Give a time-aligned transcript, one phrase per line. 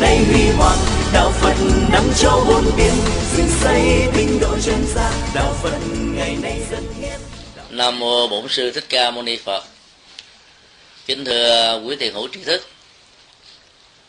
[0.00, 0.78] nay huy hoàng
[1.12, 1.54] đạo phật
[1.92, 2.92] nắm châu bốn biển
[3.36, 5.78] dựng xây tinh độ chân gian đạo phật
[6.14, 7.20] ngày nay dân hiến
[7.70, 9.64] nam mô bổn sư thích ca mâu ni phật.
[11.06, 12.68] Kính thưa quý thiền hữu trí thức,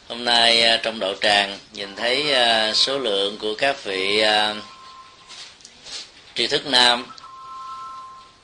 [0.08, 4.56] hôm nay à, trong đạo tràng nhìn thấy à, số lượng của các vị à,
[6.36, 7.06] tri thức nam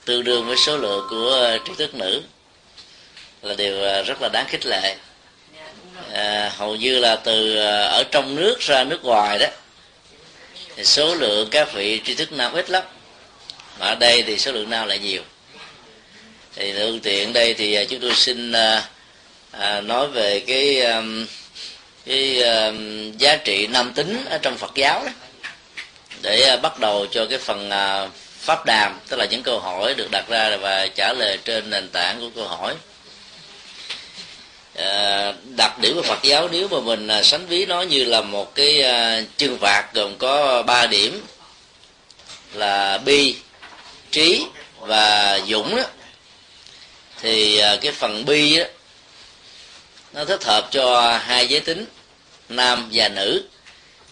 [0.06, 2.22] tương đương với số lượng của tri thức nữ
[3.42, 4.98] là điều rất là đáng khích lệ
[6.14, 9.48] à, hầu như là từ à, ở trong nước ra nước ngoài đó
[10.76, 12.84] thì số lượng các vị tri thức nam ít lắm.
[13.80, 15.22] Mà ở đây thì số lượng nam lại nhiều.
[16.56, 18.84] Thì phương tiện đây thì à, chúng tôi xin à,
[19.52, 20.84] à nói về cái
[22.06, 22.72] cái à,
[23.18, 25.12] giá trị nam tính ở trong Phật giáo đó
[26.22, 27.70] để bắt đầu cho cái phần
[28.40, 31.90] pháp đàm tức là những câu hỏi được đặt ra và trả lời trên nền
[31.90, 32.76] tảng của câu hỏi.
[34.78, 38.22] Ờ, đặc điểm của Phật giáo nếu mà mình à, sánh ví nó như là
[38.22, 41.26] một cái à, chương phạt gồm có ba điểm
[42.54, 43.36] là bi
[44.12, 44.46] trí
[44.80, 45.84] và dũng đó
[47.22, 48.64] thì à, cái phần bi đó
[50.14, 51.86] nó thích hợp cho hai giới tính
[52.50, 53.44] nam và nữ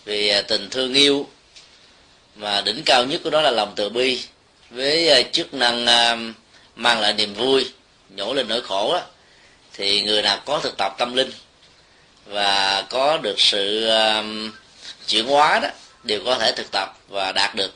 [0.06, 1.28] vì tình thương yêu.
[2.36, 4.20] Mà đỉnh cao nhất của đó là lòng từ bi
[4.70, 5.86] với chức năng
[6.76, 7.70] mang lại niềm vui
[8.10, 9.02] nhổ lên nỗi khổ đó,
[9.78, 11.32] thì người nào có thực tập tâm linh
[12.26, 14.52] và có được sự um,
[15.08, 15.70] chuyển hóa đó
[16.04, 17.74] đều có thể thực tập và đạt được.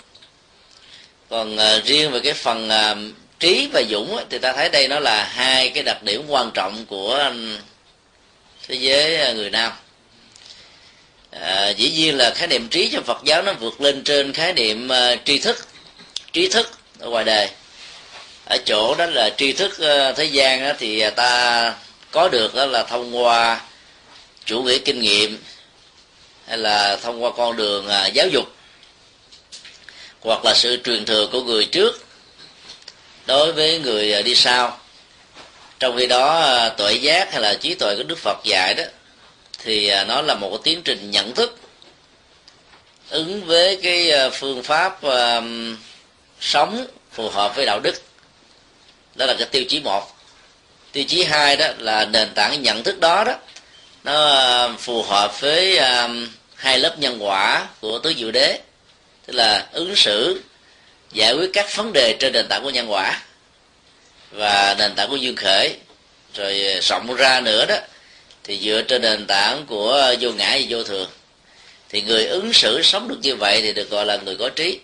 [1.30, 5.00] Còn ờ, riêng về cái phần um, trí và dũng thì ta thấy đây nó
[5.00, 7.58] là hai cái đặc điểm quan trọng của um,
[8.68, 9.72] thế giới ờ, người nam.
[11.32, 14.54] À, dĩ nhiên là khái niệm trí trong phật giáo nó vượt lên trên khái
[14.54, 15.68] niệm uh, tri thức
[16.34, 17.50] trí thức ở ngoài đời.
[18.46, 21.74] Ở chỗ đó là tri thức uh, thế gian đó, thì ta
[22.12, 23.62] có được đó là thông qua
[24.46, 25.44] chủ nghĩa kinh nghiệm
[26.48, 28.46] hay là thông qua con đường à, giáo dục
[30.22, 32.06] hoặc là sự truyền thừa của người trước
[33.26, 34.80] đối với người à, đi sau.
[35.80, 38.84] Trong khi đó à, tuệ giác hay là trí tuệ của đức phật dạy đó
[39.64, 41.58] thì nó là một cái tiến trình nhận thức
[43.10, 45.44] ứng với cái phương pháp uh,
[46.40, 48.02] sống phù hợp với đạo đức.
[49.16, 50.19] Đó là cái tiêu chí một
[50.92, 53.36] tiêu chí hai đó là nền tảng nhận thức đó đó.
[54.04, 54.30] Nó
[54.66, 58.60] um, phù hợp với um, hai lớp nhân quả của tứ diệu đế.
[59.26, 60.42] Tức là ứng xử
[61.12, 63.22] giải quyết các vấn đề trên nền tảng của nhân quả
[64.32, 65.76] và nền tảng của duyên khởi.
[66.36, 67.76] Rồi ờ, rộng ra nữa đó
[68.44, 71.10] thì dựa trên nền tảng của vô ngã và vô thường.
[71.90, 74.80] Thì người ứng xử sống được như vậy thì được gọi là người có trí.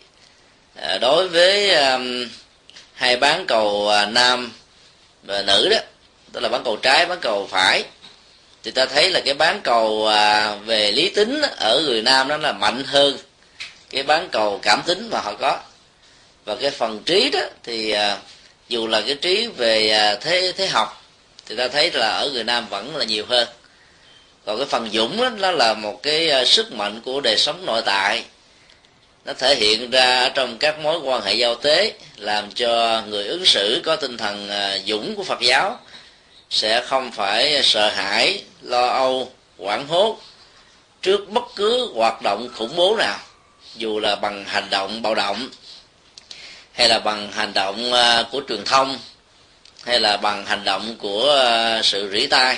[0.76, 2.28] À, đối với um,
[2.94, 4.52] hai bán cầu uh, nam
[5.24, 5.78] và nữ đó
[6.36, 7.84] tức là bán cầu trái bán cầu phải.
[8.64, 12.38] Thì ta thấy là cái bán cầu à, về lý tính ở người nam đó
[12.38, 13.18] là mạnh hơn
[13.90, 15.60] cái bán cầu cảm tính mà họ có.
[16.46, 18.18] Và cái phần trí đó thì à,
[18.70, 21.04] dù là cái trí về à, thế thế học
[21.46, 23.48] thì ta thấy là ở người nam vẫn là nhiều hơn.
[24.46, 27.82] Còn cái phần dũng đó, nó là một cái sức mạnh của đời sống nội
[27.86, 28.24] tại.
[29.26, 33.46] Nó thể hiện ra trong các mối quan hệ giao tế làm cho người ứng
[33.46, 34.50] xử có tinh thần
[34.86, 35.80] dũng của phật giáo
[36.50, 40.22] sẽ không phải sợ hãi lo âu hoảng hốt
[41.02, 43.20] trước bất cứ hoạt động khủng bố nào
[43.76, 45.50] dù là bằng hành động bạo động
[46.74, 49.00] hay là bằng hành động à, của truyền thông
[49.84, 52.58] hay là bằng hành động của à, sự rỉ tai.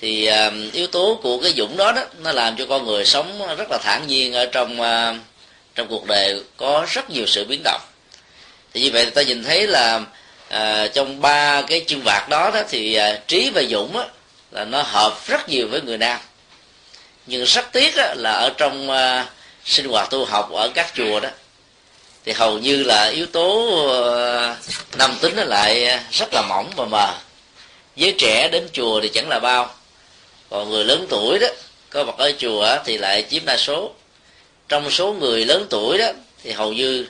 [0.00, 3.56] Thì uh, yếu tố của cái dũng đó đó nó làm cho con người sống
[3.58, 5.16] rất là thản nhiên ở trong uh,
[5.74, 7.80] trong cuộc đời có rất nhiều sự biến động.
[8.74, 10.00] Thì như vậy ta nhìn thấy là
[10.48, 14.04] à, trong ba cái chương vạc đó đó thì à, trí và dũng á,
[14.50, 16.20] là nó hợp rất nhiều với người nam.
[17.26, 19.26] Nhưng rất tiếc á, là ở trong à,
[19.64, 21.28] sinh hoạt tu học ở các chùa đó
[22.24, 23.68] thì hầu như là yếu tố
[24.16, 24.56] à,
[24.98, 27.14] nam tính nó lại rất là mỏng và mờ.
[27.96, 29.74] Giới trẻ đến chùa thì chẳng là bao.
[30.50, 31.46] Còn người lớn tuổi đó
[31.90, 33.90] có mặt ở chùa thì lại chiếm đa số.
[34.68, 36.06] Trong số người lớn tuổi đó
[36.42, 37.06] thì hầu như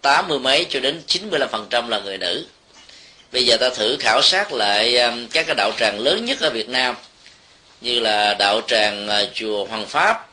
[0.00, 2.46] tám mươi mấy cho đến chín mươi lăm phần trăm là người nữ
[3.32, 6.50] bây giờ ta thử khảo sát lại um, các cái đạo tràng lớn nhất ở
[6.50, 6.94] Việt Nam
[7.80, 10.28] như là đạo tràng à, chùa Hoàng Pháp.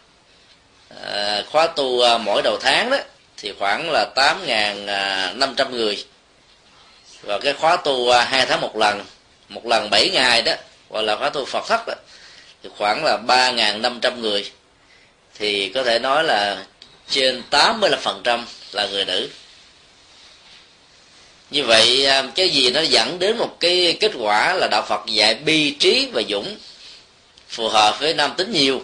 [1.04, 2.98] À, khóa tu à, mỗi đầu tháng đó
[3.38, 6.06] thì khoảng là tám ngàn à, năm trăm người.
[7.22, 9.06] Và cái khóa tu hai tháng một lần
[9.50, 10.54] một lần bảy ngày đó
[10.90, 11.94] gọi là khóa tu Phật thất đó,
[12.64, 14.52] thì khoảng là ba ngàn năm trăm người.
[15.36, 16.66] Thì có thể nói là
[17.10, 19.30] trên tám mươi là phần trăm là người nữ
[21.52, 25.02] như vậy à, cái gì nó dẫn đến một cái kết quả là đạo phật
[25.06, 26.58] dạy bi trí và dũng
[27.50, 28.84] phù hợp với nam tính nhiều.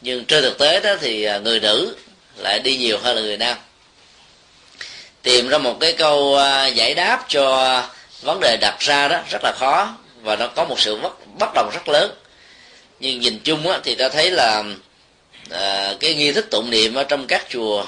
[0.00, 1.96] Nhưng trên thực tế đó thì à, người nữ
[2.36, 3.56] lại đi nhiều hơn là người nam.
[5.22, 7.82] Tìm ra một cái câu à, giải đáp cho
[8.22, 11.50] vấn đề đặt ra đó rất là khó và nó có một sự bất, bất
[11.54, 12.10] đồng rất lớn.
[13.00, 14.64] Nhưng nhìn chung á, thì ta thấy là
[15.50, 17.86] à, cái nghi thức tụng niệm ở trong các chùa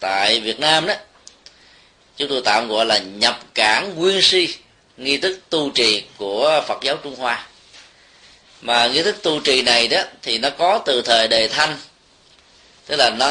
[0.00, 0.94] tại Việt Nam đó
[2.20, 4.48] chúng tôi tạm gọi là nhập cản nguyên si,
[4.96, 7.46] nghi thức tu trì của Phật giáo Trung Hoa.
[8.60, 11.76] Mà nghi thức tu trì này đó thì nó có từ thời đề thanh.
[12.86, 13.28] Tức là nó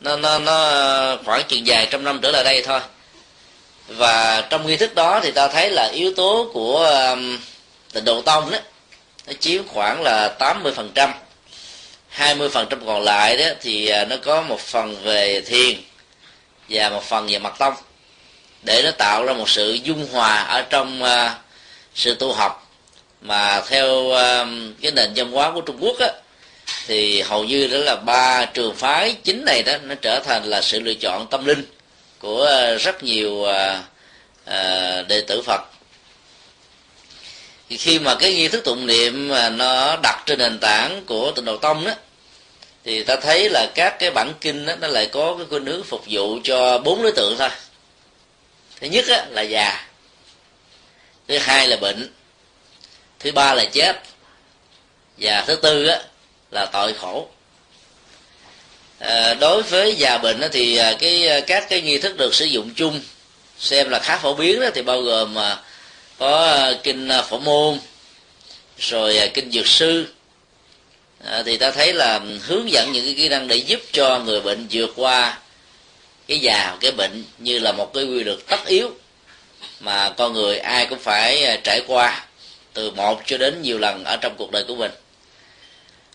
[0.00, 2.80] nó nó nó khoảng chừng dài trăm năm trở lại đây thôi.
[3.88, 7.38] Và trong nghi thức đó thì ta thấy là yếu tố của um,
[7.92, 8.58] tịnh độ tông đó,
[9.26, 11.12] nó chiếm khoảng là 80 phần trăm.
[12.08, 15.76] 20 phần trăm còn lại đó thì à, nó có một phần về thiền
[16.68, 17.74] và một phần về mặt tông
[18.62, 21.30] để nó tạo ra một sự dung hòa ở trong uh,
[21.94, 22.70] sự tu học.
[23.20, 24.48] Mà theo uh,
[24.82, 26.08] cái nền văn hóa của Trung Quốc á,
[26.86, 30.62] thì hầu như đó là ba trường phái chính này đó nó trở thành là
[30.62, 31.64] sự lựa chọn tâm linh
[32.18, 33.48] của uh, rất nhiều uh,
[34.46, 35.60] uh, đệ tử Phật.
[37.68, 41.30] Thì khi mà cái nghi thức tụng niệm mà nó đặt trên nền tảng của
[41.30, 41.92] tịnh độ tông đó
[42.84, 45.84] thì ta thấy là các cái bản kinh đó, nó lại có cái khuynh hướng
[45.84, 47.48] phục vụ cho bốn đối tượng thôi.
[48.80, 49.86] Thứ nhất á, là già.
[51.28, 52.12] Thứ hai là bệnh.
[53.18, 54.02] Thứ ba là chết.
[55.18, 55.98] Và thứ tư á,
[56.50, 57.28] là tội khổ.
[58.98, 62.34] À, đối với già bệnh á, thì à, cái à, các cái nghi thức được
[62.34, 63.00] sử dụng chung
[63.58, 65.58] xem là khá phổ biến đó thì bao gồm mà
[66.18, 67.78] có à, kinh phổ môn
[68.78, 70.06] rồi kinh dược sư
[71.24, 74.40] à, thì ta thấy là hướng dẫn những cái kỹ năng để giúp cho người
[74.40, 75.38] bệnh vượt qua
[76.28, 78.90] cái già cái bệnh như là một cái quy luật tất yếu
[79.80, 82.24] mà con người ai cũng phải ờ, trải qua
[82.72, 84.90] từ một cho đến nhiều lần ở trong cuộc đời của mình.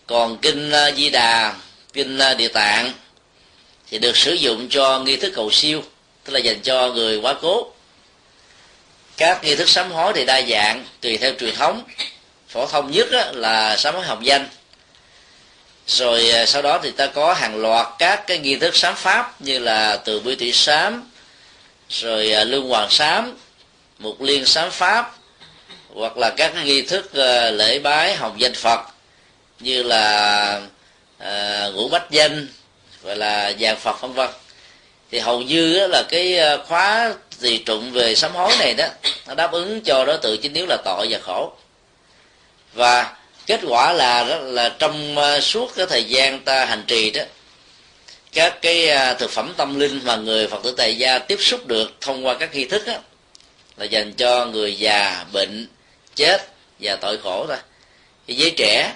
[0.06, 1.54] Còn kinh ờ, di đà
[1.92, 2.92] kinh địa tạng
[3.90, 5.82] thì được sử dụng cho nghi thức cầu siêu
[6.24, 7.72] tức là dành cho người quá cố.
[9.16, 11.82] Các nghi thức sám hối thì đa dạng tùy theo truyền thống.
[12.48, 14.48] Phổ thông nhất là sám hối hồng danh
[15.90, 19.40] rồi à, sau đó thì ta có hàng loạt các cái nghi thức sám pháp
[19.40, 21.10] như là từ bi tỷ sám
[21.88, 23.36] rồi à, lương hoàng sám
[23.98, 25.14] mục liên sám pháp
[25.94, 28.80] hoặc là các cái nghi thức à, lễ bái học danh phật
[29.60, 30.60] như là
[31.18, 32.48] à, ngũ bách danh
[33.02, 34.30] gọi là vàng phật vân vân.
[35.10, 36.38] Thì hầu như là cái
[36.68, 38.84] khóa gì trụng về sám hối này đó
[39.26, 41.52] nó đáp ứng cho đối tượng chính yếu là tội và khổ.
[42.74, 43.16] Và
[43.50, 47.22] kết quả là đó là trong ờ, suốt cái thời gian ta hành trì đó
[48.32, 51.66] các cái ờ, thực phẩm tâm linh mà người phật tử tại gia tiếp xúc
[51.66, 52.94] được thông qua các nghi thức đó,
[53.76, 55.66] là dành cho người già bệnh
[56.14, 56.46] chết
[56.80, 57.56] và tội khổ thôi.
[58.26, 58.92] Thì giới trẻ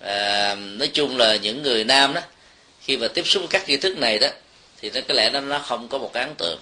[0.00, 2.20] à, nói chung là những người nam đó
[2.82, 4.28] khi mà tiếp xúc với các nghi thức này đó
[4.80, 6.58] thì nó có lẽ nó nó không có một cái ấn tượng.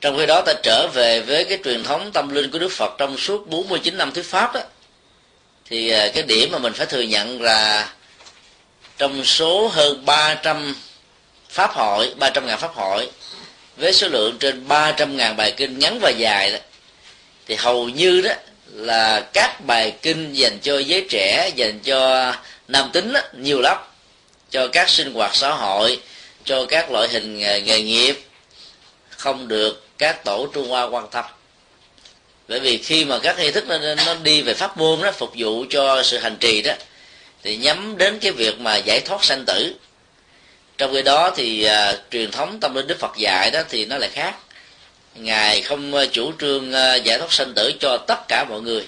[0.00, 2.94] Trong khi đó ta trở về với cái truyền thống tâm linh của đức phật
[2.98, 4.60] trong suốt 49 năm thuyết pháp đó
[5.72, 7.88] thì à, cái điểm mà mình phải thừa nhận là
[8.98, 10.74] trong số hơn 300
[11.48, 13.10] pháp hội 300 ngàn pháp hội
[13.76, 16.58] với số lượng trên 300 ngàn bài kinh ngắn và dài đó
[17.46, 18.32] thì hầu như đó
[18.72, 22.32] là các bài kinh dành cho giới trẻ dành cho
[22.68, 23.76] nam tính đó, nhiều lắm.
[24.50, 26.00] Cho các sinh hoạt xã hội
[26.44, 28.22] cho các loại hình nghề nghiệp
[29.08, 31.24] không được các tổ trung hoa quan tâm
[32.48, 35.32] bởi vì khi mà các nghi thức nó, nó đi về pháp môn đó phục
[35.36, 36.72] vụ cho sự hành trì đó
[37.42, 39.74] thì nhắm đến cái việc mà giải thoát sanh tử.
[40.78, 43.98] Trong khi đó thì à, truyền thống tâm linh đức phật dạy đó thì nó
[43.98, 44.34] lại khác.
[45.14, 48.86] Ngài không à, chủ trương à, giải thoát sanh tử cho tất cả mọi người.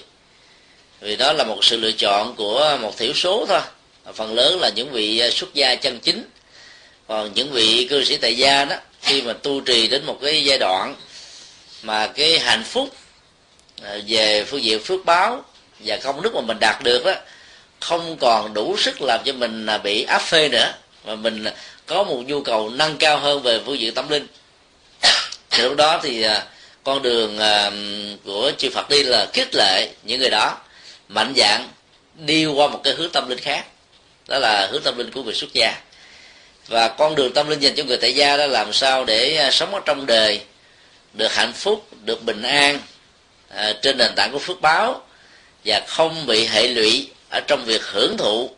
[1.01, 3.61] Vì đó là một sự lựa chọn của một thiểu số thôi.
[4.13, 6.23] Phần lớn là những vị à, xuất gia chân chính.
[7.07, 10.43] Còn những vị cư sĩ tại gia đó khi mà tu trì đến một cái
[10.43, 10.95] giai đoạn
[11.81, 12.89] mà cái hạnh phúc
[13.83, 15.45] À, về phương diện phước báo
[15.79, 17.13] và công đức mà mình đạt được đó,
[17.79, 20.73] không còn đủ sức làm cho mình à, bị áp phê nữa,
[21.05, 21.45] mà mình
[21.85, 24.27] có một nhu cầu nâng cao hơn về phương diện tâm linh.
[25.49, 26.43] Thì lúc đó thì à,
[26.83, 27.39] con đường
[28.23, 30.57] của chư Phật đi là khích lệ những người đó,
[31.09, 31.69] mạnh dạng
[32.15, 33.65] đi qua một cái hướng tâm linh khác,
[34.27, 35.73] đó là hướng tâm linh của người xuất gia.
[36.67, 39.73] Và con đường tâm linh dành cho người tại gia đó làm sao để sống
[39.73, 40.41] ở trong đời,
[41.13, 42.79] được hạnh phúc, được bình an
[43.55, 45.01] à, trên nền tảng của phước báo
[45.65, 48.49] và không bị hệ lụy ở trong việc hưởng thụ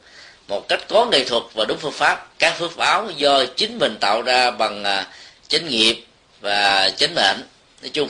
[0.48, 2.40] một cách có nghệ thuật và đúng phương pháp.
[2.40, 5.08] Các phước báo do chính mình tạo ra bằng à,
[5.48, 6.06] chánh nghiệp
[6.42, 7.38] và chánh mệnh
[7.82, 8.10] nói chung.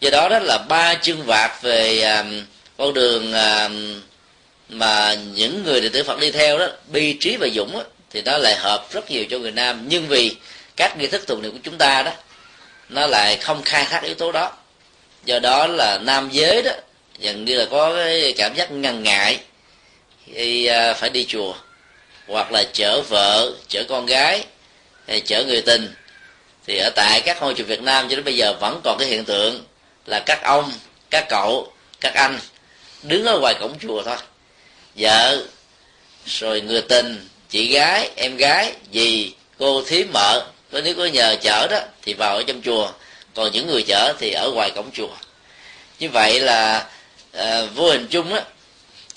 [0.00, 2.24] Do đó đó là ba chương vạc về à,
[2.76, 3.68] con đường à,
[4.68, 8.22] mà những người đệ tử Phật đi theo đó bi trí và dũng đó, thì
[8.22, 9.84] nó lại hợp rất nhiều cho người nam.
[9.88, 10.36] Nhưng vì
[10.76, 12.12] các nghi thức tụng niệm của chúng ta đó
[12.88, 14.52] nó lại không khai thác yếu tố đó
[15.24, 16.70] do đó là nam giới đó,
[17.18, 19.40] dường như là có cái cảm giác ngần ngại
[20.34, 21.54] khi à, phải đi chùa,
[22.26, 24.44] hoặc là chở vợ, chở con gái,
[25.08, 25.94] hay chở người tình.
[26.66, 29.08] Thì ở tại các ngôi chùa Việt Nam cho đến bây giờ vẫn còn cái
[29.08, 29.64] hiện tượng
[30.06, 30.72] là các ông,
[31.10, 32.38] các cậu, các anh
[33.02, 34.16] đứng ở ngoài cổng chùa thôi.
[34.94, 35.42] Vợ,
[36.26, 41.36] rồi người tình, chị gái, em gái, dì, cô thím, mợ, có nếu có nhờ
[41.40, 42.90] chở đó thì vào ở trong chùa
[43.34, 45.16] còn những người chở thì ở ngoài cổng chùa.
[45.98, 46.86] Như vậy là
[47.32, 48.42] à, vô hình chung á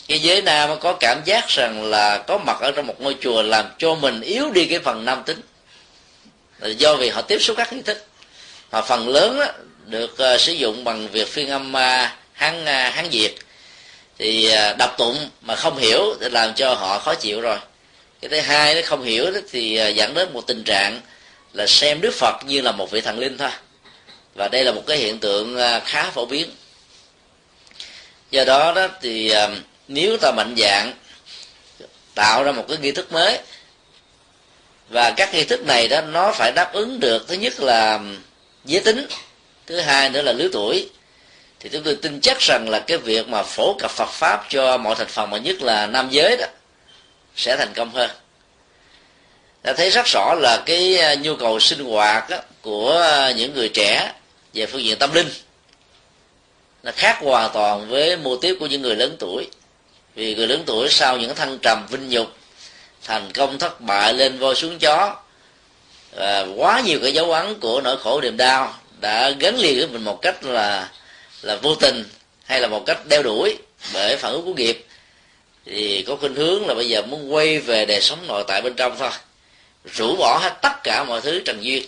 [0.07, 3.41] cái giới nam có cảm giác rằng là có mặt ở trong một ngôi chùa
[3.41, 5.41] làm cho mình yếu đi cái phần nam tính.
[6.59, 8.05] Là do vì họ tiếp xúc các nghi thức.
[8.71, 9.53] Mà phần lớn á,
[9.85, 13.35] được uh, sử dụng bằng việc phiên âm uh, hán uh, hán việt
[14.19, 17.57] thì à, uh, đọc tụng mà không hiểu thì làm cho họ khó chịu rồi.
[18.21, 21.01] Cái thứ hai nó không hiểu đó thì uh, dẫn đến một tình trạng
[21.53, 23.49] là xem đức phật như là một vị thần linh thôi
[24.37, 26.49] và đây là một cái hiện tượng à, khá phổ biến.
[28.31, 29.49] Do đó đó thì à,
[29.87, 30.93] nếu ta mạnh dạng
[32.15, 33.39] tạo ra một cái nghi thức mới
[34.89, 37.99] và các nghi thức này đó nó phải đáp ứng được thứ nhất là à,
[38.65, 39.07] giới tính
[39.65, 40.89] thứ hai nữa là lứa tuổi.
[41.59, 44.77] Thì chúng tôi tin chắc rằng là cái việc mà phổ cập Phật pháp cho
[44.77, 46.45] mọi thành phần mà nhất là nam giới đó
[47.35, 48.09] sẽ thành công hơn.
[49.61, 54.11] Ta thấy rất rõ là cái nhu cầu sinh hoạt đó, của những người trẻ
[54.57, 55.29] về phương diện tâm linh.
[56.83, 59.47] Là khác hoàn toàn với mô tiếp của những người lớn tuổi.
[60.15, 62.37] Vì người lớn tuổi sau những thăng trầm vinh nhục,
[63.03, 65.15] thành công thất bại lên voi xuống chó,
[66.15, 69.87] và quá nhiều cái dấu ấn của nỗi khổ niềm đau đã gắn liền với
[69.87, 70.91] mình một cách là
[71.41, 72.03] là vô tình
[72.45, 73.57] hay là một cách đeo đuổi
[73.93, 74.85] bởi phản ứng của nghiệp.
[75.65, 78.73] Thì có khuynh hướng là bây giờ muốn quay về đời sống nội tại bên
[78.73, 79.09] trong thôi.
[79.93, 81.83] Rũ bỏ hết tất cả mọi thứ trần duyên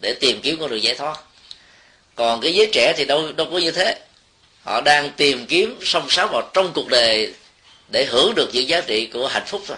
[0.00, 1.20] để tìm kiếm con đường giải thoát
[2.16, 3.98] còn cái giới trẻ thì đâu đâu có như thế.
[4.62, 7.34] Họ đang tìm kiếm song sáo vào trong cuộc đời
[7.88, 9.76] để hưởng được những giá trị của hạnh phúc thôi.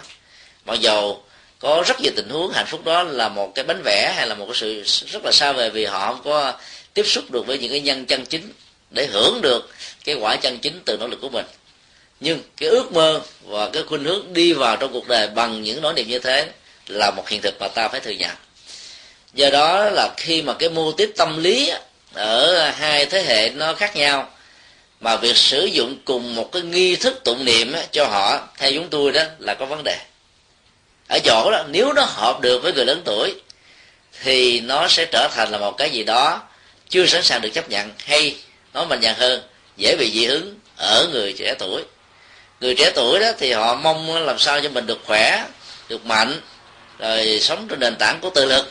[0.65, 1.23] Mặc dầu
[1.59, 4.35] có rất nhiều tình huống hạnh phúc đó là một cái bánh vẽ hay là
[4.35, 6.53] một cái sự rất là xa vời vì họ không có
[6.93, 8.53] tiếp xúc được với những cái nhân chân chính
[8.91, 9.69] để hưởng được
[10.05, 11.45] cái quả chân chính từ nỗ lực của mình.
[12.19, 15.81] Nhưng cái ước mơ và cái khuynh hướng đi vào trong cuộc đời bằng những
[15.81, 16.47] nỗi niềm như thế
[16.87, 18.31] là một hiện thực mà ta phải thừa nhận.
[19.33, 21.71] Do đó là khi mà cái mô tiếp tâm lý
[22.13, 24.29] ở hai thế hệ nó khác nhau,
[24.99, 28.89] mà việc sử dụng cùng một cái nghi thức tụng niệm cho họ, theo chúng
[28.89, 29.97] tôi đó, là có vấn đề.
[31.07, 33.35] Ở chỗ đó, nếu nó hợp được với người lớn tuổi,
[34.23, 36.41] thì nó sẽ trở thành là một cái gì đó
[36.89, 38.35] chưa sẵn sàng được chấp nhận, hay
[38.73, 39.41] nói mạnh dạn hơn,
[39.77, 41.83] dễ bị dị ứng ở người trẻ tuổi.
[42.61, 45.45] Người trẻ tuổi đó thì họ mong làm sao cho mình được khỏe,
[45.89, 46.41] được mạnh,
[46.99, 48.67] rồi sống trên nền tảng của tự lực.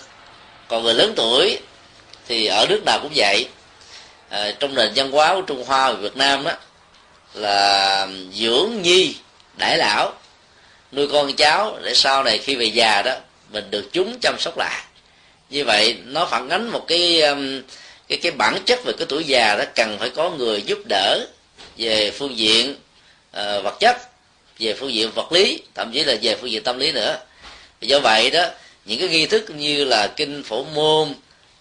[0.68, 1.58] Còn người lớn tuổi
[2.28, 3.48] thì ở nước nào cũng vậy.
[4.28, 6.52] À, trong nền văn hóa của trung hoa và việt nam đó
[7.34, 9.14] là dưỡng nhi
[9.56, 10.12] đại lão
[10.92, 13.14] nuôi con cháu để sau này khi về già đó
[13.52, 14.84] mình được chúng chăm sóc lại.
[15.50, 17.62] Như vậy nó phản ánh một cái um,
[18.08, 21.26] cái cái bản chất về cái tuổi già đó cần phải có người giúp đỡ
[21.76, 23.96] về phương diện uh, vật chất
[24.58, 27.16] về phương diện vật lý thậm chí là về phương diện tâm lý nữa.
[27.80, 28.44] Do vậy đó
[28.84, 31.14] những cái nghi thức như là kinh phổ môn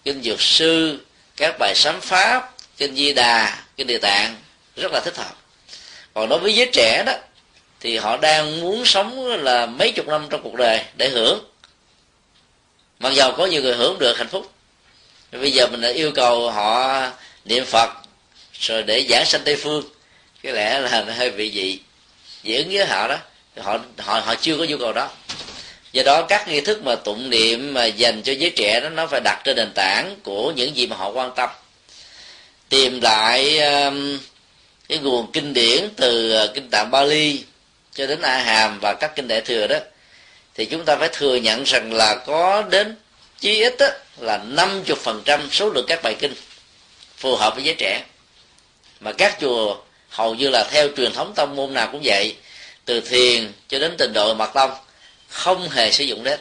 [0.04, 0.98] kinh dược sư,
[1.36, 4.36] các bài sám pháp, kinh di đà, kinh địa tạng,
[4.76, 5.34] rất là thích hợp.
[6.14, 7.12] Còn đối với giới trẻ đó,
[7.80, 11.44] thì họ đang muốn sống là mấy chục năm trong cuộc đời để hưởng.
[12.98, 14.52] Mặc dầu có nhiều người hưởng được hạnh phúc
[15.32, 17.02] bây giờ mình đã yêu cầu họ
[17.44, 17.90] niệm phật,
[18.60, 19.84] rồi để giảng sanh tây phương.
[20.42, 21.78] Cái lẽ là nó hơi bị dị
[22.44, 23.16] dị ứng với họ đó.
[23.56, 25.10] Họ họ họ chưa có nhu cầu đó
[25.92, 29.06] do đó các nghi thức mà tụng niệm mà dành cho giới trẻ đó nó
[29.06, 31.50] phải đặt trên nền tảng của những gì mà họ quan tâm.
[32.68, 34.18] Tìm lại um,
[34.88, 37.44] cái nguồn kinh điển từ uh, kinh tạng Bali
[37.94, 39.78] cho đến A Hàm và các kinh đại thừa đó
[40.54, 42.96] thì chúng ta phải thừa nhận rằng là có đến
[43.40, 43.86] chí ít đó,
[44.18, 46.34] là 50% số lượng các bài kinh
[47.16, 48.02] phù hợp với giới trẻ.
[49.00, 49.76] Mà các chùa
[50.08, 52.36] hầu như là theo truyền thống tông môn nào cũng vậy
[52.84, 54.70] từ thiền cho đến tình độ mật tông
[55.28, 56.40] không hề sử dụng đến.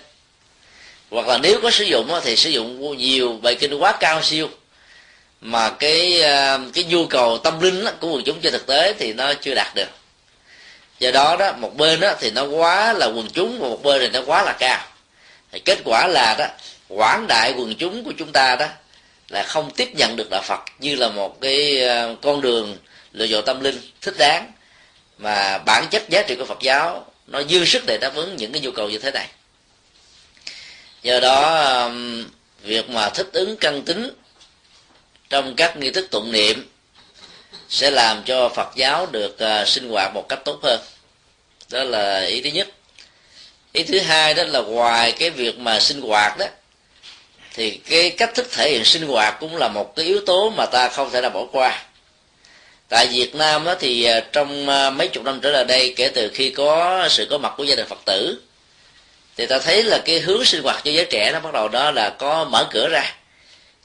[1.11, 4.49] Hoặc là nếu có sử dụng thì sử dụng nhiều bài kinh quá cao siêu,
[5.41, 9.13] mà cái à, cái nhu cầu tâm linh của quần chúng trên thực tế thì
[9.13, 9.87] nó chưa đạt được.
[10.99, 14.01] Do đó đó, một bên đó thì nó quá là quần chúng, và một bên
[14.01, 14.85] thì nó quá là cao.
[15.51, 16.45] Thì kết quả là đó,
[16.87, 18.67] quảng đại quần chúng của chúng ta đó,
[19.29, 22.77] là không tiếp nhận được đạo Phật như là một cái à, con đường
[23.11, 24.51] lựa chọn tâm linh thích đáng,
[25.17, 28.51] mà bản chất giá trị của Phật giáo nó dư sức để đáp ứng những
[28.51, 29.27] cái nhu cầu như thế này.
[31.01, 32.25] Do đó um,
[32.63, 34.09] việc mà thích ứng căn tính
[35.29, 36.69] trong các nghi thức tụng niệm
[37.69, 40.79] sẽ làm cho Phật giáo được uh, sinh hoạt một cách tốt hơn.
[41.69, 42.67] Đó là ý thứ nhất.
[43.73, 46.45] Ý thứ hai đó là ngoài cái việc mà sinh hoạt đó,
[47.53, 50.65] thì cái cách thức thể hiện sinh hoạt cũng là một cái yếu tố mà
[50.65, 51.85] ta không thể nào bỏ qua
[52.89, 56.09] tại Việt Nam đó thì à, trong à, mấy chục năm trở lại đây, kể
[56.09, 58.41] từ khi có sự có mặt của gia đình Phật tử,
[59.37, 61.91] thì ta thấy là cái hướng sinh hoạt cho giới trẻ nó bắt đầu đó
[61.91, 63.15] là có mở cửa ra.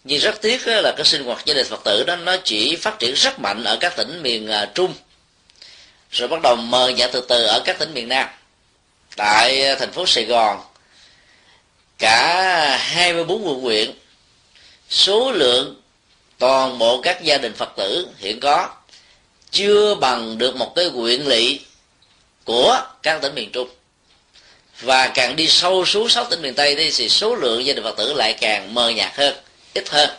[0.05, 2.99] Nhưng rất tiếc là cái sinh hoạt gia đình Phật tử đó, nó chỉ phát
[2.99, 4.95] triển rất mạnh ở các tỉnh miền à, Trung,
[6.11, 8.29] rồi bắt đầu mờ nhạt từ từ ở các tỉnh miền Nam.
[9.17, 10.61] Tại thành phố Sài Gòn,
[11.99, 13.91] cả 24 quận huyện,
[14.91, 15.83] số lượng
[16.39, 18.69] toàn bộ các gia đình Phật tử hiện có
[19.53, 21.61] chưa bằng được một cái quyện lỵ
[22.45, 23.69] của các tỉnh miền Trung.
[24.81, 27.97] Và càng đi sâu xuống sáu tỉnh miền Tây thì số lượng gia đình Phật
[27.97, 29.35] tử lại càng mờ nhạt hơn
[29.75, 30.11] ít hơn.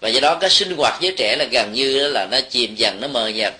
[0.00, 3.00] Và do đó cái sinh hoạt giới trẻ là gần như là nó chìm dần
[3.00, 3.54] nó mờ nhạt.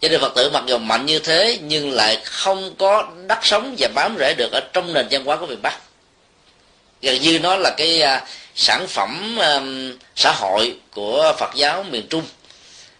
[0.00, 3.74] Gia đình Phật tử mặc dù mạnh như thế nhưng lại không có đất sống
[3.78, 5.78] và bám rễ được ở trong nền văn hóa của miền Bắc.
[7.02, 12.06] Gần như nó là cái à, sản phẩm um, xã hội của Phật giáo miền
[12.10, 12.24] Trung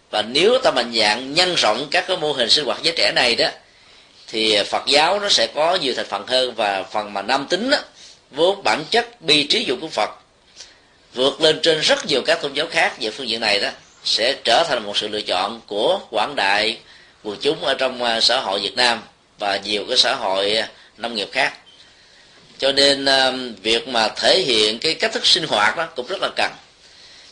[0.09, 3.11] và nếu ta mạnh dạng nhân rộng các cái mô hình sinh hoạt giới trẻ
[3.15, 3.49] này đó
[4.27, 6.53] thì Phật giáo nó sẽ có nhiều thành phần hơn.
[6.55, 7.77] Và phần mà nam tính đó,
[8.31, 10.09] vốn bản chất bi trí dụng của Phật
[11.13, 13.69] vượt lên trên rất nhiều các tôn giáo khác về phương diện này đó
[14.03, 16.77] sẽ trở thành một sự lựa chọn của quảng đại
[17.23, 19.01] quần chúng ở trong à, xã hội Việt Nam
[19.39, 21.53] và nhiều cái xã hội à, nông nghiệp khác.
[22.57, 26.21] Cho nên à, việc mà thể hiện cái cách thức sinh hoạt đó cũng rất
[26.21, 26.51] là cần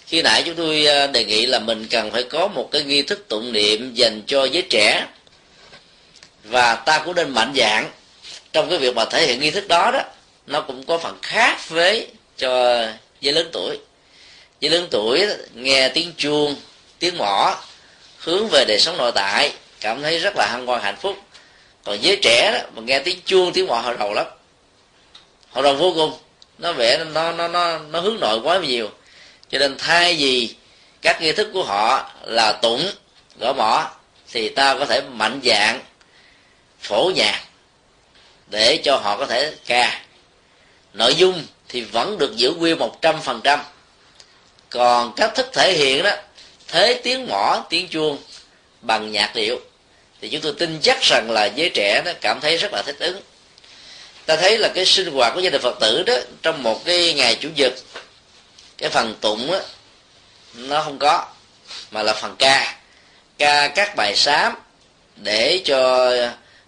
[0.07, 3.01] khi nãy chúng tôi à, đề nghị là mình cần phải có một cái nghi
[3.01, 5.05] thức tụng niệm dành cho giới trẻ
[6.43, 7.91] và ta cũng nên mạnh dạng
[8.53, 10.01] trong cái việc mà thể hiện nghi thức đó đó.
[10.47, 12.83] Nó cũng có phần khác với cho
[13.21, 13.77] giới lớn tuổi.
[14.59, 16.55] Giới lớn tuổi nghe tiếng chuông,
[16.99, 17.55] tiếng mỏ
[18.17, 21.17] hướng về đời sống nội tại, cảm thấy rất là hân hoan, hạnh phúc.
[21.83, 24.25] Còn giới trẻ đó, mà nghe tiếng chuông, tiếng mỏ họ đầu lắm.
[25.49, 26.13] Họ đầu vô cùng.
[26.57, 28.89] Nó vẻ nó nó nó nó hướng nội quá nhiều
[29.51, 30.55] cho nên thay vì
[31.01, 32.91] các nghi thức của họ là tụng,
[33.39, 33.89] gõ mỏ
[34.31, 35.79] thì ta có thể mạnh dạng,
[36.81, 37.43] phổ nhạc
[38.47, 40.01] để cho họ có thể ca.
[40.93, 43.59] Nội dung thì vẫn được giữ nguyên một trăm phần trăm.
[44.69, 46.11] Còn cách thức thể hiện đó,
[46.67, 48.17] thế tiếng mỏ tiếng chuông
[48.81, 49.59] bằng nhạc điệu,
[50.21, 52.95] thì chúng tôi tin chắc rằng là giới trẻ nó cảm thấy rất là thích
[52.99, 53.21] ứng.
[54.25, 57.13] Ta thấy là cái sinh hoạt của gia đình phật tử đó, trong một cái
[57.13, 57.73] ngày chủ nhật
[58.77, 59.59] cái phần tụng á,
[60.53, 61.25] nó không có,
[61.91, 62.77] mà là phần ca.
[63.37, 64.55] Ca các bài sám
[65.15, 66.11] để cho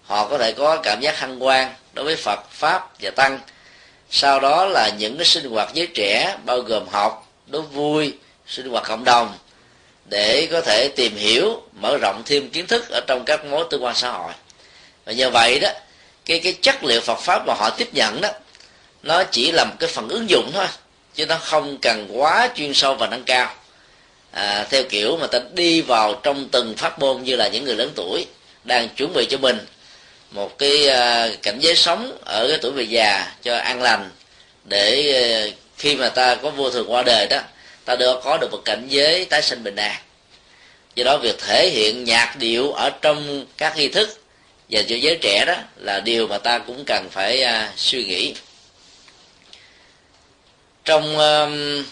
[0.04, 3.40] họ có thể có cảm giác hăng quan đối với Phật, pháp và tăng.
[4.10, 8.14] Sau đó là những cái sinh hoạt giới trẻ, bao gồm học, đố vui,
[8.48, 9.38] sinh hoạt cộng đồng,
[10.06, 13.84] để có thể tìm hiểu, mở rộng thêm kiến thức ở trong các mối tương
[13.84, 14.34] quan xã hội.
[15.06, 15.70] Và nhờ vậy đó,
[16.26, 18.30] cái cái chất liệu Phật pháp mà họ tiếp nhận đó,
[19.04, 20.68] nó chỉ là một cái phần ứng dụng thôi
[21.20, 23.54] chứ nó không cần quá chuyên sâu và nâng cao.
[24.32, 27.76] À, theo kiểu mà ta đi vào trong từng pháp môn như là những người
[27.76, 28.26] lớn tuổi
[28.64, 29.58] đang chuẩn bị cho mình
[30.32, 34.10] một cái à, cảnh giới sống ở cái tuổi về già cho an lành
[34.64, 37.40] để à, khi mà ta có vô thường qua đời đó
[37.86, 39.96] ta được có được một cảnh giới tái sinh bình an.
[40.96, 44.22] Do đó việc thể hiện nhạc điệu ở trong các nghi thức
[44.70, 48.34] dành cho giới trẻ đó là điều mà ta cũng cần phải à, suy nghĩ
[50.86, 51.84] trong um,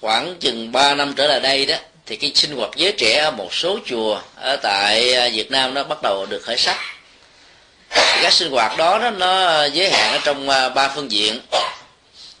[0.00, 3.30] khoảng chừng 3 năm trở lại đây đó thì cái sinh hoạt giới trẻ ở
[3.30, 6.78] một số chùa ở tại à, Việt Nam nó bắt đầu được khởi sắc.
[7.90, 11.40] Thì các sinh hoạt đó, đó nó giới hạn ở trong à, ba phương diện.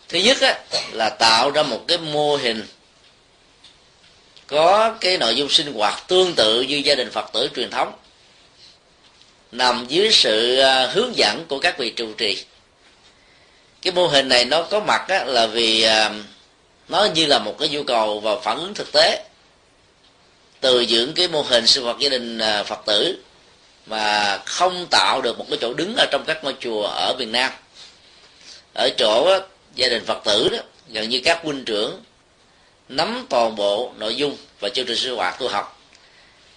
[0.08, 0.54] Thứ nhất á,
[0.92, 2.66] là tạo ra một cái mô hình
[4.46, 7.92] có cái nội dung sinh hoạt tương tự như gia đình Phật tử truyền thống
[9.52, 12.44] nằm dưới sự à, hướng dẫn của các vị trụ trì
[13.86, 16.10] cái mô hình này nó có mặt á, là vì à,
[16.88, 19.24] nó như là một cái nhu cầu và phản ứng thực tế
[20.60, 23.22] từ những cái mô hình sinh hoạt gia đình à, phật tử
[23.86, 27.32] mà không tạo được một cái chỗ đứng ở trong các ngôi chùa ở miền
[27.32, 27.52] nam.
[28.74, 29.38] Ở chỗ á,
[29.74, 32.02] gia đình phật tử đó gần như các huynh trưởng
[32.88, 35.80] nắm toàn bộ nội dung và chương trình sinh hoạt tu học.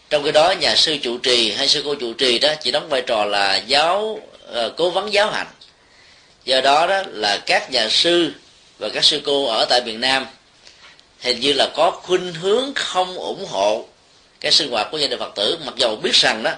[0.09, 2.89] Trong cái đó nhà sư trụ trì hay sư cô trụ trì đó chỉ đóng
[2.89, 4.19] vai trò là giáo
[4.51, 5.47] uh, cố vấn giáo hành
[6.49, 8.31] do đó đó là các nhà sư
[8.79, 10.25] và các sư cô ở tại miền nam
[11.19, 13.85] hình như là có khuynh hướng không ủng hộ
[14.39, 16.51] cái sinh hoạt của gia đình phật tử mặc dầu biết rằng đó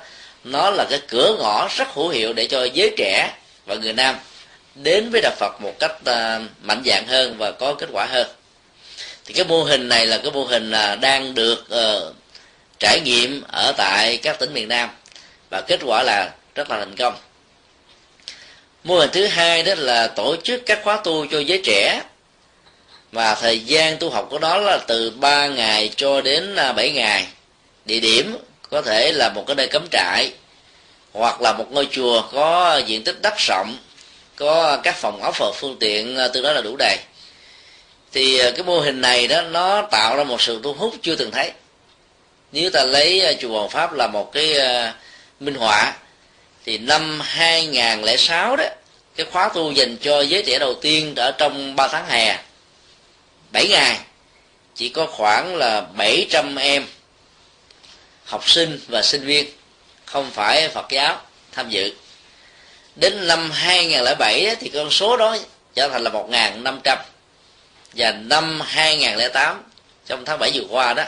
[0.43, 3.33] nó là cái cửa ngõ rất hữu hiệu để cho giới trẻ
[3.65, 4.15] và người nam
[4.75, 8.27] đến với đạo phật một cách à, mạnh dạng hơn và có kết quả hơn.
[9.25, 12.15] Thì cái mô hình này là cái mô hình là đang được uh,
[12.79, 14.89] trải nghiệm ở tại các tỉnh miền nam
[15.49, 17.13] và kết quả là rất là thành công
[18.83, 22.01] mô hình thứ hai đó là tổ chức các khóa tu cho giới trẻ.
[23.11, 26.91] Và thời gian tu học của đó là từ 3 ngày cho đến à, 7
[26.91, 27.27] ngày.
[27.85, 28.37] Địa điểm
[28.69, 30.31] có thể là một cái nơi cấm trại,
[31.13, 33.77] hoặc là một ngôi chùa có diện tích đất rộng,
[34.35, 36.97] có các phòng ốc và phương tiện từ tương đối là đủ đầy.
[38.11, 41.15] Thì à, cái mô hình này đó, nó tạo ra một sự thu hút chưa
[41.15, 41.51] từng thấy.
[42.51, 44.55] Nếu ta lấy chùa Hoàng Pháp là một cái
[45.39, 45.93] minh họa
[46.65, 48.63] thì năm 2006 đó,
[49.15, 52.37] cái khóa tu dành cho giới trẻ đầu tiên ở trong 3 tháng hè.
[53.51, 53.97] 7 ngày,
[54.75, 56.85] chỉ có khoảng là 700 em,
[58.25, 59.45] học sinh và sinh viên,
[60.05, 61.21] không phải Phật giáo
[61.51, 61.93] tham dự.
[62.95, 65.37] Đến năm 2007 thì con số đó
[65.75, 66.97] trở thành là 1.500
[67.93, 69.63] và năm 2008
[70.07, 71.03] trong tháng 7 vừa qua đó,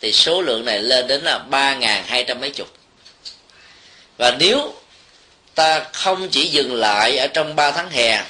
[0.00, 2.68] thì số lượng này lên đến là 3.200 mấy chục
[4.18, 4.74] và nếu
[5.54, 8.22] ta không chỉ dừng lại ở trong 3 tháng hè,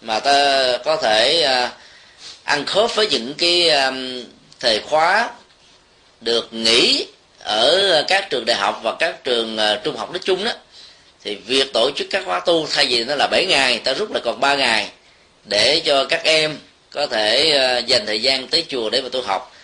[0.00, 1.70] mà ta có thể à,
[2.44, 3.92] ăn khớp với những cái à,
[4.60, 5.30] thời khóa
[6.20, 7.06] được nghỉ
[7.38, 10.52] ở các trường đại học và các trường à, trung học nói chung đó,
[11.24, 14.12] thì việc tổ chức các khóa tu thay vì nó là 7 ngày, ta rút
[14.12, 14.88] lại còn 3 ngày
[15.44, 16.58] để cho các em
[16.90, 19.54] có thể dành thời gian tới chùa để mà tu học.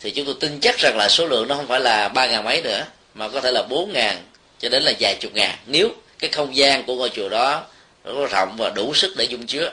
[0.00, 2.44] Thì chúng tôi tin chắc rằng là số lượng nó không phải là ba ngàn
[2.44, 2.84] mấy nữa,
[3.14, 4.22] mà có thể là bốn ngàn
[4.64, 5.54] cho đến là vài chục ngàn.
[5.66, 7.62] Nếu cái không gian của ngôi chùa đó
[8.04, 9.72] nó rộng và đủ sức để dung chứa.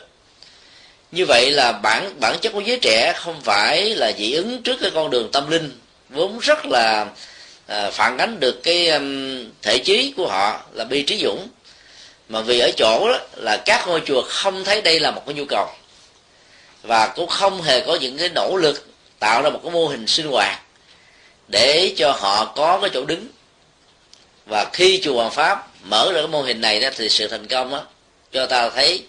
[1.11, 4.77] Như vậy là bản bản chất của giới trẻ không phải là dị ứng trước
[4.81, 5.79] cái con đường tâm linh.
[6.09, 7.07] Vốn rất là
[7.67, 11.47] à, phản ánh được cái um, thể trí của họ là bi trí dũng.
[12.29, 15.35] Mà vì ở chỗ đó là các ngôi chùa không thấy đây là một cái
[15.35, 15.67] nhu cầu.
[16.83, 18.87] Và cũng không hề có những cái nỗ lực
[19.19, 20.61] tạo ra một cái mô hình sinh hoạt
[21.47, 23.27] để cho họ có cái chỗ đứng
[24.51, 27.47] và khi chùa Hoàng Pháp mở ra cái mô hình này đó thì sự thành
[27.47, 27.83] công đó
[28.31, 29.03] cho ta thấy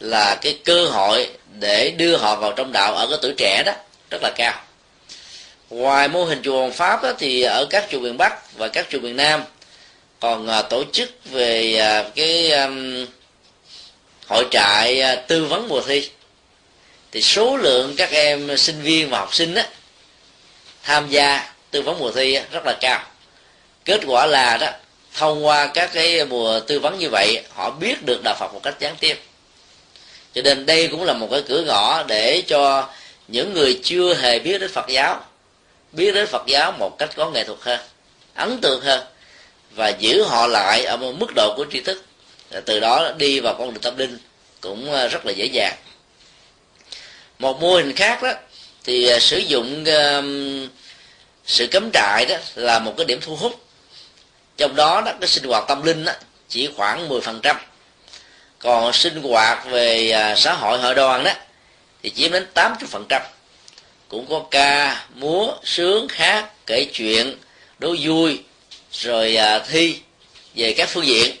[0.00, 3.72] là cái cơ hội để đưa họ vào trong đạo ở cái tuổi trẻ đó
[4.10, 4.60] rất là cao.
[5.70, 8.86] Ngoài mô hình chùa Hoàng Pháp đó, thì ở các chùa miền Bắc và các
[8.90, 9.42] chùa miền Nam
[10.20, 12.52] còn à, tổ chức về à, cái
[14.26, 16.10] hội trại à, tư vấn mùa thi.
[17.12, 19.62] Thì số lượng các em sinh viên và học sinh đó
[20.82, 23.04] tham gia tư vấn mùa thi rất là cao
[23.84, 24.68] kết quả là đó
[25.14, 28.60] thông qua các cái mùa tư vấn như vậy họ biết được đạo phật một
[28.62, 29.20] cách gián tiếp.
[30.34, 32.88] Cho nên đây cũng là một cái cửa ngõ để cho
[33.28, 35.24] những người chưa hề biết đến phật giáo
[35.92, 37.80] biết đến phật giáo một cách có nghệ thuật hơn
[38.34, 39.04] ấn tượng hơn
[39.74, 42.04] và giữ họ lại ở một mức độ của tri thức.
[42.64, 44.18] Từ đó đi vào con đường tâm linh
[44.60, 45.74] cũng ờ, rất là dễ dàng.
[47.38, 48.32] Một mô hình khác đó
[48.84, 50.24] thì ờ, sử dụng uh,
[51.46, 53.63] sự cấm trại đó là một cái điểm thu hút
[54.56, 56.12] trong đó đó cái sinh hoạt tâm linh đó,
[56.48, 57.54] chỉ khoảng 10%
[58.58, 61.32] còn sinh hoạt về à, xã hội hội đoàn đó
[62.02, 63.20] thì chiếm đến 80%
[64.08, 67.36] cũng có ca múa sướng hát kể chuyện
[67.78, 68.42] đố vui
[68.92, 69.98] rồi à, thi
[70.54, 71.36] về các phương diện.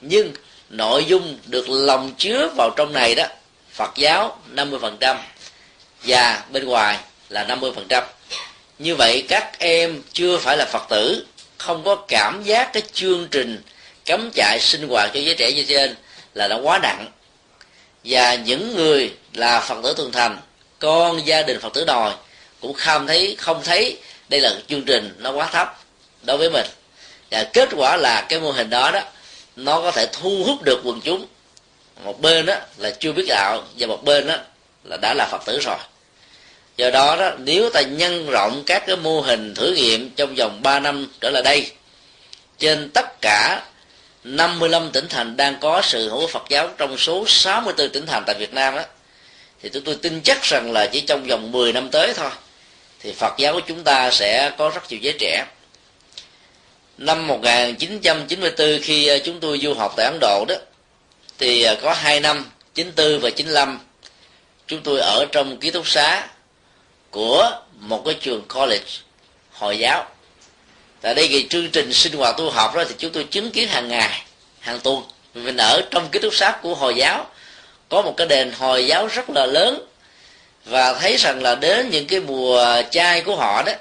[0.00, 0.32] Nhưng
[0.68, 3.24] nội dung được lòng chứa vào trong này đó
[3.72, 5.16] Phật giáo 50%
[6.04, 8.02] và bên ngoài là 50%
[8.78, 11.26] như vậy các em chưa phải là Phật tử
[11.66, 13.62] không có cảm giác cái chương trình
[14.06, 15.94] cấm chạy sinh hoạt cho giới trẻ như trên
[16.34, 17.06] là đã quá nặng.
[18.04, 20.38] Và những người là phật tử thường thành,
[20.78, 22.12] con gia đình phật tử đòi,
[22.60, 23.98] cũng không thấy không thấy
[24.28, 25.80] đây là chương trình nó quá thấp
[26.22, 26.66] đối với mình.
[27.30, 29.00] Và kết quả là cái mô hình đó đó,
[29.56, 31.26] nó có thể thu hút được quần chúng.
[32.04, 34.36] Một bên đó là chưa biết đạo, và một bên đó
[34.84, 35.76] là đã là phật tử rồi
[36.76, 40.62] do đó đó, nếu ta nhân rộng các cái mô hình thử nghiệm trong vòng
[40.62, 41.70] 3 năm trở lại đây,
[42.58, 43.62] trên tất cả
[44.24, 48.34] 55 tỉnh thành đang có sự hữu Phật giáo trong số 64 tỉnh thành tại
[48.38, 48.82] Việt Nam đó
[49.62, 52.30] thì chúng tôi tin chắc rằng là chỉ trong vòng 10 năm tới thôi,
[53.00, 55.46] thì Phật giáo của chúng ta sẽ có rất nhiều giới trẻ.
[56.98, 60.54] Năm 1994 khi ờ, chúng tôi du học tại Ấn Độ đó,
[61.38, 63.78] thì ờ, có hai năm 94 và 95
[64.66, 66.28] chúng tôi ở trong ký túc xá
[67.10, 68.90] của một cái trường college
[69.52, 70.06] hồi giáo.
[71.00, 73.68] Tại đây cái chương trình sinh hoạt tu học đó thì chúng tôi chứng kiến
[73.68, 74.22] hàng ngày,
[74.60, 75.02] hàng tuần.
[75.34, 77.26] Mình ở trong ký túc xá của hồi giáo,
[77.88, 79.86] có một cái đền hồi giáo rất là lớn.
[80.64, 83.72] Và thấy rằng là đến những cái mùa chay của họ đó,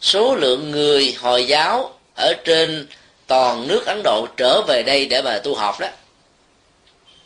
[0.00, 2.86] số lượng người hồi giáo ở trên
[3.26, 5.88] toàn nước Ấn Độ trở về đây để mà tu học đó,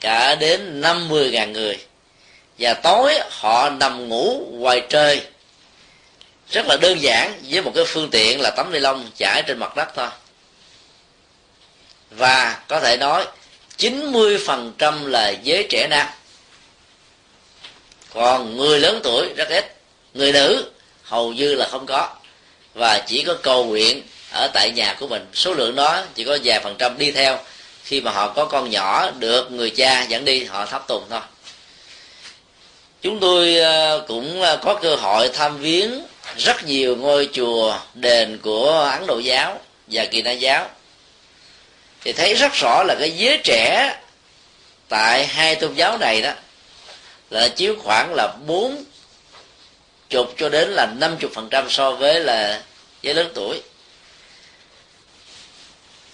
[0.01, 1.79] cả đến 50 ngàn người.
[2.59, 5.23] Và tối họ nằm ngủ ngoài trời
[6.55, 9.59] rất là đơn giản, với một cái phương tiện là tấm ni lông trải trên
[9.59, 10.09] mặt đất thôi.
[12.11, 13.27] Và có thể nói
[13.79, 16.07] 90% là giới trẻ nam.
[18.15, 19.77] Còn người lớn tuổi rất ít,
[20.15, 20.71] người nữ
[21.03, 22.09] hầu như là không có.
[22.75, 25.27] Và chỉ có cầu nguyện ở tại nhà của mình.
[25.33, 27.39] Số lượng đó chỉ có vài phần trăm đi theo.
[27.85, 31.21] Khi mà họ có con nhỏ được người cha dẫn đi, họ thắp tùng thôi.
[33.03, 36.03] Chúng tôi ờ, cũng ờ, có cơ hội tham viếng
[36.39, 40.71] rất nhiều ngôi chùa đền của ấn độ giáo và kỳ na giáo.
[42.01, 43.97] Thì thấy rất rõ là cái giới trẻ
[44.89, 46.33] tại hai tôn giáo này đó
[47.31, 48.85] là chiếu khoảng là bốn
[50.11, 52.63] chục cho đến là năm chục phần trăm so với là
[53.03, 53.63] giới lớn tuổi.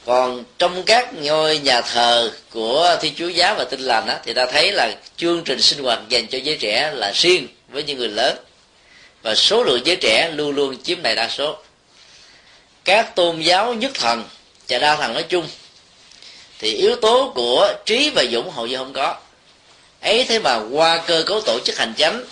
[0.07, 4.35] Còn trong các ngôi nhà thờ của thi chúa giáo và tinh lành á, thì
[4.35, 7.99] ta thấy là chương trình sinh hoạt dành cho giới trẻ là riêng với những
[7.99, 8.37] người lớn
[9.23, 11.57] và số lượng giới trẻ luôn luôn chiếm đại đa số.
[12.85, 14.25] Các tôn giáo nhất thần
[14.69, 15.49] và đa thần nói chung,
[16.59, 19.17] thì yếu tố của trí và dũng hầu như không có.
[20.01, 22.25] Ấy thế mà qua cơ cấu tổ chức hành chánh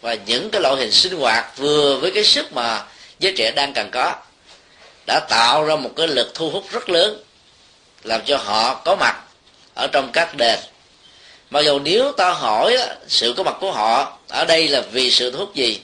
[0.00, 2.84] và những cái loại hình sinh hoạt vừa với cái sức mà
[3.18, 4.14] giới trẻ đang cần có,
[5.06, 7.22] đã tạo ra một cái lực thu hút rất lớn,
[8.04, 9.20] làm cho họ có mặt
[9.74, 10.58] ở trong các đền.
[11.50, 12.76] Mặc dù nếu ta hỏi
[13.08, 15.80] sự có mặt của họ ở đây là vì sự thu hút gì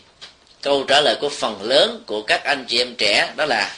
[0.63, 3.77] câu trả lời của phần lớn của các anh chị em trẻ đó là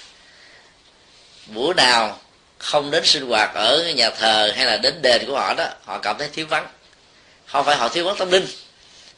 [1.46, 2.18] buổi nào
[2.58, 5.98] không đến sinh hoạt ở nhà thờ hay là đến đền của họ đó họ
[5.98, 6.66] cảm thấy thiếu vắng.
[7.46, 8.46] Không phải họ thiếu vắng tâm linh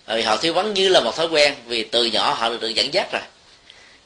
[0.07, 2.69] vì họ thiếu vắng như là một thói quen vì từ nhỏ họ được, được
[2.69, 3.23] dẫn dắt rồi.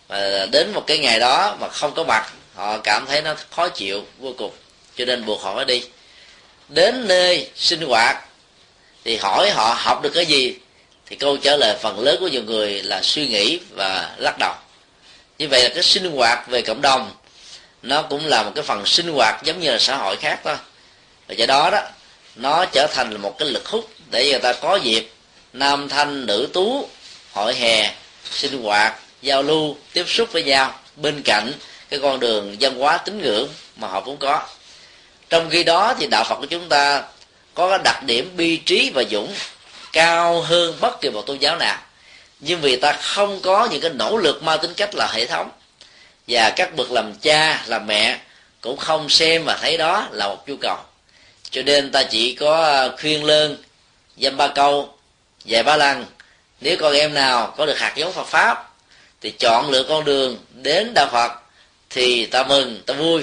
[0.09, 3.69] Và đến một cái ngày đó mà không có mặt họ cảm thấy nó khó
[3.69, 4.53] chịu vô cùng
[4.97, 5.85] cho nên buộc họ phải đi.
[6.69, 8.25] Đến nơi sinh hoạt
[9.05, 10.57] thì hỏi họ học được cái gì
[11.07, 14.55] thì câu trả lời phần lớn của nhiều người là suy nghĩ và lắc đầu.
[15.39, 17.13] Như vậy là cái sinh hoạt về cộng đồng,
[17.83, 20.57] nó cũng là một cái phần sinh hoạt giống như là xã hội khác thôi.
[21.29, 21.81] Và do đó đó,
[22.37, 25.11] nó trở thành là một cái lực hút để người ta có dịp
[25.53, 26.89] nam thanh nữ tú,
[27.33, 27.95] hội hè,
[28.31, 31.53] sinh hoạt, giao lưu, tiếp xúc với nhau bên cạnh
[31.91, 34.43] cái con đường văn hóa tín ngưỡng mà họ cũng có.
[35.31, 37.03] Trong khi đó thì đạo phật của chúng ta
[37.55, 39.35] có cái đặc điểm bi trí và dũng
[39.95, 41.79] cao hơn bất kỳ một tôn giáo nào.
[42.41, 45.51] Nhưng vì ta không có những cái nỗ lực mang tính cách là hệ thống.
[46.29, 48.19] Và các bậc làm cha, làm mẹ
[48.61, 50.77] cũng không xem và thấy đó là một nhu cầu.
[51.51, 53.57] Cho nên ta chỉ có à, khuyên lơn,
[54.17, 54.95] dăm ba câu
[55.45, 56.07] vài ba lần.
[56.61, 58.71] Nếu con em nào có được hạt giống Phật pháp,
[59.21, 61.33] thì chọn lựa con đường đến đạo Phật,
[61.91, 63.23] thì ta mừng, ta vui.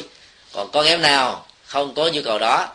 [0.53, 2.67] Còn con em nào không có nhu cầu đó,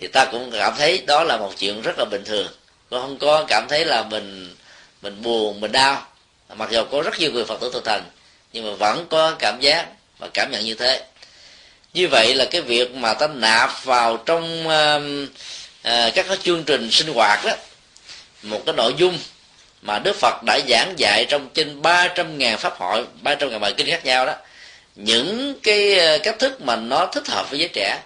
[0.00, 2.48] thì ta cũng cảm thấy đó là một chuyện rất là bình thường
[2.90, 4.54] con không có cảm thấy là mình
[5.02, 6.06] mình buồn mình đau.
[6.54, 8.02] Mặc dù có rất nhiều người phật tử thực thành
[8.52, 9.86] nhưng mà vẫn có cảm giác
[10.18, 11.04] và cảm nhận như thế.
[11.94, 15.02] Như vậy là cái việc mà ta nạp vào trong uh,
[15.88, 17.52] uh, các cái chương trình sinh hoạt đó
[18.42, 19.18] một cái nội dung
[19.82, 23.74] mà Đức Phật đã giảng dạy trong trên 300 ngàn pháp hội 300 ngàn bài
[23.76, 24.34] kinh khác nhau đó
[24.94, 27.98] những cái à, cách thức mà nó thích hợp với giới trẻ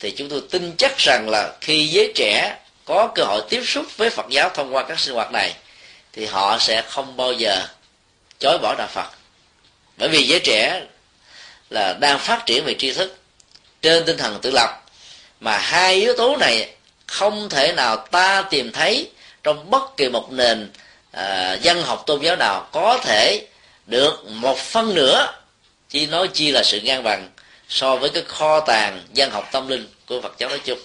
[0.00, 2.56] thì chúng tôi tin chắc rằng là khi giới trẻ
[2.88, 5.54] có cơ hội tiếp xúc với Phật giáo thông qua các sinh hoạt này
[6.12, 7.66] thì họ sẽ không bao giờ
[8.38, 9.10] chối bỏ đạo Phật.
[9.96, 10.82] Bởi vì giới trẻ
[11.70, 13.18] là đang phát triển về tri thức
[13.82, 14.70] trên tinh thần tự lập
[15.40, 16.74] mà hai yếu tố này
[17.06, 19.10] không thể nào ta tìm thấy
[19.42, 20.70] trong bất kỳ một nền
[21.12, 23.46] à, dân học tôn giáo nào có thể
[23.86, 25.32] được một phân nửa
[25.88, 27.30] chỉ nói chi là sự ngang bằng
[27.68, 30.78] so với cái kho tàng dân học tâm linh của Phật giáo nói chung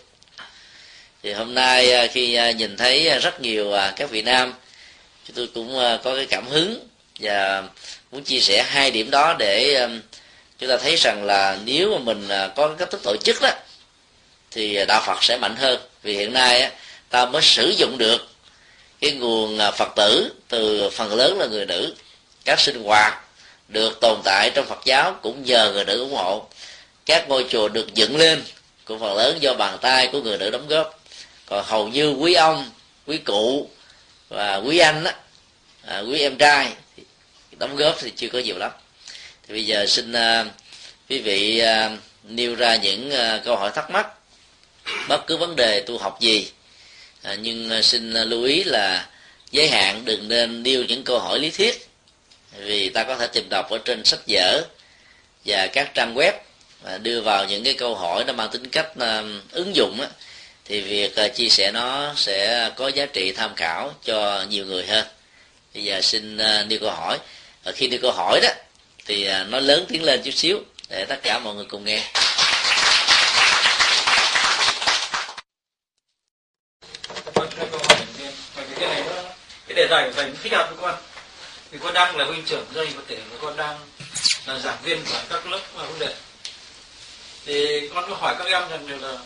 [1.23, 4.53] thì hôm nay à, khi à, nhìn thấy à, rất nhiều các vị nam,
[5.27, 6.87] chúng tôi cũng có cái cảm hứng
[7.19, 7.63] và
[8.11, 9.87] muốn chia sẻ hai điểm đó để
[10.59, 13.49] chúng ta thấy rằng là nếu mà mình có cái cách thức tổ chức đó,
[14.51, 15.79] thì đạo Phật sẽ mạnh hơn.
[16.03, 16.71] Vì hiện nay
[17.09, 18.27] ta mới sử dụng được
[19.01, 21.95] cái nguồn phật tử, từ phần lớn là người nữ,
[22.45, 23.23] các sinh hoạt
[23.67, 26.47] được tồn tại trong Phật giáo cũng nhờ người nữ ủng hộ.
[27.05, 28.43] Các ngôi chùa được dựng lên
[28.85, 30.99] cũng phần lớn do bàn tay của người nữ đóng góp
[31.45, 32.71] còn hầu như quý ông
[33.07, 33.69] quý cụ
[34.29, 35.15] và quý anh á
[35.85, 36.73] à, quý em trai
[37.57, 38.71] đóng góp thì chưa có nhiều lắm.
[39.47, 40.45] Thì bây giờ xin à,
[41.09, 44.07] quý vị à, nêu ra những à, câu hỏi thắc mắc.
[45.07, 46.51] Bất cứ vấn đề tu học gì
[47.21, 49.09] à, nhưng à, xin à, lưu ý là
[49.51, 51.87] giới hạn đừng nên nêu những câu hỏi lý thuyết.
[52.57, 54.61] Vì ta có thể tìm đọc ở trên sách vở
[55.45, 56.31] và các trang web
[56.81, 60.07] và đưa vào những cái câu hỏi nó mang tính cách uh, ứng dụng á,
[60.65, 64.85] thì việc à, chia sẻ nó sẽ có giá trị tham khảo cho nhiều người
[64.85, 65.05] hơn.
[65.73, 67.19] Bây giờ xin uh, nêu câu hỏi.
[67.63, 68.49] Và khi nêu câu hỏi đó
[69.05, 72.03] thì à, nó lớn tiếng lên chút xíu để tất cả mọi người cùng nghe.
[79.67, 80.95] Cái đề tài của thầy thích hợp với con
[81.71, 83.79] thì con đang là huynh trưởng dây có thể là con đang
[84.45, 86.15] là giảng viên của các lớp huấn luyện
[87.45, 89.17] thì con có hỏi các em rằng là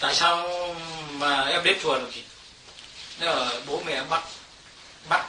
[0.00, 0.48] tại sao
[1.10, 2.22] mà em đến chùa được gì
[3.20, 4.22] nếu là bố mẹ bắt
[5.08, 5.24] bắt.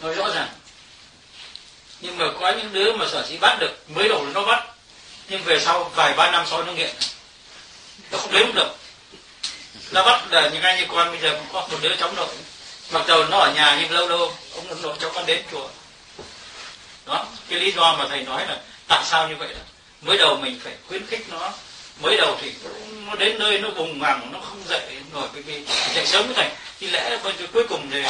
[0.00, 0.48] Nói rõ ràng.
[2.00, 4.64] Nhưng mà có những đứa mà sở dĩ bắt được, mới đầu nó bắt.
[5.28, 6.94] Nhưng về sau vài ba năm sau nó nghiện.
[8.10, 8.76] Nó không đến được.
[9.90, 12.34] Nó bắt là những anh như con bây giờ cũng có một đứa cháu nội.
[12.90, 15.68] Mặc dầu nó ở nhà nhưng lâu lâu ông nội cháu con đến chùa.
[17.06, 19.60] Đó, cái lý do mà thầy nói là tại sao như vậy đó.
[20.00, 21.52] Mới đầu mình phải khuyến khích nó
[22.00, 22.52] mới đầu thì
[23.06, 24.82] nó đến nơi nó bùng vàng nó không dậy
[25.12, 25.62] nổi cái cái
[25.94, 27.18] dậy sớm thành thì lẽ
[27.52, 28.02] cuối cùng thì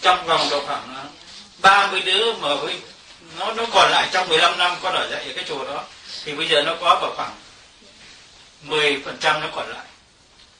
[0.00, 1.04] trong vòng độ khoảng à,
[1.58, 2.74] 30 đứa mà với
[3.38, 5.84] nó nó còn lại trong 15 năm con ở dạy ở cái chùa đó
[6.24, 7.34] thì bây giờ nó có vào khoảng
[8.62, 9.86] 10 phần trăm nó còn lại.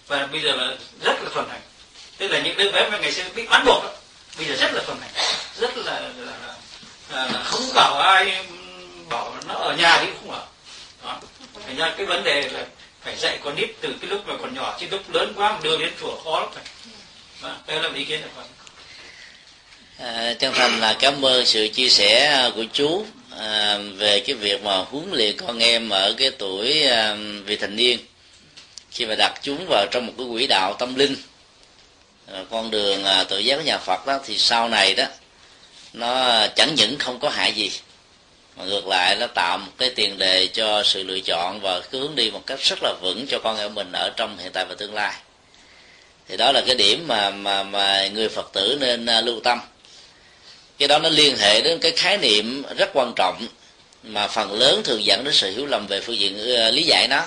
[0.06, 1.60] Và bây giờ là rất là thuần hành.
[2.18, 3.90] Tức là những đứa bé mà ngày xưa bị bắt buộc đó,
[4.38, 5.10] bây giờ rất là thuần hành.
[5.58, 6.08] Rất là, là,
[7.10, 8.54] là, là không bảo ai ừ,
[9.08, 10.46] bảo nó ở nhà thì không ở
[11.66, 12.66] thành ra cái vấn đề là
[13.00, 15.58] phải dạy con nít từ cái lúc mà còn nhỏ chứ lúc lớn quá mà
[15.62, 16.64] đưa đến chùa khó lắm phải
[17.42, 18.46] đó, vâng, đây là ý kiến của con.
[19.98, 23.06] À, chân thành là cảm ơn sự chia sẻ à, của chú
[23.38, 27.76] à, về cái việc mà huấn luyện con em ở cái tuổi à, vị thành
[27.76, 27.98] niên.
[28.90, 31.16] Khi mà đặt chúng vào trong một cái quỹ đạo tâm linh
[32.32, 35.04] à, con đường à, tự giác của nhà Phật đó thì sau này đó
[35.92, 37.70] nó à, chẳng những không có hại gì
[38.60, 42.14] mà ngược lại, nó tạo một cái tiền đề cho sự lựa chọn và hướng
[42.14, 44.74] đi một cách rất là vững cho con em mình ở trong hiện tại và
[44.74, 45.14] tương lai.
[46.28, 49.60] Thì đó là cái điểm mà mà mà người Phật tử nên à, lưu tâm.
[50.78, 53.46] Cái đó nó liên hệ đến cái khái niệm rất quan trọng
[54.02, 57.08] mà phần lớn thường dẫn đến sự hiểu lầm về phương diện à, lý giải
[57.08, 57.22] nó.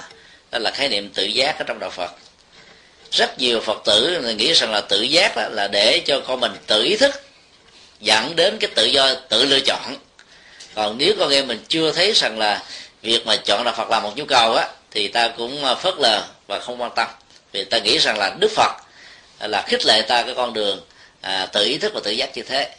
[0.52, 2.12] Đó là khái niệm tự giác ở trong đạo Phật.
[3.12, 6.52] Rất nhiều Phật tử nghĩ rằng là tự giác đó là để cho con mình
[6.67, 7.12] tự ý thức
[8.00, 9.96] dẫn đến cái tự do, tự lựa chọn
[10.76, 12.64] còn nếu con em mình chưa thấy rằng là
[13.02, 15.94] việc mà chọn đạo Phật là một nhu cầu á thì ta cũng à, phớt
[15.98, 17.08] lờ và không quan tâm.
[17.52, 18.72] Vì ta nghĩ rằng là Đức Phật
[19.40, 20.82] là khích lệ ta cái con đường
[21.22, 22.70] à, tự ý thức và tự giác như thế.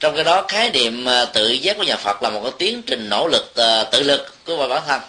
[0.00, 2.82] Trong cái đó khái niệm à, tự giác của nhà Phật là một cái tiến
[2.82, 5.00] trình nỗ lực à, tự lực của bản thân.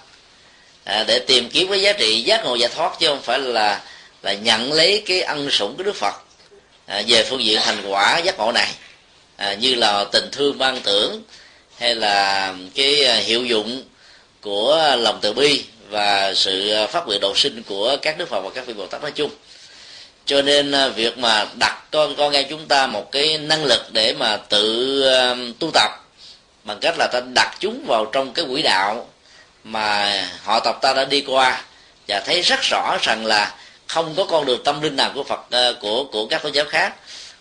[0.83, 3.81] À, để tìm kiếm cái giá trị giác ngộ giải thoát chứ không phải là
[4.21, 6.13] là nhận lấy cái ân sủng của Đức Phật
[6.85, 8.69] à, về phương diện thành quả giác ngộ này.
[9.35, 11.23] À, như là tình thương ban tưởng
[11.83, 13.83] hay là cái à, hiệu dụng
[14.41, 18.41] của lòng từ bi và sự à, phát nguyện độ sinh của các đức phật
[18.41, 19.31] và các vị bồ tát nói chung.
[20.25, 23.81] Cho nên à, việc mà đặt con con em chúng ta một cái năng lực
[23.91, 25.03] để mà tự
[25.59, 25.91] tu tập
[26.63, 29.09] bằng cách là ta đặt chúng vào trong cái quỹ đạo
[29.63, 31.63] mà họ tập ta đã đi qua
[32.07, 33.55] và thấy rất rõ rằng là
[33.87, 35.41] không có con đường tâm linh nào của Phật
[35.81, 36.93] của của các tôn giáo khác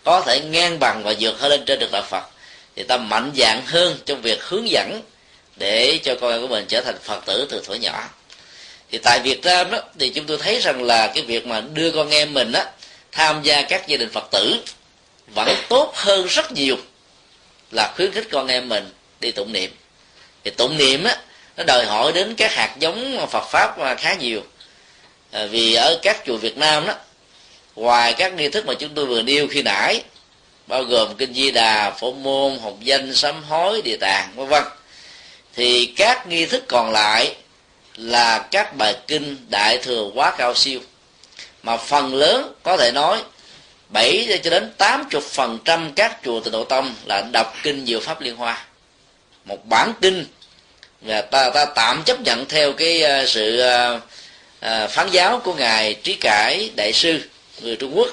[0.03, 2.32] có thể ngang bằng và vượt hơn lên trên được đạo Phật
[2.75, 5.01] thì ta mạnh dạng hơn trong việc hướng dẫn
[5.55, 8.09] để cho con em của mình trở thành phật tử từ thuở nhỏ.
[8.91, 11.91] Thì tại việt nam đó thì chúng tôi thấy rằng là cái việc mà đưa
[11.91, 12.65] con em mình á
[13.11, 14.55] tham gia các gia đình phật tử
[15.27, 16.77] vẫn tốt hơn rất nhiều
[17.71, 19.71] là khuyến khích con em mình đi tụng niệm.
[20.43, 21.17] Thì tụng niệm á
[21.57, 24.41] nó đòi hỏi đến các hạt giống phật pháp khá nhiều.
[25.31, 26.93] À, vì ở các chùa việt nam đó
[27.75, 30.01] ngoài các nghi thức mà chúng tôi vừa nêu khi nãy
[30.67, 34.63] bao gồm kinh di đà, phổ môn, học danh, sám hối, địa tạng, vân vân.
[35.55, 37.35] Thì các nghi thức còn lại
[37.95, 40.79] là các bài kinh đại thừa quá cao siêu.
[41.63, 43.23] Mà phần lớn có thể nói
[43.89, 47.99] 7 cho đến 80 phần trăm các chùa tịnh độ tông là đọc kinh diệu
[47.99, 48.65] pháp liên hoa.
[49.45, 50.25] Một bản kinh
[51.01, 53.99] và ta ta tạm chấp nhận theo cái ờ, sự ờ,
[54.59, 57.21] ờ, phán giáo của ngài trí cải đại sư,
[57.61, 58.09] người trung quốc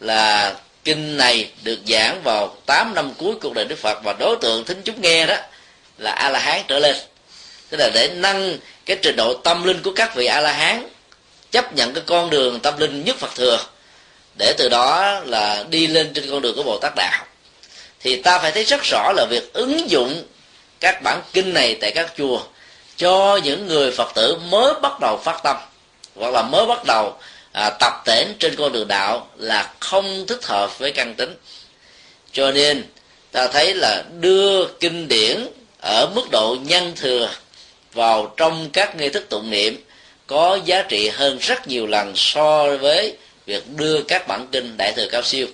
[0.00, 0.54] là
[0.86, 4.64] kinh này được giảng vào 8 năm cuối cuộc đời Đức Phật và đối tượng
[4.64, 5.36] thính chúng nghe đó
[5.98, 6.96] là a la hán trở lên.
[7.68, 10.88] Tức là để nâng cái trình độ tâm linh của các vị a la hán
[11.50, 13.58] chấp nhận cái con đường tâm linh nhất phật thừa,
[14.38, 17.24] để từ đó là đi lên trên con đường của bồ tát đạo.
[18.00, 20.22] Thì ta phải thấy rất rõ là việc ứng dụng
[20.80, 22.40] các bản kinh này tại các chùa
[22.96, 25.56] cho những người phật tử mới bắt đầu phát tâm,
[26.16, 27.18] hoặc là mới bắt đầu
[27.56, 31.34] à, tập tễnh trên con đường đạo là không thích hợp với căn tính.
[32.32, 32.84] Cho nên
[33.32, 35.46] ta thấy là đưa kinh điển
[35.80, 37.30] ở mức độ nhân thừa
[37.92, 39.84] vào trong các nghi thức tụng niệm
[40.26, 44.92] có giá trị hơn rất nhiều lần so với việc đưa các bản kinh đại
[44.96, 45.46] thừa cao siêu.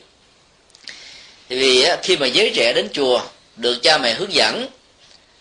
[1.49, 3.21] Thì vì khi mà giới trẻ đến chùa
[3.57, 4.67] được cha mẹ hướng dẫn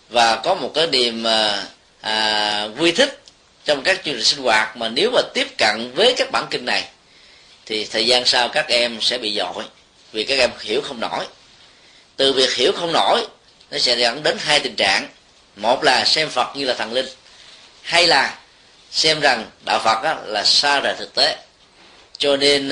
[0.09, 1.65] và có một cái niềm à,
[2.01, 3.20] à, vui thích
[3.65, 6.65] trong các chương trình sinh hoạt mà nếu mà tiếp cận với các bản kinh
[6.65, 6.83] này
[7.65, 9.63] thì thời gian sau các em sẽ bị dội
[10.11, 11.25] vì các em hiểu không nổi.
[12.15, 13.27] Từ việc hiểu không nổi
[13.71, 15.07] nó sẽ dẫn đến hai tình trạng.
[15.55, 17.05] Một là xem phật như là thần linh
[17.81, 18.37] hay là
[18.91, 21.37] xem rằng đạo phật á, là xa rời thực tế.
[22.17, 22.71] Cho nên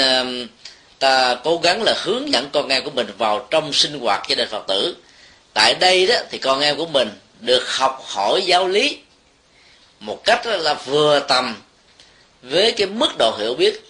[1.00, 4.36] ta cố gắng là hướng dẫn con em của mình vào trong sinh hoạt gia
[4.36, 4.96] đình phật tử.
[5.54, 7.10] Tại đây đó thì con em của mình
[7.40, 8.98] được học hỏi giáo lý
[10.00, 11.56] một cách là vừa tầm
[12.42, 13.82] với cái mức độ hiểu biết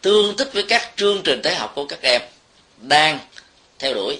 [0.00, 2.22] tương thích với các chương trình thể học của các em
[2.76, 3.18] đang
[3.78, 4.18] theo đuổi.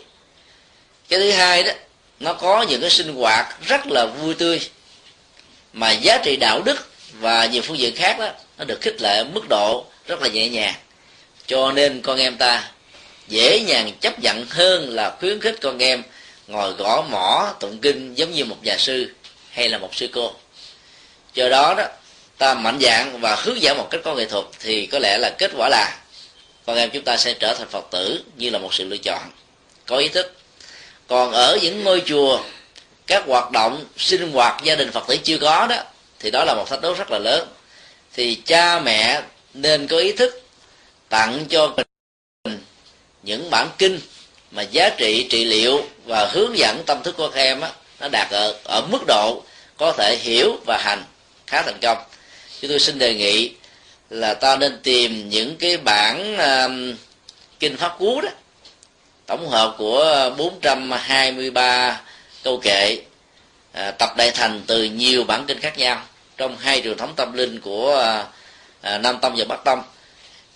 [1.09, 1.73] Cái thứ hai đó,
[2.21, 4.61] nó có những cái sinh hoạt rất là vui tươi
[5.73, 8.29] mà giá trị đạo đức và nhiều phương diện khác đó,
[8.59, 10.75] nó được khích lệ mức độ rất là nhẹ nhàng.
[11.47, 12.71] Cho nên con em ta
[13.29, 16.03] dễ dàng chấp nhận hơn là khuyến khích con em
[16.47, 19.13] ngồi gõ mỏ tụng kinh giống như một nhà sư
[19.51, 20.33] hay là một sư cô
[21.35, 21.85] do đó đó
[22.39, 25.31] ta mạnh dạng và hướng dẫn một cách có nghệ thuật thì có lẽ là
[25.39, 25.97] kết quả là
[26.69, 29.31] con em chúng ta sẽ trở thành phật tử như là một sự lựa chọn.
[29.87, 30.37] Có ý thức.
[31.07, 32.41] Còn ở những ngôi chùa
[33.07, 35.77] các hoạt động sinh hoạt gia đình phật tử chưa có đó
[36.19, 37.49] thì đó là một thách đố rất là lớn.
[38.15, 39.23] Thì cha mẹ
[39.55, 40.43] nên có ý thức
[41.09, 41.75] tặng cho
[42.45, 42.59] mình
[43.23, 44.01] những bản kinh
[44.51, 47.71] mà giá trị trị liệu và hướng dẫn tâm thức của các em á,
[48.01, 49.43] nó đạt ở, ở mức độ
[49.77, 51.05] có thể hiểu và hành
[51.49, 51.99] khá thành công.
[52.61, 53.53] Chúng tôi xin đề nghị
[54.11, 56.99] là ta nên tìm những cái bản uh,
[57.61, 58.29] kinh pháp cú đó
[59.29, 62.01] tổng hợp của 423
[62.43, 62.99] câu kệ
[63.73, 66.03] à, tập đại thành từ nhiều bản kinh khác nhau.
[66.37, 68.15] Trong hai truyền thống tâm linh của
[68.81, 69.83] à, nam tông và bắc tông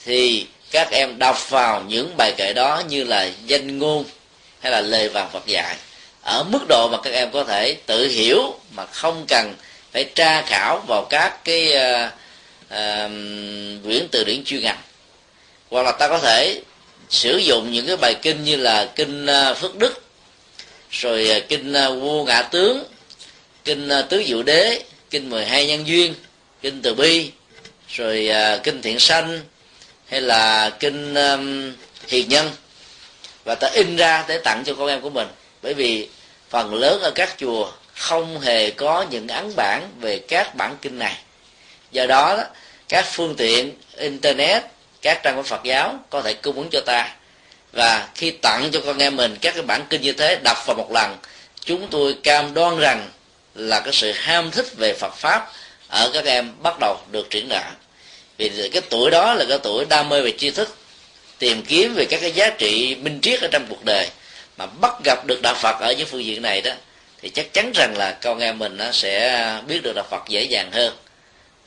[0.04, 4.04] thì các em đọc vào những bài kệ đó như là danh ngôn
[4.60, 5.76] hay là lời vàng Phật dạy.
[6.22, 9.54] Ở mức độ mà các em có thể tự hiểu mà không cần
[9.92, 12.12] phải tra khảo vào các cái uh,
[12.66, 13.10] uh,
[13.84, 14.78] quyển từ điển chuyên ngành.
[15.70, 16.60] Hoặc là ta có thể
[17.10, 20.04] sử dụng những cái bài kinh như là kinh ờ, phước đức
[20.90, 22.84] rồi kinh vô vua ngã tướng
[23.64, 26.14] kinh tứ diệu đế kinh 12 nhân duyên
[26.62, 27.30] kinh từ bi
[27.88, 28.30] rồi
[28.62, 29.40] kinh thiện sanh
[30.12, 31.72] hay là kinh um,
[32.08, 32.50] hiền nhân.
[33.44, 35.28] Và ta in ra để tặng cho con em của mình.
[35.62, 36.08] Bởi vì
[36.50, 40.98] phần lớn ở các chùa không hề có những ấn bản về các bản kinh
[40.98, 41.16] này.
[41.92, 42.44] Do đó, đó
[42.88, 44.62] các phương tiện internet
[45.02, 47.14] các trang của phật giáo có thể cung ứng cho ta.
[47.72, 50.76] Và khi tặng cho con em mình các cái bản kinh như thế đọc vào
[50.76, 51.16] một lần
[51.64, 53.08] chúng tôi cam đoan rằng
[53.54, 55.52] là cái sự ham thích về phật pháp
[55.88, 57.72] ở các em bắt đầu được triển lãm.
[58.38, 60.76] Vì cái tuổi đó là cái tuổi đam mê về tri thức
[61.38, 64.08] tìm kiếm về các cái giá trị minh triết ở trong cuộc đời.
[64.56, 66.72] Mà bắt gặp được đạo phật ở những phương diện này đó
[67.22, 70.42] thì chắc chắn rằng là con em mình nó sẽ biết được đạo phật dễ
[70.42, 70.96] dàng hơn.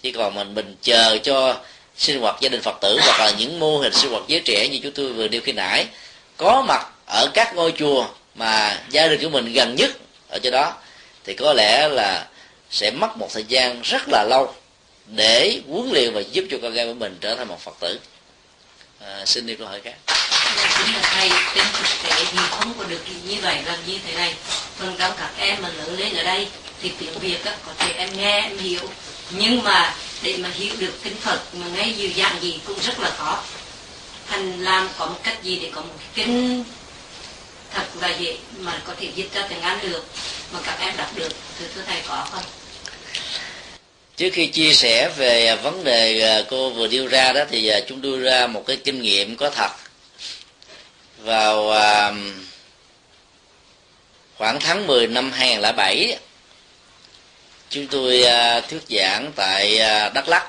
[0.02, 1.58] Chỉ còn mình mình chờ cho
[1.98, 4.68] sinh hoạt gia đình phật tử hoặc là những mô hình sinh hoạt giới trẻ
[4.68, 5.86] như chúng tôi vừa nêu khi nãy.
[6.38, 9.92] Có mặt ở các ngôi chùa mà gia đình của mình gần nhất
[10.30, 10.74] ở chỗ đó
[11.24, 12.28] thì có lẽ là
[12.72, 14.54] sẽ mất một thời gian rất là lâu
[15.06, 18.00] để huấn luyện và giúp cho con em của mình trở thành một phật tử.
[19.00, 20.15] À, xin đi câu hỏi khác
[20.78, 24.16] chính là thầy trên thực tế thì không có được như vậy làm như thế
[24.16, 24.36] này.
[24.78, 26.48] Phần trong các em mà lớn lên ở đây
[26.82, 28.90] thì tiếng việt á, có thể em nghe em hiểu.
[29.30, 33.00] Nhưng mà để mà hiểu được kinh phật mà ngay nhiều dạng gì cũng rất
[33.00, 33.44] là khó.
[34.28, 36.64] Thành làm có một cách gì để có một kinh
[37.74, 40.06] thật là dễ mà có thể dịch ra tiếng anh được
[40.54, 42.44] mà các em đọc được thì thưa thầy có không?
[44.18, 47.80] Trước khi chia sẻ về vấn đề à, cô vừa đưa ra đó thì à,
[47.88, 49.72] chúng đưa ra một cái kinh nghiệm có thật
[51.26, 52.14] vào à,
[54.38, 56.18] khoảng tháng 10 năm 2007
[57.70, 60.48] chúng tôi à, thuyết giảng tại à, Đắk Lắk.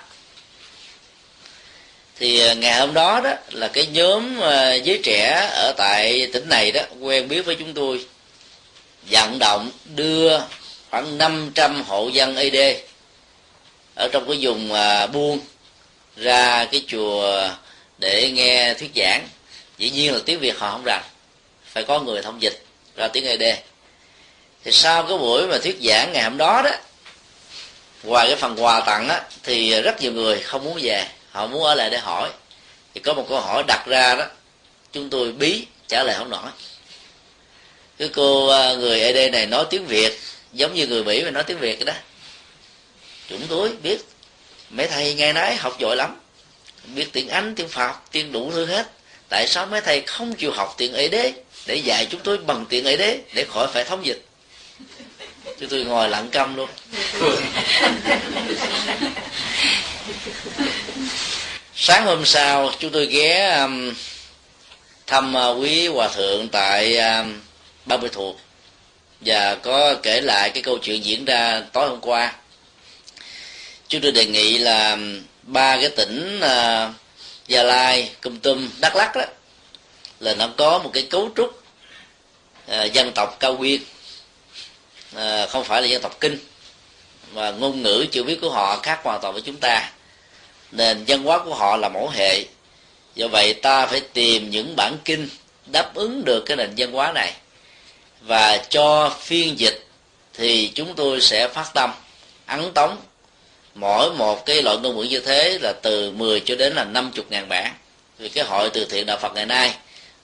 [2.19, 4.41] Thì à, ngày hôm đó đó là cái nhóm
[4.85, 8.07] giới trẻ ở tại tỉnh này đó quen biết với chúng tôi
[9.11, 10.41] vận động đưa
[10.91, 12.57] khoảng 500 hộ dân ad
[13.95, 15.41] ở trong cái vùng à, buôn
[16.17, 17.49] ra cái chùa
[17.99, 19.29] để nghe thuyết giảng
[19.79, 21.03] dĩ nhiên là tiếng việt họ không rành.
[21.65, 22.65] Phải có người thông dịch
[22.97, 23.43] ra tiếng ED
[24.67, 26.71] thì sau cái buổi mà thuyết giảng ngày hôm đó đó,
[28.03, 31.07] ngoài cái phần quà tặng á, thì rất nhiều người không muốn về.
[31.31, 32.31] Họ muốn ở lại để hỏi.
[32.95, 34.25] Thì có một câu hỏi đặt ra đó,
[34.93, 36.51] chúng tôi bí, trả lời không nổi.
[37.99, 40.21] Cái cô à, người ED này nói tiếng Việt,
[40.53, 41.93] giống như người Mỹ mà nói tiếng Việt đó.
[43.29, 43.99] Chúng tôi biết.
[44.71, 46.21] Mấy thầy ngày nãy học giỏi lắm.
[46.95, 48.91] Biết tiếng Anh, tiếng Pháp, tiếng đủ thứ hết
[49.29, 51.33] tại sao mấy thầy không chịu học tiếng đế
[51.67, 54.25] để dạy chúng tôi bằng tiếng đế để khỏi phải thống dịch.
[55.61, 56.69] Chúng tôi ngồi lặng câm luôn.
[61.75, 63.95] Sáng hôm sau chúng tôi ghé um,
[65.07, 67.41] thăm uh, quý hòa thượng tại um,
[67.85, 68.41] ba mươi thuộc.
[69.21, 72.33] Và có kể lại cái câu chuyện diễn ra tối hôm qua.
[73.89, 76.95] Chúng tôi đề nghị là um, ba cái tỉnh uh,
[77.47, 79.23] gia lai cung tum đắk lắc đó
[80.21, 81.63] là nó có một cái cấu trúc
[82.71, 83.81] uh, dân tộc cao nguyên.
[85.17, 86.39] Uh, không phải là dân tộc kinh
[87.33, 89.91] và ngôn ngữ chữ viết của họ khác hoàn toàn với chúng ta.
[90.73, 92.45] Nền văn hóa của họ là mẫu hệ.
[93.15, 95.29] Do vậy ta phải tìm những bản kinh
[95.67, 97.33] đáp ứng được cái nền văn hóa này.
[98.21, 99.87] Và cho phiên dịch
[100.35, 101.91] thì chúng tôi sẽ phát tâm
[102.47, 102.97] ấn tống
[103.77, 107.25] mỗi một cái loại ngôn ngữ như thế là từ 10 cho đến là 50
[107.31, 107.75] ngàn bản.
[108.19, 109.75] Vì cái hội từ thiện đạo Phật ngày nay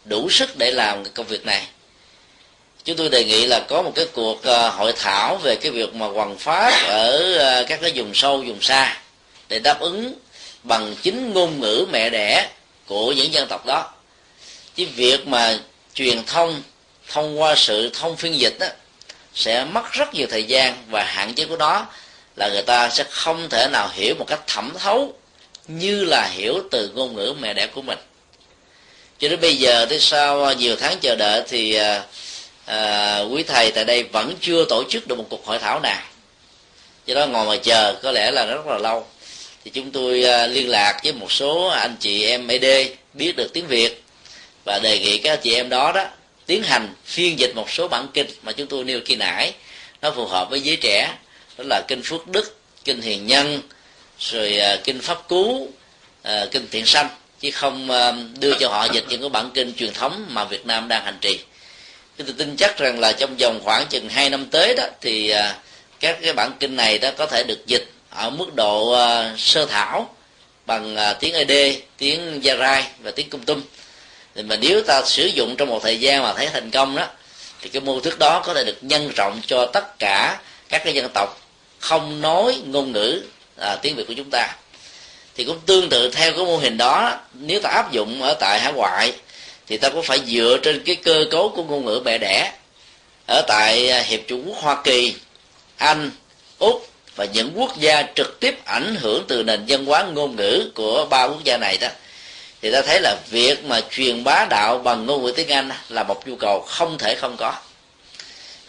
[0.04, 1.66] đủ sức để làm cái công việc này.
[2.84, 5.94] Chúng tôi đề nghị là có một cái cuộc ờ, hội thảo về cái việc
[5.94, 8.98] mà hoàn pháp ở ờ, các cái vùng sâu vùng xa
[9.48, 10.14] để đáp ứng
[10.62, 12.48] bằng chính ngôn ngữ mẹ đẻ
[12.86, 13.92] của những dân tộc đó.
[14.74, 15.58] Chứ việc mà
[15.94, 16.62] truyền thông
[17.08, 18.66] thông qua sự thông phiên dịch đó,
[19.34, 21.86] sẽ mất rất nhiều thời gian và hạn chế của nó
[22.36, 25.14] là người ta sẽ không thể nào hiểu một cách thẩm thấu
[25.68, 27.98] như là hiểu từ ngôn ngữ mẹ đẻ của mình.
[29.18, 32.04] Cho đến bây giờ thì sau à, nhiều tháng chờ đợi thì à,
[32.64, 36.02] à, quý thầy tại đây vẫn chưa tổ chức được một cuộc hội thảo nào.
[37.06, 39.06] Do đó ngồi mà chờ có lẽ là rất là lâu.
[39.64, 43.52] Thì chúng tôi à, liên lạc với một số anh chị em ED biết được
[43.52, 44.02] tiếng Việt
[44.64, 46.06] và đề nghị các chị em đó đó
[46.46, 49.52] tiến hành phiên dịch một số bản kinh mà chúng tôi nêu khi nãy.
[50.02, 51.14] Nó phù hợp với giới trẻ
[51.58, 53.60] đó là kinh phước đức kinh hiền nhân
[54.18, 55.68] rồi à, kinh pháp cú
[56.22, 57.08] à, kinh thiện sanh.
[57.40, 60.66] Chứ không à, đưa cho họ dịch những cái bản kinh truyền thống mà Việt
[60.66, 61.40] Nam đang hành trì.
[62.16, 65.34] Tôi tin chắc rằng là trong vòng khoảng chừng hai năm tới đó thì
[66.00, 68.96] các cái bản kinh này đó có thể được dịch ở mức độ
[69.38, 70.14] sơ thảo
[70.66, 73.62] bằng tiếng ED, tiếng Gia Rai và tiếng Cung Tum.
[74.34, 77.06] Thì mà nếu ta sử dụng trong một thời gian mà thấy thành công đó
[77.60, 80.38] thì cái mô thức đó có thể được nhân rộng cho tất cả
[80.72, 81.40] các cái dân tộc
[81.78, 83.22] không nói ngôn ngữ
[83.56, 84.56] à, tiếng Việt của chúng ta
[85.34, 88.60] thì cũng tương tự theo cái mô hình đó nếu ta áp dụng ở tại
[88.60, 89.12] hải ngoại
[89.66, 92.52] thì ta cũng phải dựa trên cái cơ cấu của ngôn ngữ mẹ đẻ
[93.26, 95.14] ở tại à, hiệp chủ quốc Hoa Kỳ
[95.76, 96.10] Anh
[96.58, 100.70] Úc và những quốc gia trực tiếp ảnh hưởng từ nền văn hóa ngôn ngữ
[100.74, 101.88] của ba quốc gia này đó.
[102.62, 106.02] Thì ta thấy là việc mà truyền bá đạo bằng ngôn ngữ tiếng Anh là
[106.02, 107.54] một nhu cầu không thể không có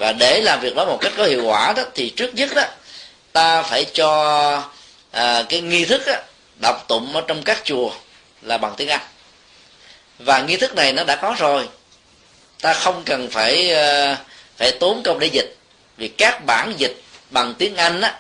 [0.04, 2.64] và để làm việc đó một cách có hiệu quả đó thì trước nhất đó
[3.32, 4.70] ta phải cho
[5.12, 6.14] à, cái nghi thức đó,
[6.62, 7.92] đọc tụng ở trong các chùa
[8.42, 9.02] là bằng tiếng Anh.
[10.20, 11.68] Và nghi thức này nó đã có rồi.
[12.62, 14.18] Ta không cần phải à,
[14.58, 15.56] phải tốn công để dịch.
[15.98, 18.20] Vì các bản dịch bằng tiếng Anh á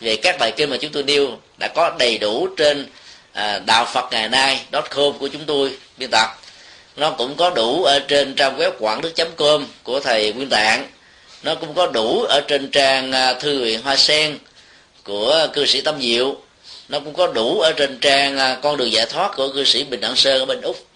[0.00, 2.86] về các bài kinh mà chúng tôi nêu đã có đầy đủ trên
[3.32, 6.28] à, đạo Phật ngày nay com của chúng tôi biên tập
[6.96, 10.86] nó cũng có đủ ở trên trang web quảng đức com của thầy nguyên tạng
[11.42, 14.38] nó cũng có đủ ở trên trang à, thư viện hoa sen
[15.04, 16.36] của cư sĩ tâm diệu.
[16.88, 19.84] Nó cũng có đủ ở trên trang à, con đường giải thoát của cư sĩ
[19.84, 20.86] bình đẳng sơn ở bên úc.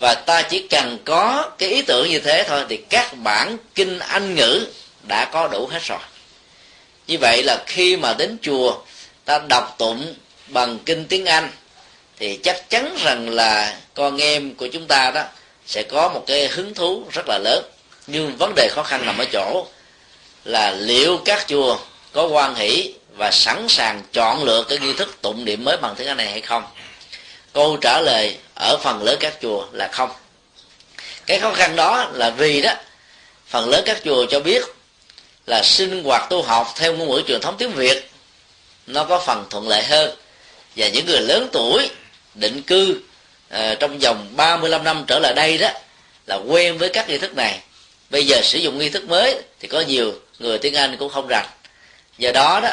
[0.00, 3.98] Và ta chỉ cần có cái ý tưởng như thế thôi thì các bản kinh
[3.98, 4.66] anh ngữ
[5.08, 5.98] đã có đủ hết rồi.
[7.06, 8.78] Như vậy là khi mà đến chùa,
[9.24, 10.14] ta đọc tụng
[10.48, 11.50] bằng kinh tiếng anh,
[12.18, 15.24] thì chắc chắn rằng là con em của chúng ta đó
[15.66, 17.64] sẽ có một cái hứng thú rất là lớn
[18.06, 19.66] nhưng vấn đề khó khăn nằm ở chỗ
[20.44, 21.78] là liệu các chùa
[22.12, 25.94] có quan hỷ và sẵn sàng chọn lựa cái nghi thức tụng niệm mới bằng
[25.96, 26.64] tiếng Anh này hay không?
[27.52, 30.10] Câu trả lời ở phần lớn các chùa là không.
[31.26, 32.72] Cái khó khăn đó là vì đó
[33.46, 34.64] phần lớn các chùa cho biết
[35.46, 38.10] là sinh hoạt tu học theo ngôn ngữ truyền thống tiếng việt
[38.86, 40.16] nó có phần thuận lợi hơn.
[40.76, 41.90] Và những người lớn tuổi
[42.34, 43.00] định cư
[43.54, 45.68] uh, trong vòng 35 năm trở lại đây đó
[46.26, 47.60] là quen với các nghi thức này
[48.10, 51.26] bây giờ sử dụng nghi thức mới thì có nhiều người tiếng anh cũng không
[51.28, 51.46] rành.
[52.18, 52.70] Do đó đó,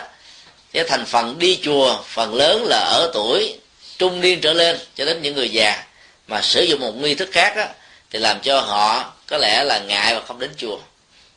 [0.74, 3.56] cái thành phần đi chùa phần lớn là ở tuổi
[3.98, 5.84] trung niên trở lên cho đến những người già.
[6.28, 7.66] Mà sử dụng một nghi thức khác đó
[8.10, 10.80] thì làm cho họ có lẽ là ngại và không đến chùa.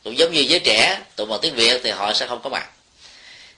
[0.03, 2.69] Cũng giống như giới trẻ tụng bằng tiếng việt thì họ sẽ không có mặt.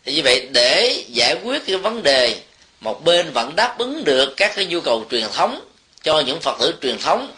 [0.05, 2.35] Thì như vậy, để giải quyết cái vấn đề
[2.79, 5.61] một bên vẫn đáp ứng được các cái nhu cầu truyền thống
[6.03, 7.31] cho những phật tử truyền thống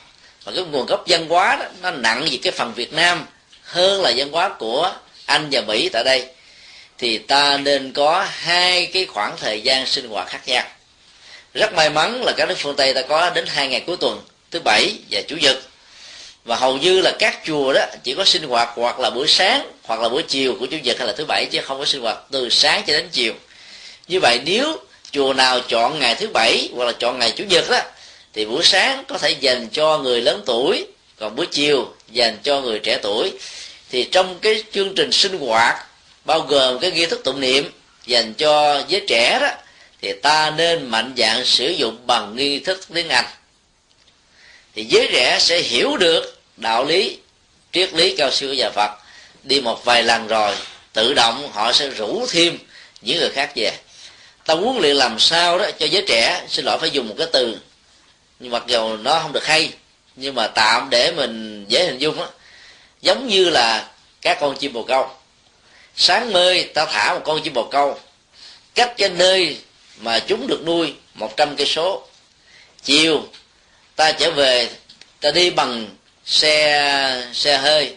[0.44, 3.26] và cái nguồn gốc văn hóa đó, nó nặng về cái phần việt nam
[3.64, 4.94] hơn là văn hóa của
[5.26, 6.26] anh và mỹ tại đây.
[6.98, 10.64] Thì ta nên có hai cái khoảng thời gian sinh hoạt khác nhau.
[11.54, 14.22] Rất may mắn là các nước phương tây ta có đến hai ngày cuối tuần
[14.52, 15.58] thứ bảy và chủ nhật.
[16.46, 19.72] Và hầu như là các chùa đó chỉ có sinh hoạt hoặc là buổi sáng
[19.84, 22.02] hoặc là buổi chiều của chủ nhật hay là thứ bảy chứ không có sinh
[22.02, 23.34] hoạt từ sáng cho đến chiều.
[24.08, 24.80] Như vậy nếu
[25.12, 27.80] chùa nào chọn ngày thứ bảy hoặc là chọn ngày chủ nhật đó
[28.34, 30.86] thì buổi sáng có thể dành cho người lớn tuổi,
[31.20, 33.32] còn buổi chiều dành cho người trẻ tuổi.
[33.90, 35.88] Thì trong cái chương trình sinh hoạt,
[36.26, 37.72] bao gồm cái nghi thức tụng niệm
[38.06, 39.50] dành cho giới trẻ đó,
[40.02, 43.26] thì ta nên mạnh dạng sử dụng bằng nghi thức tiếng anh.
[44.76, 47.18] Thì giới trẻ sẽ hiểu được đạo lý,
[47.72, 48.92] triết lý cao siêu của nhà phật.
[49.44, 50.56] Đi một vài lần rồi,
[50.94, 52.58] tự động họ sẽ rủ thêm
[53.02, 53.72] những người khác về.
[54.46, 57.28] Ta huấn luyện làm sao đó cho giới trẻ, xin lỗi phải dùng một cái
[57.34, 57.58] từ
[58.42, 59.74] nhưng mặc dù nó không được hay,
[60.16, 62.28] nhưng mà tạm để mình dễ hình dung á,
[63.02, 63.88] giống như là
[64.22, 65.10] các con chim bồ câu.
[65.96, 68.00] Sáng mơi ta thả một con chim bồ câu,
[68.76, 69.58] cách cái nơi
[69.98, 72.08] mà chúng được nuôi một trăm cây số.
[72.84, 73.24] Chiều,
[73.96, 74.70] ta trở về,
[75.20, 75.88] ta đi bằng
[76.26, 77.96] xe xe hơi,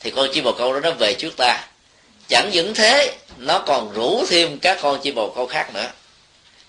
[0.00, 1.64] thì con chim bồ câu đó nó về trước ta.
[2.28, 5.90] Chẳng những thế, nó còn rủ thêm các con chim bồ câu khác nữa.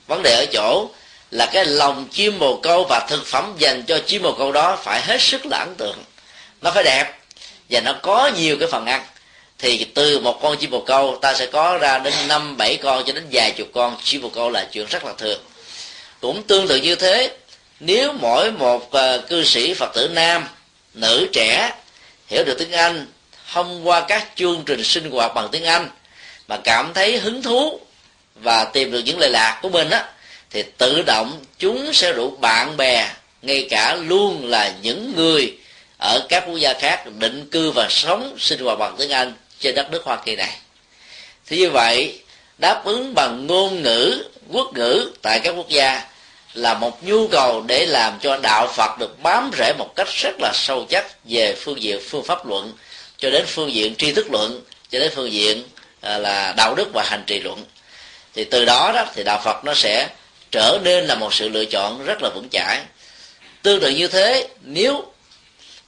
[0.07, 0.89] Vấn đề ở chỗ
[1.31, 4.77] là cái lòng chim bồ câu và thực phẩm dành cho chim bồ câu đó
[4.83, 6.03] phải hết sức là ấn tượng.
[6.61, 7.19] Nó phải đẹp
[7.69, 9.01] và nó có nhiều cái phần ăn.
[9.57, 13.03] Thì từ một con chim bồ câu ta sẽ có ra đến năm, bảy con
[13.05, 15.39] cho đến vài chục con chim bồ câu là chuyện rất là thường.
[16.21, 17.31] Cũng tương tự như thế,
[17.79, 20.47] nếu mỗi một ờ, cư sĩ phật tử nam,
[20.93, 21.71] nữ, trẻ
[22.27, 23.07] hiểu được tiếng anh,
[23.53, 25.89] thông qua các chương trình sinh hoạt bằng tiếng anh
[26.47, 27.79] mà cảm thấy hứng thú
[28.35, 30.05] và tìm được những lệ lạc của mình á
[30.49, 33.09] thì tự động chúng sẽ rủ bạn bè,
[33.41, 35.57] ngay cả luôn là những người
[35.97, 39.75] ở các quốc gia khác định cư và sống, sinh hoạt bằng tiếng anh trên
[39.75, 40.57] đất nước hoa kỳ này.
[41.47, 42.19] Thì như vậy,
[42.57, 46.05] đáp ứng bằng ngôn ngữ, quốc ngữ tại các quốc gia
[46.53, 50.35] là một nhu cầu để làm cho đạo phật được bám rễ một cách rất
[50.39, 52.73] là sâu chắc về phương diện phương pháp luận,
[53.17, 55.63] cho đến phương diện tri thức luận, cho đến phương diện
[56.01, 57.65] à, là đạo đức và hành trì luận.
[58.33, 60.07] Thì từ đó đó thì đạo phật nó sẽ
[60.51, 62.79] trở nên là một sự lựa chọn rất là vững chãi.
[63.61, 65.05] Tương tự như thế, nếu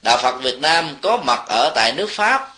[0.02, 2.54] đạo phật việt nam có mặt ở tại nước pháp,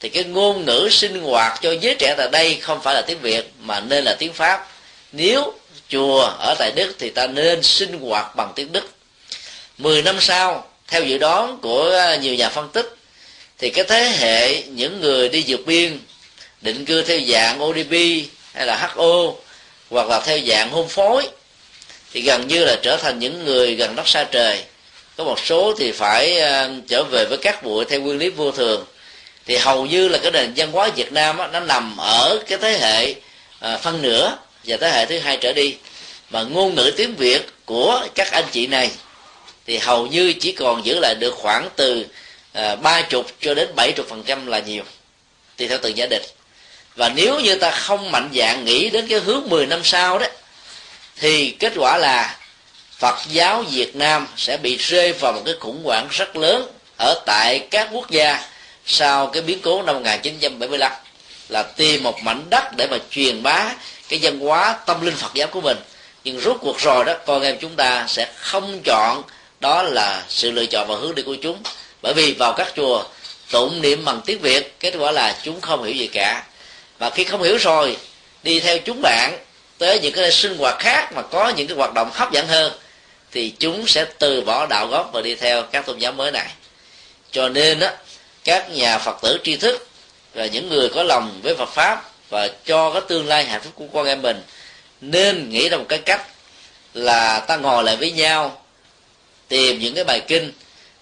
[0.00, 3.20] thì cái ngôn ngữ sinh hoạt cho giới trẻ tại đây không phải là tiếng
[3.20, 4.68] việt, mà nên là tiếng pháp.
[5.12, 5.52] Nếu
[5.88, 8.88] chùa ở tại đức thì ta nên sinh hoạt bằng tiếng đức.
[9.78, 12.94] Mười năm sau, theo dự đoán của nhiều nhà phân tích,
[13.58, 16.00] thì cái thế hệ những người đi vượt biên,
[16.60, 17.92] định cư theo dạng ODP
[18.54, 19.32] hay là HO
[19.90, 21.28] hoặc là theo dạng hôn phối
[22.12, 24.64] thì gần như là trở thành những người gần đất xa trời.
[25.16, 28.50] Có một số thì phải ờ, trở về với các bụi theo nguyên lý vô
[28.50, 28.84] thường.
[29.46, 32.58] Thì hầu như là cái nền văn hóa Việt Nam đó, nó nằm ở cái
[32.58, 33.14] thế hệ
[33.60, 35.76] ờ, phân nửa và thế hệ thứ hai trở đi.
[36.30, 38.90] Mà ngôn ngữ tiếng Việt của các anh chị này
[39.66, 42.04] thì hầu như chỉ còn giữ lại được khoảng từ
[42.52, 44.82] ờ, ba chục cho đến bảy chục phần trăm là nhiều
[45.56, 46.22] tùy theo từng gia đình.
[46.96, 50.26] Và nếu như ta không mạnh dạng nghĩ đến cái hướng 10 năm sau đó
[51.20, 52.36] thì kết quả là
[52.98, 57.22] Phật giáo Việt Nam sẽ bị rơi vào một cái khủng hoảng rất lớn ở
[57.26, 58.44] tại các quốc gia
[58.86, 60.92] sau cái biến cố năm 1975
[61.48, 63.74] là tìm một mảnh đất để mà truyền bá
[64.08, 65.76] cái văn hóa tâm linh Phật giáo của mình.
[66.24, 69.22] Nhưng rốt cuộc rồi đó, con em chúng ta sẽ không chọn
[69.60, 71.62] đó là sự lựa chọn và hướng đi của chúng.
[72.02, 73.04] Bởi vì vào các chùa,
[73.50, 76.44] tụng niệm bằng tiếng việt, kết quả là chúng không hiểu gì cả.
[76.98, 77.96] Và khi không hiểu rồi,
[78.42, 79.38] đi theo chúng bạn
[79.78, 82.72] tới những cái sinh hoạt khác mà có những cái hoạt động hấp dẫn hơn,
[83.32, 86.48] thì chúng sẽ từ bỏ đạo gốc và đi theo các tôn giáo mới này.
[87.30, 87.88] Cho nên đó
[88.44, 89.88] các nhà phật tử tri thức
[90.34, 93.72] và những người có lòng với phật pháp và cho cái tương lai hạnh phúc
[93.76, 94.42] của con em mình,
[95.00, 96.26] nên nghĩ ra một cái cách
[96.94, 98.64] là ta ngồi lại với nhau,
[99.48, 100.52] tìm những cái bài kinh,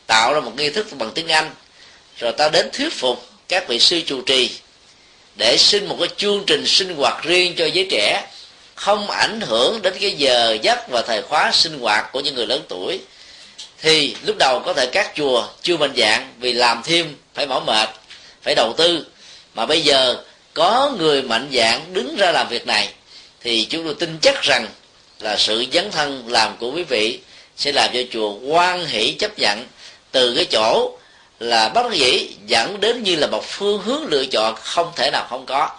[0.06, 1.50] tạo ra một nghi thức bằng tiếng anh,
[2.18, 4.50] rồi ta đến thuyết phục các vị sư chủ trì
[5.36, 8.26] để xin một cái chương trình sinh hoạt riêng cho giới trẻ
[8.76, 12.46] không ảnh hưởng đến cái giờ giấc và thời khóa sinh hoạt của những người
[12.46, 13.00] lớn tuổi,
[13.80, 17.60] thì lúc đầu có thể các chùa chưa mạnh dạng vì làm thêm phải mỏi
[17.66, 17.88] mệt,
[18.42, 19.06] phải đầu tư.
[19.54, 20.16] Mà bây giờ
[20.54, 22.88] có người mạnh dạng đứng ra làm việc này,
[23.40, 24.66] thì chúng tôi tin chắc rằng
[25.20, 27.20] là sự dấn thân làm của quý vị
[27.56, 29.66] sẽ làm cho chùa quan hỷ chấp nhận
[30.12, 30.98] từ cái chỗ
[31.40, 35.26] là bất dĩ, dẫn đến như là một phương hướng lựa chọn không thể nào
[35.30, 35.70] không có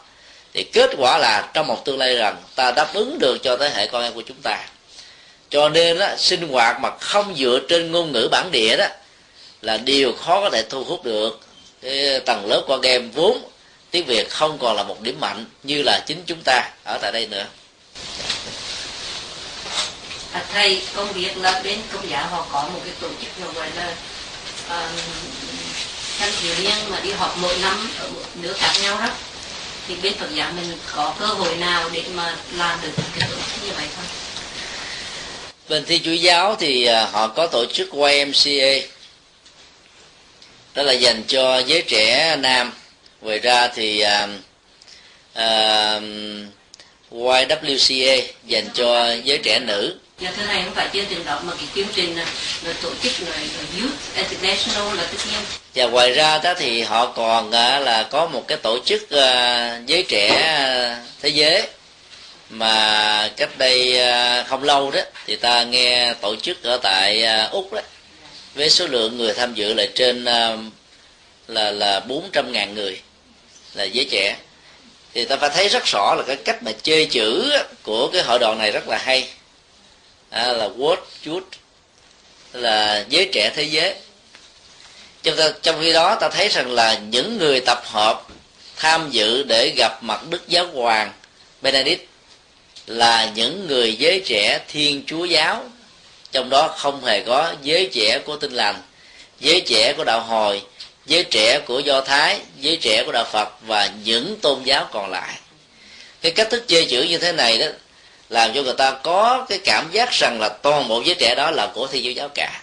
[0.57, 3.69] thì kết quả là trong một tương lai rằng ta đáp ứng được cho thế
[3.69, 4.65] hệ con em của chúng ta.
[5.49, 8.85] Cho nên đó, sinh hoạt mà không dựa trên ngôn ngữ bản địa đó
[9.61, 11.39] là điều khó có thể thu hút được.
[11.81, 13.41] Cái tầng lớp con em vốn
[13.91, 17.11] tiếng việt không còn là một điểm mạnh như là chính chúng ta ở tại
[17.11, 17.45] đây nữa.
[20.31, 23.49] À, thầy công việc là bên công giáo họ có một cái tổ chức nào
[23.55, 23.95] gọi là
[24.65, 25.01] uh,
[26.19, 29.09] thanh thiếu niên mà đi họp mỗi năm ở một nước khác nhau đó
[29.87, 33.35] thì bên Phật giáo mình có cơ hội nào để mà làm được cái tổ
[33.35, 34.05] chức như vậy không?
[35.69, 38.87] bên thi chúa giáo thì à, họ có tổ chức YMCA
[40.75, 42.73] đó là dành cho giới trẻ nam.
[43.21, 44.27] Ngoài ra thì à,
[45.33, 46.03] à, uh,
[47.11, 49.97] uh, YWCA dành cho giới trẻ nữ.
[50.19, 52.25] Dạ thưa thầy, không phải chương trình đó mà cái chương trình à,
[52.63, 53.37] là tổ chức là
[53.79, 55.39] Youth International là tất nhiên.
[55.75, 59.85] Và ngoài ra đó thì họ còn à, là có một cái tổ chức uh,
[59.85, 60.29] giới trẻ
[61.21, 61.67] thế giới
[62.49, 63.99] mà cách đây
[64.47, 67.81] không lâu đó thì ta nghe tổ chức ở tại úc đó
[68.55, 70.23] với số lượng người tham dự là trên
[71.47, 73.01] là là bốn trăm ngàn người
[73.73, 74.35] là giới trẻ
[75.13, 77.51] thì ta phải thấy rất rõ là cái cách mà chơi chữ
[77.83, 79.27] của cái hội đoàn này rất là hay
[80.29, 81.43] à, là World Youth
[82.53, 83.95] là giới trẻ thế giới.
[85.23, 88.27] Trong, trong khi đó ta thấy rằng là những người tập hợp
[88.75, 91.13] tham dự để gặp mặt đức giáo hoàng
[91.61, 92.01] Benedict
[92.87, 95.63] là những người giới trẻ thiên chúa giáo.
[96.31, 98.81] Trong đó không hề có giới trẻ của tinh lành
[99.39, 100.61] giới trẻ của đạo hồi
[101.05, 105.11] giới trẻ của do thái giới trẻ của đạo phật và những tôn giáo còn
[105.11, 105.39] lại.
[106.21, 107.65] Cái cách thức chơi chữ như thế này đó
[108.29, 111.51] làm cho người ta có cái cảm giác rằng là toàn bộ giới trẻ đó
[111.51, 112.61] là của thi chúa giáo cả.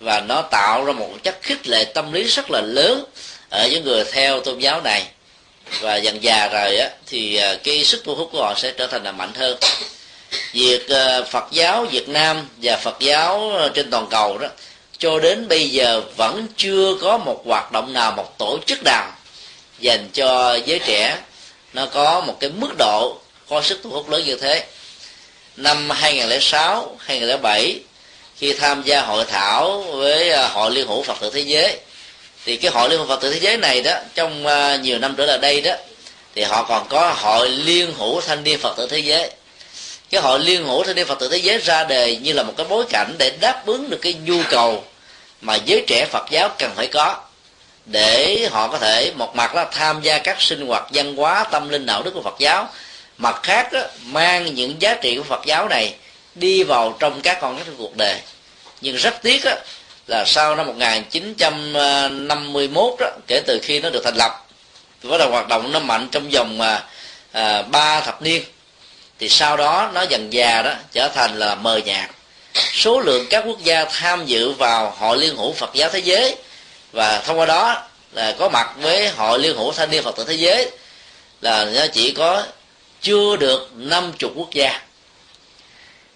[0.00, 3.04] Và nó tạo ra một chất khích lệ tâm lý rất là lớn
[3.48, 5.04] ở những người theo tôn giáo này.
[5.80, 8.86] Và dần già rồi á, thì à, cái sức thu hút của họ sẽ trở
[8.86, 9.58] thành là mạnh hơn.
[10.52, 14.48] Việc à, Phật giáo Việt Nam và Phật giáo à, trên toàn cầu đó,
[14.98, 19.12] cho đến bây giờ vẫn chưa có một hoạt động nào, một tổ chức nào
[19.78, 21.18] dành cho giới trẻ
[21.72, 23.18] nó có một cái mức độ
[23.48, 24.64] có sức thu hút lớn như thế.
[25.56, 27.80] Năm 2006 2007
[28.36, 31.76] khi tham gia hội thảo với à, hội liên hữu Phật tử thế giới,
[32.44, 35.14] thì cái hội liên hữu Phật tử thế giới này đó, trong à, nhiều năm
[35.18, 35.72] trở lại đây đó,
[36.34, 39.30] thì họ còn có hội liên hữu thanh niên Phật tử thế giới.
[40.10, 42.52] Cái hội liên hữu thanh niên Phật tử thế giới ra đời như là một
[42.56, 44.84] cái bối cảnh để đáp ứng được cái nhu cầu
[45.40, 47.16] mà giới trẻ Phật giáo cần phải có,
[47.86, 51.68] để họ có thể một mặt là tham gia các sinh hoạt văn hóa tâm
[51.68, 52.68] linh đạo đức của Phật giáo
[53.18, 55.94] mặt khác đó, mang những giá trị của Phật giáo này
[56.34, 58.20] đi vào trong các con cái cuộc đời.
[58.80, 59.54] Nhưng rất tiếc đó,
[60.06, 64.44] là sau năm 1951 đó kể từ khi nó được thành lập
[65.10, 66.82] bắt đầu hoạt động nó mạnh trong vòng à,
[67.32, 68.42] à 3 thập niên
[69.18, 72.10] thì sau đó nó dần già đó trở thành là mờ nhạt.
[72.72, 76.36] Số lượng các quốc gia tham dự vào hội liên hữu Phật giáo thế giới
[76.92, 80.24] và thông qua đó là có mặt với hội liên hữu thanh niên Phật tử
[80.24, 80.70] thế giới
[81.40, 82.42] là nó chỉ có
[83.04, 84.80] chưa được 50 quốc gia.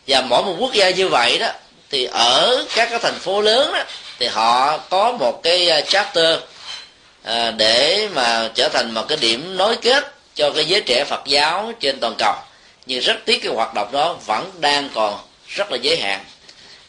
[0.06, 1.48] Và mỗi một quốc gia như vậy đó
[1.90, 3.84] thì ở các cái thành phố lớn đó
[4.18, 6.38] thì họ có một cái chapter charter
[7.22, 11.20] à, để mà trở thành một cái điểm nối kết cho cái giới trẻ Phật
[11.26, 12.34] giáo trên toàn cầu.
[12.86, 16.24] Nhưng rất tiếc cái hoạt động đó vẫn đang còn rất là giới hạn.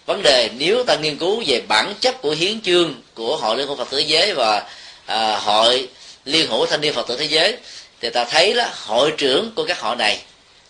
[0.06, 3.68] Vấn đề nếu ta nghiên cứu về bản chất của hiến chương của hội liên
[3.68, 4.64] hữu Phật tử thế giới và
[5.06, 5.88] à, hội
[6.26, 7.58] liên hữu thanh niên Phật tử thế giới
[8.02, 10.20] thì ta thấy là hội trưởng của các hội này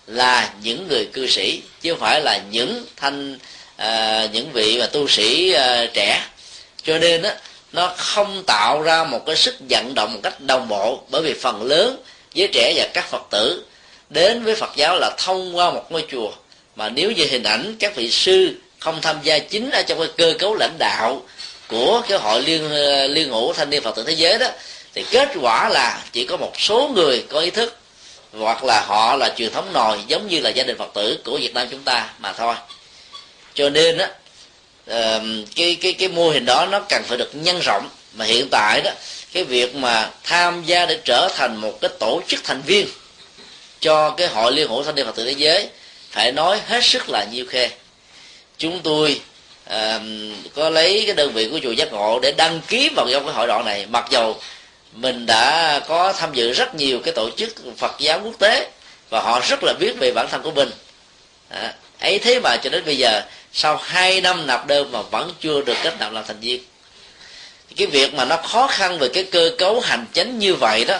[0.07, 3.37] là những người cư sĩ chứ không phải là những thanh
[3.77, 6.25] à, những vị và tu sĩ à, trẻ.
[6.83, 7.29] Cho nên đó,
[7.71, 11.33] nó không tạo ra một cái sức vận động một cách đồng bộ bởi vì
[11.33, 11.97] phần lớn
[12.33, 13.65] giới trẻ và các phật tử
[14.09, 16.31] đến với phật giáo là thông qua một ngôi chùa.
[16.75, 20.07] Mà nếu như hình ảnh các vị sư không tham gia chính ở trong cái
[20.17, 21.21] cơ cấu lãnh đạo
[21.67, 24.47] của cái hội liên à, liên hữu thanh niên phật tử thế giới đó
[24.95, 27.77] thì kết quả là chỉ có một số người có ý thức
[28.33, 31.37] hoặc là họ là truyền thống nòi giống như là gia đình phật tử của
[31.37, 32.55] việt nam chúng ta mà thôi.
[33.53, 34.09] Cho nên á
[35.55, 37.89] cái cái cái mô hình đó nó cần phải được nhân rộng.
[38.13, 38.91] Mà hiện tại đó
[39.33, 42.87] cái việc mà tham gia để trở thành một cái tổ chức thành viên
[43.79, 45.67] cho cái hội liên hữu thanh niên phật tử thế giới
[46.11, 47.69] phải nói hết sức là nhiêu khê.
[48.57, 49.21] Chúng tôi
[49.69, 50.01] uh,
[50.55, 53.33] có lấy cái đơn vị của chùa giác ngộ để đăng ký vào trong cái
[53.33, 53.85] hội đoạn này.
[53.85, 54.41] Mặc dầu
[54.93, 58.69] mình đã có tham dự rất nhiều cái tổ chức Phật giáo quốc tế
[59.09, 60.71] và họ rất là biết về bản thân của mình.
[61.49, 63.21] À, ấy thế mà cho đến bây giờ
[63.53, 66.61] sau hai năm nạp đơn mà vẫn chưa được kết nạp làm thành viên.
[67.75, 70.97] Cái việc mà nó khó khăn về cái cơ cấu hành chính như vậy đó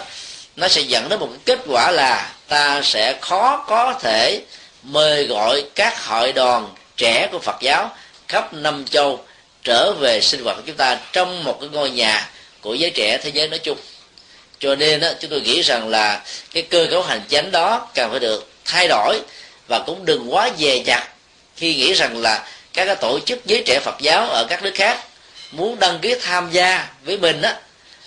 [0.56, 4.42] nó sẽ dẫn đến một cái kết quả là ta sẽ khó có thể
[4.82, 7.90] mời gọi các hội đoàn trẻ của Phật giáo
[8.28, 9.24] khắp năm châu
[9.64, 12.30] trở về sinh hoạt của chúng ta trong một cái ngôi nhà
[12.62, 13.78] của giới trẻ thế giới nói chung.
[14.58, 18.10] Cho nên đó, chúng tôi nghĩ rằng là cái cơ cấu hành chính đó cần
[18.10, 19.20] phải được thay đổi
[19.68, 21.08] và cũng đừng quá dè chặt
[21.56, 24.72] khi nghĩ rằng là các cái tổ chức giới trẻ Phật giáo ở các nước
[24.74, 25.04] khác
[25.52, 27.56] muốn đăng ký tham gia với mình á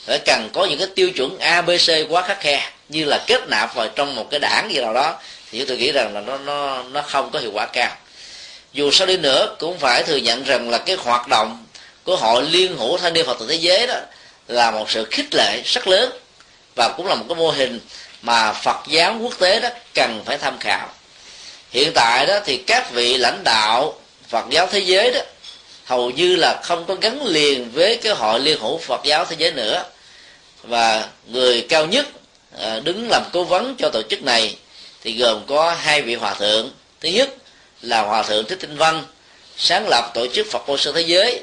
[0.05, 3.75] phải cần có những cái tiêu chuẩn abc quá khắc khe như là kết nạp
[3.75, 5.19] vào trong một cái đảng gì nào đó
[5.51, 7.91] thì tôi nghĩ rằng là nó nó nó không có hiệu quả cao.
[8.73, 11.65] Dù sao đi nữa cũng phải thừa nhận rằng là cái hoạt động
[12.03, 13.95] của hội liên hữu thanh niên phật tử thế giới đó
[14.47, 16.09] là một sự khích lệ rất lớn
[16.75, 17.79] và cũng là một cái mô hình
[18.21, 20.89] mà phật giáo quốc tế đó cần phải tham khảo.
[21.71, 25.19] Hiện tại đó thì các vị lãnh đạo phật giáo thế giới đó
[25.85, 29.35] hầu như là không có gắn liền với cái hội liên hữu phật giáo thế
[29.39, 29.83] giới nữa.
[30.63, 32.05] Và người cao nhất
[32.59, 34.55] à, đứng làm cố vấn cho tổ chức này
[35.03, 36.71] thì gồm có hai vị hòa thượng.
[37.01, 37.29] Thứ nhất
[37.81, 39.03] là hòa thượng thích tinh văn,
[39.57, 41.39] sáng lập tổ chức phật cô sơ thế giới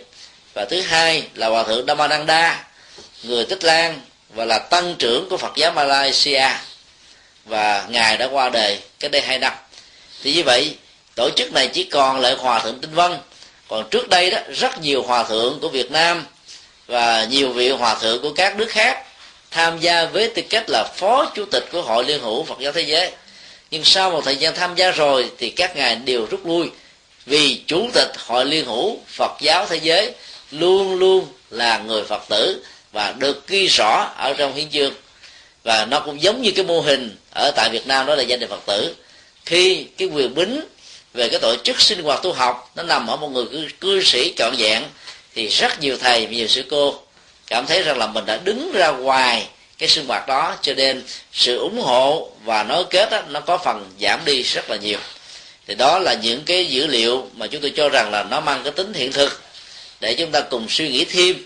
[0.54, 2.64] và thứ hai là hòa thượng Dhammananda
[3.22, 4.00] người tích lan
[4.34, 6.48] và là tăng trưởng của phật giáo malaysia.
[7.44, 9.52] Và ngài đã qua đời cách đây hai năm.
[10.22, 10.74] Thì như vậy,
[11.14, 13.18] tổ chức này chỉ còn lại hòa thượng tinh văn
[13.70, 16.24] còn trước đây đó, rất nhiều hòa thượng của việt nam
[16.86, 19.04] và nhiều vị hòa thượng của các nước khác
[19.50, 22.72] tham gia với tư cách là phó chủ tịch của hội liên hữu phật giáo
[22.72, 23.10] thế giới.
[23.70, 26.70] Nhưng sau một thời gian tham gia rồi thì các ngài đều rút lui
[27.26, 30.12] vì chủ tịch hội liên hữu phật giáo thế giới
[30.50, 34.94] luôn luôn là người phật tử và được ghi rõ ở trong hiến chương.
[35.64, 38.36] Và nó cũng giống như cái mô hình ở tại việt nam đó là gia
[38.36, 38.94] đình phật tử.
[39.46, 40.60] Khi cái quyền bính
[41.14, 44.02] về cái tổ chức sinh hoạt tu học nó nằm ở một người cư, cư
[44.02, 44.82] sĩ trọn vẹn
[45.34, 46.94] thì rất nhiều thầy nhiều sư cô
[47.46, 49.46] cảm thấy rằng là mình đã đứng ra ngoài
[49.78, 50.56] cái sinh hoạt đó.
[50.62, 54.70] Cho nên sự ủng hộ và nối kết đó, nó có phần giảm đi rất
[54.70, 54.98] là nhiều.
[55.66, 58.60] Thì đó là những cái dữ liệu mà chúng tôi cho rằng là nó mang
[58.62, 59.42] cái tính hiện thực
[60.00, 61.44] để chúng ta cùng suy nghĩ thêm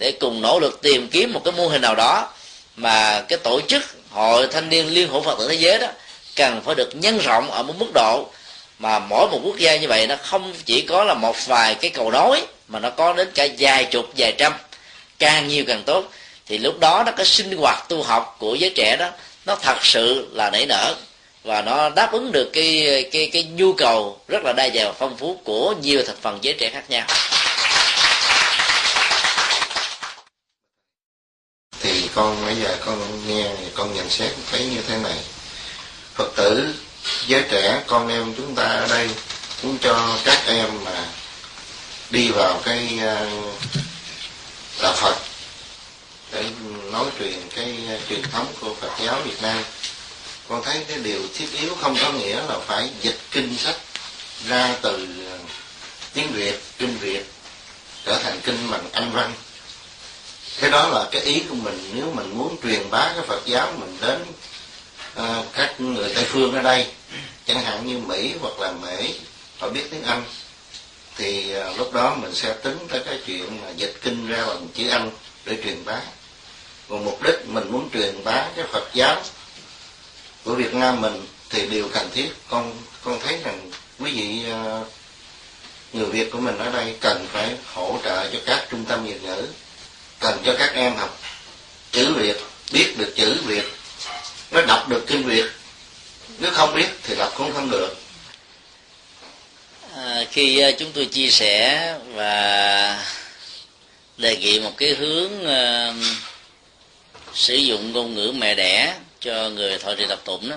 [0.00, 2.28] để cùng nỗ lực tìm kiếm một cái mô hình nào đó
[2.76, 5.86] mà cái tổ chức hội thanh niên liên hữu phật tử thế giới đó
[6.36, 8.26] cần phải được nhân rộng ở một mức độ
[8.78, 11.90] mà mỗi một quốc gia như vậy nó không chỉ có là một vài cái
[11.90, 14.52] cầu nối mà nó có đến cả vài chục, vài trăm,
[15.18, 16.04] càng nhiều càng tốt.
[16.46, 19.10] Thì lúc đó nó cái sinh hoạt tu học của giới trẻ đó,
[19.46, 20.94] nó thật sự là nảy nở
[21.44, 24.92] và nó đáp ứng được cái cái cái nhu cầu rất là đa dạng và
[24.98, 27.06] phong phú của nhiều thành phần giới trẻ khác nhau
[31.82, 35.16] thì con bây giờ con nghe con nhận xét thấy như thế này.
[36.14, 36.74] Phật tử,
[37.26, 39.08] giới trẻ, con em chúng ta ở đây
[39.62, 41.04] muốn cho các em mà
[42.10, 43.26] đi vào cái ờ,
[44.82, 45.16] đạo phật
[46.32, 46.44] để
[46.92, 49.62] nói truyền cái ờ, truyền thống của phật giáo việt nam.
[50.48, 53.76] Con thấy cái điều thiết yếu không có nghĩa là phải dịch kinh sách
[54.48, 55.38] ra từ ờ,
[56.14, 57.24] tiếng việt, kinh việt
[58.06, 59.32] trở thành kinh bằng anh văn
[60.60, 61.90] cái đó là cái ý của mình.
[61.94, 64.22] Nếu mình muốn truyền bá cái phật giáo mình đến
[65.18, 66.86] uh, các người tây phương ở đây
[67.46, 69.14] chẳng hạn như mỹ hoặc là Mỹ
[69.58, 70.24] họ biết tiếng anh
[71.16, 74.68] thì uh, lúc đó mình sẽ tính tới cái chuyện mà dịch kinh ra bằng
[74.74, 75.10] chữ anh
[75.44, 76.00] để truyền bá.
[76.88, 79.22] Còn mục đích mình muốn truyền bá cái phật giáo
[80.44, 82.28] của việt nam mình thì điều cần thiết.
[82.48, 82.72] Con
[83.04, 84.86] con thấy rằng quý vị uh,
[85.92, 89.22] người việt của mình ở đây cần phải hỗ trợ cho các trung tâm việt
[89.22, 89.46] ngữ
[90.20, 91.20] cần cho các em học
[91.92, 92.36] chữ việt
[92.72, 93.64] biết được chữ việt
[94.50, 95.44] nó đọc được kinh việt.
[96.38, 97.96] Nếu không biết thì đọc cũng không được.
[99.96, 103.04] À, khi uh, chúng tôi chia sẻ và
[104.16, 105.94] đề nghị một cái hướng uh,
[107.34, 110.56] sử dụng ngôn ngữ mẹ đẻ cho người thọ trì tập tụng đó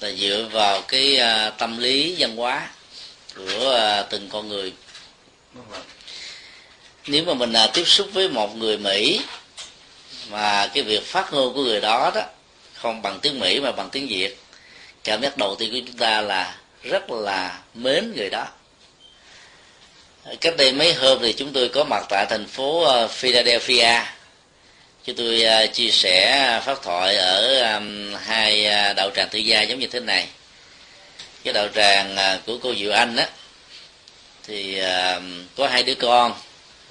[0.00, 2.68] là dựa vào cái uh, tâm lý văn hóa
[3.36, 4.72] của uh, từng con người
[7.10, 9.20] nếu mà mình à, tiếp xúc với một người mỹ
[10.30, 12.22] mà cái việc phát ngôn của người đó đó
[12.74, 14.38] không bằng tiếng mỹ mà bằng tiếng việt
[15.04, 18.46] cảm giác đầu tiên của chúng ta là rất là mến người đó.
[20.40, 24.00] Cách đây mấy hôm thì chúng tôi có mặt tại thành phố ờ, Philadelphia.
[25.04, 27.62] Chúng tôi ờ, chia sẻ phát thoại ở
[28.24, 30.28] hai ờ, đạo tràng tự gia giống như thế này.
[31.44, 33.28] Cái đạo tràng của cô Diệu Anh á
[34.46, 34.80] thì
[35.56, 36.34] có hai đứa con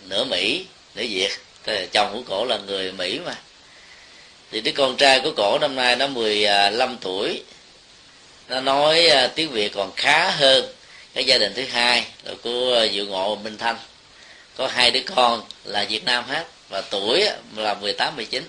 [0.08, 1.30] nửa Mỹ nửa Việt.
[1.92, 3.36] Chồng của cổ là người mỹ mà.
[4.52, 7.44] Thì đứa con trai của cổ năm nay nó 15 tuổi.
[8.48, 10.74] Nó nói à, tiếng việt còn khá hơn
[11.14, 13.78] cái gia đình thứ hai là của diệu ngộ minh thanh.
[14.56, 17.26] Có hai đứa con là việt nam hết và tuổi
[17.56, 18.44] là 18 19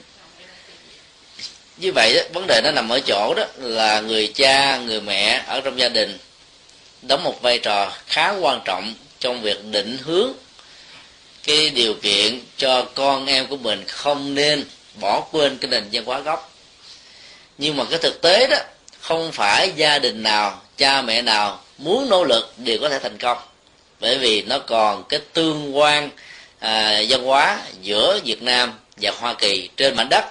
[1.81, 5.43] như vậy đó, vấn đề nó nằm ở chỗ đó là người cha người mẹ
[5.47, 6.19] ở trong gia đình
[7.03, 10.33] đóng một vai trò khá quan trọng trong việc định hướng
[11.45, 14.65] cái điều kiện cho con em của mình không nên
[15.01, 16.53] bỏ quên cái nền văn hóa gốc.
[17.59, 18.57] Nhưng mà cái thực tế đó
[19.01, 23.19] không phải gia đình nào cha mẹ nào muốn nỗ lực đều có thể thành
[23.19, 23.39] công.
[24.01, 26.11] Bởi vì nó còn cái tương quan
[26.59, 30.25] à, văn hóa giữa việt nam và hoa kỳ trên mảnh đất.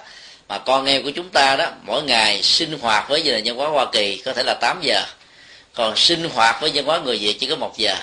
[0.48, 3.56] Mà con em của chúng ta đó mỗi ngày sinh hoạt với gia đình văn
[3.56, 5.02] hóa hoa kỳ có thể là 8 giờ.
[5.74, 7.96] Còn sinh hoạt với văn hóa người việt chỉ có một giờ.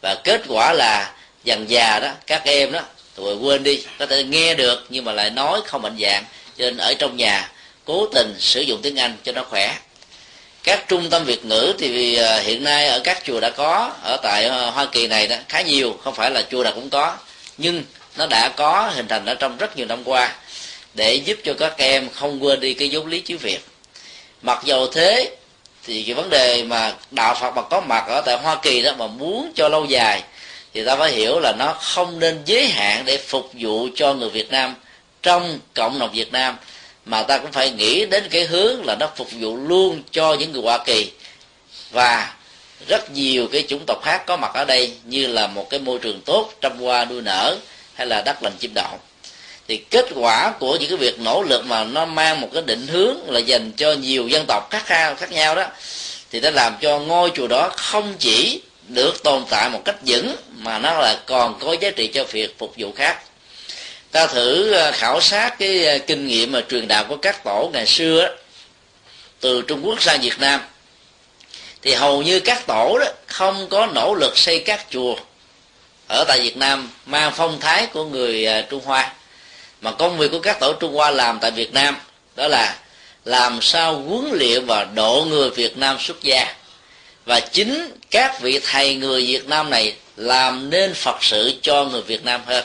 [0.00, 1.14] Và kết quả là
[1.44, 2.80] dần già đó, các em đó,
[3.14, 6.24] tụi quên đi, có thể nghe được, nhưng mà lại nói không mạnh dạng.
[6.58, 7.50] Cho nên ở trong nhà,
[7.84, 9.76] cố tình sử dụng tiếng anh cho nó khỏe.
[10.62, 14.16] Các trung tâm việt ngữ thì vì hiện nay ở các chùa đã có, ở
[14.22, 17.16] tại à, hoa kỳ này đó, khá nhiều, không phải là chùa nào cũng có.
[17.58, 17.84] Nhưng
[18.16, 20.34] nó đã có, hình thành ở trong rất nhiều năm qua,
[20.94, 23.60] để giúp cho các em không quên đi cái vốn lý chữ việt.
[24.42, 25.36] Mặc dầu thế,
[25.86, 28.92] thì cái vấn đề mà đạo phật mà có mặt ở tại hoa kỳ đó,
[28.98, 30.22] mà muốn cho lâu dài
[30.74, 34.30] thì ta phải hiểu là nó không nên giới hạn để phục vụ cho người
[34.30, 34.74] việt nam
[35.22, 36.56] trong cộng đồng việt nam,
[37.04, 40.52] mà ta cũng phải nghĩ đến cái hướng là nó phục vụ luôn cho những
[40.52, 41.10] người hoa kỳ.
[41.90, 42.34] Và
[42.88, 45.98] rất nhiều cái chủng tộc khác có mặt ở đây như là một cái môi
[45.98, 47.56] trường tốt, trăm hoa đua nở
[47.94, 48.98] hay là đất lành, chim đậu
[49.68, 52.86] thì kết quả của những cái việc nỗ lực mà nó mang một cái định
[52.86, 55.66] hướng là dành cho nhiều dân tộc khác nhau khác nhau đó,
[56.30, 58.60] thì nó làm cho ngôi chùa đó không chỉ
[58.94, 62.58] được tồn tại một cách vững mà nó là còn có giá trị cho việc
[62.58, 63.22] phục vụ khác.
[64.10, 67.70] Ta thử ờ, khảo sát cái ờ, kinh nghiệm mà truyền đạo của các tổ
[67.72, 68.34] ngày xưa đó,
[69.40, 70.60] từ trung quốc sang việt nam.
[71.82, 75.16] Thì hầu như các tổ đó không có nỗ lực xây các chùa
[76.08, 79.12] ở tại việt nam mang phong thái của người ờ, trung hoa.
[79.80, 81.96] Mà công việc của các tổ trung hoa làm tại việt nam
[82.36, 82.76] đó là
[83.24, 86.54] làm sao huấn luyện và độ người việt nam xuất gia
[87.24, 92.02] và chính các vị thầy người việt nam này làm nên phật sự cho người
[92.02, 92.64] việt nam hơn.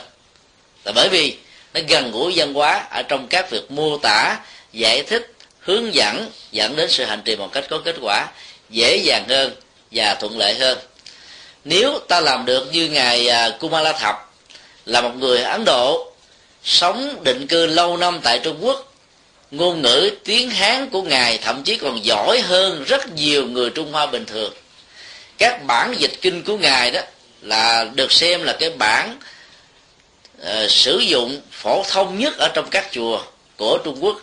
[0.84, 1.36] Là bởi vì
[1.74, 4.36] nó gần gũi văn hóa ở trong các việc mô tả,
[4.72, 8.26] giải thích, hướng dẫn dẫn đến sự hành trì một cách có kết quả,
[8.70, 9.54] dễ dàng hơn
[9.90, 10.78] và thuận lợi hơn.
[11.64, 14.30] Nếu ta làm được như ngài à, Kumala Thập
[14.84, 16.12] là một người Ấn Độ,
[16.64, 18.92] sống định cư lâu năm tại Trung Quốc
[19.50, 23.92] ngôn ngữ tiếng Hán của ngài thậm chí còn giỏi hơn rất nhiều người Trung
[23.92, 24.52] Hoa bình thường.
[25.38, 27.00] Các bản dịch kinh của ngài đó
[27.42, 29.18] là được xem là cái bản
[30.42, 33.22] uh, sử dụng phổ thông nhất ở trong các chùa
[33.56, 34.20] của Trung Quốc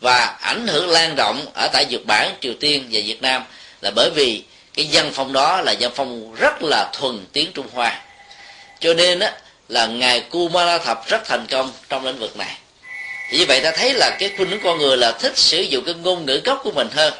[0.00, 3.44] và ảnh hưởng lan rộng ở tại Nhật Bản, Triều Tiên và Việt Nam
[3.80, 4.42] là bởi vì
[4.74, 8.02] cái dân phong đó là dân phong rất là thuần tiếng Trung Hoa.
[8.80, 9.32] Cho nên á,
[9.68, 12.56] là ngài Kumara Thập rất thành công trong lĩnh vực này
[13.30, 15.94] vì vậy ta thấy là cái khuynh hướng con người là thích sử dụng cái
[15.94, 17.14] ngôn ngữ gốc của mình hơn.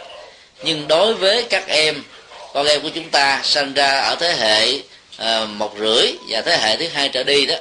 [0.62, 2.02] Nhưng đối với các em
[2.54, 4.80] con em của chúng ta sinh ra ở thế hệ
[5.22, 7.56] uh, một rưỡi và thế hệ thứ hai trở đi đó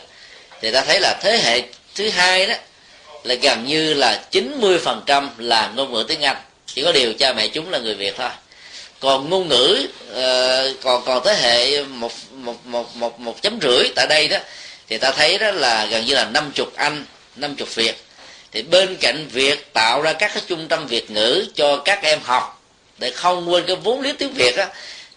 [0.62, 1.62] thì ta thấy là thế hệ
[1.96, 2.56] thứ hai đó
[3.24, 6.38] là gần như là 90% là ngôn ngữ tiếng Anh.
[6.66, 8.30] Chỉ có điều cha mẹ chúng là người Việt thôi.
[9.00, 13.90] Còn ngôn ngữ uh, còn còn thế hệ một một một một một chấm rưỡi
[13.96, 14.38] tại đây đó
[14.90, 18.05] thì ta thấy đó là gần như là năm chục Anh năm chục Việt
[18.56, 22.20] thì bên cạnh việc tạo ra các cái trung tâm Việt ngữ cho các em
[22.24, 22.62] học
[22.98, 24.68] để không quên cái vốn liếng tiếng Việt á,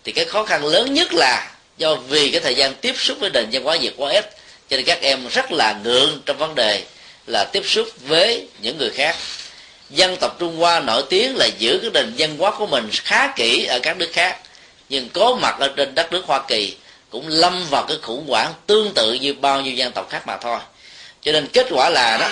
[0.05, 3.31] thì cái khó khăn lớn nhất là do vì cái thời gian tiếp xúc với
[3.31, 4.31] nền văn hóa Việt quá ít,
[4.71, 6.83] cho nên các em rất là ngượng trong vấn đề
[7.27, 9.17] là tiếp xúc với những người khác.
[9.91, 13.33] Dân tộc Trung Hoa nổi tiếng là giữ cái nền văn hóa của mình khá
[13.37, 14.39] kỹ ở các nước khác,
[14.89, 16.77] nhưng có mặt ở trên đất nước Hoa Kỳ
[17.11, 20.37] cũng lâm vào cái khủng hoảng tương tự như bao nhiêu dân tộc khác mà
[20.37, 20.59] thôi.
[21.23, 22.29] Cho nên kết quả là đó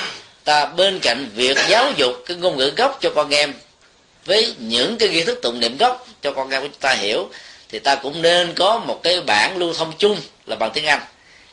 [0.47, 3.55] ta bên cạnh việc giáo dục cái ngôn ngữ gốc cho con em
[4.24, 7.28] với những cái nghi thức tụng niệm gốc cho con em của chúng ta hiểu,
[7.68, 11.01] thì ta cũng nên có một cái bản lưu thông chung là bằng tiếng anh.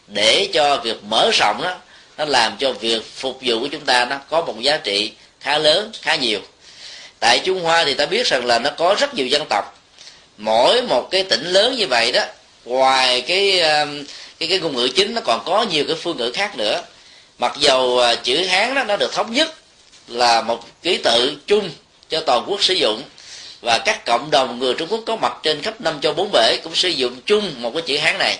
[0.07, 1.75] Để cho việc mở rộng đó
[2.17, 5.57] nó làm cho việc phục vụ của chúng ta nó có một giá trị khá
[5.57, 6.39] lớn, khá nhiều.
[7.19, 9.79] Tại trung hoa thì ta biết rằng là nó có rất nhiều dân tộc.
[10.37, 12.23] Mỗi một cái tỉnh lớn như vậy đó,
[12.65, 14.03] ngoài cái um,
[14.39, 16.81] cái cái ngôn ngữ chính, nó còn có nhiều cái phương ngữ khác nữa
[17.37, 19.53] mặc dầu à, chữ hán đó nó được thống nhất
[20.07, 21.69] là một ký tự chung
[22.09, 23.03] cho toàn quốc sử dụng
[23.61, 26.57] và các cộng đồng người Trung Quốc có mặt trên khắp năm châu bốn bể
[26.63, 28.39] cũng sử dụng chung một cái chữ Hán này.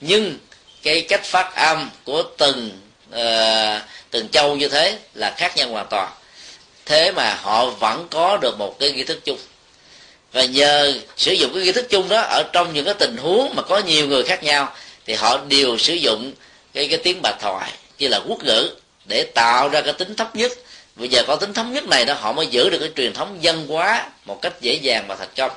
[0.00, 0.38] Nhưng
[0.82, 2.70] cái cách phát âm của từng
[3.12, 6.12] uh, từng châu như thế là khác nhau hoàn toàn.
[6.86, 9.38] Thế mà họ vẫn có được một cái nghi thức chung.
[10.32, 13.54] Và nhờ sử dụng cái nghi thức chung đó ở trong những cái tình huống
[13.54, 14.74] mà có nhiều người khác nhau
[15.06, 16.32] thì họ đều sử dụng
[16.72, 17.70] cái cái tiếng bạch thoại
[18.00, 18.70] như là quốc ngữ,
[19.04, 20.52] để tạo ra cái tính thấp nhất.
[20.96, 23.38] Bây giờ có tính thống nhất này đó, họ mới giữ được cái truyền thống
[23.40, 25.50] dân hóa một cách dễ dàng và thành công.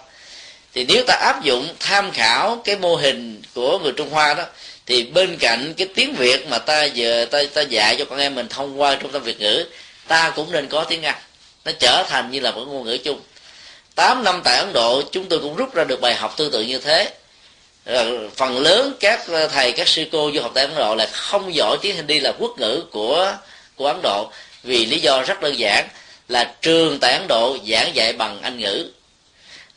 [0.73, 4.43] Thì nếu ta áp dụng tham khảo cái mô hình của người trung hoa đó,
[4.85, 8.35] thì bên cạnh cái tiếng việt mà ta giờ, ta ta dạy cho con em
[8.35, 9.65] mình thông qua trung tâm việt ngữ,
[10.07, 11.21] ta cũng nên có tiếng anh.
[11.65, 13.21] Nó trở thành như là một ngôn ngữ chung.
[13.95, 16.61] 8 năm tại ấn độ, chúng tôi cũng rút ra được bài học tương tự
[16.61, 17.13] như thế.
[17.85, 21.07] Ờ, phần lớn các ờ, thầy, các sư cô du học tại ấn độ là
[21.11, 23.33] không giỏi tiếng hindi, là quốc ngữ của
[23.75, 24.31] của ấn độ.
[24.63, 25.87] Vì lý do rất đơn giản
[26.29, 28.87] là trường tại ấn độ giảng dạy bằng anh ngữ.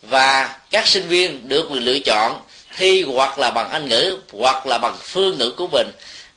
[0.02, 2.40] Và các sinh viên được quyền lựa chọn
[2.76, 5.90] thi hoặc là bằng anh ngữ hoặc là bằng phương ngữ của mình.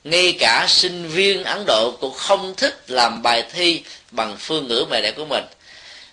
[0.04, 4.86] Ngay cả sinh viên ấn độ cũng không thích làm bài thi bằng phương ngữ
[4.90, 5.44] mẹ đẻ của mình.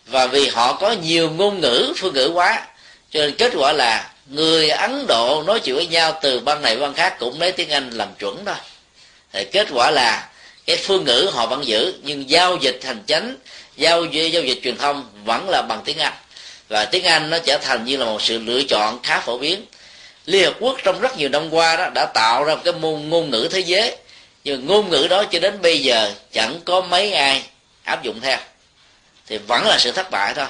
[0.06, 2.66] Và vì họ có nhiều ngôn ngữ phương ngữ quá,
[3.10, 6.76] cho nên kết quả là người ấn độ nói chuyện với nhau từ bang này
[6.76, 8.54] bang khác cũng lấy tiếng anh làm chuẩn thôi
[9.32, 10.28] thì kết quả là
[10.66, 13.36] cái phương ngữ họ vẫn giữ, nhưng giao dịch hành chánh,
[13.76, 16.12] giao giao dịch truyền thông vẫn là bằng tiếng anh.
[16.68, 19.66] Và tiếng anh nó trở thành như là một sự lựa chọn khá phổ biến.
[20.26, 23.08] Liên hợp quốc trong rất nhiều năm qua đó đã tạo ra một cái môn
[23.08, 23.96] ngôn ngữ thế giới.
[24.44, 27.42] Nhưng ngôn ngữ đó cho đến bây giờ chẳng có mấy ai
[27.84, 28.38] áp dụng theo.
[29.26, 30.46] Thì vẫn là sự thất bại thôi.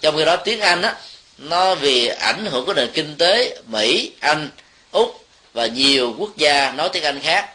[0.00, 0.94] Trong khi đó tiếng anh á
[1.38, 4.50] nó vì ảnh hưởng của nền kinh tế mỹ anh
[4.90, 7.50] úc và nhiều quốc gia nói tiếng anh khác.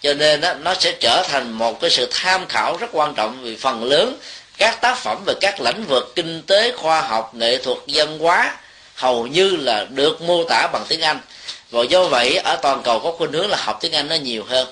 [0.00, 3.42] Cho nên đó, nó sẽ trở thành một cái sự tham khảo rất quan trọng
[3.42, 4.16] vì phần lớn
[4.58, 8.56] các tác phẩm về các lĩnh vực kinh tế khoa học nghệ thuật văn hóa
[8.94, 11.20] hầu như là được mô tả bằng tiếng anh.
[11.70, 14.44] Và do vậy ở toàn cầu có khuynh hướng là học tiếng anh nó nhiều
[14.44, 14.68] hơn.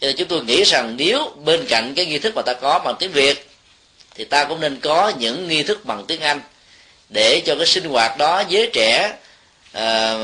[0.00, 2.78] Cho nên chúng tôi nghĩ rằng nếu bên cạnh cái nghi thức mà ta có
[2.78, 3.50] bằng tiếng việt
[4.14, 6.40] thì ta cũng nên có những nghi thức bằng tiếng anh
[7.10, 9.12] để cho cái sinh hoạt đó giới trẻ
[9.72, 10.14] à,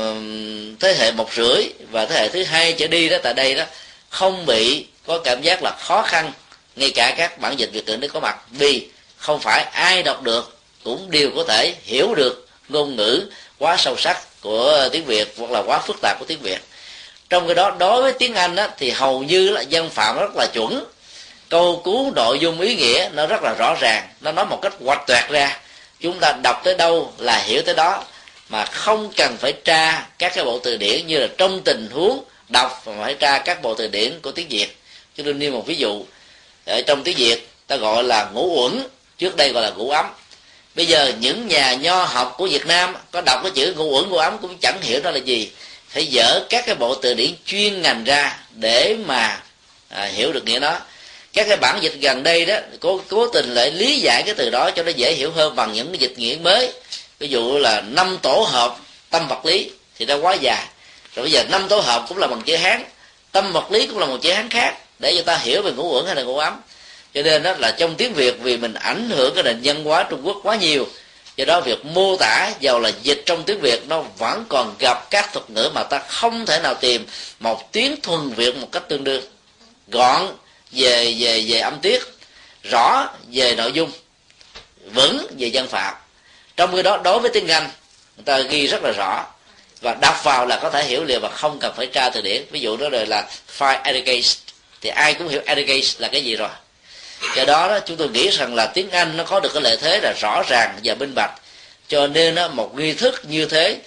[0.79, 3.63] thế hệ một rưỡi và thế hệ thứ hai trở đi đó tại đây đó
[4.09, 6.31] không bị có cảm giác là khó khăn
[6.77, 8.37] ngay cả các bản dịch việt ngữ nó có mặt.
[8.51, 13.29] Vì không phải ai đọc được cũng đều có thể hiểu được ngôn ngữ
[13.59, 16.59] quá sâu sắc của tiếng việt hoặc là quá phức tạp của tiếng việt.
[17.29, 20.35] Trong cái đó đối với tiếng anh đó, thì hầu như là dân phạm rất
[20.35, 20.85] là chuẩn.
[21.49, 24.73] Câu cú nội dung ý nghĩa nó rất là rõ ràng nó nói một cách
[24.85, 25.59] hoạch toẹt ra
[25.99, 28.03] chúng ta đọc tới đâu là hiểu tới đó.
[28.49, 32.23] Mà không cần phải tra các cái bộ từ điển như là trong tình huống
[32.49, 34.77] đọc và phải tra các bộ từ điển của tiếng việt.
[35.17, 36.05] Cho nên nêu một ví dụ
[36.65, 38.87] ở trong tiếng việt ta gọi là ngũ uẩn
[39.17, 40.05] trước đây gọi là ngũ ấm.
[40.75, 44.09] Bây giờ những nhà nho học của việt nam có đọc cái chữ ngũ uẩn
[44.09, 45.51] ngũ ấm cũng chẳng hiểu đó là gì.
[45.89, 49.41] Phải dở các cái bộ từ điển chuyên ngành ra để mà
[49.89, 50.79] à, hiểu được nghĩa đó
[51.37, 54.49] các cái bản dịch gần đây đó, cố cố tình lại lý giải cái từ
[54.49, 56.71] đó cho nó dễ hiểu hơn bằng những cái dịch nghĩa mới.
[57.19, 58.77] Ví dụ là năm tổ hợp
[59.09, 60.65] tâm vật lý thì nó quá dài.
[61.15, 62.83] Rồi bây giờ năm tổ hợp cũng là bằng chữ hán,
[63.31, 65.95] tâm vật lý cũng là một chữ hán khác, để cho ta hiểu về ngũ
[65.95, 66.61] uẩn hay là ngũ ấm.
[67.13, 70.03] Cho nên đó là trong tiếng việt, vì mình ảnh hưởng cái nền văn hóa
[70.03, 70.87] trung quốc quá nhiều,
[71.37, 75.09] do đó việc mô tả giàu là dịch trong tiếng việt nó vẫn còn gặp
[75.09, 77.05] các thuật ngữ mà ta không thể nào tìm
[77.39, 79.23] một tiếng thuần việt một cách tương đương.
[79.87, 80.27] Gọn
[80.71, 82.03] về về về âm tiết
[82.63, 83.91] rõ về nội dung
[84.93, 85.95] vững về dân phạm.
[86.57, 87.69] Trong khi đó đối với tiếng anh
[88.15, 89.25] người ta ghi rất là rõ
[89.81, 92.45] và đọc vào là có thể hiểu liền và không cần phải tra từ điển.
[92.51, 93.27] Ví dụ đó là
[93.57, 94.37] file education
[94.81, 96.49] thì ai cũng hiểu education là cái gì rồi.
[97.35, 99.77] Do đó, đó chúng tôi nghĩ rằng là tiếng anh nó có được cái lợi
[99.81, 101.31] thế là rõ ràng và minh bạch.
[101.87, 103.77] Cho nên đó, một nghi thức như thế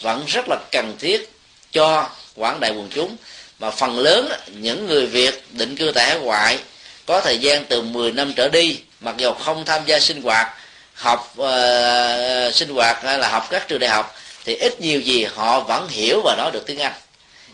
[0.00, 1.30] vẫn rất là cần thiết
[1.72, 3.16] cho quảng đại quần chúng
[3.60, 6.58] mà phần lớn những người việt định cư tại hải ngoại
[7.06, 10.48] có thời gian từ 10 năm trở đi mặc dù không tham gia sinh hoạt
[10.94, 15.24] học uh, sinh hoạt hay là học các trường đại học thì ít nhiều gì
[15.24, 16.92] họ vẫn hiểu và nói được tiếng anh.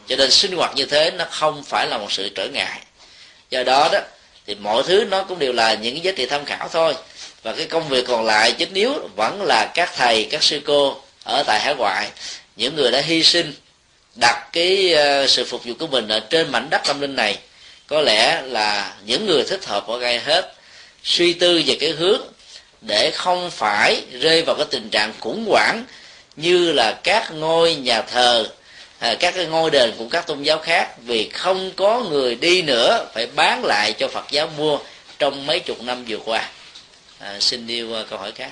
[0.09, 2.81] Cho nên sinh hoạt như thế nó không phải là một sự trở ngại.
[3.51, 3.99] Do đó đó
[4.47, 6.95] thì mọi thứ nó cũng đều là những giá trị tham khảo thôi.
[7.43, 11.01] Và cái công việc còn lại chính yếu vẫn là các thầy các sư cô
[11.25, 12.09] ở tại hải ngoại
[12.57, 13.55] những người đã hy sinh
[14.21, 17.39] đặt cái ờ, sự phục vụ của mình ở trên mảnh đất tâm linh này
[17.87, 20.55] có lẽ là những người thích hợp ở gai hết.
[21.05, 22.21] Suy tư về cái hướng
[22.81, 25.85] để không phải rơi vào cái tình trạng khủng hoảng
[26.37, 28.47] như là các ngôi nhà thờ
[28.99, 32.63] à, các cái ngôi đền của các tôn giáo khác vì không có người đi
[32.63, 34.79] nữa phải bán lại cho phật giáo mua
[35.19, 36.49] trong mấy chục năm vừa qua.
[37.19, 38.51] À, xin đi qua ờ, câu hỏi khác.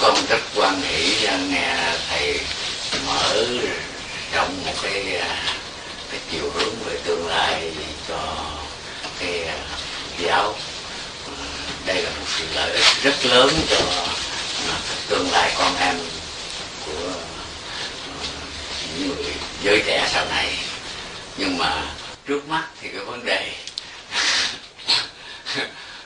[0.00, 0.17] Còn
[0.58, 1.76] quan nghĩ nghe
[2.08, 2.40] thầy
[3.06, 3.46] mở
[4.34, 5.54] rộng một cái à,
[6.10, 7.72] cái chiều hướng về tương lai
[8.08, 8.36] cho
[9.20, 9.58] cái à,
[10.18, 10.54] giáo.
[11.26, 11.32] Ừ,
[11.86, 13.76] đây là một sự lợi ích rất lớn cho
[14.68, 14.76] à,
[15.08, 15.96] tương lai con em
[16.86, 18.26] của ừ,
[18.98, 19.32] những người
[19.62, 20.58] giới trẻ sau này.
[21.36, 21.82] Nhưng mà
[22.26, 23.52] trước mắt thì cái vấn đề,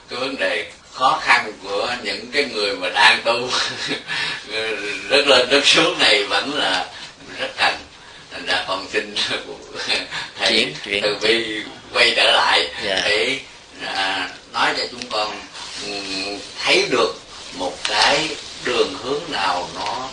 [0.09, 3.51] cái vấn đề khó khăn của những cái người mà đang tu
[5.09, 6.87] rất lên rất xuống này vẫn là
[7.39, 7.75] rất cần
[8.33, 9.15] thành ra con xin
[10.39, 11.63] thầy từ bi
[11.93, 12.85] quay trở lại yeah.
[12.85, 13.01] Dạ.
[13.05, 13.39] để
[13.87, 15.41] à, nói cho chúng con
[15.87, 17.15] um, thấy được
[17.55, 18.29] một cái
[18.65, 20.09] đường hướng nào nó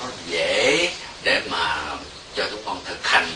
[0.00, 0.90] nó dễ
[1.22, 1.76] để mà
[2.36, 3.28] cho chúng con thực hành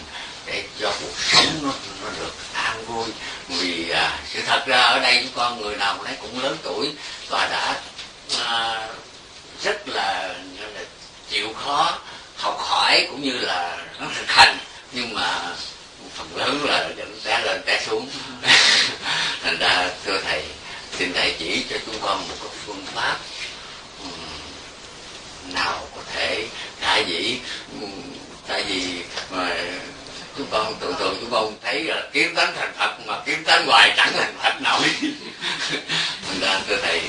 [0.46, 1.72] để cho cuộc sống nó,
[2.02, 3.06] nó được an vui.
[3.48, 6.92] Vì à, sự thật ra ở đây chúng con người nào cũng cũng lớn tuổi
[7.28, 7.80] và đã
[8.44, 8.88] à,
[9.62, 10.34] rất là,
[10.74, 10.80] là
[11.30, 11.98] chịu khó
[12.36, 14.58] học hỏi cũng như là nó thực hành.
[14.92, 15.40] Nhưng mà
[16.14, 18.08] phần lớn là vẫn té lên té xuống.
[19.42, 20.44] Thành ra thưa thầy
[20.98, 23.16] xin thầy chỉ cho chúng con một cái phương pháp
[25.52, 26.46] nào có thể
[26.80, 27.38] khả dĩ
[28.48, 29.56] tại vì mà
[30.38, 33.66] chúng con thường thường chúng con thấy là kiếm tánh thành phật mà kiếm tánh
[33.66, 34.88] hoài chẳng thành phật nổi
[36.26, 37.00] thành ra thưa thầy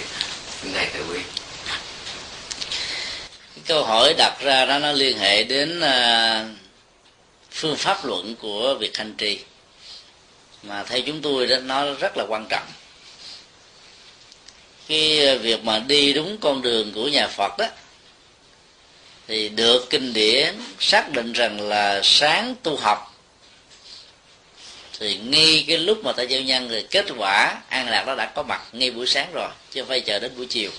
[0.61, 1.19] xin thầy tự quy.
[3.67, 6.57] Câu hỏi đặt ra đó nó liên hệ đến uh,
[7.51, 9.39] phương pháp luận của việc hành trì
[10.63, 12.67] mà theo chúng tôi đó nó rất là quan trọng.
[14.87, 17.65] Cái việc mà đi đúng con đường của nhà Phật đó
[19.27, 23.14] thì được kinh điển xác định rằng là sáng tu học
[24.99, 28.25] thì ngay cái lúc mà ta giao nhân thì kết quả an lạc nó đã
[28.25, 30.71] có mặt ngay buổi sáng rồi chứ không phải chờ đến buổi chiều.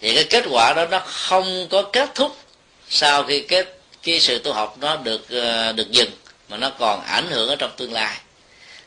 [0.00, 2.36] Thì cái kết quả đó nó không có kết thúc
[2.88, 6.10] sau khi kết cái sự tu học nó được ờ, được dừng
[6.48, 8.16] mà nó còn ảnh hưởng ở trong tương lai.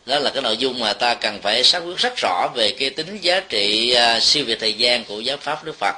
[0.06, 2.90] Đó là cái nội dung mà ta cần phải xác quyết rất rõ về cái
[2.90, 5.96] tính giá trị uh, siêu việt thời gian của giáo pháp đức phật.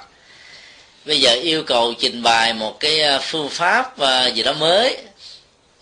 [1.06, 4.98] Bây giờ yêu cầu trình bày một cái ờ, phương pháp uh, gì đó mới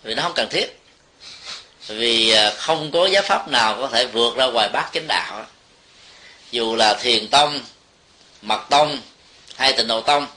[0.03, 0.76] vì nó không cần thiết
[1.88, 5.45] vì à, không có giáo pháp nào có thể vượt ra ngoài bát chánh đạo.
[6.51, 7.59] Dù là thiền tông,
[8.41, 8.99] mật tông
[9.55, 10.27] hay tịnh độ tông,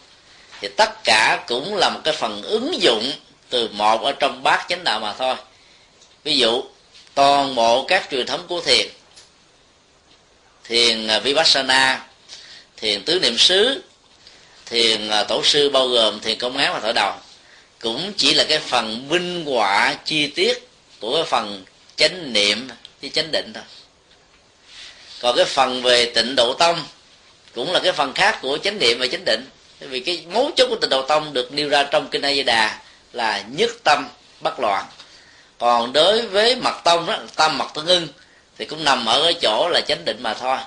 [0.60, 3.12] thì tất cả cũng là một cái phần ứng dụng
[3.48, 5.35] từ một ở trong bát chánh đạo mà thôi.
[6.24, 6.64] Ví dụ,
[7.14, 8.89] toàn bộ các truyền thống của thiền
[10.64, 12.06] thiền à, vipassana,
[12.77, 13.82] thiền tứ niệm xứ,
[14.66, 17.12] thiền à, tổ sư bao gồm thiền công án và thở đầu,
[17.81, 20.69] cũng chỉ là cái phần minh họa chi tiết
[21.01, 21.64] của cái phần
[21.97, 22.68] chánh niệm
[23.01, 23.64] với chánh định thôi.
[25.20, 26.85] Còn cái phần về tịnh độ tông
[27.55, 29.47] cũng là cái phần khác của chánh niệm và chánh định.
[29.81, 32.43] Vì cái mấu chốt của tịnh độ tông được nêu ra trong kinh A Di
[32.43, 32.78] Đà
[33.12, 34.09] là nhất tâm
[34.40, 34.85] bất loạn.
[35.59, 38.09] Còn đối với mật tông đó, tâm mật tương ưng
[38.59, 40.59] thì cũng nằm ở cái chỗ là chánh định mà thôi.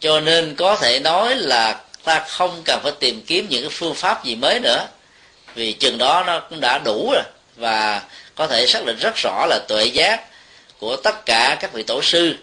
[0.00, 3.94] Cho nên có thể nói là ta không cần phải tìm kiếm những cái phương
[3.94, 4.86] pháp gì mới nữa.
[5.54, 7.22] Vì chừng đó nó cũng đã đủ rồi.
[7.56, 8.02] Và
[8.36, 10.24] có thể xác định rất rõ là tuệ giác
[10.78, 12.34] của tất cả các vị tổ sư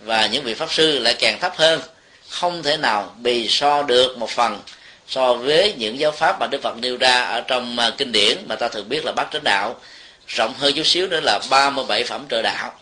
[0.00, 1.80] và những vị pháp sư lại càng thấp hơn.
[2.28, 4.60] Không thể nào bì so được một phần
[5.08, 8.38] so với những giáo pháp mà Đức Phật nêu ra ở trong à, kinh điển
[8.48, 9.80] mà ta thường biết là bát chánh đạo.
[10.26, 12.72] Rộng hơn chút xíu nữa là 37 phẩm trợ đạo.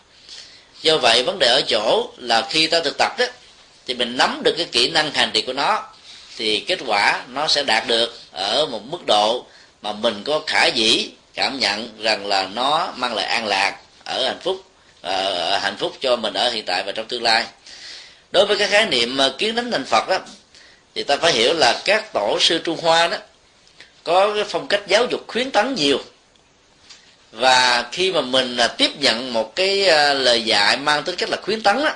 [0.82, 3.24] Do vậy, vấn đề ở chỗ là khi ta thực tập đó,
[3.86, 5.82] thì mình nắm được cái kỹ năng hành trì của nó,
[6.36, 9.46] thì kết quả nó sẽ đạt được ở một mức độ
[9.82, 14.24] mà mình có khả dĩ cảm nhận rằng là nó mang lại an lạc ở
[14.24, 14.62] hạnh phúc
[15.02, 17.44] ở hạnh phúc cho mình ở hiện tại và trong tương lai.
[18.30, 20.18] Đối với cái khái niệm kiến đánh thành phật đó
[20.94, 23.16] thì ta phải hiểu là các tổ sư trung hoa đó
[24.04, 25.98] có cái phong cách giáo dục khuyến tấn nhiều.
[27.32, 31.30] Và khi mà mình à, tiếp nhận một cái à, lời dạy mang tính cách
[31.30, 31.92] là khuyến tấn đó,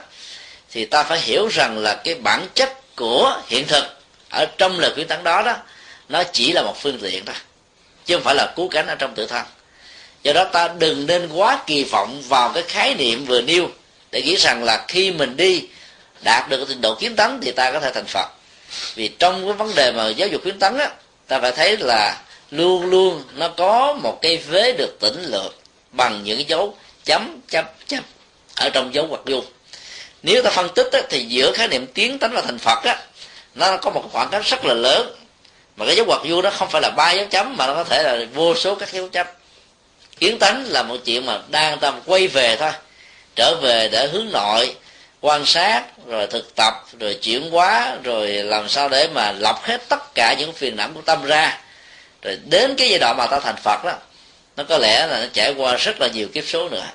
[0.71, 3.85] thì ta phải hiểu rằng là cái bản chất của hiện thực
[4.31, 5.57] ở trong lời khuyến tấn đó đó
[6.09, 7.37] nó chỉ là một phương tiện thôi
[8.11, 9.43] chứ không phải là cứu cánh ở trong tự thân.
[10.23, 13.69] Do đó ta đừng nên quá kỳ vọng vào cái khái niệm vừa nêu
[14.11, 15.62] để nghĩ rằng là khi mình đi
[16.24, 18.28] đạt được trình độ kiến tấn thì ta có thể thành phật.
[18.95, 20.91] Vì trong cái vấn đề mà giáo dục kiến tấn á
[21.28, 22.16] ta phải thấy là
[22.51, 25.55] luôn luôn nó có một cái vế được tỉnh lược
[25.91, 28.05] bằng những dấu chấm chấm chấm
[28.57, 29.45] ở trong dấu hoặc dung
[30.23, 32.97] nếu ta phân tích á, thì giữa khái niệm tiến tánh và thành phật á
[33.55, 35.20] nó có một khoảng cách rất là lớn
[35.81, 37.85] mà cái dấu hoặc vuông đó không phải là ba dấu chấm, mà nó có
[37.85, 39.27] thể là vô số các dấu chấm.
[40.19, 42.70] Kiến tánh là một chuyện mà đang ta quay về thôi.
[43.36, 44.74] Trở về để hướng nội,
[45.20, 49.89] quan sát, rồi thực tập, rồi chuyển hóa, rồi làm sao để mà lọc hết
[49.89, 51.59] tất cả những phiền não của tâm ra.
[52.23, 53.93] Rồi đến cái giai đoạn mà ta thành phật đó,
[54.57, 56.86] nó có lẽ là nó trải qua rất là nhiều kiếp số nữa.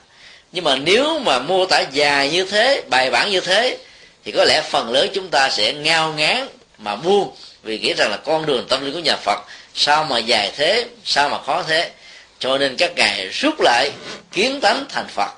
[0.51, 3.77] Nhưng mà nếu mà mô tả dài như thế, bài bản như thế,
[4.25, 6.47] thì có lẽ phần lớn chúng ta sẽ ngao ngán
[6.77, 7.35] mà buông
[7.65, 9.39] vì nghĩ rằng là con đường tâm linh của nhà Phật,
[9.75, 11.91] sao mà dài thế, sao mà khó thế?
[12.39, 13.91] Cho nên các ngài rút lại,
[14.31, 15.31] kiến tánh thành Phật.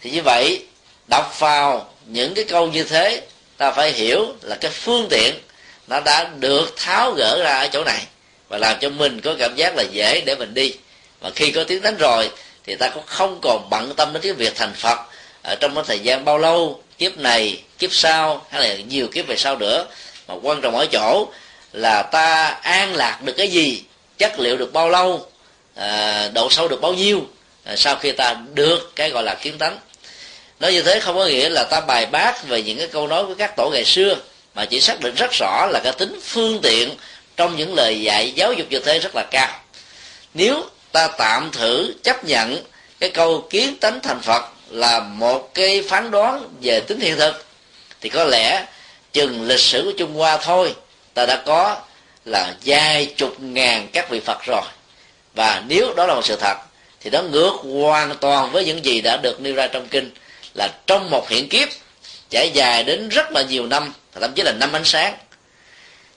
[0.00, 0.62] Thì như vậy,
[1.08, 3.22] đọc vào những cái câu như thế,
[3.56, 5.34] ta phải hiểu là cái phương tiện
[5.86, 8.02] nó đã được tháo gỡ ra ở chỗ này
[8.48, 10.74] và làm cho mình có cảm giác là dễ để mình đi.
[11.20, 12.30] Và khi có tiếng tánh rồi,
[12.66, 14.98] thì ta cũng không còn bận tâm đến cái việc thành phật
[15.42, 19.26] ở trong cái thời gian bao lâu, kiếp này, kiếp sau, hay là nhiều kiếp
[19.26, 19.86] về sau nữa
[20.30, 21.28] mà quan trọng ở chỗ
[21.72, 23.82] là ta an lạc được cái gì
[24.18, 25.26] chất liệu được bao lâu
[25.74, 27.26] à, độ sâu được bao nhiêu
[27.64, 29.78] à, sau khi ta được cái gọi là kiến tánh.
[30.60, 33.26] Nói như thế không có nghĩa là ta bài bác về những cái câu nói
[33.26, 34.16] của các tổ ngày xưa
[34.54, 36.90] mà chỉ xác định rất rõ là cái tính phương tiện
[37.36, 39.60] trong những lời dạy giáo dục như thế rất là cao.
[40.34, 42.64] Nếu ta tạm thử chấp nhận
[43.00, 47.46] cái câu kiến tánh thành phật là một cái phán đoán về tính hiện thực
[48.00, 48.66] thì có lẽ
[49.12, 50.74] chừng lịch sử của trung hoa thôi,
[51.14, 51.76] ta đã có
[52.24, 54.62] là vài chục ngàn các vị phật rồi.
[55.34, 56.56] Và nếu đó là một sự thật,
[57.00, 60.10] thì nó ngược hoàn toàn với những gì đã được nêu ra trong kinh,
[60.54, 61.68] là trong một hiện kiếp,
[62.30, 65.14] trải dài đến rất là nhiều năm, thậm chí là năm ánh sáng,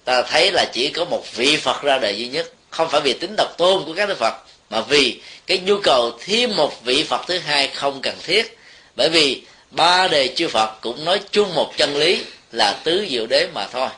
[0.06, 2.52] ta thấy là chỉ có một vị phật ra đời duy nhất.
[2.70, 4.34] Không phải vì tính độc tôn của các đức phật,
[4.70, 8.58] mà vì cái nhu cầu thêm một vị phật thứ hai không cần thiết.
[8.96, 9.42] Bởi vì
[9.72, 12.22] ba đề chư phật cũng nói chung một chân lý
[12.54, 13.90] là tứ diệu đế mà thôi.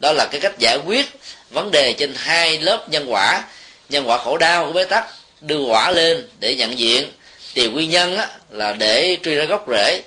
[0.00, 1.06] Đó là cái cách giải quyết
[1.50, 3.44] vấn đề trên hai lớp nhân quả.
[3.88, 5.06] Nhân quả khổ đau của bế tắc
[5.40, 7.12] đưa quả lên để nhận diện.
[7.54, 10.02] Tìm nguyên nhân á, là để truy ra gốc rễ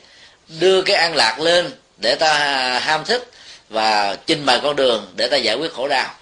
[0.48, 2.34] đưa cái an lạc lên để ta
[2.80, 3.32] ham thích
[3.70, 6.14] và trình bày con đường để ta giải quyết khổ đau.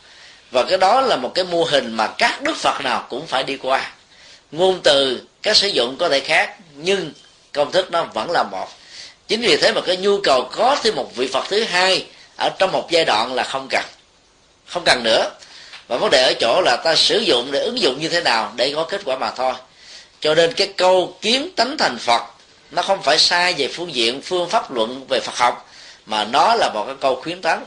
[0.51, 3.43] Và cái đó là một cái mô hình mà các đức phật nào cũng phải
[3.43, 3.91] đi qua.
[4.51, 7.13] Ngôn từ các sử dụng có thể khác nhưng
[7.51, 8.67] công thức nó vẫn là một
[9.29, 12.05] chính vì thế mà cái nhu cầu có thêm một vị phật thứ hai
[12.37, 13.83] ở trong một giai đoạn là không cần.
[14.65, 15.31] Không cần nữa.
[15.87, 18.53] Và vấn đề ở chỗ là ta sử dụng để ứng dụng như thế nào
[18.55, 19.53] để có kết quả mà thôi.
[20.19, 22.21] Cho nên cái câu kiến tánh thành phật,
[22.71, 25.69] nó không phải sai về phương diện, phương pháp luận về phật học,
[26.05, 27.59] mà nó là một cái câu khuyến tấn.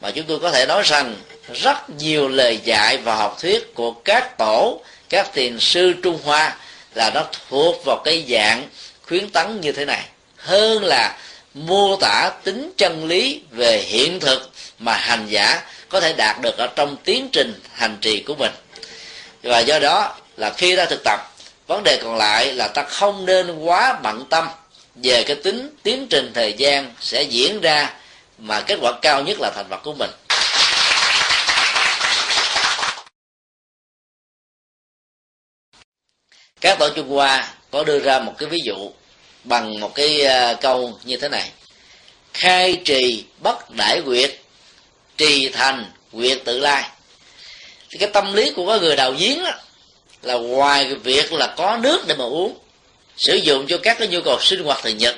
[0.00, 1.16] Mà chúng tôi có thể nói rằng,
[1.54, 6.56] rất nhiều lời dạy và học thuyết của các tổ, các tiền sư trung hoa
[6.94, 8.68] là nó thuộc vào cái dạng
[9.06, 10.04] khuyến tấn như thế này
[10.38, 11.18] hơn là
[11.54, 16.58] mô tả tính chân lý về hiện thực mà hành giả có thể đạt được
[16.58, 18.52] ở trong tiến trình hành trì của mình.
[19.42, 21.20] Và do đó là khi ta thực tập,
[21.66, 24.48] vấn đề còn lại là ta không nên quá bận tâm
[24.94, 27.94] về cái tính tiến trình thời gian sẽ diễn ra
[28.38, 30.10] mà kết quả cao nhất là thành vật của mình.
[36.60, 38.90] Các tổ trung hoa có đưa ra một cái ví dụ
[39.44, 41.50] bằng một cái à, câu như thế này.
[42.34, 44.40] Khai trì bất đại quyệt
[45.16, 46.88] trì thành quyệt tự lai.
[47.90, 49.52] Thì cái tâm lý của cái người đào giếng đó,
[50.22, 52.58] là ngoài cái việc là có nước để mà uống
[53.16, 55.16] sử dụng cho các cái nhu cầu sinh hoạt thường nhật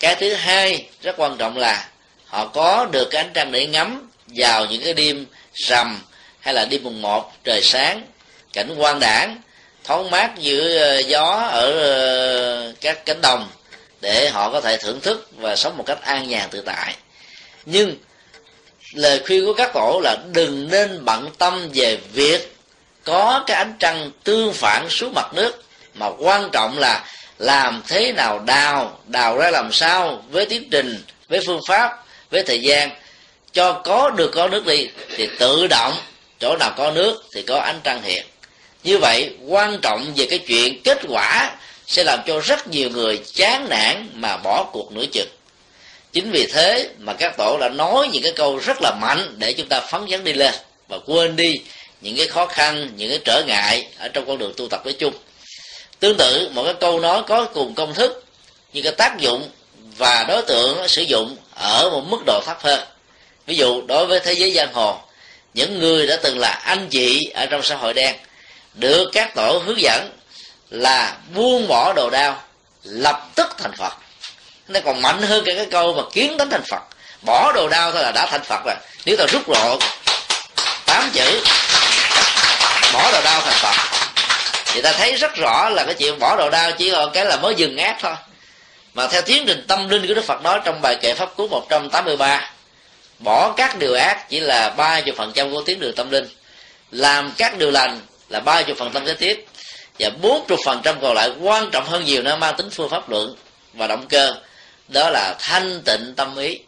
[0.00, 1.88] cái thứ hai rất quan trọng là
[2.26, 6.02] họ có được cái ánh trăng để ngắm vào những cái đêm rằm
[6.40, 8.06] hay là đêm mùng một trời sáng
[8.52, 9.42] cảnh quan đảng
[9.88, 13.48] thoáng mát giữa ờ, gió ở ờ, các cánh đồng
[14.00, 16.94] để họ có thể thưởng thức và sống một cách an nhàn tự tại.
[17.66, 17.96] Nhưng
[18.92, 22.56] lời khuyên của các tổ là đừng nên bận tâm về việc
[23.04, 27.04] có cái ánh trăng tương phản xuống mặt nước, mà quan trọng là
[27.38, 32.42] làm thế nào đào đào ra làm sao với tiến trình, với phương pháp, với
[32.42, 32.90] thời gian.
[33.52, 35.92] Cho có được có nước đi thì tự động,
[36.40, 38.26] chỗ nào có nước thì có ánh trăng hiện
[38.84, 41.56] như vậy, quan trọng về cái chuyện kết quả
[41.86, 45.28] sẽ làm cho rất nhiều người chán nản mà bỏ cuộc nửa chừng.
[46.12, 49.52] Chính vì thế mà các tổ đã nói những cái câu rất là mạnh để
[49.52, 50.54] chúng ta phấn chấn đi lên
[50.88, 51.60] và quên đi
[52.00, 54.92] những cái khó khăn, những cái trở ngại ở trong con đường tu tập nói
[54.98, 55.14] chung.
[56.00, 58.24] Tương tự, một cái câu nói có cùng công thức
[58.72, 59.50] nhưng cái tác dụng
[59.96, 62.80] và đối tượng sử dụng ở một mức độ thấp hơn.
[63.46, 64.98] Ví dụ, đối với thế giới giang hồ,
[65.54, 68.16] những người đã từng là anh chị ở trong xã hội đen
[68.78, 70.10] được các tổ hướng dẫn
[70.70, 72.42] là buông bỏ đồ đao,
[72.82, 73.92] lập tức thành phật.
[74.68, 76.82] Nó còn mạnh hơn cả cái câu mà kiến đến thành phật.
[77.22, 78.74] Bỏ đồ đao thôi là đã thành phật rồi.
[79.04, 79.78] Nếu ta rút lộ
[80.86, 81.42] tám chữ,
[82.92, 83.74] bỏ đồ đao thành phật,
[84.66, 87.36] thì ta thấy rất rõ là cái chuyện bỏ đồ đao chỉ còn cái là
[87.36, 88.14] mới dừng ác thôi.
[88.94, 91.48] Mà theo tiến trình tâm linh của Đức Phật nói trong bài kệ pháp cú
[91.48, 92.50] 183
[93.18, 96.28] bỏ các điều ác chỉ là ba phần trăm của tiến đường tâm linh.
[96.90, 99.46] Làm các điều lành là ba chục phần trăm kế tiếp,
[99.98, 102.88] và bốn chục phần trăm còn lại quan trọng hơn nhiều nó mang tính phương
[102.88, 103.36] pháp luận
[103.74, 104.34] và động cơ,
[104.88, 106.58] đó là thanh tịnh tâm ý.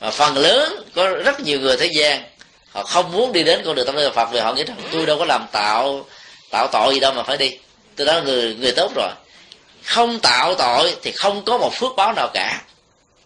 [0.00, 2.24] Mà phần lớn có rất nhiều người thế gian,
[2.72, 5.06] họ không muốn đi đến con đường tâm linh Phật, vì họ nghĩ rằng tôi
[5.06, 6.06] đâu có làm tạo
[6.50, 7.58] tạo tội gì đâu mà phải đi.
[7.96, 9.10] Tôi đó là người người tốt rồi.
[9.84, 12.62] Không tạo tội thì không có một phước báo nào cả.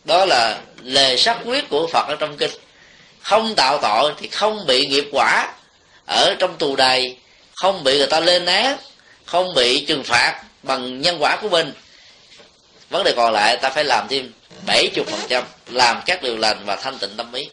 [0.04, 2.50] Đó là lề sắc quyết của phật ở trong kinh.
[3.22, 5.52] Không tạo tội thì không bị nghiệp quả
[6.06, 7.16] ở trong tù đầy
[7.60, 8.78] không bị người ta lên án
[9.24, 11.72] không bị trừng phạt bằng nhân quả của mình.
[12.90, 14.32] Vấn đề còn lại ta phải làm thêm
[14.66, 17.48] 70% làm các điều lành và thanh tịnh tâm ý.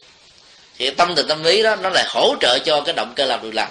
[0.78, 3.42] Thì tâm tịnh tâm ý đó nó lại hỗ trợ cho cái động cơ làm
[3.42, 3.70] điều lành.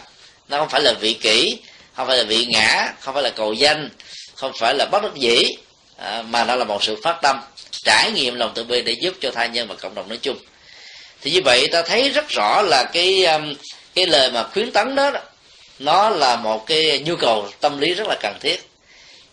[0.49, 1.59] Nó không phải là vị kỷ
[1.97, 3.91] không phải là vị ngã không phải là cầu danh
[4.35, 5.47] không phải là bất đắc dĩ
[5.97, 7.41] à, mà nó là một sự phát tâm
[7.71, 10.39] trải nghiệm lòng từ bi để giúp cho thai nhân và cộng đồng nói chung.
[11.23, 13.55] Thì như vậy ta thấy rất rõ là cái um,
[13.95, 15.11] cái lời mà khuyến tấn đó
[15.78, 18.70] nó là một cái nhu cầu tâm lý rất là cần thiết.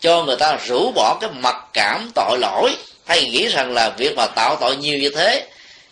[0.00, 4.16] Cho người ta rũ bỏ cái mặc cảm tội lỗi hay nghĩ rằng là việc
[4.16, 5.46] mà tạo tội nhiều như thế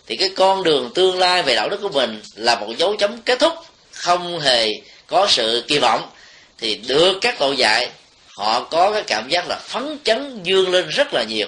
[0.07, 3.17] thì cái con đường tương lai về đạo đức của mình là một dấu chấm
[3.17, 3.53] kết thúc
[3.91, 4.73] không hề
[5.07, 6.09] có sự kỳ vọng.
[6.57, 7.89] Thì được các cậu dạy
[8.37, 11.47] họ có cái cảm giác là phấn chấn dương lên rất là nhiều.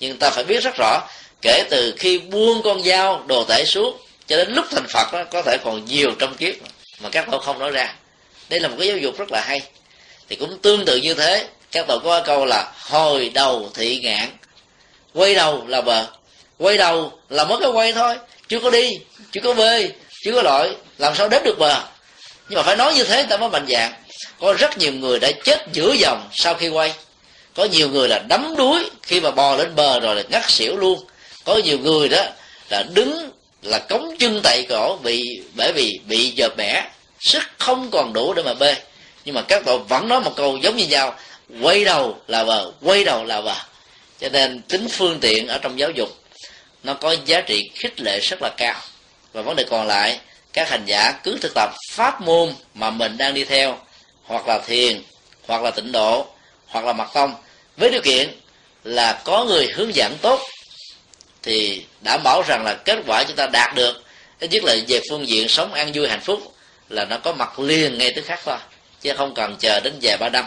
[0.00, 1.00] Nhưng ta phải biết rất rõ
[1.42, 3.96] kể từ khi buông con dao đồ tể xuống
[4.26, 6.54] cho đến lúc thành phật đó, có thể còn nhiều trong kiếp
[7.00, 7.94] mà các cậu không nói ra
[8.50, 9.62] đây là một cái giáo dục rất là hay.
[10.28, 11.46] Thì cũng tương tự như thế.
[11.72, 14.28] Các tổ có câu là hồi đầu thị ngạn,
[15.14, 16.06] quay đầu là bờ.
[16.58, 18.16] Quay đầu là mất cái quay thôi.
[18.48, 18.98] Chưa có đi,
[19.32, 19.92] chưa có bơi
[20.24, 20.76] chưa có lội.
[20.98, 21.82] Làm sao đến được bờ?
[22.48, 23.92] Nhưng mà phải nói như thế ta mới mạnh dạng.
[24.40, 26.94] Có rất nhiều người đã chết giữa dòng sau khi quay.
[27.54, 30.76] Có nhiều người là đắm đuối khi mà bò lên bờ rồi là ngắt xỉu
[30.76, 31.04] luôn.
[31.44, 32.24] Có nhiều người đó
[32.70, 33.30] là đứng
[33.62, 36.82] là cống chân tại cổ bị, bởi vì bị dợp bẻ
[37.20, 38.76] sức không còn đủ để mà bê.
[39.24, 41.14] Nhưng mà các tội vẫn nói một câu giống như nhau.
[41.62, 43.54] Quay đầu là bờ quay đầu là bờ
[44.20, 46.08] cho nên tính phương tiện ở trong giáo dục,
[46.82, 48.80] nó có giá trị khích lệ rất là cao.
[49.32, 50.20] Và vấn đề còn lại,
[50.52, 53.78] các hành giả cứ thực tập pháp môn mà mình đang đi theo.
[54.24, 55.02] Hoặc là thiền,
[55.46, 56.26] hoặc là tịnh độ,
[56.66, 57.34] hoặc là mật tông.
[57.76, 58.40] Với điều kiện
[58.84, 60.40] là có người hướng dẫn tốt,
[61.42, 64.02] thì đảm bảo rằng là kết quả chúng ta đạt được.
[64.40, 66.54] Ít nhất là về phương diện sống an vui hạnh phúc
[66.90, 68.56] là nó có mặt liền ngay tức khắc thôi,
[69.02, 70.44] chứ không cần chờ đến vài ba năm.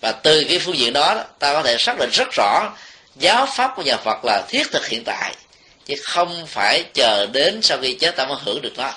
[0.00, 2.70] Và từ cái phương diện đó, ta có thể xác định rất rõ,
[3.16, 5.34] giáo pháp của nhà Phật là thiết thực hiện tại,
[5.86, 8.92] chứ không phải chờ đến sau khi chết ta mới hưởng được nó.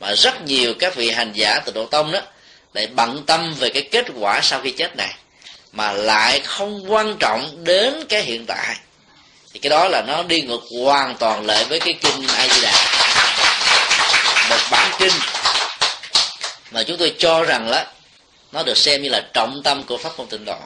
[0.00, 2.20] Mà rất nhiều các vị hành giả từ độ tông đó,
[2.74, 5.14] lại bận tâm về cái kết quả sau khi chết này,
[5.72, 8.76] mà lại không quan trọng đến cái hiện tại.
[9.52, 12.62] Thì cái đó là nó đi ngược hoàn toàn lại với cái kinh a di
[12.62, 12.72] đà.
[14.50, 15.12] Một bản kinh
[16.74, 17.92] mà chúng tôi cho rằng là
[18.52, 20.58] nó được xem như là trọng tâm của pháp môn tịnh độ.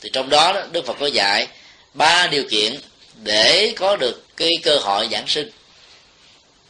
[0.00, 1.48] Thì trong đó, đó đức phật có dạy
[1.94, 2.80] ba điều kiện
[3.22, 5.50] để có được cái cơ hội giảng sinh.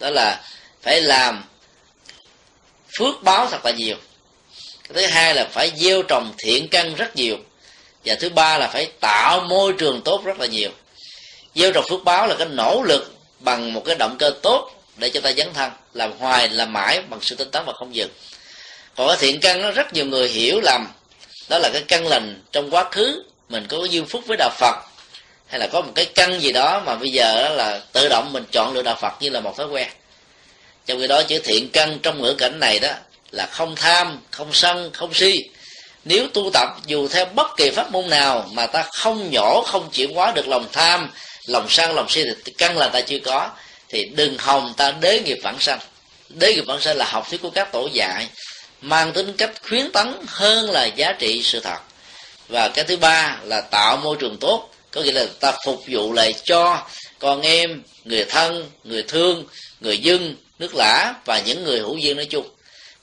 [0.01, 0.43] Đó là
[0.83, 1.45] phải làm
[2.99, 3.97] phước báo thật là nhiều.
[4.89, 7.37] Cái thứ hai là phải gieo trồng thiện căn rất nhiều.
[8.05, 10.71] Và thứ ba là phải tạo môi trường tốt rất là nhiều.
[11.55, 15.11] Gieo trồng phước báo là cái nỗ lực bằng một cái động cơ tốt để
[15.11, 18.11] cho ta dấn thân làm hoài làm mãi bằng sự tinh tấn và không dừng
[18.99, 20.87] còn cái thiện căn nó rất nhiều người hiểu lầm.
[21.49, 24.51] Đó là cái căn lành trong quá khứ, mình có cái duyên phúc với đạo
[24.59, 24.75] phật.
[25.47, 28.33] Hay là có một cái căn gì đó mà bây giờ đó là tự động
[28.33, 29.89] mình chọn lựa đạo phật như là một thói quen.
[30.87, 32.93] Trong khi đó, chữ thiện căn trong ngữ cảnh này đó
[33.31, 35.43] là không tham, không sân, không si.
[36.05, 39.91] Nếu tu tập, dù theo bất kỳ pháp môn nào mà ta không nhỏ không
[39.91, 41.11] chuyển hóa được lòng tham,
[41.47, 43.51] lòng sân, lòng si thì căn là ta chưa có,
[43.89, 45.79] thì đừng hòng ta đế nghiệp vãng sanh.
[46.29, 48.27] Đế nghiệp vãng sanh là học thuyết của các tổ dạy
[48.81, 51.79] mang tính cách khuyến tấn hơn là giá trị sự thật.
[52.49, 56.13] Và cái thứ ba là tạo môi trường tốt, có nghĩa là ta phục vụ
[56.13, 56.87] lại cho
[57.19, 59.45] con em, người thân, người thương,
[59.81, 62.49] người dân, nước lã và những người hữu duyên nói chung.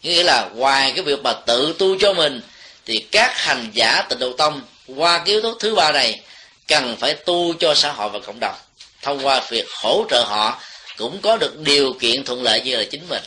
[0.04, 2.42] Nghĩa là ngoài cái việc mà tự tu cho mình,
[2.86, 6.22] thì các hành giả tịnh độ tông qua cái yếu tố thứ ba này
[6.68, 8.56] cần phải tu cho xã hội và cộng đồng.
[9.02, 10.62] Thông qua việc hỗ trợ họ
[10.98, 13.24] cũng có được điều kiện thuận lợi như là chính mình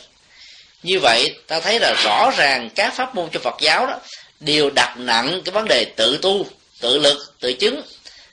[0.83, 3.99] như vậy ta thấy là rõ ràng các pháp môn cho phật giáo đó
[4.39, 6.45] đều đặt nặng cái vấn đề tự tu
[6.79, 7.81] tự lực tự chứng.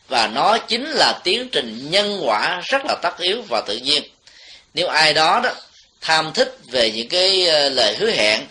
[0.09, 4.03] Và nó chính là tiến trình nhân quả rất là tất yếu và tự nhiên.
[4.75, 5.51] Nếu ai đó đó
[6.01, 8.47] tham thích về những cái ờ, lời hứa hẹn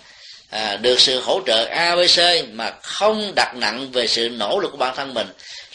[0.50, 4.78] à, được sự hỗ trợ abc mà không đặt nặng về sự nỗ lực của
[4.78, 5.28] bản thân mình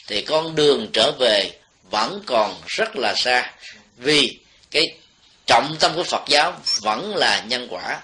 [0.06, 1.50] thì con đường trở về
[1.90, 3.52] vẫn còn rất là xa.
[3.96, 4.38] Vì
[4.70, 4.86] cái
[5.46, 7.98] trọng tâm của phật giáo vẫn là nhân quả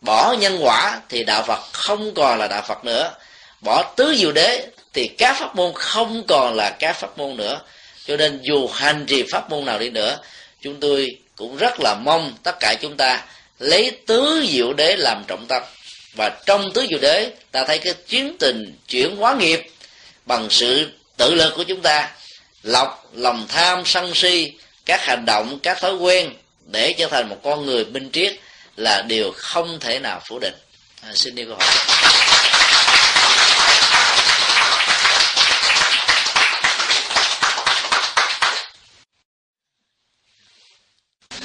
[0.00, 3.14] bỏ nhân quả thì đạo phật không còn là đạo phật nữa.
[3.60, 7.60] Bỏ tứ diệu đế thì các pháp môn không còn là các pháp môn nữa.
[8.06, 10.18] Cho nên dù hành trì pháp môn nào đi nữa,
[10.62, 13.24] chúng tôi cũng rất là mong tất cả chúng ta
[13.58, 15.62] lấy tứ diệu đế làm trọng tâm.
[16.16, 19.66] Và trong tứ diệu đế, ta thấy cái chuyến tình chuyển hóa nghiệp
[20.26, 22.10] bằng sự tự lực của chúng ta,
[22.62, 24.52] lọc lòng tham sân si,
[24.86, 26.32] các hành động, các thói quen
[26.66, 28.36] để trở thành một con người minh triết
[28.76, 30.54] là điều không thể nào phủ định.
[31.02, 31.68] À, xin đi câu hỏi.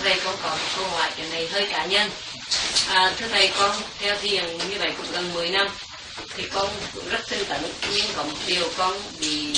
[0.03, 2.09] Thầy con có một câu hỏi cái này hơi cá nhân.
[2.89, 5.67] À, thưa thầy con theo thiền như vậy cũng gần 10 năm
[6.35, 7.61] thì con cũng rất tinh tấn
[7.95, 9.53] nhưng có một điều con bị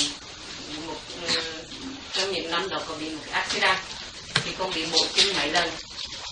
[0.86, 0.96] một
[1.26, 1.42] ờ,
[2.12, 3.78] trong những năm đó có bị một accident
[4.34, 5.70] thì con bị bộ chân mấy lần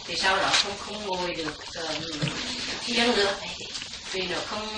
[0.07, 1.91] thì sau đó không không ngồi được uh,
[2.97, 3.35] chân nữa
[4.13, 4.69] vì nó không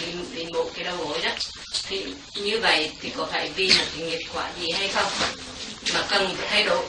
[0.00, 1.30] bị, bị bộ cái đầu gối đó.
[1.88, 5.06] Thì như vậy thì có phải vì một cái nghiệp quả gì hay không?
[5.94, 6.86] Mà cần thay đổi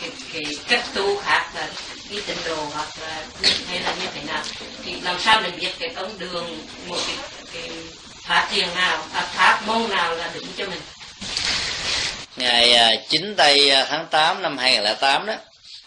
[0.00, 1.68] cái, cái cách tu khác là
[2.10, 3.24] đi tịnh độ hoặc là
[3.68, 4.42] hay là như thế nào?
[4.84, 7.16] Thì làm sao mình biết cái con đường một cái,
[7.52, 7.70] cái
[8.22, 10.80] phát thiền nào à, pháp môn nào là đúng cho mình?
[12.36, 15.34] Ngày à, 9 tây à, tháng 8 năm 2008 đó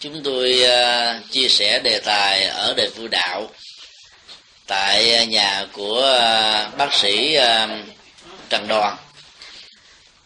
[0.01, 3.49] chúng tôi à, chia sẻ đề tài ở đề vui đạo.
[4.67, 7.67] Tại nhà của à, bác sĩ à,
[8.49, 8.97] Trần Đoàn.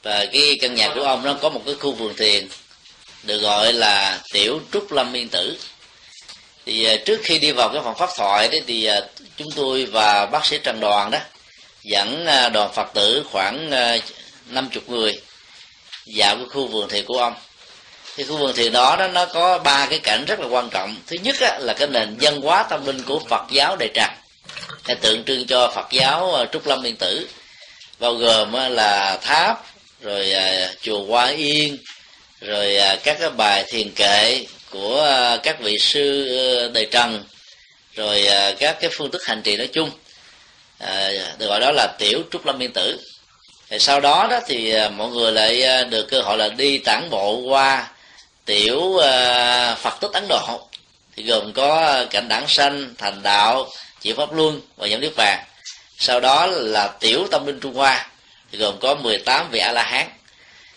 [0.03, 2.47] Và cái căn nhà của ông nó có một cái khu vườn thiền
[3.23, 5.57] được gọi là tiểu trúc lâm yên tử.
[6.65, 8.89] Thì trước khi đi vào cái phòng pháp thoại đấy thì
[9.37, 11.19] chúng tôi và bác sĩ Trần Đoàn đó
[11.83, 13.69] dẫn đoàn Phật tử khoảng
[14.49, 15.21] năm uh, chục người
[16.15, 17.33] vào cái khu vườn thiền của ông
[18.15, 20.95] thì khu vườn thiền đó, đó nó có ba cái cảnh rất là quan trọng.
[21.07, 24.17] Thứ nhất á, là cái nền văn hóa tâm linh của phật giáo đại tràng.
[24.87, 27.27] Để tượng trưng cho phật giáo ờ, trúc lâm yên tử.
[27.99, 29.65] Bao gồm là tháp
[30.01, 31.77] rồi ờ, chùa hoa yên
[32.41, 35.09] rồi ờ, các cái bài thiền kệ của
[35.43, 37.23] các vị sư ờ, đời trần
[37.95, 38.27] rồi
[38.59, 39.89] các cái phương thức hành trì nói chung.
[41.37, 42.99] Được gọi đó là tiểu trúc lâm yên tử.
[43.69, 47.37] Thì sau đó đó thì mọi người lại được cơ hội là đi tản bộ
[47.37, 47.87] qua
[48.45, 50.67] tiểu uh, phật tích ấn độ
[51.15, 53.69] thì gồm có ờ, cảnh đẳng sanh thành đạo
[54.01, 55.43] chỉ pháp luân và nhóm niết bàn.
[55.97, 58.07] Sau đó là tiểu tâm linh trung hoa
[58.51, 60.07] thì gồm có 18 vị a la hán.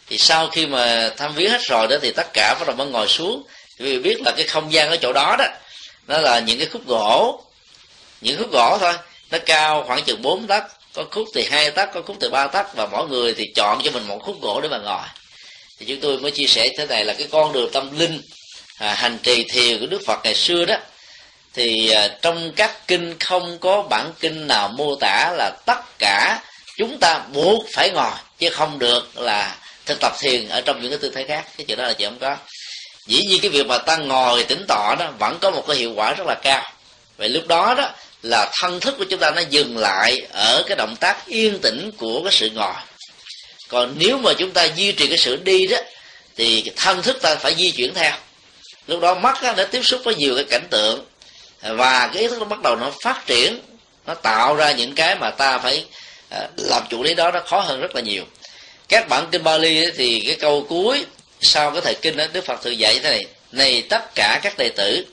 [0.07, 2.87] Thì sau khi mà tham viếng hết rồi đó thì tất cả bắt đầu mới
[2.87, 3.43] ngồi xuống.
[3.79, 5.45] Vì biết là cái không gian ở chỗ đó đó
[6.07, 7.45] nó là những cái khúc gỗ
[8.21, 8.95] những khúc gỗ thôi.
[9.31, 10.65] Nó cao khoảng chừng 4 tấc
[10.95, 13.81] có khúc thì hai tấc có khúc từ ba tấc và mỗi người thì chọn
[13.85, 15.07] cho mình một khúc gỗ để mà ngồi
[15.79, 18.23] thì chúng tôi mới chia sẻ thế này là cái con đường tâm linh
[18.79, 20.77] à, hành trì thiền của đức phật ngày xưa đó.
[21.55, 26.41] Thì à, trong các kinh không có bản kinh nào mô tả là tất cả
[26.77, 29.57] chúng ta buộc phải ngồi chứ không được là
[29.87, 31.47] thực tập thiền ở trong những cái tư thế khác.
[31.57, 32.37] Cái chuyện đó là chuyện không có.
[33.07, 35.93] Dĩ nhiên cái việc mà ta ngồi tĩnh tọa đó vẫn có một cái hiệu
[35.97, 36.73] quả rất là cao.
[37.17, 37.91] Vậy lúc đó đó
[38.23, 41.91] là thân thức của chúng ta nó dừng lại ở cái động tác yên tĩnh
[41.97, 42.75] của cái sự ngồi
[43.69, 45.77] còn nếu mà chúng ta duy trì cái sự đi đó,
[46.37, 48.13] thì thân thức ta phải di chuyển theo.
[48.87, 51.05] Lúc đó mắt nó tiếp xúc với nhiều cái cảnh tượng,
[51.63, 53.61] và cái ý thức nó bắt đầu nó phát triển,
[54.07, 55.85] nó tạo ra những cái mà ta phải
[56.31, 58.25] à, làm chủ lý đó, nó khó hơn rất là nhiều.
[58.89, 61.05] Các bản kinh Bali thì cái câu cuối
[61.41, 64.59] sau cái thời kinh đó Đức Phật thường dạy thế này này tất cả các
[64.59, 65.05] đệ tử,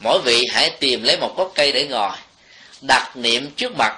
[0.00, 2.16] mỗi vị hãy tìm lấy một gốc cây để ngồi,
[2.80, 3.94] đặt niệm trước mặt,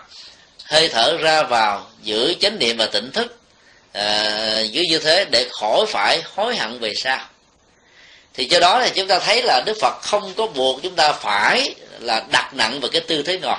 [0.65, 3.40] hơi thở ra vào, giữ chánh niệm và tỉnh thức.
[3.93, 7.21] Ờ, à, dưới như thế để khỏi phải hối hận về sau.
[8.35, 11.13] Thì do đó thì chúng ta thấy là đức phật không có buộc chúng ta
[11.13, 13.59] phải là đặt nặng vào cái tư thế ngồi.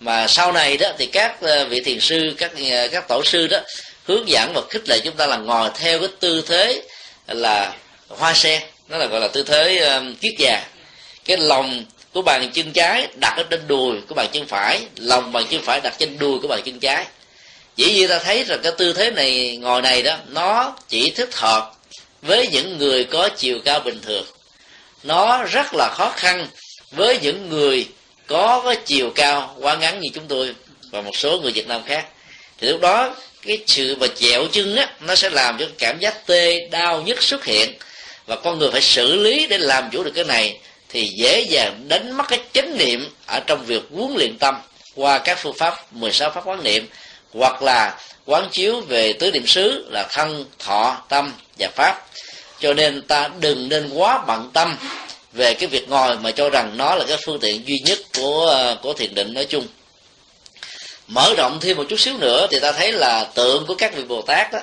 [0.00, 3.46] Mà sau này đó thì các ờ, vị thiền sư các ờ, các tổ sư
[3.46, 3.58] đó
[4.04, 6.82] hướng dẫn và khích lệ chúng ta là ngồi theo cái tư thế
[7.26, 7.72] là
[8.08, 8.62] hoa sen.
[8.88, 9.90] Nó là gọi là tư thế
[10.20, 10.64] kiết già.
[11.24, 15.32] Cái lòng của bàn chân trái đặt ở trên đùi của bàn chân phải lòng
[15.32, 17.06] bàn chân phải đặt trên đùi của bàn chân trái
[17.80, 21.34] chỉ như ta thấy rằng cái tư thế này, ngồi này đó, nó chỉ thích
[21.34, 21.72] hợp
[22.22, 24.24] với những người có chiều cao bình thường.
[25.02, 26.48] Nó rất là khó khăn
[26.90, 27.88] với những người
[28.26, 30.54] có cái chiều cao quá ngắn như chúng tôi
[30.90, 32.06] và một số người Việt Nam khác.
[32.58, 33.14] Thì lúc đó,
[33.46, 37.22] cái sự mà chẹo chân á, nó sẽ làm cho cảm giác tê đau nhất
[37.22, 37.72] xuất hiện.
[38.26, 40.58] Và con người phải xử lý để làm chủ được cái này
[40.88, 44.54] thì dễ dàng đánh mất cái chánh niệm ở trong việc huấn luyện tâm
[44.94, 46.86] qua các phương pháp 16 pháp quán niệm
[47.34, 52.06] hoặc là quán chiếu về tứ niệm xứ là thân, thọ, tâm và pháp.
[52.60, 54.76] Cho nên ta đừng nên quá bận tâm
[55.32, 58.46] về cái việc ngồi mà cho rằng nó là cái phương tiện duy nhất của
[58.46, 59.66] ờ, của thiền định nói chung.
[61.06, 64.04] Mở rộng thêm một chút xíu nữa thì ta thấy là tượng của các vị
[64.04, 64.60] bồ tát đó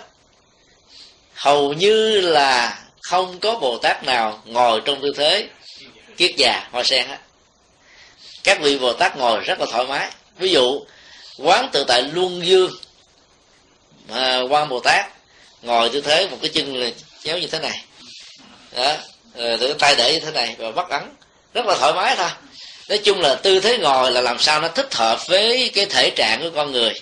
[1.38, 5.48] hầu như là không có bồ tát nào ngồi trong tư thế
[6.18, 7.18] kiết già hoa sen á.
[8.44, 10.10] Các vị bồ tát ngồi rất là thoải mái.
[10.38, 10.81] Ví dụ
[11.38, 12.72] quán tự tại luân dương.
[14.07, 15.05] Mà quan bồ tát
[15.61, 16.89] ngồi tư thế một cái chân là
[17.23, 17.84] chéo như thế này.
[18.76, 18.93] Đó
[19.35, 21.01] ờ, rồi tay để như thế này và bắt ấn.
[21.53, 22.30] Rất là thoải mái thôi.
[22.89, 26.09] Nói chung là tư thế ngồi là làm sao nó thích hợp với cái thể
[26.09, 26.93] trạng của con người.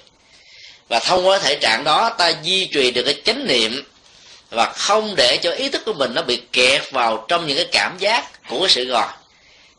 [0.88, 3.84] Và thông qua thể trạng đó, ta duy trì được cái chánh niệm
[4.50, 7.68] và không để cho ý thức của mình nó bị kẹt vào trong những cái
[7.72, 9.08] cảm giác của cái sự ngồi.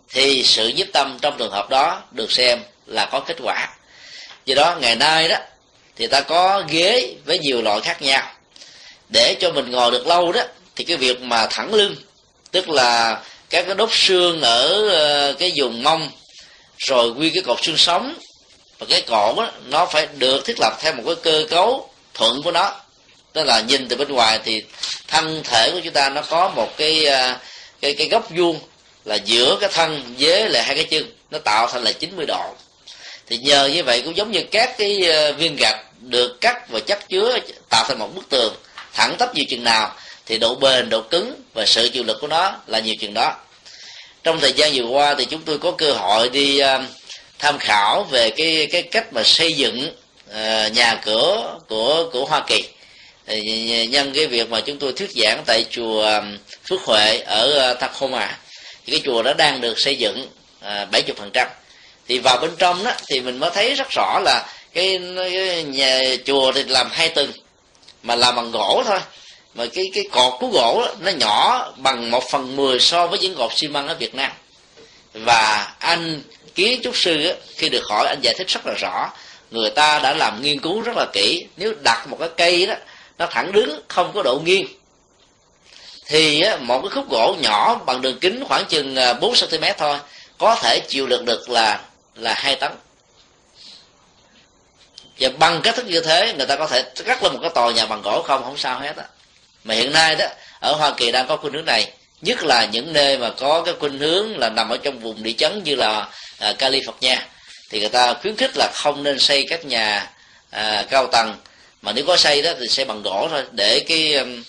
[0.09, 3.76] Thì sự nhiếp tâm trong trường hợp đó được xem là có kết quả
[4.47, 5.37] do đó ngày nay đó
[5.97, 8.33] thì ta có ghế với nhiều loại khác nhau.
[9.09, 10.43] Để cho mình ngồi được lâu đó
[10.77, 11.97] thì cái việc mà thẳng lưng
[12.51, 13.21] tức là
[13.51, 16.11] các cái đốt xương ở ờ, cái vùng mông
[16.79, 18.15] rồi quy cái cột xương sống
[18.79, 22.43] và cái cổ đó, nó phải được thiết lập theo một cái cơ cấu thuận
[22.43, 22.75] của nó.
[23.33, 24.65] Tức là nhìn từ bên ngoài thì
[25.09, 27.37] thân thể của chúng ta nó có một cái ờ,
[27.81, 28.61] cái cái góc vuông
[29.05, 32.55] là giữa cái thân với lại hai cái chân nó tạo thành là 90 độ
[33.27, 36.81] thì nhờ như vậy cũng giống như các cái ờ, viên gạch được cắt và
[36.81, 37.39] chất chứa,
[37.71, 38.55] tạo thành một bức tường
[38.93, 39.95] thẳng tắp nhiều chừng nào,
[40.27, 43.35] thì độ bền, độ cứng và sự chịu lực của nó là nhiều chừng đó.
[44.25, 46.83] Trong thời gian vừa qua thì chúng tôi có cơ hội đi ờ,
[47.39, 49.91] tham khảo về cái cái cách mà xây dựng
[50.31, 52.65] ờ, nhà cửa của của Hoa Kỳ.
[53.89, 56.23] Nhân cái việc mà chúng tôi thuyết giảng tại chùa
[56.69, 58.39] Phước Huệ ở Tacoma,
[58.87, 60.29] thì cái chùa đó đang được xây dựng
[60.93, 61.49] bảy chục phần trăm
[62.09, 66.01] thì vào bên trong đó thì mình mới thấy rất rõ là cái, cái nhà
[66.25, 67.33] chùa thì làm hai tầng
[68.03, 68.99] mà làm bằng gỗ thôi.
[69.55, 73.19] Mà cái cái cột của gỗ đó, nó nhỏ bằng một phần mười so với
[73.19, 74.33] những cột xi măng ở Việt Nam.
[75.13, 76.23] Và anh
[76.55, 79.11] kiến trúc sư đó, khi được hỏi anh giải thích rất là rõ.
[79.51, 81.47] Người ta đã làm nghiên cứu rất là kỹ.
[81.57, 82.75] Nếu đặt một cái cây đó
[83.19, 84.67] nó thẳng đứng không có độ nghiêng
[86.07, 89.99] thì một cái khúc gỗ nhỏ bằng đường kính khoảng chừng à, 4 cm thôi
[90.39, 91.81] có thể chịu được được là
[92.17, 92.73] là hai tấn
[95.21, 97.73] và bằng cách thức như thế người ta có thể cắt lên một cái tòa
[97.73, 99.05] nhà bằng gỗ không không sao hết á.
[99.65, 100.27] Mà hiện nay đó
[100.61, 103.75] ở hoa kỳ đang có khuynh hướng này nhất là những nơi mà có cái
[103.81, 107.17] khuynh hướng là nằm ở trong vùng địa chấn như là à, california.
[107.71, 110.11] Thì người ta khuyến khích là không nên xây các nhà
[110.51, 111.37] à, cao tầng.
[111.83, 114.43] Mà nếu có xây đó thì xây bằng gỗ thôi để cái um,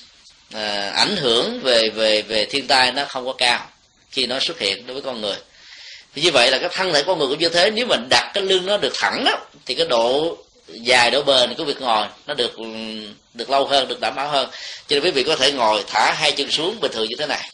[0.54, 3.68] à, ảnh hưởng về về về thiên tai nó không có cao
[4.12, 5.36] khi nó xuất hiện đối với con người
[6.18, 7.72] thì như vậy là cái thân thể con người cũng như thế.
[7.72, 10.38] Nếu mình đặt cái lưng nó được thẳng đó thì cái độ
[10.68, 12.52] dài độ bền của việc ngồi nó được
[13.34, 14.50] được lâu hơn được đảm bảo hơn.
[14.88, 17.26] Cho nên quý vị có thể ngồi thả hai chân xuống bình thường như thế
[17.26, 17.50] này.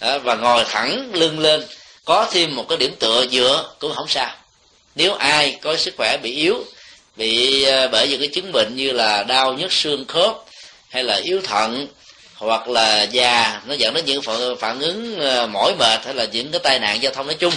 [0.00, 1.64] Đó, và ngồi thẳng lưng lên
[2.04, 4.30] có thêm một cái điểm tựa dựa cũng không sao.
[4.94, 6.64] Nếu ai có sức khỏe bị yếu
[7.16, 10.34] bị ờ, bởi những cái chứng bệnh như là đau nhức xương khớp
[10.90, 11.86] hay là yếu thận
[12.40, 16.24] hoặc là già nó dẫn đến những phản, phản ứng ờ, mỏi mệt hay là
[16.24, 17.54] những cái tai nạn giao thông nói chung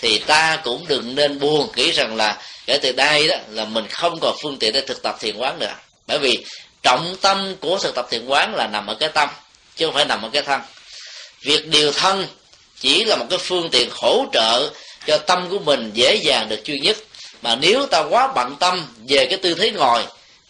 [0.00, 3.88] thì ta cũng đừng nên buồn kỹ rằng là kể từ đây đó là mình
[3.88, 5.74] không còn phương tiện để thực tập thiền quán nữa.
[6.06, 6.44] Bởi vì
[6.82, 9.28] trọng tâm của thực tập thiền quán là nằm ở cái tâm
[9.76, 10.60] chứ không phải nằm ở cái thân.
[11.42, 12.26] Việc điều thân
[12.80, 14.70] chỉ là một cái phương tiện hỗ trợ
[15.06, 16.96] cho tâm của mình dễ dàng được chuyên nhất.
[17.42, 20.02] Mà nếu ta quá bận tâm về cái tư thế ngồi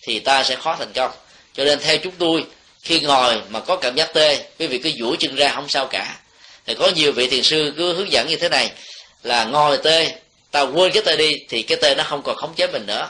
[0.02, 1.10] thì ta sẽ khó thành công.
[1.54, 2.44] Cho nên theo chúng tôi
[2.84, 5.86] khi ngồi mà có cảm giác tê, quý vị cứ duỗi chân ra không sao
[5.86, 6.16] cả.
[6.66, 8.70] Thì có nhiều vị thiền sư cứ hướng dẫn như thế này,
[9.22, 10.12] là ngồi tê
[10.50, 13.08] ta quên cái tê đi, thì cái tê nó không còn khống chế mình nữa.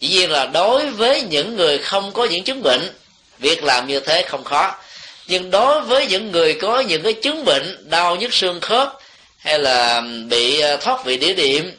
[0.00, 2.90] Dĩ nhiên là đối với những người không có những chứng bệnh,
[3.38, 4.76] việc làm như thế không khó.
[5.26, 8.92] Nhưng đối với những người có những cái chứng bệnh, đau nhức xương khớp,
[9.38, 11.72] hay là bị ờ, thoát vị đĩa điểm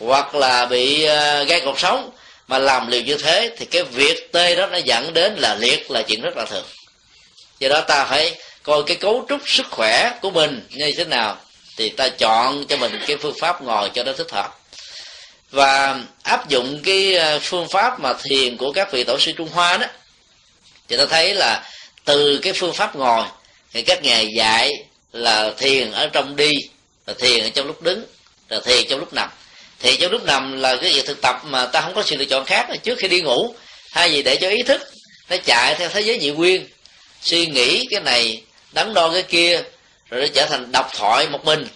[0.00, 2.10] hoặc là bị ờ, gây cột sống
[2.48, 5.90] mà làm liều như thế, thì cái việc tê đó nó dẫn đến là liệt
[5.90, 6.64] là chuyện rất là thường
[7.60, 11.36] do đó ta phải coi cái cấu trúc sức khỏe của mình như thế nào
[11.76, 14.58] thì ta chọn cho mình cái phương pháp ngồi cho nó thích hợp.
[15.50, 19.48] Và áp dụng cái ờ, phương pháp mà thiền của các vị tổ sư trung
[19.48, 19.86] hoa đó,
[20.88, 21.64] thì ta thấy là
[22.04, 23.24] từ cái phương pháp ngồi
[23.72, 24.72] thì các ngài dạy
[25.12, 26.52] là thiền ở trong đi,
[27.06, 28.04] là thiền ở trong lúc đứng,
[28.48, 29.28] là thiền trong lúc nằm.
[29.80, 32.24] Thì trong lúc nằm là cái việc thực tập mà ta không có sự lựa
[32.24, 33.54] chọn khác là trước khi đi ngủ.
[33.92, 34.82] Hay gì để cho ý thức
[35.30, 36.66] nó chạy theo thế giới nhị nguyên
[37.22, 38.42] suy nghĩ cái này,
[38.72, 39.62] đắn đo cái kia,
[40.10, 41.66] rồi nó trở thành độc thoại một mình.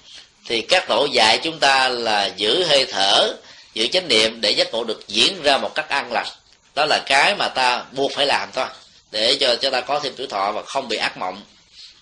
[0.47, 3.35] Thì các tổ dạy chúng ta là giữ hơi thở,
[3.75, 6.27] giữ chánh niệm để giác ngộ được diễn ra một cách an lành.
[6.75, 8.67] Đó là cái mà ta buộc phải làm thôi,
[9.11, 11.43] để cho cho ta có thêm tuổi thọ và không bị ác mộng.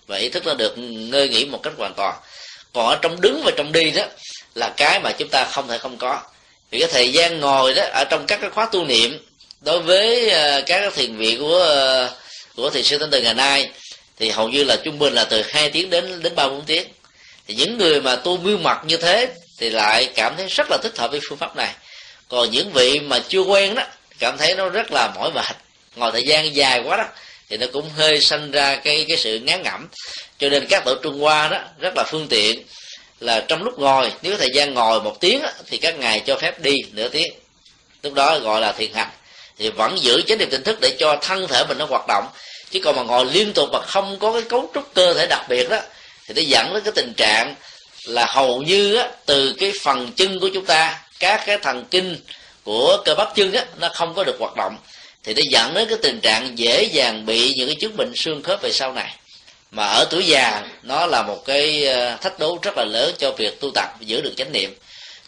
[0.07, 2.15] Và ý thức nó được ngơi nghỉ một cách hoàn toàn.
[2.73, 4.03] Còn ở trong đứng và trong đi đó,
[4.55, 6.19] là cái mà chúng ta không thể không có.
[6.71, 9.25] Vì cái thời gian ngồi đó, ở trong các cái khóa tu niệm,
[9.61, 12.09] đối với ờ, các thiền viện của ờ,
[12.55, 13.69] của thiền sư thanh từ ngày nay
[14.17, 16.87] thì hầu như là trung bình là từ 2 tiếng đến đến ba bốn tiếng.
[17.47, 20.77] Thì những người mà tu miêu mặt như thế thì lại cảm thấy rất là
[20.83, 21.73] thích hợp với phương pháp này.
[22.27, 23.83] Còn những vị mà chưa quen đó
[24.19, 25.55] cảm thấy nó rất là mỏi mệt
[25.95, 27.05] ngồi thời gian dài quá đó
[27.49, 29.87] thì nó cũng hơi sanh ra cái cái sự ngán ngẩm.
[30.39, 32.63] Cho nên các tổ trung hoa đó rất là phương tiện
[33.19, 36.37] là trong lúc ngồi nếu thời gian ngồi một tiếng đó, thì các ngài cho
[36.37, 37.33] phép đi nửa tiếng.
[38.03, 39.09] Lúc đó gọi là thiền hành
[39.61, 42.27] thì vẫn giữ chánh niệm tỉnh thức để cho thân thể mình nó hoạt động.
[42.71, 45.45] Chứ còn mà ngồi liên tục mà không có cái cấu trúc cơ thể đặc
[45.49, 45.79] biệt đó
[46.27, 47.55] thì nó dẫn đến cái tình trạng
[48.05, 52.17] là hầu như á, từ cái phần chân của chúng ta các cái thần kinh
[52.63, 54.77] của cơ bắp chân á, nó không có được hoạt động.
[55.23, 58.43] Thì nó dẫn đến cái tình trạng dễ dàng bị những cái chứng bệnh xương
[58.43, 59.15] khớp về sau này.
[59.71, 63.31] Mà ở tuổi già nó là một cái ờ, thách đố rất là lớn cho
[63.31, 64.75] việc tu tập giữ được chánh niệm.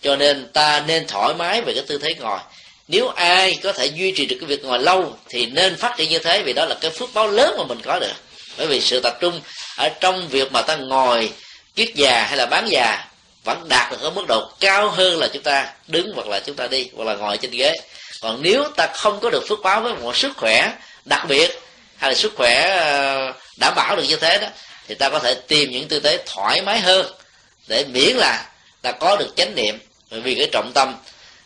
[0.01, 2.39] Cho nên ta nên thoải mái về cái tư thế ngồi
[2.87, 6.09] nếu ai có thể duy trì được cái việc ngồi lâu thì nên phát triển
[6.09, 8.13] như thế, vì đó là cái phước báo lớn mà mình có được.
[8.57, 9.41] Bởi vì sự tập trung
[9.77, 11.31] ở trong việc mà ta ngồi,
[11.75, 13.05] kiết già hay là bán già
[13.43, 16.55] vẫn đạt được ở mức độ cao hơn là chúng ta đứng hoặc là chúng
[16.55, 17.75] ta đi, hoặc là ngồi trên ghế.
[18.21, 20.73] Còn nếu ta không có được phước báo với một sức khỏe
[21.05, 21.59] đặc biệt
[21.97, 24.47] hay là sức khỏe ờ, đảm bảo được như thế đó,
[24.87, 27.05] thì ta có thể tìm những tư thế thoải mái hơn
[27.67, 28.45] để miễn là
[28.81, 29.79] ta có được chánh niệm.
[30.11, 30.95] Bởi vì cái trọng tâm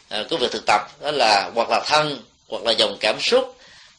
[0.10, 3.56] Ờ, của việc thực tập đó là hoặc là thân hoặc là dòng cảm xúc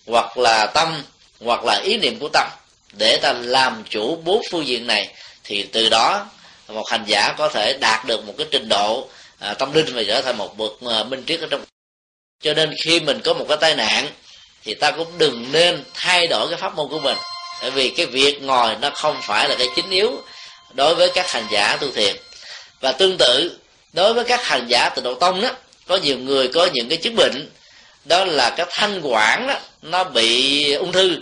[0.06, 1.02] hoặc là tâm
[1.40, 2.48] hoặc là ý niệm của tâm.
[2.93, 5.14] Để ta làm chủ bốn phương diện này
[5.44, 6.26] thì từ đó
[6.68, 9.09] một hành giả có thể đạt được một cái trình độ
[9.39, 11.64] à, tâm linh và trở thành một bậc à, minh triết ở trong.
[12.43, 14.06] Cho nên khi mình có một cái tai nạn
[14.64, 17.16] thì ta cũng đừng nên thay đổi cái pháp môn của mình.
[17.62, 20.22] Bởi vì cái việc ngồi nó không phải là cái chính yếu
[20.74, 22.16] đối với các hành giả tu thiền.
[22.80, 23.59] Và tương tự
[23.93, 25.48] đối với các hành giả từ độ tông đó
[25.89, 27.51] có nhiều người có những cái chứng bệnh
[28.05, 31.20] đó là cái thanh quản đó nó bị ung thư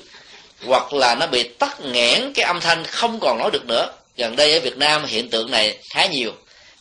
[0.67, 3.93] hoặc là nó bị tắc nghẽn cái âm thanh không còn nói được nữa.
[4.17, 6.33] Gần đây ở Việt Nam hiện tượng này khá nhiều.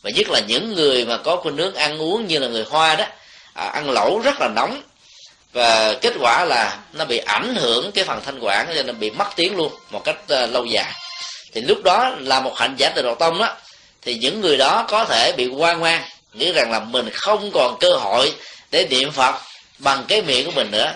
[0.02, 2.96] Và nhất là những người mà có khuynh hướng ăn uống như là người Hoa
[2.96, 3.04] đó
[3.54, 4.82] à, ăn lẩu rất là nóng.
[5.52, 9.10] Và kết quả là nó bị ảnh hưởng cái phần thanh quản cho nên bị
[9.10, 10.92] mất tiếng luôn một cách uh, lâu dài.
[11.52, 13.56] Thì lúc đó là một hạnh giả từ đầu tông đó
[14.02, 16.02] thì những người đó có thể bị quan ngoan
[16.38, 18.32] nghĩ rằng là mình không còn cơ hội
[18.70, 19.34] để niệm phật
[19.78, 20.94] bằng cái miệng của mình nữa,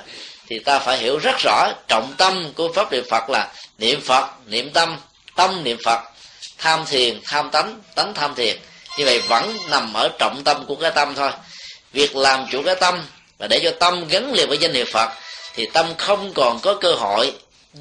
[0.49, 4.27] thì ta phải hiểu rất rõ trọng tâm của pháp niệm phật là niệm phật,
[4.47, 4.97] niệm tâm
[5.37, 6.01] tâm niệm phật.
[6.59, 8.57] Tham thiền, tham tánh tánh tham thiền.
[8.99, 11.31] Như vậy vẫn nằm ở trọng tâm của cái tâm thôi.
[11.93, 13.03] Việc làm chủ cái tâm
[13.39, 15.11] và để cho tâm gắn liền với danh hiệu phật,
[15.55, 17.33] thì tâm không còn có cơ hội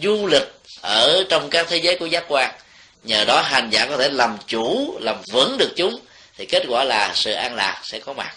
[0.01, 2.51] du lịch ở trong các thế giới của giác quan.
[3.03, 5.99] Nhờ đó hành giả có thể làm chủ, làm vững được chúng
[6.39, 8.33] thì kết quả là sự an lạc sẽ có mặt.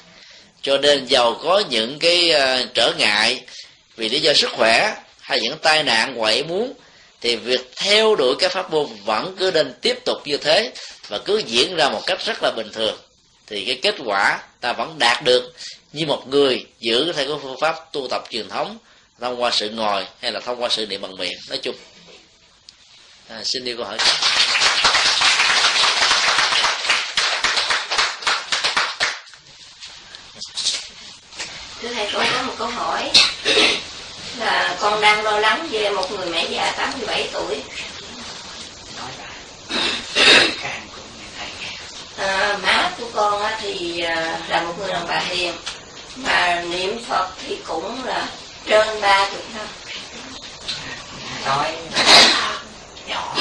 [0.63, 3.41] Cho nên giàu có những cái uh, trở ngại
[3.97, 6.73] vì lý do sức khỏe hay những tai nạn ngoại muốn
[7.21, 10.73] thì việc theo đuổi cái pháp môn vẫn cứ nên tiếp tục như thế
[11.09, 12.99] và cứ diễn ra một cách rất là bình thường.
[13.47, 15.55] Thì cái kết quả ta vẫn đạt được
[15.93, 18.79] như một người giữ theo cái phương pháp tu tập truyền thống
[19.21, 21.39] thông qua sự ngồi hay là thông qua sự niệm bằng miệng.
[21.49, 21.77] Nói chung
[23.29, 23.99] à, xin đi câu hỏi.
[31.83, 33.11] Thưa thầy con có một câu hỏi.
[34.39, 37.63] Là con đang lo lắng về một người mẹ già 87 tuổi.
[42.17, 45.55] À, má của con thì à, là một người đàn bà hiền
[46.17, 48.29] mà niệm phật thì cũng là
[48.67, 49.67] trên ba chục năm.
[51.45, 51.73] Nói
[53.09, 53.35] nhỏ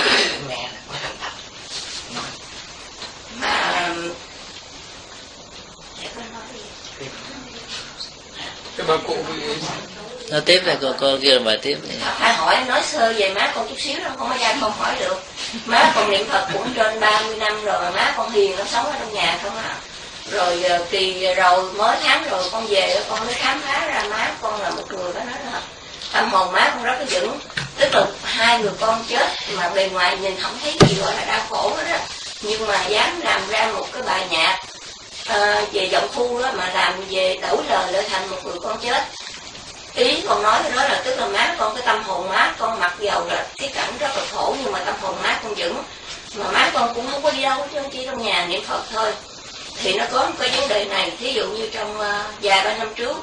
[0.48, 1.32] mẹ là có thành thật.
[3.40, 3.90] Mà
[8.88, 9.44] cái bà cụ bị
[10.30, 11.98] nói tiếp này cô cô kêu bài tiếp này.
[12.20, 14.96] phải hỏi nói sơ về má con chút xíu đâu không có ra không hỏi
[15.00, 15.24] được.
[15.66, 18.86] Má con niệm phật cũng trên 30 năm rồi mà má con hiền nó sống
[18.86, 19.76] ở trong nhà không à.
[20.32, 24.32] Rồi ờ, kỳ rồi mới tháng rồi con về con mới khám phá ra má
[24.42, 25.62] con là một người đó nói là
[26.14, 27.40] tâm hồn má con rất là vững.
[27.78, 31.26] Tức là hai người con chết mà bề ngoài nhìn không thấy gì gọi là
[31.26, 32.00] đau khổ hết á.
[32.42, 34.60] Nhưng mà dám làm ra một cái bài nhạc
[35.32, 38.78] à, về giọng phu đó mà làm về đổi lời lại thành một người con
[38.82, 39.04] chết.
[39.96, 42.80] Ý con nói cái đó là tức là má con cái tâm hồn má con
[42.80, 45.84] mặc dầu là cái cảnh rất là khổ nhưng mà tâm hồn má con vững.
[46.36, 49.12] Mà má con cũng không có đi đâu chứ chỉ trong nhà niệm phật thôi.
[49.76, 52.06] Thì nó có một cái vấn đề này thí dụ như trong uh,
[52.42, 53.18] vài ba năm trước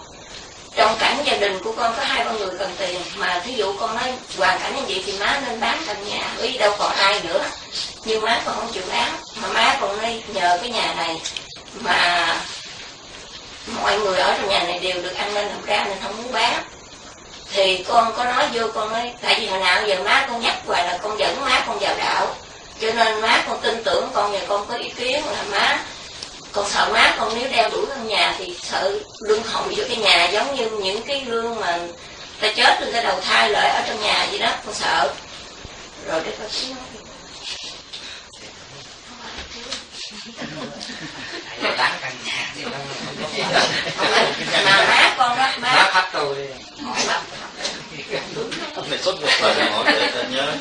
[0.78, 3.72] trong cảnh gia đình của con có hai ba người cần tiền mà thí dụ
[3.80, 6.92] con nói hoàn cảnh như vậy thì má nên bán căn nhà ý đâu còn
[6.92, 7.44] ai nữa.
[8.04, 9.12] Nhưng má con không chịu bán
[9.42, 11.20] mà má còn đi nhờ cái nhà này
[11.80, 12.36] mà
[13.82, 16.32] mọi người ở trong nhà này đều được ăn nên làm ra nên không muốn
[16.32, 16.62] bán.
[17.52, 20.56] Thì con có nói vô, con nói, tại vì hồi nào giờ má con nhắc
[20.66, 22.34] hoài là con dẫn má con vào đạo.
[22.80, 25.78] Cho nên má con tin tưởng con và con có ý kiến là má,
[26.52, 29.96] con sợ má con nếu đeo đuổi trong nhà thì sợ lương hồng vô cái
[29.96, 31.78] nhà giống như những cái lương mà
[32.40, 35.14] ta chết lên cái đầu thai lại ở trong nhà vậy đó, con sợ.
[36.06, 36.78] Rồi để con nói.
[41.62, 42.78] bán căn nhà thì nó
[44.64, 46.44] mà má con đó má má thắt tôi đi.
[46.84, 47.20] Hỏi má
[48.90, 50.52] này xuất một lời là hỏi để ta nhớ.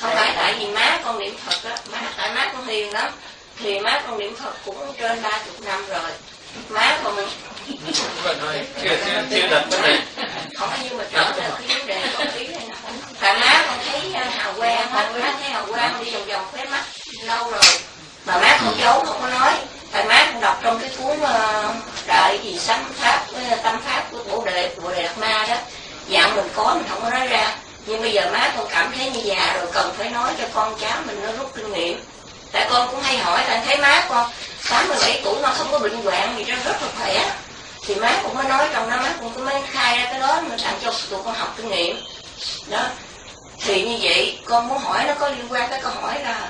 [0.00, 3.12] Không phải tại vì má con niệm phật á má tại má con hiền lắm.
[3.58, 6.10] Thì má con niệm phật cũng trên ba chục năm rồi.
[6.68, 7.16] Má con
[8.82, 9.98] chưa chưa chưa đặt vấn đề.
[10.56, 12.74] Không có nhưng mà trở về cái vấn đề con ý này nè.
[13.20, 16.46] Tại má con thấy uh, hào quang má má thấy hào quang đi vòng vòng
[16.52, 16.84] khóe mắt
[17.26, 17.62] lâu rồi
[18.24, 19.52] mà má con giấu không có nói.
[19.92, 23.26] Tại má con đọc trong cái cuốn ờ, uh, đại gì sấm pháp
[23.62, 25.56] tâm pháp của bộ đề của đề đạt ma đó.
[26.10, 27.54] Dạng mình có mình không có nói ra.
[27.86, 30.74] Nhưng bây giờ má con cảm thấy như già rồi cần phải nói cho con
[30.80, 32.04] cháu mình nó rút kinh nghiệm.
[32.52, 34.30] Tại con cũng hay hỏi là thấy má con
[34.70, 37.30] 87 tuổi mà không có bệnh hoạn gì đó rất là khỏe.
[37.86, 40.40] Thì má cũng mới nói trong đó má cũng có mới khai ra cái đó
[40.48, 41.96] mà tặng cho tụi con học kinh nghiệm.
[42.66, 42.82] Đó.
[43.64, 46.48] Thì như vậy con muốn hỏi nó có liên quan tới câu hỏi là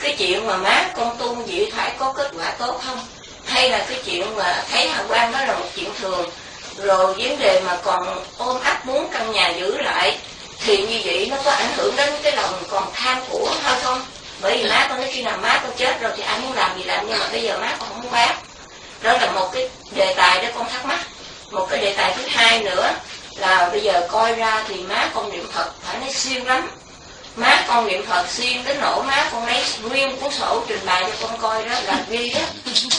[0.00, 3.06] cái chuyện mà má con tu dịu thải có kết quả tốt không?
[3.46, 6.30] Hay là cái chuyện mà thấy hào quang đó là một chuyện thường,
[6.76, 10.18] rồi vấn đề mà còn ôm ấp muốn căn nhà giữ lại,
[10.60, 14.02] thì như vậy nó có ảnh hưởng đến cái lòng còn tham của hay không?
[14.40, 16.78] Bởi vì má con nói khi nào má con chết rồi thì ai muốn làm
[16.78, 18.36] gì làm, nhưng mà bây giờ má con không muốn bán
[19.02, 21.00] đó là một cái đề tài đó con thắc mắc.
[21.50, 22.90] Một cái đề tài thứ hai nữa
[23.36, 26.70] là bây giờ coi ra thì má con niệm phật phải nói siêu lắm
[27.38, 31.04] má con niệm phật xuyên đến nỗi má con lấy nguyên cuốn sổ trình bày
[31.04, 32.40] cho con coi đó, là ghi đó.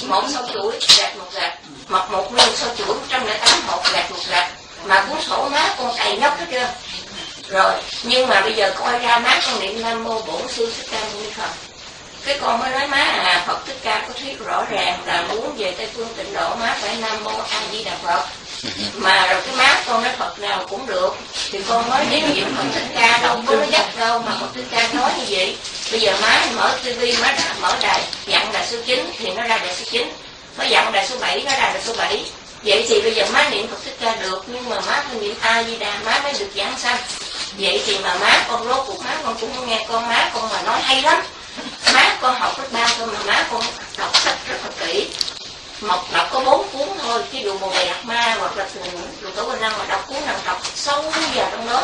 [0.03, 1.57] Một sâu chuỗi gạch một gạch
[1.87, 4.51] mặc một nguyên sâu chuỗi, một trăm lẻ tám hộp gạch một gạch
[4.85, 6.67] mà cuốn sổ má con cày nhóc hết chưa
[7.49, 10.87] rồi, nhưng mà bây giờ coi ra má con niệm nam mô bổn sư thích
[10.91, 11.49] ca mâu ni phật.
[12.25, 15.55] Cái con mới nói má à phật thích ca có thuyết rõ ràng là muốn
[15.57, 18.25] về tây phương tịnh độ, má phải nam mô a di đà phật
[18.95, 21.15] mà rồi cái má con nói phật nào cũng được.
[21.51, 24.47] Thì con mới đến chuyện phật thích ca đâu có nói dắt đâu mà phật
[24.55, 25.57] thích ca nói như vậy.
[25.91, 29.43] Bây giờ má mở tivi má đã mở đài, dặn đài số 9 thì nó
[29.43, 30.11] ra đài số 9
[30.57, 32.23] má dặn đài số 7 nó ra đài số 7
[32.63, 35.35] vậy thì bây giờ má niệm phật thích ca được, nhưng mà má không niệm
[35.41, 36.97] a di đà má mới được giảng sanh.
[37.57, 40.61] Vậy thì mà má con rốt cuộc, má con cũng nghe con, má con mà
[40.61, 41.23] nói hay lắm.
[41.93, 43.61] Má con học lớp ba thôi mà má con
[43.97, 45.07] đọc sách rất là kỹ
[45.81, 48.67] một đọc có bốn cuốn thôi ví dụ bồ đề đạt ma hoặc là
[49.21, 51.01] đồ tổ quỳnh năng mà đọc cuốn nào đọc sâu
[51.35, 51.83] vào trong đó.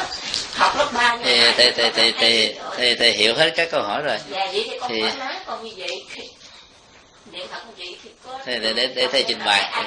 [0.53, 4.01] Học lớp ba thì thì thì thì thì thì thì hiểu hết các câu hỏi
[4.01, 4.17] rồi.
[4.31, 6.05] Dạ vậy thì con thì- má con như vậy.
[8.45, 9.85] Thì để để, để thầy trình bày.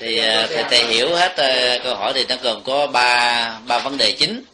[0.00, 3.78] Thì ờ, thầy, thầy hiểu hết ờ, câu hỏi thì nó gồm có ba ba
[3.78, 4.44] vấn đề chính.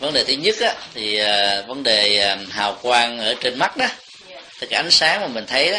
[0.00, 3.76] Vấn đề thứ nhất á, thì ờ, vấn đề ờ, hào quang ở trên mắt
[3.76, 3.86] đó.
[4.60, 5.78] Cái ánh sáng mà mình thấy đó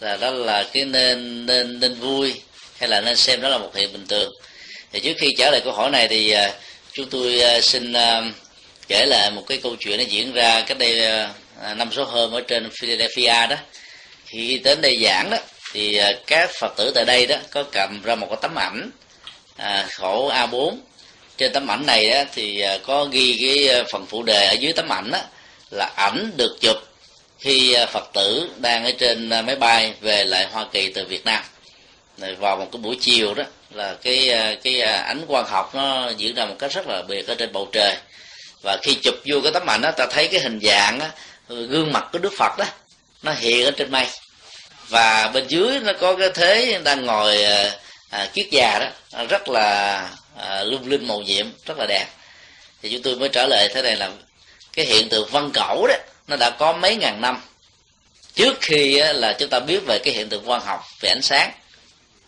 [0.00, 2.34] là đó là cái nên nên nên vui
[2.78, 4.32] hay là nên xem đó là một hiện bình thường.
[4.92, 6.52] Thì trước khi trả lời câu hỏi này thì à,
[6.92, 8.22] chúng tôi à, xin à,
[8.88, 11.26] kể lại một cái câu chuyện nó diễn ra cách đây
[11.76, 13.56] năm số hôm ở trên Philadelphia đó.
[14.26, 15.38] Khi đến đây giảng đó
[15.72, 18.90] thì các phật tử tại đây đó có cầm ra một cái tấm ảnh
[19.56, 20.76] à, khổ A4
[21.38, 24.92] trên tấm ảnh này đó, thì có ghi cái phần phụ đề ở dưới tấm
[24.92, 25.18] ảnh đó
[25.70, 26.76] là ảnh được chụp
[27.46, 31.04] khi à, phật tử đang ở trên à, máy bay về lại Hoa Kỳ từ
[31.04, 31.42] Việt Nam
[32.38, 36.34] vào một cái buổi chiều đó là cái à, cái ánh quang học nó diễn
[36.34, 37.96] ra một cách rất là biệt ở trên bầu trời.
[38.62, 41.06] Và khi chụp vô cái tấm ảnh đó ta thấy cái hình dạng đó,
[41.48, 42.64] gương mặt của Đức Phật đó
[43.22, 44.06] nó hiện ở trên mây.
[44.88, 47.44] Và bên dưới nó có cái thế đang ngồi
[48.10, 50.00] à, kiết già đó rất là
[50.36, 52.06] à, lung linh màu nhiệm rất là đẹp.
[52.82, 54.10] Thì chúng tôi mới trả lời thế này là
[54.72, 55.94] cái hiện tượng văn cẩu đó
[56.26, 57.42] nó đã có mấy ngàn năm.
[58.34, 61.52] Trước khi là chúng ta biết về cái hiện tượng quang học về ánh sáng.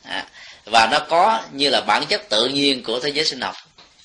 [0.03, 0.27] À,
[0.65, 3.55] và nó có như là bản chất tự nhiên của thế giới sinh học.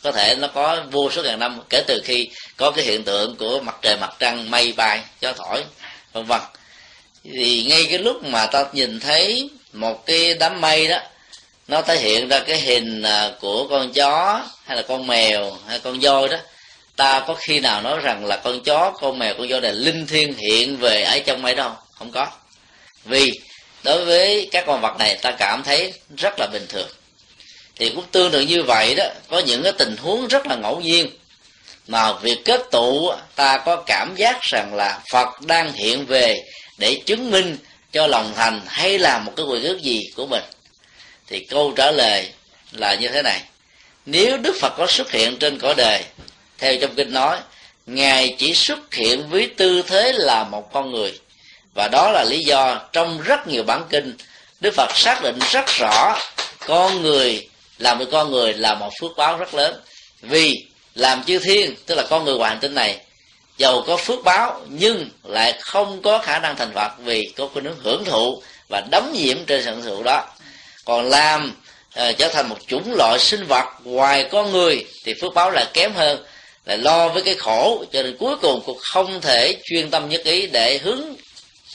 [0.03, 3.36] Có thể nó có vô số ngàn năm kể từ khi có cái hiện tượng
[3.36, 5.64] của mặt trời mặt trăng mây bay gió thổi
[6.14, 6.41] vân vân.
[7.24, 10.99] Thì ngay cái lúc mà ta nhìn thấy một cái đám mây đó
[11.68, 15.80] nó thể hiện ra cái hình à, của con chó hay là con mèo hay
[15.80, 16.38] con voi đó
[16.95, 20.07] ta có khi nào nói rằng là con chó, con mèo, con voi này linh
[20.07, 21.72] thiêng hiện về ở trong mây đâu?
[21.91, 22.28] Không có.
[23.06, 23.40] Vì
[23.84, 26.90] đối với các con vật này, ta cảm thấy rất là bình thường.
[27.76, 30.82] Thì cũng tương tự như vậy đó, có những cái tình huống rất là ngẫu
[30.82, 31.10] nhiên.
[31.88, 36.44] Mà việc kết tụ, ta có cảm giác rằng là phật đang hiện về
[36.78, 37.57] để chứng minh
[37.91, 40.44] cho lòng thành hay là một cái quyền ước gì của mình.
[41.28, 42.30] Thì câu trả lời
[42.72, 43.41] là như thế này.
[44.06, 46.03] Nếu đức phật có xuất hiện trên cõi đời
[46.64, 47.38] theo trong kinh nói
[47.85, 51.19] ngài chỉ xuất hiện với tư thế là một con người.
[51.76, 54.18] Và đó là lý do trong rất nhiều bản kinh
[54.60, 56.19] đức phật xác định rất rõ
[56.68, 59.76] con người làm một con người là một phước báo rất lớn.
[60.22, 60.65] Vì
[60.95, 62.98] làm chư thiên tức là con người ngoài hành tinh này
[63.57, 67.65] giàu có phước báo nhưng lại không có khả năng thành phật vì có khuynh
[67.65, 70.26] hướng hưởng thụ và đấm nhiễm trên sự hưởng thụ đó.
[70.85, 71.53] Còn làm
[71.99, 75.69] uh, trở thành một chủng loại sinh vật ngoài con người thì phước báo là
[75.73, 76.23] kém hơn
[76.65, 80.22] là lo với cái khổ, cho nên cuối cùng cũng không thể chuyên tâm nhất
[80.23, 81.02] ý để hướng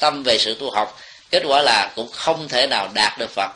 [0.00, 1.00] tâm về sự tu học.
[1.30, 3.50] Kết quả là cũng không thể nào đạt được phật.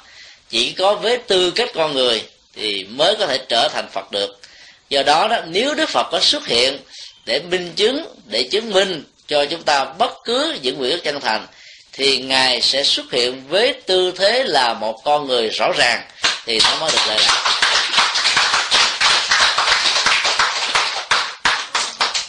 [0.50, 2.22] Chỉ có với tư cách con người
[2.56, 4.40] thì mới có thể trở thành phật được.
[4.88, 6.78] Do đó đó, nếu đức phật có xuất hiện
[7.26, 11.20] để minh chứng, để chứng minh cho chúng ta bất cứ những nguyện ước chân
[11.20, 11.46] thành,
[11.92, 16.02] thì ngài sẽ xuất hiện với tư thế là một con người rõ ràng,
[16.46, 17.71] thì nó mới được lợi lạc.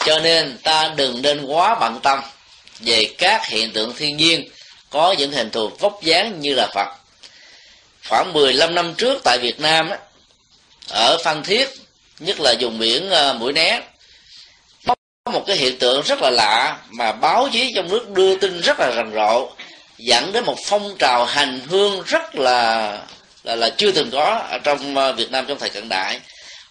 [0.05, 2.19] Cho nên ta đừng nên quá bận tâm
[2.79, 4.49] về các hiện tượng thiên nhiên
[4.89, 6.87] có những hình thù vóc dáng như là Phật.
[8.09, 9.89] Khoảng 15 năm trước tại Việt Nam
[10.89, 11.69] ở Phan Thiết,
[12.19, 13.81] nhất là vùng biển ờ, Mũi Né,
[14.85, 18.61] có một cái hiện tượng rất là lạ mà báo chí trong nước đưa tin
[18.61, 19.49] rất là rầm rộ,
[19.97, 22.99] dẫn đến một phong trào hành hương rất là
[23.43, 26.19] là là chưa từng có ở trong ờ, Việt Nam trong thời cận đại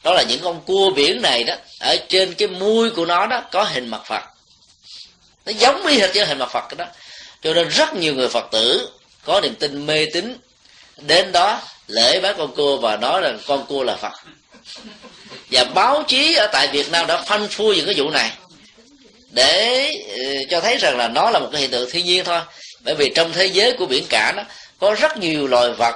[0.03, 3.43] đó là những con cua biển này đó, ở trên cái mui của nó đó
[3.51, 4.23] có hình mặt Phật.
[5.47, 6.85] Nó giống y hệt với hình mặt Phật đó.
[7.43, 8.91] Cho nên rất nhiều người Phật tử
[9.25, 10.39] có niềm tin mê tín.
[10.97, 14.13] Đến đó lễ bái con cua và nói rằng con cua là Phật.
[15.51, 18.31] Và báo chí ở tại Việt Nam đã phanh phui những cái vụ này.
[19.31, 22.41] Để ừ, cho thấy rằng là nó là một cái hiện tượng thiên nhiên thôi.
[22.81, 24.43] Bởi vì trong thế giới của biển cả đó,
[24.79, 25.95] có rất nhiều loài vật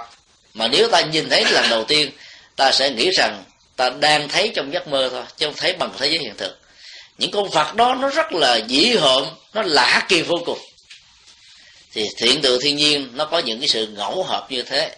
[0.55, 2.11] mà nếu ta nhìn thấy lần đầu tiên,
[2.57, 3.45] ta sẽ nghĩ rằng
[3.77, 6.59] ta đang thấy trong giấc mơ thôi, chứ không thấy bằng thế giới hiện thực.
[7.19, 9.25] Những con vật đó nó rất là dĩ hợm,
[9.55, 10.59] nó lạ kỳ vô cùng.
[11.93, 14.97] Thì hiện tượng thiên nhiên, nó có những cái sự ngẫu hợp như thế.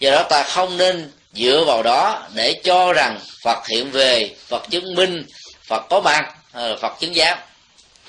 [0.00, 4.70] Do đó ta không nên dựa vào đó để cho rằng phật hiện về, phật
[4.70, 5.26] chứng minh,
[5.66, 7.38] phật có mặt ờ, phật chứng giám.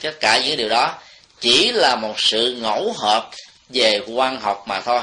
[0.02, 0.94] Tất cả những điều đó
[1.40, 3.30] chỉ là một sự ngẫu hợp
[3.70, 5.02] về quan học mà thôi.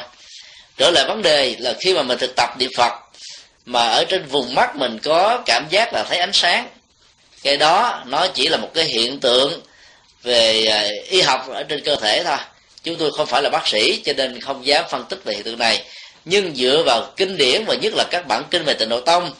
[0.77, 2.93] Trở lại vấn đề là khi mà mình thực tập niệm phật
[3.69, 6.69] mà ở trên vùng mắt mình có cảm giác là thấy ánh sáng.
[7.43, 9.61] Cái đó nó chỉ là một cái hiện tượng
[10.23, 12.37] về à, y học ở trên cơ thể thôi.
[12.85, 15.43] Chúng tôi không phải là bác sĩ, cho nên không dám phân tích về hiện
[15.43, 15.85] tượng này.
[16.25, 19.31] Nhưng dựa vào kinh điển và nhất là các bản kinh về tịnh độ tông,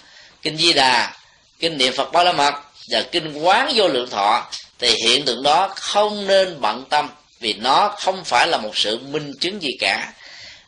[0.43, 1.13] kinh di đà,
[1.59, 2.55] kinh niệm phật ba la mật
[2.91, 4.47] và kinh quán vô lượng thọ,
[4.79, 7.09] thì hiện tượng đó không nên bận tâm,
[7.41, 10.13] vì nó không phải là một sự minh chứng gì cả.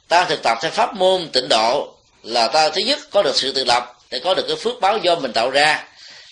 [0.09, 3.53] Ta thực tập theo pháp môn tịnh độ là ta thứ nhất có được sự
[3.53, 5.85] tự lập để có được cái phước báo do mình tạo ra.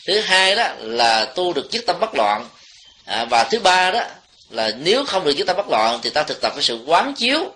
[0.06, 2.48] Thứ hai đó là tu được chiếc tâm bất loạn.
[3.04, 4.00] À, và thứ ba đó
[4.50, 7.14] là nếu không được chiếc tâm bất loạn thì ta thực tập cái sự quán
[7.14, 7.52] chiếu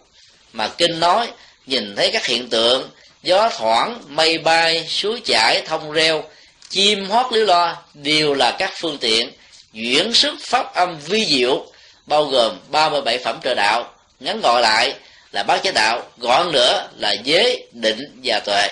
[0.52, 1.30] mà kinh nói
[1.66, 2.90] nhìn thấy các hiện tượng
[3.22, 6.24] gió thoảng mây bay suối chảy thông reo
[6.68, 9.32] chim hót líu lo đều là các phương tiện
[9.72, 11.66] chuyển sức pháp âm vi diệu
[12.06, 13.94] bao gồm 37 phẩm trợ đạo.
[14.20, 14.94] Ngắn gọi lại
[15.32, 18.68] là bát chánh đạo gọn nữa là giới định và tuệ.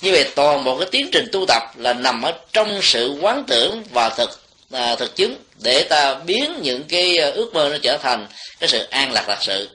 [0.00, 3.44] Như vậy toàn bộ cái tiến trình tu tập là nằm ở trong sự quán
[3.46, 7.76] tưởng và thực à, thực chứng để ta biến những cái à, ước mơ nó
[7.82, 8.26] trở thành
[8.60, 9.68] cái sự an lạc thật sự.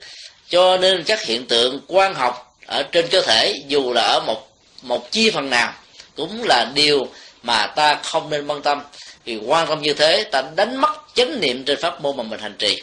[0.48, 4.48] Cho nên các hiện tượng quan học ở trên cơ thể dù là ở một
[4.82, 5.72] một chi phần nào
[6.16, 7.08] cũng là điều
[7.42, 8.82] mà ta không nên quan tâm.
[9.24, 12.40] Vì quan tâm như thế ta đánh mất chánh niệm trên pháp môn mà mình
[12.40, 12.82] hành trì.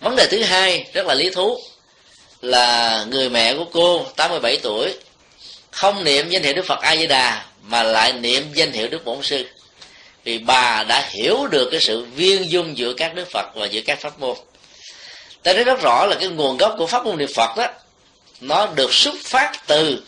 [0.00, 1.58] Vấn đề thứ hai rất là lý thú
[2.46, 4.94] là người mẹ của cô 87 tuổi,
[5.70, 9.04] không niệm danh hiệu Đức Phật A Di Đà mà lại niệm danh hiệu Đức
[9.04, 9.46] Bổn Sư.
[10.24, 13.80] Vì bà đã hiểu được cái sự viên dung giữa các Đức Phật và giữa
[13.80, 14.36] các pháp môn.
[15.42, 17.66] Ta thấy rất rõ là cái nguồn gốc của pháp môn niệm Phật đó,
[18.40, 20.02] nó được xuất phát từ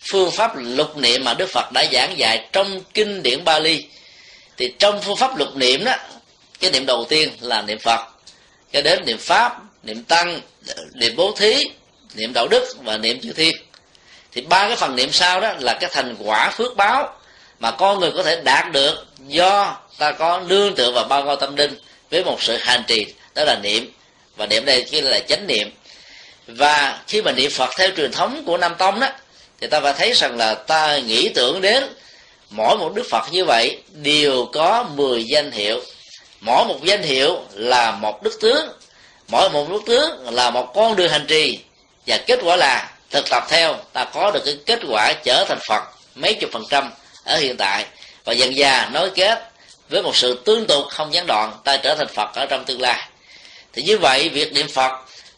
[0.00, 3.84] phương pháp lục niệm mà Đức Phật đã giảng dạy trong kinh điển Bali.
[4.56, 5.94] Thì trong phương pháp lục niệm đó,
[6.60, 8.00] cái niệm đầu tiên là niệm Phật
[8.72, 10.40] cho đến niệm pháp, niệm tăng
[10.94, 11.64] niệm bố thí,
[12.14, 13.54] niệm đạo đức và niệm chư thiên
[14.32, 17.14] thì ba cái phần niệm sau đó là cái thành quả phước báo
[17.60, 21.36] mà con người có thể đạt được do ta có nương tựa vào bao ngôi
[21.40, 21.74] tâm linh
[22.10, 23.92] với một sự hành trì, đó là niệm.
[24.36, 25.70] Và niệm đây chỉ là chánh niệm.
[26.46, 29.08] Và khi mà niệm phật theo truyền thống của nam tông đó,
[29.60, 31.84] thì ta phải thấy rằng là ta nghĩ tưởng đến
[32.50, 35.80] mỗi một đức phật như vậy, đều có 10 danh hiệu.
[36.40, 38.68] Mỗi một danh hiệu là một đức tướng
[39.32, 41.58] mỗi một nước tướng là một con đường hành trì.
[42.06, 45.58] Và kết quả là, thực tập theo, ta có được cái kết quả trở thành
[45.68, 45.82] phật
[46.14, 46.92] mấy chục phần trăm
[47.24, 47.86] ở hiện tại.
[48.24, 49.50] Và dần già nối kết
[49.88, 52.80] với một sự tương tục không gián đoạn, ta trở thành phật ở trong tương
[52.80, 53.08] lai.
[53.72, 54.92] Thì như vậy, việc niệm phật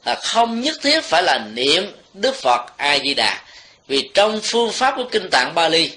[0.04, 3.42] là không nhất thiết phải là niệm đức phật a di đà
[3.88, 5.90] vì trong phương pháp của kinh tạng bali,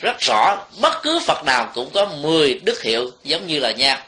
[0.00, 3.98] rất rõ, bất cứ phật nào cũng có 10 đức hiệu giống như là nhau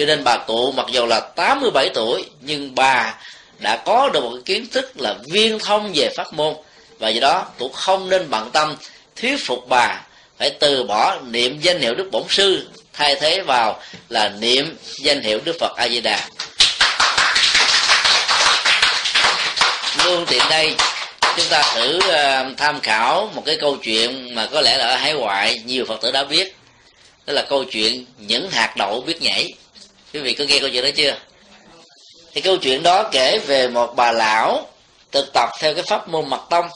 [0.00, 3.14] cho nên bà cụ mặc dù là 87 tuổi nhưng bà
[3.58, 6.54] đã có được một cái kiến thức là viên thông về pháp môn.
[6.98, 8.76] Và do đó cũng không nên bận tâm
[9.16, 10.00] thuyết phục bà
[10.38, 15.20] phải từ bỏ niệm danh hiệu đức bổn sư thay thế vào là niệm danh
[15.20, 16.28] hiệu đức phật a di đà
[20.04, 20.74] luôn tiện đây
[21.36, 24.96] chúng ta thử uh, tham khảo một cái câu chuyện mà có lẽ là ở
[24.96, 26.56] hải ngoại nhiều phật tử đã biết.
[27.26, 29.52] Đó là câu chuyện những hạt đậu biết nhảy
[30.12, 31.16] quý vị có nghe câu chuyện đó chưa?
[32.32, 34.68] Thì câu chuyện đó kể về một bà lão
[35.12, 36.68] thực tập theo cái pháp môn mật tông.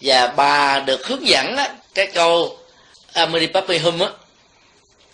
[0.00, 2.58] Và bà được hướng dẫn á, cái câu
[3.12, 4.08] Amadi Papi Hum á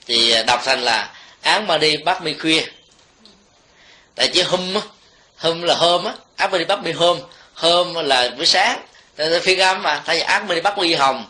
[0.06, 2.62] thì đọc thành là án mà đi bắt mi khuya
[4.14, 4.80] tại chữ hum á
[5.36, 7.20] hum là hôm á ác đi bắt mi hôm
[7.54, 8.80] hôm là buổi sáng.
[9.42, 11.26] Phiên âm mà thay vì ác đi bắt mi hồng.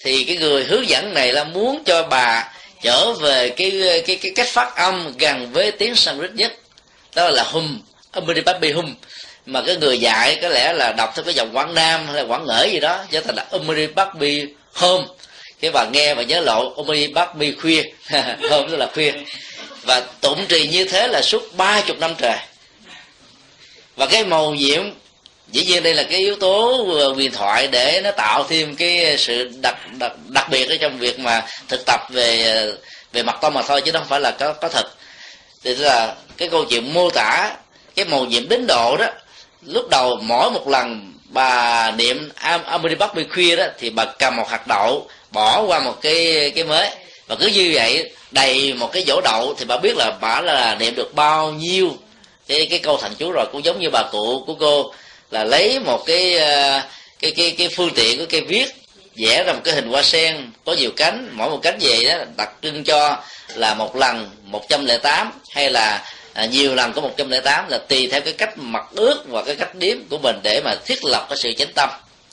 [0.00, 4.32] Thì cái người hướng dẫn này là muốn cho bà trở về cái cái cái
[4.34, 6.52] cách phát âm gần với tiếng Sanskrit nhất.
[7.14, 7.80] Đó là hum
[8.12, 8.94] Amadi hum.
[9.46, 12.22] Mà cái người dạy có lẽ là đọc theo cái dòng quảng nam hay là
[12.22, 15.04] quảng ngỡ gì đó, cho thành là Amadi Papi hôm
[15.60, 17.82] cái bà nghe và nhớ lộ Amadi khuya.
[18.50, 19.12] Hôm tức là khuya.
[19.82, 22.38] Và tụng trì như thế là suốt ba chục năm trời.
[23.96, 24.90] Và cái màu nhiệm
[25.52, 29.18] dĩ nhiên đây là cái yếu tố ờ, huyền thoại để nó tạo thêm cái
[29.18, 32.76] sự đặc đặc, đặc biệt ở trong việc mà thực tập về ờ,
[33.12, 34.86] về mặt tâm mà thôi chứ không phải là có có thật.
[35.64, 37.56] Thì là cái câu chuyện mô tả
[37.96, 39.06] cái màu nhiệm đến độ đó
[39.66, 42.30] lúc đầu mỗi một lần bà niệm
[42.66, 46.64] Amity Bắc khuya đó thì bà cầm một hạt đậu bỏ qua một cái cái
[46.64, 46.90] mới.
[47.26, 50.76] Và cứ như vậy đầy một cái vỗ đậu thì bà biết là bà là
[50.80, 51.96] niệm được bao nhiêu
[52.48, 54.92] cái cái câu thành chú rồi cũng giống như bà cụ của cô
[55.30, 56.82] là lấy một cái ờ,
[57.18, 58.66] cái cái cái phương tiện của cây viết
[59.16, 62.24] vẽ ra một cái hình hoa sen có nhiều cánh mỗi một cánh về đó
[62.36, 63.22] đặc trưng cho
[63.54, 68.32] là một lần 108 hay là à, nhiều lần có 108 là tùy theo cái
[68.32, 71.52] cách mặc ước và cái cách điếm của mình để mà thiết lập cái sự
[71.52, 71.90] chánh tâm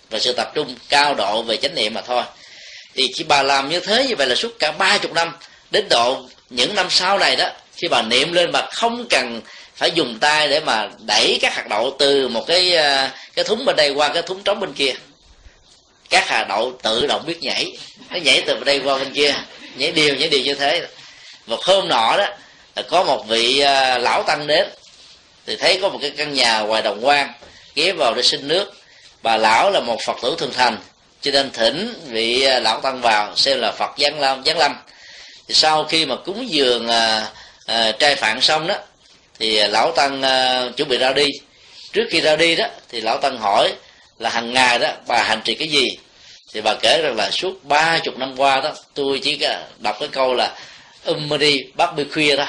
[0.10, 2.24] và sự tập trung cao độ về chánh niệm mà thôi.
[2.96, 5.32] Thì khi bà làm như thế như vậy là suốt cả ba chục năm
[5.72, 9.42] đến độ những năm sau này đó khi bà niệm lên mà không cần
[9.78, 13.66] phải dùng tay để mà đẩy các hạt đậu từ một cái ờ, cái thúng
[13.66, 14.94] bên đây qua cái thúng trống bên kia.
[16.10, 17.78] Các hạt đậu tự động biết nhảy
[18.10, 19.36] nó nhảy từ bên đây qua bên kia
[19.76, 20.88] nhảy đều nhảy đều như thế.
[21.48, 22.28] Một hôm nọ đó
[22.76, 24.70] là có một vị ờ, lão tăng đến
[25.46, 27.34] thì thấy có một cái căn nhà ngoài đồng quan
[27.76, 28.74] ghé vào để xin nước.
[29.24, 30.78] Bà lão là một phật tử thường thành
[31.22, 34.76] cho nên thỉnh vị ờ, lão tăng vào xem là phật giáng lâm giáng lâm.
[35.48, 37.28] Thì sau khi mà cúng dường à,
[37.66, 38.76] à, trai phạn xong đó
[39.40, 41.28] thì à, lão tăng uh, chuẩn bị ra đi.
[41.94, 43.74] Trước khi ra đi đó thì lão tăng hỏi
[44.20, 45.98] là hàng ngày đó bà hành trì cái gì?
[46.54, 49.98] Thì bà kể rằng là suốt ba chục năm qua đó tôi chỉ à, đọc
[50.00, 50.56] cái câu là
[51.06, 52.46] um đi bắt bê khuya đó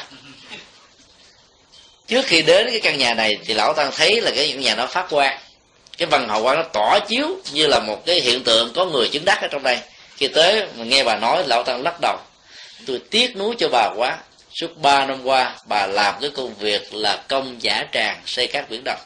[2.08, 4.74] trước khi đến cái căn nhà này thì lão tăng thấy là cái căn nhà
[4.74, 5.38] nó phát quang.
[5.98, 9.08] Cái văn hậu quang nó tỏ chiếu như là một cái hiện tượng có người
[9.08, 9.78] chứng đắc ở trong đây.
[10.16, 12.18] Khi tới mà nghe bà nói lão tăng lắc đầu.
[12.86, 14.18] Tôi tiếc nuối cho bà quá
[14.60, 18.70] suốt ba năm qua, bà làm cái công việc là công giả tràng xây các
[18.70, 19.00] biển đồng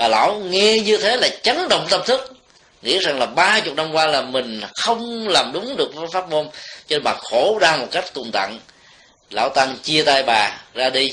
[0.00, 2.32] bà lão nghe như thế là chấn động tâm thức,
[2.82, 6.48] nghĩ rằng là ba chục năm qua là mình không làm đúng được pháp môn,
[6.88, 8.58] cho nên bà khổ đau một cách cùng tận.
[9.30, 11.10] Lão tăng chia tay bà ra đi.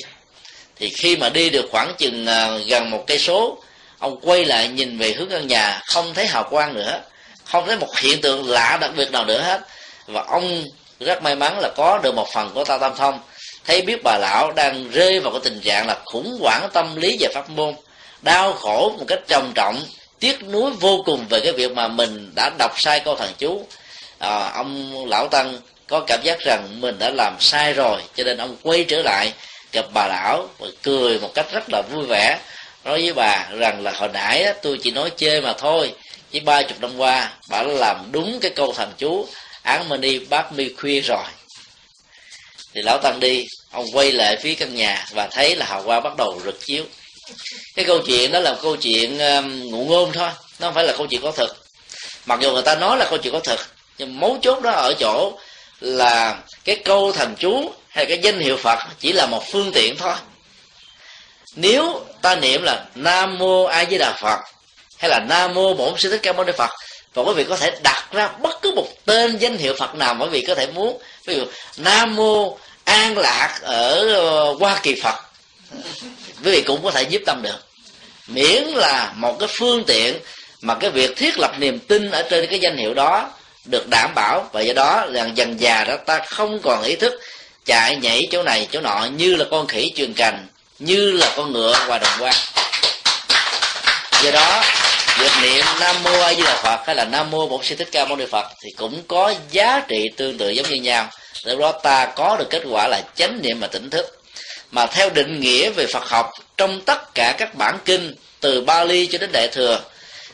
[0.75, 3.63] Thì khi mà đi được khoảng chừng à, gần một cây số,
[3.99, 7.01] ông quay lại nhìn về hướng căn nhà, không thấy hào quang nữa,
[7.45, 9.61] không thấy một hiện tượng lạ đặc biệt nào nữa hết.
[10.05, 10.63] Và ông
[10.99, 13.19] rất may mắn là có được một phần của ta tam thông.
[13.65, 17.17] Thấy biết bà lão đang rơi vào cái tình trạng là khủng hoảng tâm lý
[17.19, 17.75] về pháp môn
[18.21, 19.81] đau khổ một cách trầm trọng
[20.19, 23.67] tiếc nuối vô cùng về cái việc mà mình đã đọc sai câu thần chú.
[24.19, 28.37] À, ông lão tăng có cảm giác rằng mình đã làm sai rồi cho nên
[28.37, 29.33] ông quay trở lại
[29.73, 32.37] gặp bà lão và cười một cách rất là vui vẻ
[32.85, 35.93] nói với bà rằng là hồi nãy tôi chỉ nói chê mà thôi
[36.31, 39.27] chỉ ba chục năm qua bà đã làm đúng cái câu thần chú
[39.67, 41.23] án đi bát mi khuya rồi.
[42.73, 46.03] Thì lão tăng đi ông quay lại phía căn nhà và thấy là hào quang
[46.03, 46.85] bắt đầu rực chiếu.
[47.75, 50.29] Cái câu chuyện đó là câu chuyện um, ngụ ngôn thôi
[50.59, 51.55] nó không phải là câu chuyện có thật.
[52.25, 53.59] Mặc dù người ta nói là câu chuyện có thật
[53.97, 55.39] nhưng mấu chốt đó ở chỗ
[55.79, 59.97] là cái câu thần chú hay cái danh hiệu phật chỉ là một phương tiện
[59.97, 60.15] thôi.
[61.55, 64.39] Nếu ta niệm là nam mô a di đà phật
[64.99, 66.69] hay là nam mô bổn sư thích ca mâu ni phật
[67.17, 70.17] và quý vị có thể đặt ra bất cứ một tên danh hiệu phật nào
[70.19, 71.01] quý vị có thể muốn.
[71.25, 71.45] Ví dụ,
[71.77, 75.15] nam mô an lạc ở ờ, hoa kỳ phật.
[76.43, 77.65] Quý vị cũng có thể giúp tâm được.
[78.27, 80.19] Miễn là một cái phương tiện
[80.61, 83.29] mà cái việc thiết lập niềm tin ở trên cái danh hiệu đó
[83.65, 84.49] được đảm bảo.
[84.53, 87.21] Và do đó là dần già đó, ta không còn ý thức
[87.65, 90.47] chạy nhảy chỗ này chỗ nọ như là con khỉ truyền cành,
[90.79, 92.35] như là con ngựa qua đồng quan.
[94.23, 94.63] Do đó
[95.19, 97.89] việc niệm nam mô a di đà phật hay là nam mô bổn sư thích
[97.91, 101.09] ca mâu ni phật thì cũng có giá trị tương tự giống như nhau.
[101.43, 104.21] Lúc đó ta có được kết quả là chánh niệm và tỉnh thức.
[104.71, 109.07] Mà theo định nghĩa về phật học trong tất cả các bản kinh từ Bali
[109.07, 109.81] cho đến Đại thừa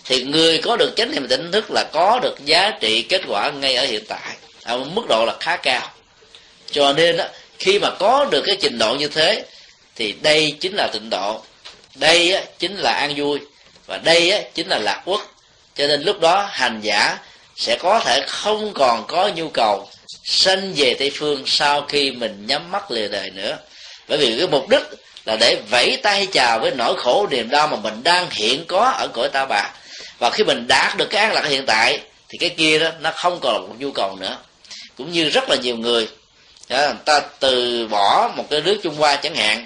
[0.05, 3.51] thì người có được chánh niệm tỉnh thức là có được giá trị kết quả
[3.51, 5.91] ngay ở hiện tại ở mức độ là khá cao.
[6.71, 7.25] Cho nên đó,
[7.59, 9.45] khi mà có được cái trình độ như thế
[9.95, 11.41] thì đây chính là tịnh độ
[11.95, 13.39] đây chính là an vui
[13.93, 15.21] và đây á, chính là lạc quốc.
[15.75, 17.17] Cho nên lúc đó hành giả
[17.55, 19.89] sẽ có thể không còn có nhu cầu
[20.25, 23.57] sanh về tây phương sau khi mình nhắm mắt lìa đời nữa.
[24.07, 24.81] Bởi vì cái mục đích
[25.25, 28.81] là để vẫy tay chào với nỗi khổ niềm đau mà mình đang hiện có
[28.81, 29.71] ở cõi ta bà.
[30.19, 31.99] Và khi mình đạt được cái an lạc hiện tại
[32.29, 34.37] thì cái kia đó nó không còn là một nhu cầu nữa.
[34.97, 36.07] Cũng như rất là nhiều người
[36.67, 39.65] à, đó, ta từ bỏ một cái nước trung hoa chẳng hạn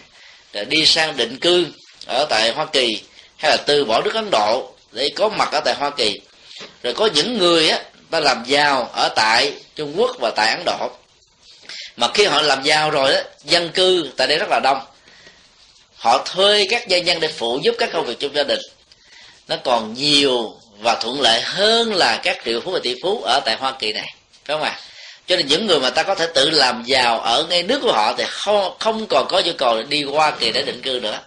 [0.54, 1.66] để đi sang định cư
[2.08, 3.02] ở tại hoa kỳ
[3.38, 6.20] hay là từ bỏ nước ấn độ để có mặt ở tại hoa kỳ.
[6.84, 7.80] Rồi có những người á,
[8.12, 10.92] ta làm giàu ở tại trung quốc và tại ấn độ.
[11.98, 14.80] Mà khi họ làm giàu rồi á, dân cư tại đây rất là đông.
[15.96, 18.60] Họ thuê các gia nhân để phụ giúp các công việc trong gia đình.
[19.48, 23.40] Nó còn nhiều và thuận lợi hơn là các triệu phú và tỷ phú ở
[23.46, 24.14] tại hoa kỳ này,
[24.46, 24.70] phải không ạ?
[24.70, 24.82] À?
[25.28, 27.92] cho nên những người mà ta có thể tự làm giàu ở ngay nước của
[27.94, 31.20] họ thì không không còn có nhu cầu đi hoa kỳ để định cư nữa.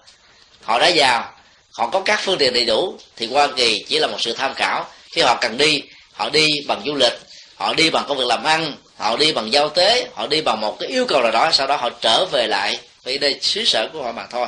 [0.62, 1.32] Họ đã giàu
[1.80, 4.54] họ có các phương tiện đầy đủ, thì hoa kỳ chỉ là một sự tham
[4.54, 4.86] khảo.
[5.12, 5.82] Khi họ cần đi,
[6.12, 7.12] họ đi bằng du lịch,
[7.56, 10.60] họ đi bằng công việc làm ăn, họ đi bằng giao tế, họ đi bằng
[10.60, 13.64] một cái yêu cầu nào đó, sau đó họ trở về lại vì đây xứ
[13.64, 14.46] sở của họ mà thôi.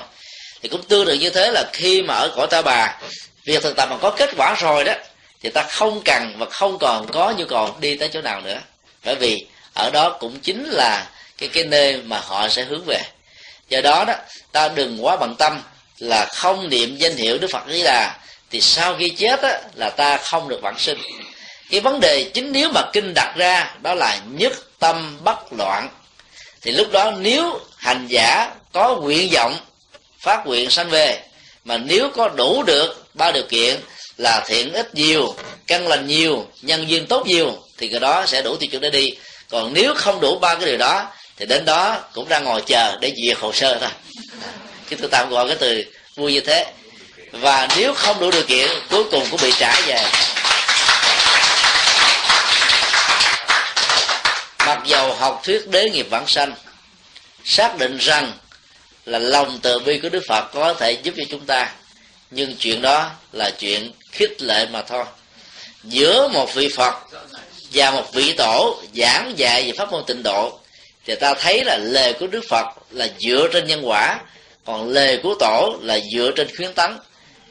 [0.62, 2.98] Thì cũng tương tự như thế là khi mà ở cõi ta bà,
[3.44, 4.94] việc thực tập mà có kết quả rồi đó,
[5.42, 8.58] thì ta không cần và không còn có nhu cầu đi tới chỗ nào nữa.
[9.04, 11.06] Bởi vì ở đó cũng chính là
[11.38, 13.02] cái cái nơi mà họ sẽ hướng về.
[13.68, 14.14] Do đó đó,
[14.52, 15.62] ta đừng quá bận tâm
[16.02, 18.14] là không niệm danh hiệu đức phật di đà
[18.50, 20.98] thì sau khi chết á, là ta không được vãng sinh.
[21.70, 25.88] Cái vấn đề chính nếu mà kinh đặt ra đó là nhất tâm bất loạn.
[26.62, 29.56] Thì lúc đó nếu hành giả có nguyện vọng
[30.18, 31.20] phát nguyện sanh về
[31.64, 33.80] mà nếu có đủ được ba điều kiện
[34.16, 35.34] là thiện ít nhiều
[35.66, 38.90] căn lành nhiều nhân duyên tốt nhiều thì cái đó sẽ đủ tiêu chuẩn để
[38.90, 39.16] đi.
[39.50, 42.98] Còn nếu không đủ ba cái điều đó thì đến đó cũng ra ngồi chờ
[43.00, 43.90] để duyệt hồ sơ thôi
[44.92, 45.84] chứ tôi tạm gọi cái từ
[46.16, 46.66] vui như thế.
[47.32, 50.04] Và nếu không đủ điều kiện, cuối cùng cũng bị trả về.
[54.66, 56.54] Mặc dầu học thuyết đế nghiệp vãng sanh,
[57.44, 58.32] xác định rằng
[59.04, 61.70] là lòng từ bi của đức phật có thể giúp cho chúng ta,
[62.30, 65.04] nhưng chuyện đó là chuyện khích lệ mà thôi.
[65.84, 66.94] Giữa một vị phật
[67.72, 70.58] và một vị tổ giảng dạy về pháp môn tịnh độ,
[71.06, 74.18] thì ta thấy là lời của đức phật là dựa trên nhân quả
[74.64, 76.98] còn lời của tổ là dựa trên khuyến tấn.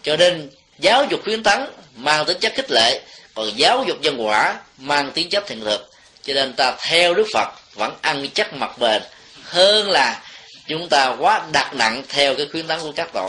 [0.04, 1.66] Cho nên giáo dục khuyến tấn
[1.96, 3.02] mang tính chất khích lệ
[3.34, 5.92] còn giáo dục nhân quả mang tính chất thiện thực
[6.24, 9.02] cho nên ta theo đức phật vẫn ăn chắc mặt bền
[9.44, 10.22] hơn là
[10.68, 13.28] chúng ta quá đặt nặng theo cái khuyến tấn của các tổ.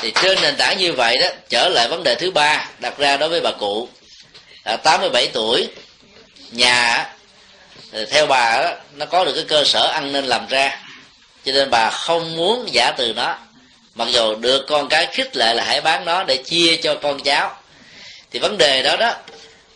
[0.00, 3.16] Thì trên nền tảng như vậy đó trở lại vấn đề thứ ba đặt ra
[3.16, 3.88] đối với bà cụ.
[4.64, 5.68] À, 87 tuổi
[6.50, 7.06] nhà
[8.10, 10.78] theo bà đó, nó có được cái cơ sở ăn nên làm ra.
[11.44, 13.36] Cho nên bà không muốn giả từ nó.
[13.94, 17.20] Mặc dù được con cái khích lệ là hãy bán nó để chia cho con
[17.20, 17.56] cháu.
[18.30, 19.12] Thì vấn đề đó đó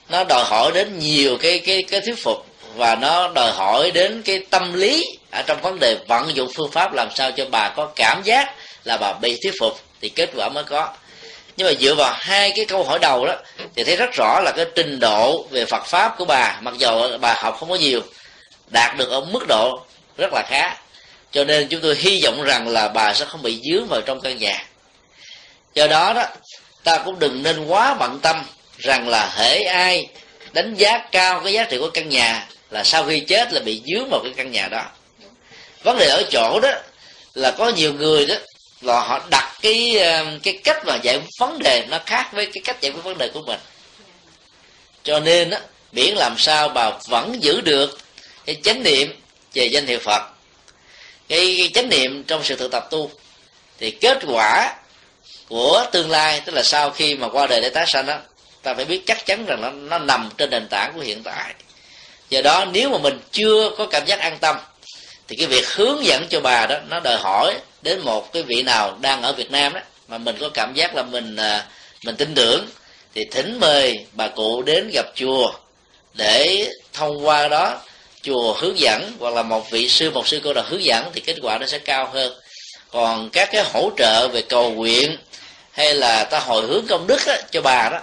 [0.08, 2.46] nó đòi hỏi đến nhiều cái cái cái thuyết phục.
[2.74, 6.70] Và nó đòi hỏi đến cái tâm lý ở trong vấn đề vận dụng phương
[6.70, 9.80] pháp làm sao cho bà có cảm giác là bà bị thuyết phục.
[10.00, 10.88] Thì kết quả mới có
[11.62, 13.36] nhưng mà dựa vào hai cái câu hỏi đầu đó,
[13.76, 17.18] thì thấy rất rõ là cái trình độ về Phật pháp của bà, mặc dù
[17.20, 18.00] bà học không có nhiều,
[18.66, 19.84] đạt được ở mức độ
[20.18, 20.76] rất là khá.
[21.32, 24.20] Cho nên chúng tôi hy vọng rằng là bà sẽ không bị dướng vào trong
[24.20, 24.64] căn nhà.
[25.74, 26.24] Do đó đó,
[26.84, 28.42] ta cũng đừng nên quá bận tâm
[28.78, 30.08] rằng là hễ ai
[30.52, 33.82] đánh giá cao cái giá trị của căn nhà là sau khi chết là bị
[33.86, 34.82] dướng vào cái căn nhà đó.
[35.82, 36.70] Vấn đề ở chỗ đó
[37.34, 38.34] là có nhiều người đó
[38.84, 42.46] là họ đặt cái ờ, cái cách mà giải quyết vấn đề nó khác với
[42.46, 43.60] cái cách giải quyết vấn đề của mình.
[45.02, 45.60] Cho nên á
[45.92, 47.98] miễn làm sao bà vẫn giữ được
[48.46, 49.20] cái chánh niệm
[49.54, 50.22] về danh hiệu phật.
[51.28, 53.10] Cái, cái chánh niệm trong sự thực tập tu.
[53.78, 54.74] Thì kết quả
[55.48, 58.18] của tương lai tức là sau khi mà qua đời để tái sanh đó
[58.62, 61.54] ta phải biết chắc chắn rằng nó nó nằm trên nền tảng của hiện tại.
[62.30, 64.56] Do đó nếu mà mình chưa có cảm giác an tâm
[65.28, 68.62] thì cái việc hướng dẫn cho bà đó nó đòi hỏi đến một cái vị
[68.62, 71.66] nào đang ở Việt Nam đó mà mình có cảm giác là mình à,
[72.04, 72.66] mình tin tưởng
[73.14, 75.52] thì thỉnh mời bà cụ đến gặp chùa
[76.14, 77.80] để thông qua đó
[78.22, 81.20] chùa hướng dẫn hoặc là một vị sư một sư cô nào hướng dẫn thì
[81.20, 82.32] kết quả nó sẽ cao hơn.
[82.90, 85.16] Còn các cái hỗ trợ về cầu nguyện
[85.72, 87.98] hay là ta hồi hướng công đức đó, cho bà đó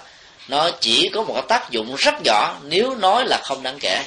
[0.48, 4.04] nó chỉ có một cái tác dụng rất nhỏ nếu nói là không đáng kể.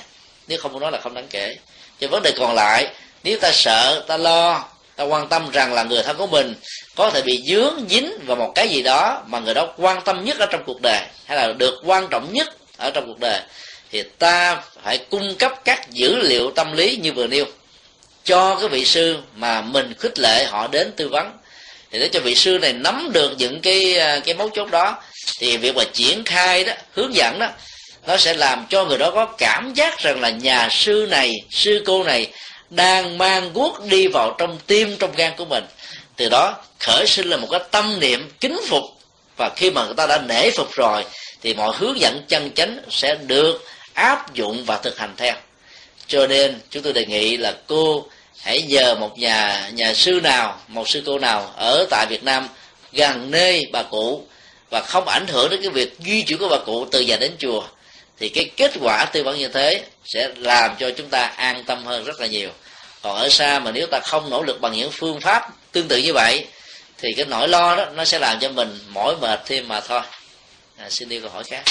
[0.49, 1.57] Nếu không nói là không đáng kể.
[2.01, 2.86] Cho vấn đề còn lại
[3.24, 4.65] nếu ta sợ ta lo
[5.03, 6.55] ta quan tâm rằng là người thân của mình
[6.95, 10.24] có thể bị dướng, dính vào một cái gì đó mà người đó quan tâm
[10.24, 13.41] nhất ở trong cuộc đời, hay là được quan trọng nhất ở trong cuộc đời,
[13.91, 17.45] thì ta phải cung cấp các dữ liệu tâm lý như vừa nêu,
[18.24, 21.33] cho cái vị sư mà mình khích lệ họ đến tư vấn.
[21.91, 25.03] Thì để cho vị sư này nắm được những cái à, cái mấu chốt đó,
[25.39, 27.49] thì việc mà triển khai đó, hướng dẫn đó,
[28.07, 31.83] nó sẽ làm cho người đó có cảm giác rằng là nhà sư này, sư
[31.87, 32.27] cô này
[32.77, 35.65] đang mang guốc đi vào trong tim, trong gan của mình.
[36.16, 38.85] Từ đó, khởi sinh là một cái tâm niệm kính phục.
[39.36, 41.05] Và khi mà người ta đã nể phục rồi,
[41.43, 45.35] thì mọi hướng dẫn chân chánh sẽ được áp dụng và thực hành theo.
[46.07, 48.07] Cho nên, chúng tôi đề nghị là cô
[48.43, 52.49] hãy nhờ một nhà nhà sư nào, một sư cô nào ở tại Việt Nam
[52.93, 54.24] gần nơi bà cụ
[54.70, 57.32] và không ảnh hưởng đến cái việc di chuyển của bà cụ từ nhà đến
[57.39, 57.62] chùa,
[58.19, 61.85] thì cái kết quả tư vấn như thế sẽ làm cho chúng ta an tâm
[61.85, 62.51] hơn rất là nhiều
[63.03, 65.97] còn ở xa mà nếu ta không nỗ lực bằng những phương pháp tương tự
[65.97, 66.47] như vậy
[66.99, 70.01] thì cái nỗi lo đó nó sẽ làm cho mình mỏi mệt thêm mà thôi.
[70.77, 71.62] À, xin đi câu hỏi khác.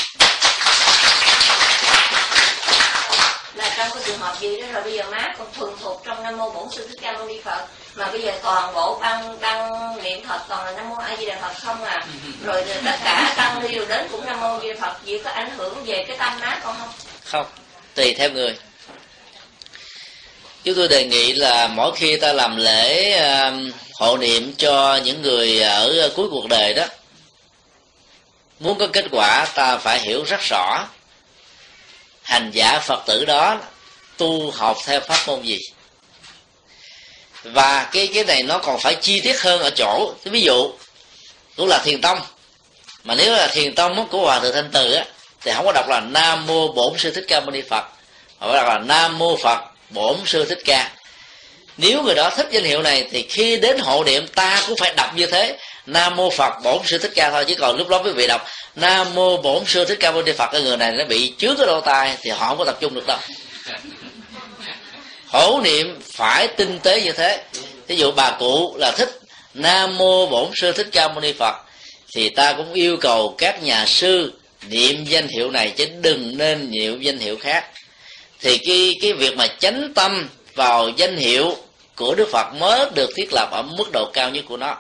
[3.56, 6.24] Là trong cái trường hợp gì đó rồi bây giờ má con thuần thuộc trong
[6.24, 9.40] nam mô bổn sư thích ca mâu ni phật mà bây giờ toàn bộ băng
[9.42, 9.70] đăng
[10.04, 12.06] niệm phật toàn là nam mô a di đà phật không à?
[12.44, 15.18] Rồi tất cả tăng đi rồi đến cũng nam mô a di đà phật gì
[15.24, 16.90] có ảnh hưởng về cái tâm má con không?
[17.26, 17.46] Không
[17.96, 18.58] tùy theo người
[20.64, 25.22] chúng tôi đề nghị là mỗi khi ta làm lễ um, hộ niệm cho những
[25.22, 26.86] người ở cuối cuộc đời đó,
[28.60, 30.88] muốn có kết quả, ta phải hiểu rất rõ
[32.22, 33.60] hành giả phật tử đó
[34.18, 35.60] tu học theo pháp môn gì.
[37.44, 40.72] Và cái cái này nó còn phải chi tiết hơn ở chỗ, ví dụ,
[41.58, 42.20] cũng là thiền tông.
[43.04, 45.06] Mà nếu là thiền tông của hòa thượng thanh từ á,
[45.42, 47.86] thì không có đọc là nam mô bổn sư thích ca mâu ni phật,
[48.40, 50.92] mà phải đọc là nam mô phật bổn sư thích ca.
[51.78, 54.94] Nếu người đó thích danh hiệu này, thì khi đến hộ niệm, ta cũng phải
[54.98, 55.58] đọc như thế.
[55.86, 58.48] Nam mô phật, bổn sư thích ca thôi, chứ còn lúc đó quý vị đọc
[58.76, 61.56] nam mô bổn sư thích ca mâu ni phật, cái người này nó bị chứa
[61.58, 63.18] cái lỗ tai, thì họ không có tập trung được đâu.
[65.28, 67.44] Hộ niệm phải tinh tế như thế.
[67.88, 69.20] Ví dụ bà cụ là thích
[69.54, 71.56] nam mô bổn sư thích ca mâu ni phật,
[72.16, 74.34] thì ta cũng yêu cầu các nhà sư
[74.68, 77.66] niệm danh hiệu này, chứ đừng nên nhiều danh hiệu khác
[78.42, 81.58] thì cái cái việc mà chánh tâm vào danh hiệu
[81.96, 84.78] của đức phật mới được thiết lập ở mức độ cao nhất của nó.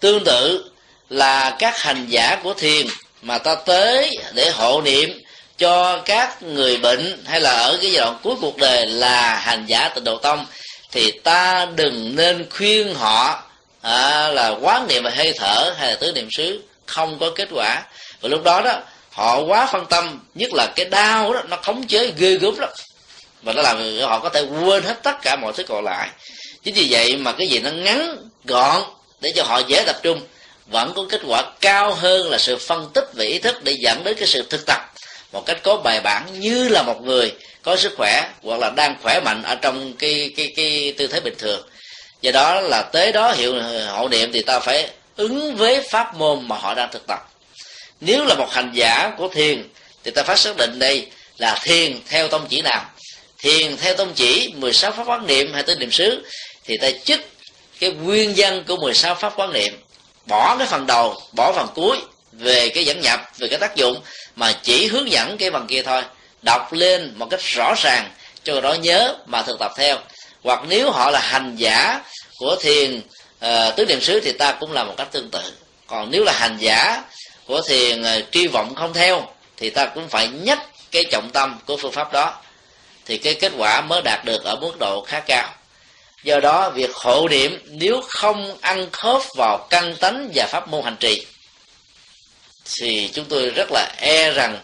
[0.00, 0.70] Tương tự
[1.08, 2.86] là các hành giả của thiền
[3.22, 5.20] mà ta tới để hộ niệm
[5.58, 9.66] cho các người bệnh hay là ở cái giai đoạn cuối cuộc đời là hành
[9.66, 10.46] giả tịnh độ tông
[10.92, 13.42] thì ta đừng nên khuyên họ
[13.80, 17.48] à, là quán niệm và hơi thở hay là tứ niệm xứ không có kết
[17.52, 17.82] quả.
[18.20, 18.80] Và lúc đó đó
[19.10, 22.70] họ quá phân tâm, nhất là cái đau đó, nó khống chế, ghê gớm lắm.
[23.42, 26.08] Và nó làm họ có thể quên hết tất cả mọi thứ còn lại.
[26.62, 28.82] Chính vì vậy mà cái gì nó ngắn, gọn,
[29.20, 30.20] để cho họ dễ tập trung,
[30.66, 34.04] vẫn có kết quả cao hơn là sự phân tích về ý thức để dẫn
[34.04, 34.80] đến cái sự thực tập
[35.32, 38.96] một cách có bài bản như là một người có sức khỏe hoặc là đang
[39.02, 41.68] khỏe mạnh ở trong cái cái cái tư thế bình thường.
[42.20, 46.48] Do đó là tới đó hiệu hộ niệm thì ta phải ứng với pháp môn
[46.48, 47.28] mà họ đang thực tập
[48.00, 49.68] nếu là một hành giả của thiền
[50.04, 51.06] thì ta phải xác định đây
[51.38, 52.84] là thiền theo tông chỉ nào?
[53.38, 56.26] Thiền theo tông chỉ 16 pháp quán niệm hay tới niệm xứ
[56.64, 57.30] thì ta chích
[57.80, 59.80] cái nguyên văn của 16 pháp quán niệm.
[60.26, 61.98] Bỏ cái phần đầu bỏ phần cuối
[62.32, 64.00] về cái dẫn nhập về cái tác dụng
[64.36, 66.02] mà chỉ hướng dẫn cái phần kia thôi.
[66.42, 68.10] Đọc lên một cách rõ ràng
[68.44, 69.98] cho người đó nhớ mà thực tập theo.
[70.42, 72.00] Hoặc nếu họ là hành giả
[72.38, 72.96] của thiền
[73.44, 75.42] uh, tứ niệm xứ thì ta cũng làm một cách tương tự.
[75.86, 77.02] Còn nếu là hành giả
[77.50, 81.58] của thiền à, tri vọng không theo thì ta cũng phải nhắc cái trọng tâm
[81.66, 82.42] của phương pháp đó.
[83.06, 85.54] Thì cái kết quả mới đạt được ở mức độ khá cao.
[86.24, 90.84] Do đó việc hộ niệm nếu không ăn khớp vào căn tánh và pháp môn
[90.84, 91.26] hành trì
[92.78, 94.58] thì chúng tôi rất là e rằng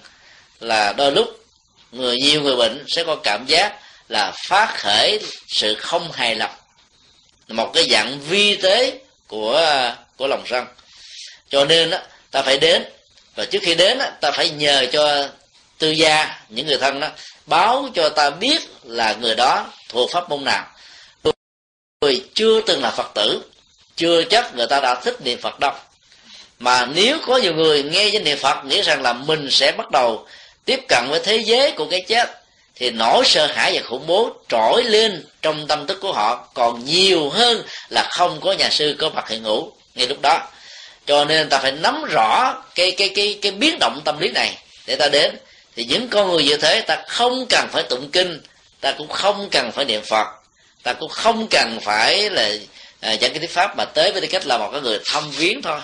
[0.60, 1.44] là đôi lúc
[1.92, 6.54] người nhiều người bệnh sẽ có cảm giác là phát khởi sự không hài lòng.
[7.48, 10.66] Một cái dạng vi tế của à, của lòng sân.
[11.50, 11.98] Cho nên đó,
[12.30, 12.84] ta phải đến.
[13.34, 15.28] Và trước khi đến ta phải nhờ cho
[15.78, 17.08] tư gia, những người thân đó,
[17.46, 20.66] báo cho ta biết là người đó thuộc pháp môn nào.
[22.00, 23.42] Người chưa từng là phật tử,
[23.96, 25.72] chưa chắc người ta đã thích niệm phật đâu.
[26.58, 29.90] Mà nếu có nhiều người nghe danh niệm phật, nghĩ rằng là mình sẽ bắt
[29.90, 30.26] đầu
[30.64, 32.42] tiếp cận với thế giới của cái chết,
[32.74, 36.84] thì nỗi sợ hãi và khủng bố trỗi lên trong tâm thức của họ còn
[36.84, 40.40] nhiều hơn là không có nhà sư có mặt hiện ngủ ngay lúc đó
[41.06, 44.58] cho nên ta phải nắm rõ cái cái cái cái biến động tâm lý này
[44.86, 45.36] để ta đến.
[45.76, 48.40] Thì những con người như thế ta không cần phải tụng kinh
[48.80, 50.26] ta cũng không cần phải niệm phật
[50.86, 52.50] ta cũng không cần phải là
[53.00, 55.30] à, dẫn cái thuyết pháp mà tới với tư cách là một cái người thăm
[55.30, 55.80] viếng thôi.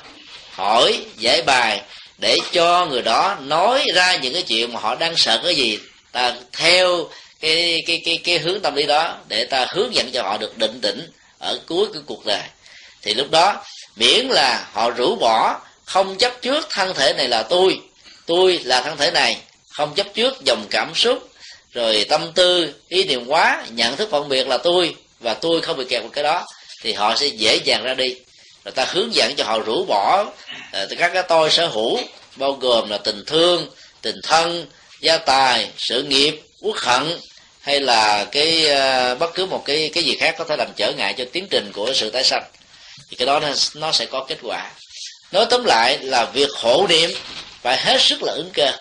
[0.51, 1.81] Hỏi giải bài
[2.19, 5.78] để cho người đó nói ra những cái chuyện mà họ đang sợ cái gì.
[6.12, 7.09] Ta theo
[7.40, 10.59] cái cái cái cái hướng tâm lý đó để ta hướng dẫn cho họ được
[10.59, 12.43] định tĩnh ở cuối cái cuộc đời.
[13.03, 13.65] Thì lúc đó
[13.97, 17.81] miễn là họ rũ bỏ không chấp trước thân thể này là tôi.
[18.27, 19.36] Tôi là thân thể này
[19.69, 21.28] không chấp trước dòng cảm xúc
[21.73, 25.77] rồi tâm tư ý niệm quá nhận thức phân biệt là tôi và tôi không
[25.77, 26.47] bị kẹt vào cái đó
[26.82, 28.16] thì họ sẽ dễ dàng ra đi.
[28.64, 31.98] Rồi ta hướng dẫn cho họ rũ bỏ uh, các cái tôi sở hữu
[32.36, 33.66] bao gồm là tình thương
[34.02, 34.66] tình thân
[35.01, 37.19] gia tài sự nghiệp quốc hận
[37.60, 40.93] hay là cái uh, bất cứ một cái cái gì khác có thể làm trở
[40.93, 42.43] ngại cho tiến trình của sự tái sanh
[43.13, 43.41] thì cái đó
[43.75, 44.71] nó, sẽ có kết quả.
[45.33, 47.11] Nói tóm lại là việc hộ niệm
[47.63, 48.73] phải hết sức là ứng cơ.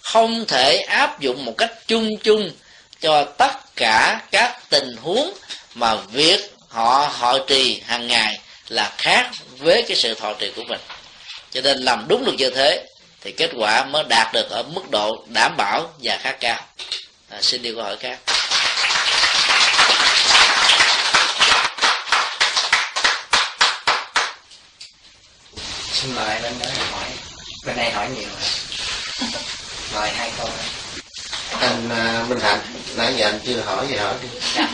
[0.00, 2.50] Không thể áp dụng một cách chung chung
[3.00, 5.32] cho tất cả các tình huống
[5.74, 10.64] mà việc họ họ trì hàng ngày là khác với cái sự thọ trì của
[10.68, 10.80] mình.
[11.50, 12.86] Cho nên làm đúng được như thế
[13.20, 16.60] thì kết quả mới đạt được ở mức độ đảm bảo và khá cao.
[17.28, 18.18] À, xin đi câu hỏi khác.
[25.92, 27.04] Xin mời bên đó hỏi.
[27.66, 28.50] Bên đây hỏi nhiều rồi.
[29.94, 30.48] Mời hai câu.
[31.60, 32.60] Anh uh, minh hạnh
[32.96, 34.68] nãy giờ anh chưa hỏi gì hỏi đi dạ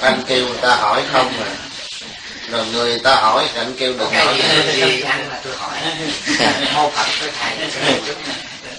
[0.00, 1.46] anh kêu người ta hỏi không mà.
[2.50, 4.34] Rồi người ta hỏi anh kêu đừng cái hỏi.
[4.36, 5.78] gì gì anh là tôi hỏi.
[6.74, 7.56] Mô phật với thầy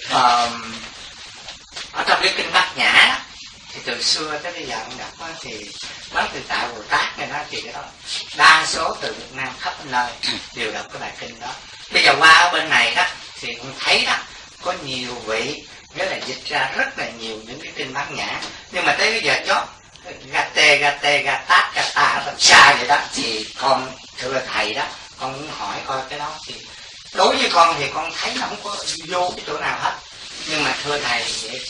[0.09, 0.49] ờ,
[1.91, 3.19] ở trong cái kinh bát nhã
[3.73, 5.71] thì từ xưa tới bây giờ ông đọc á, thì
[6.13, 7.81] bác từ tại bồ tát này đó thì cái đó
[8.35, 10.11] đa số từ việt nam khắp nơi
[10.55, 11.47] đều đọc cái bài kinh đó.
[11.91, 13.05] Bây giờ qua ở bên này đó
[13.39, 14.17] thì cũng thấy đó
[14.61, 15.63] có nhiều vị
[15.95, 18.41] nghĩa là dịch ra rất là nhiều những cái kinh bát nhã.
[18.71, 19.63] Nhưng mà tới bây giờ chót
[20.31, 24.83] gate gate gatat gata làm xa vậy đó thì con thưa thầy đó
[25.19, 26.55] con muốn hỏi coi cái đó thì
[27.13, 29.93] đối với con thì con thấy nó không có vô cái chỗ nào hết.
[30.49, 31.61] Nhưng mà thưa thầy vậy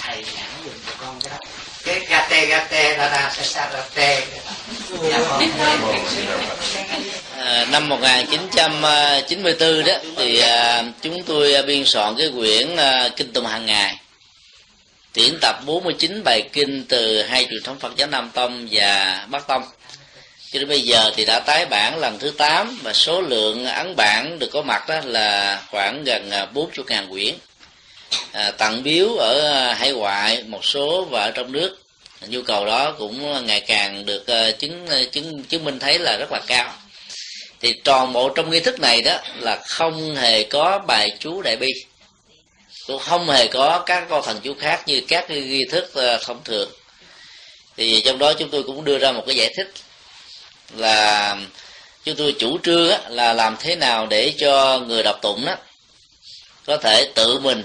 [0.00, 1.38] thầy giảng dùm cho con cái đó
[1.84, 4.20] cái gate gate ra ra sa sa ra te
[5.02, 5.48] dạ con
[7.70, 12.76] năm 1994 đó, thì ờ, chúng tôi ờ, biên soạn cái quyển
[13.16, 13.96] kinh tùng hàng ngày.
[15.12, 19.46] Tuyển tập 49 bài kinh từ hai truyền thống Phật giáo Nam Tông và Bắc
[19.46, 19.62] Tông.
[20.52, 23.96] Cho đến bây giờ thì đã tái bản lần thứ 8 và số lượng ấn
[23.96, 27.34] bản được có mặt đó là khoảng gần 40 ngàn quyển
[28.32, 31.78] à, tặng biếu ở à, hải ngoại một số và ở trong nước.
[32.26, 36.16] Nhu cầu đó cũng ngày càng được uh, chứng à, chứng chứng minh thấy là
[36.16, 36.74] rất là cao.
[37.60, 41.56] Thì toàn bộ trong nghi thức này đó là không hề có bài chú đại
[41.56, 41.68] bi.
[42.86, 46.70] Cũng không hề có các con thần chú khác như các nghi thức thông thường.
[47.76, 49.72] Thì trong đó chúng tôi cũng đưa ra một cái giải thích
[50.76, 51.36] là
[52.04, 55.56] chúng tôi chủ trương là làm thế nào để cho người đọc tụng đó
[56.66, 57.64] có thể tự mình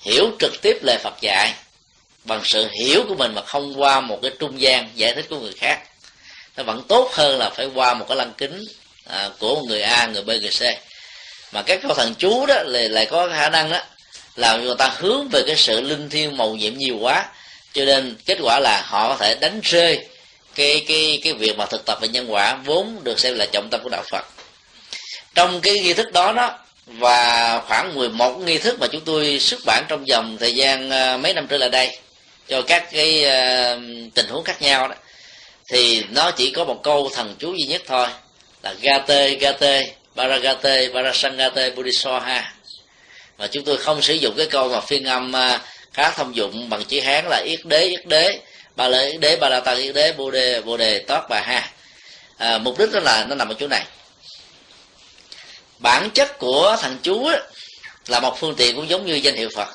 [0.00, 1.54] hiểu trực tiếp lời Phật dạy
[2.24, 5.38] bằng sự hiểu của mình mà không qua một cái trung gian giải thích của
[5.38, 5.80] người khác.
[6.56, 8.64] Nó vẫn tốt hơn là phải qua một cái lăng kính
[9.06, 10.62] à, của người A người B người C.
[11.52, 13.78] Mà các câu thần chú đó lại, lại có khả năng đó
[14.36, 17.26] làm người ta hướng về cái sự linh thiêng màu nhiệm nhiều quá.
[17.72, 20.06] Cho nên kết quả là họ có thể đánh rơi
[20.54, 23.68] cái cái cái việc mà thực tập về nhân quả vốn được xem là trọng
[23.70, 24.26] tâm của đạo Phật.
[25.34, 26.58] Trong cái nghi thức đó đó
[26.98, 31.16] và khoảng 11 nghi thức mà chúng tôi xuất bản trong vòng thời gian ờ,
[31.16, 31.98] mấy năm trở lại đây
[32.48, 33.78] cho các cái ờ,
[34.14, 34.94] tình huống khác nhau đó
[35.68, 38.06] thì nó chỉ có một câu thần chú duy nhất thôi
[38.62, 42.52] là gate gate baragate barasangate buddhisoha
[43.38, 45.58] mà chúng tôi không sử dụng cái câu mà phiên âm ờ,
[45.92, 48.38] khá thông dụng bằng chữ hán là yết đế yết đế
[48.76, 51.40] ba lê yết đế ba la tăng yết đế bồ đề bồ đề tót bà
[51.40, 51.68] ha.
[52.36, 53.84] À, mục đích đó là nó nằm ở chỗ này
[55.80, 57.40] bản chất của thằng chú ấy,
[58.06, 59.68] là một phương tiện cũng giống như danh hiệu phật.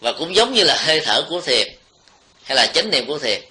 [0.00, 1.68] Và cũng giống như là hơi thở của thiền
[2.44, 3.42] hay là chánh niệm của thiền.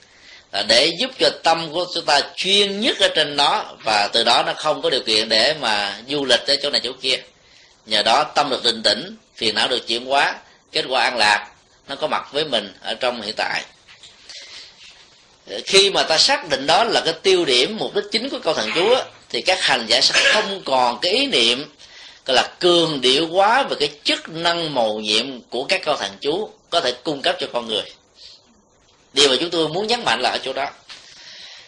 [0.52, 4.24] Là để giúp cho tâm của chúng ta chuyên nhất ở trên đó và từ
[4.24, 7.18] đó nó không có điều kiện để mà du lịch tới chỗ này chỗ kia.
[7.86, 10.36] Nhờ đó tâm được định tĩnh phiền não được chuyển hóa
[10.72, 11.48] kết quả an lạc
[11.88, 13.64] nó có mặt với mình ở trong hiện tại.
[15.66, 18.54] Khi mà ta xác định đó là cái tiêu điểm mục đích chính của câu
[18.54, 18.96] thần chú
[19.30, 21.76] thì các hành giả sẽ không còn cái ý niệm
[22.26, 26.12] gọi là cường điệu quá về cái chức năng màu nhiệm của các câu thần
[26.22, 27.84] chú có thể cung cấp cho con người.
[29.14, 30.70] Điều mà chúng tôi muốn nhấn mạnh là ở chỗ đó.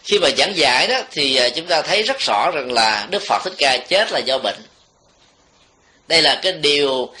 [0.04, 3.22] Khi mà giảng giải đó thì à, chúng ta thấy rất rõ rằng là đức
[3.26, 4.62] phật thích ca chết là do bệnh.
[6.08, 7.12] Đây là cái điều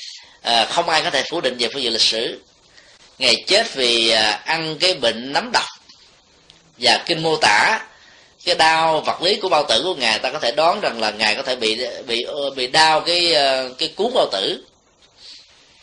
[0.42, 2.40] à, không ai có thể phủ định về phương diện lịch sử.
[3.18, 5.66] Ngày chết vì à, ăn cái bệnh nấm độc
[6.78, 7.80] và kinh mô tả
[8.48, 11.10] cái đau, vật lý của bao tử của ngài, ta có thể đoán rằng là
[11.10, 12.26] ngài có thể bị bị
[12.56, 14.64] bị đau cái ờ, cái cuốn bao tử,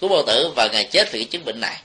[0.02, 1.76] cuốn bao tử và ngài chết vì cái chứng bệnh này.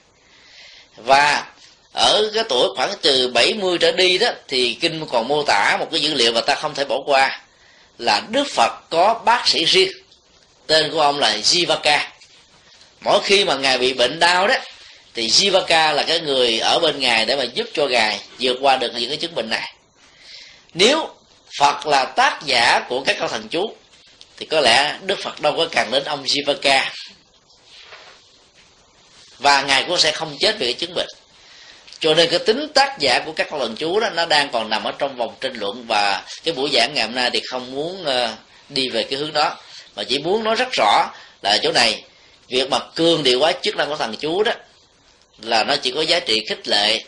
[0.97, 1.47] Và
[1.93, 5.87] ở cái tuổi khoảng từ 70 trở đi đó, thì kinh còn mô tả một
[5.91, 7.41] cái dữ liệu mà ta không thể bỏ qua,
[7.99, 9.93] là Đức Phật có bác sĩ riêng,
[10.67, 11.99] tên của ông là Jivaka.
[13.01, 14.55] Mỗi khi mà ngài bị bệnh đau đó,
[15.15, 18.77] thì Jivaka là cái người ở bên ngài để mà giúp cho ngài vượt qua
[18.77, 19.73] được những cái chứng bệnh này
[20.75, 21.09] nếu
[21.59, 23.75] Phật là tác giả của các câu thần chú,
[24.37, 26.83] thì có lẽ Đức Phật đâu có cần đến ông Jivaka.
[29.39, 31.09] Và ngài cũng sẽ không chết vì cái chứng bệnh.
[31.99, 34.69] Cho nên cái tính tác giả của các câu thần chú đó, nó đang còn
[34.69, 35.85] nằm ở trong vòng tranh luận.
[35.89, 38.35] Và cái buổi giảng ngày hôm nay thì không muốn ờ,
[38.69, 39.57] đi về cái hướng đó,
[39.97, 41.07] mà chỉ muốn nói rất rõ
[41.43, 42.05] là chỗ này,
[42.49, 44.53] việc mà cương điều quá chức năng của thần chú đó,
[45.39, 47.05] là nó chỉ có giá trị khích lệ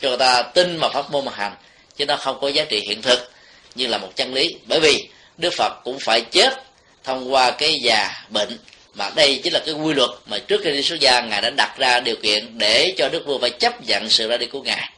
[0.00, 1.54] cho người ta tin mà pháp môn mà hành
[2.00, 3.30] chứ nó không có giá trị hiện thực
[3.74, 4.56] như là một chân lý.
[4.66, 5.08] Bởi vì
[5.38, 6.62] đức phật cũng phải chết
[7.04, 8.58] thông qua cái già bệnh,
[8.94, 11.50] mà đây chính là cái quy luật mà trước khi đi xuất gia ngài đã
[11.50, 14.62] đặt ra điều kiện để cho đức vua phải chấp nhận sự ra đi của
[14.62, 14.90] ngài.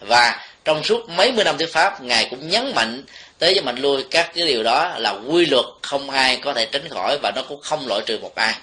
[0.00, 3.04] Và trong suốt mấy mươi năm thuyết pháp, ngài cũng nhấn mạnh
[3.38, 6.66] tới cho mạnh lui các cái điều đó là quy luật không ai có thể
[6.66, 8.54] tránh khỏi và nó cũng không loại trừ một ai.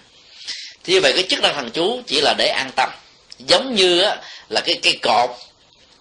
[0.83, 2.89] Thì như vậy cái chức năng thần chú chỉ là để an tâm,
[3.39, 4.05] giống như
[4.49, 5.29] là cái cây cột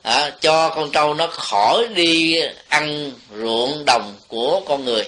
[0.07, 5.05] à, cho con trâu nó khỏi đi ăn ruộng đồng của con người.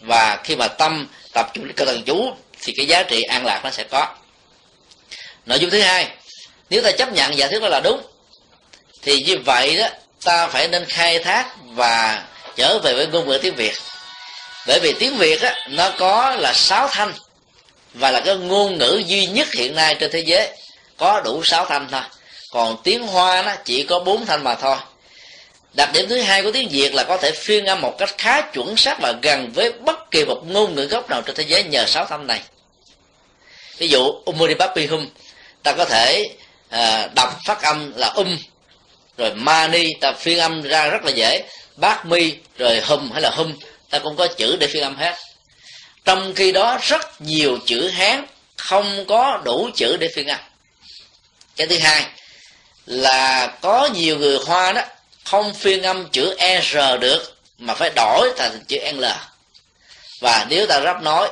[0.00, 2.30] Và khi mà tâm tập trung cái thần chú
[2.62, 4.06] thì cái giá trị an lạc nó sẽ có.
[5.46, 6.08] Nội dung thứ hai
[6.70, 8.00] nếu ta chấp nhận giả thuyết đó là đúng
[9.02, 9.88] thì như vậy đó
[10.24, 12.24] ta phải nên khai thác và
[12.56, 13.74] trở về với ngôn ngữ tiếng việt.
[14.66, 17.12] Bởi vì tiếng việt á, nó có là sáu thanh
[17.94, 20.48] và là cái ngôn ngữ duy nhất hiện nay trên thế giới.
[20.96, 22.02] Có đủ sáu thanh thôi
[22.50, 24.76] còn tiếng hoa nó chỉ có bốn thanh mà thôi.
[25.72, 28.40] Đặc điểm thứ hai của tiếng việt là có thể phiên âm một cách khá
[28.40, 31.64] chuẩn xác và gần với bất kỳ một ngôn ngữ gốc nào trên thế giới
[31.64, 32.40] nhờ sáu thanh này.
[33.78, 35.08] Ví dụ umuripapi hum
[35.62, 36.26] ta có thể
[36.68, 38.38] à, đọc phát âm là um
[39.18, 41.42] rồi mani ta phiên âm ra rất là dễ
[41.76, 43.54] bát mi rồi hum hay là hum
[43.90, 45.14] ta cũng có chữ để phiên âm hết.
[46.04, 50.40] Trong khi đó rất nhiều chữ hán không có đủ chữ để phiên âm.
[51.56, 52.06] Cái thứ hai
[52.86, 54.82] là có nhiều người hoa đó
[55.24, 59.04] không phiên âm chữ r được mà phải đổi thành chữ l.
[60.20, 61.28] Và nếu ta rắp nói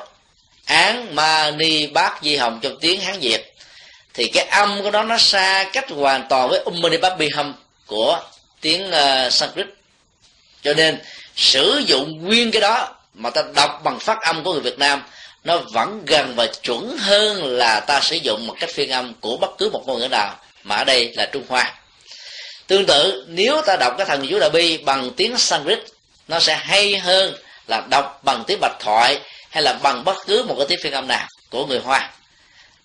[0.64, 3.55] án ma ni bát di hồng trong tiếng hán việt
[4.14, 7.28] thì cái âm của nó nó xa cách hoàn toàn với umani mani bát bi
[7.86, 8.20] của
[8.60, 9.66] tiếng uh, sanskrit.
[10.62, 11.01] Cho nên
[11.36, 15.02] sử dụng nguyên cái đó mà ta đọc bằng phát âm của người việt nam
[15.44, 19.36] nó vẫn gần và chuẩn hơn là ta sử dụng một cách phiên âm của
[19.36, 21.74] bất cứ một ngôn ngữ nào mà ở đây là trung hoa.
[22.66, 25.78] Tương tự, nếu ta đọc cái thần chú đại bi bằng tiếng sanskrit,
[26.28, 27.35] nó sẽ hay hơn
[27.69, 29.20] là đọc bằng tiếng bạch thoại
[29.51, 32.11] hay là bằng bất cứ một cái tiếng phiên âm nào của người hoa.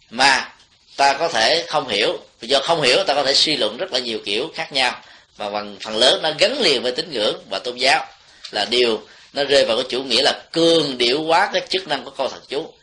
[0.10, 0.50] Mà
[0.98, 4.00] ta có thể không hiểu, do không hiểu ta có thể suy luận rất là
[4.00, 5.02] nhiều kiểu khác nhau.
[5.38, 8.06] Mà bằng phần lớn nó gắn liền với tín ngưỡng và tôn giáo
[8.52, 9.02] là điều
[9.34, 12.30] nó rơi vào cái chủ nghĩa là cường điệu hóa cái chức năng của câu
[12.30, 12.74] thần chú.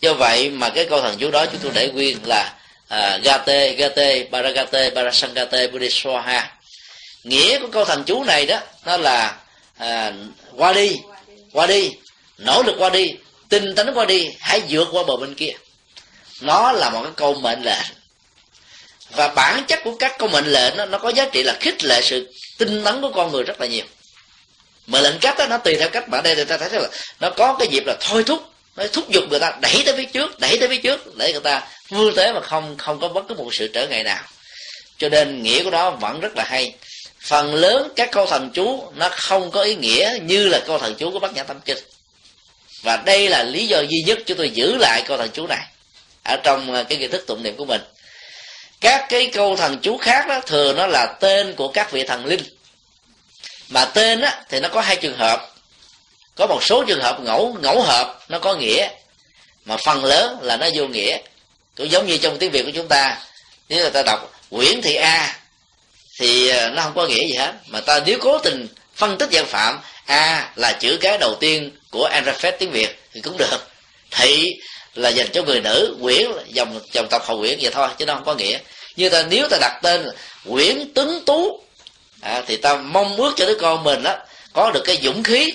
[0.00, 2.52] Do vậy mà cái câu thần chú đó chúng tôi để nguyên là
[2.88, 6.42] à, gate gate baragate barasangate buddhiswaha
[7.24, 9.36] nghĩa của câu thần chú này đó nó là
[9.78, 10.12] à,
[10.56, 10.96] qua đi
[11.52, 11.90] qua đi
[12.38, 13.14] nỗ lực qua đi
[13.48, 15.52] tinh tấn qua đi hãy vượt qua bờ bên kia.
[16.40, 17.82] Nó là một cái câu mệnh lệnh.
[19.10, 21.84] Và bản chất của các câu mệnh lệnh nó, nó có giá trị là khích
[21.84, 23.84] lệ sự tinh tấn của con người rất là nhiều.
[24.86, 26.88] Mệnh lệnh cách đó nó tùy theo cách mà đây người ta thấy là
[27.20, 30.04] nó có cái dịp là thôi thúc nó thúc giục người ta đẩy tới phía
[30.04, 33.24] trước đẩy tới phía trước để người ta vươn tới mà không không có bất
[33.28, 34.22] cứ một sự trở ngại nào.
[34.98, 36.74] Cho nên nghĩa của nó vẫn rất là hay.
[37.20, 40.94] Phần lớn các câu thần chú nó không có ý nghĩa như là câu thần
[40.94, 41.78] chú của bát nhã tâm kinh
[42.82, 45.66] và đây là lý do duy nhất chúng tôi giữ lại câu thần chú này
[46.24, 47.80] ở trong ờ, cái nghi thức tụng niệm của mình.
[48.80, 52.26] Các cái câu thần chú khác đó thường nó là tên của các vị thần
[52.26, 52.42] linh.
[53.68, 55.53] Mà tên á, thì nó có hai trường hợp
[56.36, 58.88] có một số trường hợp ngẫu ngẫu hợp nó có nghĩa
[59.64, 61.18] mà phần lớn là nó vô nghĩa.
[61.76, 63.18] Cũng giống như trong tiếng việt của chúng ta
[63.68, 65.36] nếu người ta đọc nguyễn thị a
[66.18, 67.52] thì ờ, nó không có nghĩa gì hết.
[67.66, 71.70] Mà ta nếu cố tình phân tích dạng phạm a là chữ cái đầu tiên
[71.90, 73.68] của alphabet tiếng việt thì cũng được.
[74.10, 74.56] Thị
[74.94, 78.14] là dành cho người nữ nguyễn dòng dòng tộc hậu nguyễn vậy thôi chứ nó
[78.14, 78.58] không có nghĩa.
[78.96, 80.06] Như ta nếu ta đặt tên
[80.44, 81.64] nguyễn tuấn tú
[82.20, 84.16] à, thì ta mong ước cho đứa con mình đó
[84.52, 85.52] có được cái dũng khí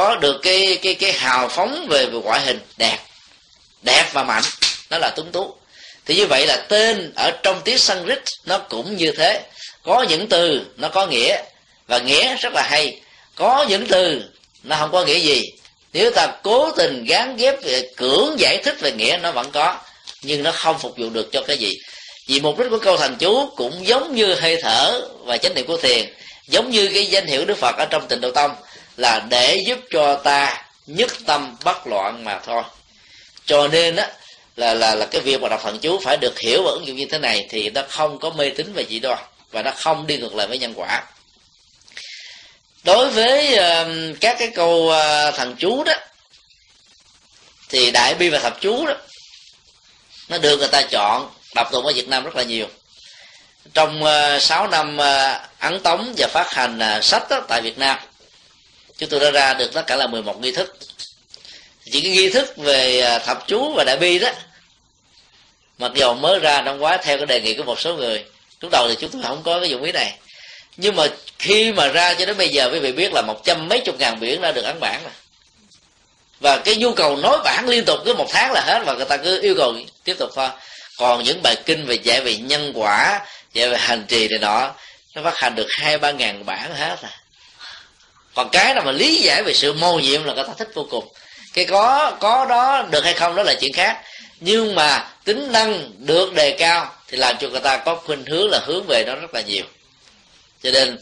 [0.00, 2.98] có được cái cái cái hào phóng về, về ngoại hình đẹp.
[3.82, 4.42] Đẹp và mạnh.
[4.90, 5.54] Nó là tuấn tú.
[6.06, 9.42] Thì như vậy là tên ở trong tiếng Sanskrit nó cũng như thế.
[9.82, 11.42] Có những từ nó có nghĩa
[11.86, 13.00] và nghĩa rất là hay.
[13.34, 14.22] Có những từ
[14.62, 15.42] nó không có nghĩa gì.
[15.92, 19.78] Nếu ta cố tình gán ghép về cưỡng giải thích về nghĩa nó vẫn có.
[20.22, 21.78] Nhưng nó không phục vụ được cho cái gì.
[22.26, 25.66] Vì mục đích của câu thành chú cũng giống như hơi thở và chánh niệm
[25.66, 26.14] của thiền
[26.48, 28.50] giống như cái danh hiệu đức phật ở trong tịnh độ tông
[29.00, 32.62] là để giúp cho ta nhất tâm bất loạn mà thôi.
[33.46, 34.08] Cho nên á
[34.56, 36.96] là là là cái việc mà đọc thần chú phải được hiểu và ứng dụng
[36.96, 39.18] như thế này thì nó không có mê tín về dị đoan
[39.50, 41.02] và nó không đi ngược lại với nhân quả.
[42.84, 45.92] Đối với uh, các cái câu uh, thần chú đó
[47.68, 48.94] thì đại bi và thập chú đó
[50.28, 52.66] nó được người ta chọn đọc tụng ở Việt Nam rất là nhiều.
[53.74, 57.60] Trong ờ, uh, 6 năm uh, ấn tống và phát hành uh, sách đó, tại
[57.60, 57.98] Việt Nam
[59.00, 60.76] chúng tôi đã ra được tất cả là 11 nghi thức.
[61.84, 64.30] Chỉ cái nghi thức về à, thập chú và đại bi đó,
[65.78, 68.24] mặc dù mới ra năm ngoái theo cái đề nghị của một số người,
[68.60, 70.18] lúc đầu thì chúng tôi không có cái dụng ý này.
[70.76, 71.06] Nhưng mà
[71.38, 73.98] khi mà ra cho đến bây giờ, quý vị biết là một trăm mấy chục
[73.98, 75.12] ngàn biển đã được ấn bản rồi.
[76.40, 79.04] Và cái nhu cầu nói bản liên tục cứ một tháng là hết, và người
[79.04, 80.48] ta cứ yêu cầu tiếp tục thôi.
[80.98, 83.20] Còn những bài kinh về dạy về nhân quả
[83.52, 84.74] dạy về hành trì này nọ,
[85.14, 87.19] nó phát hành được hai ba ngàn bản hết à
[88.34, 90.86] còn cái nào mà lý giải về sự mô nhiệm là người ta thích vô
[90.90, 91.08] cùng.
[91.54, 94.02] Cái có có đó được hay không đó là chuyện khác.
[94.40, 98.50] Nhưng mà tính năng được đề cao thì làm cho người ta có khuynh hướng
[98.50, 99.64] là hướng về nó rất là nhiều.
[100.62, 100.98] Cho nên,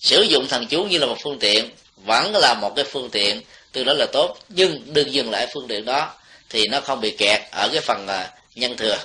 [0.00, 3.42] sử dụng thần chú như là một phương tiện, vẫn là một cái phương tiện,
[3.72, 4.38] từ đó là tốt.
[4.48, 6.12] Nhưng đừng dừng lại phương tiện đó,
[6.50, 8.98] thì nó không bị kẹt ở cái phần à, nhân thừa.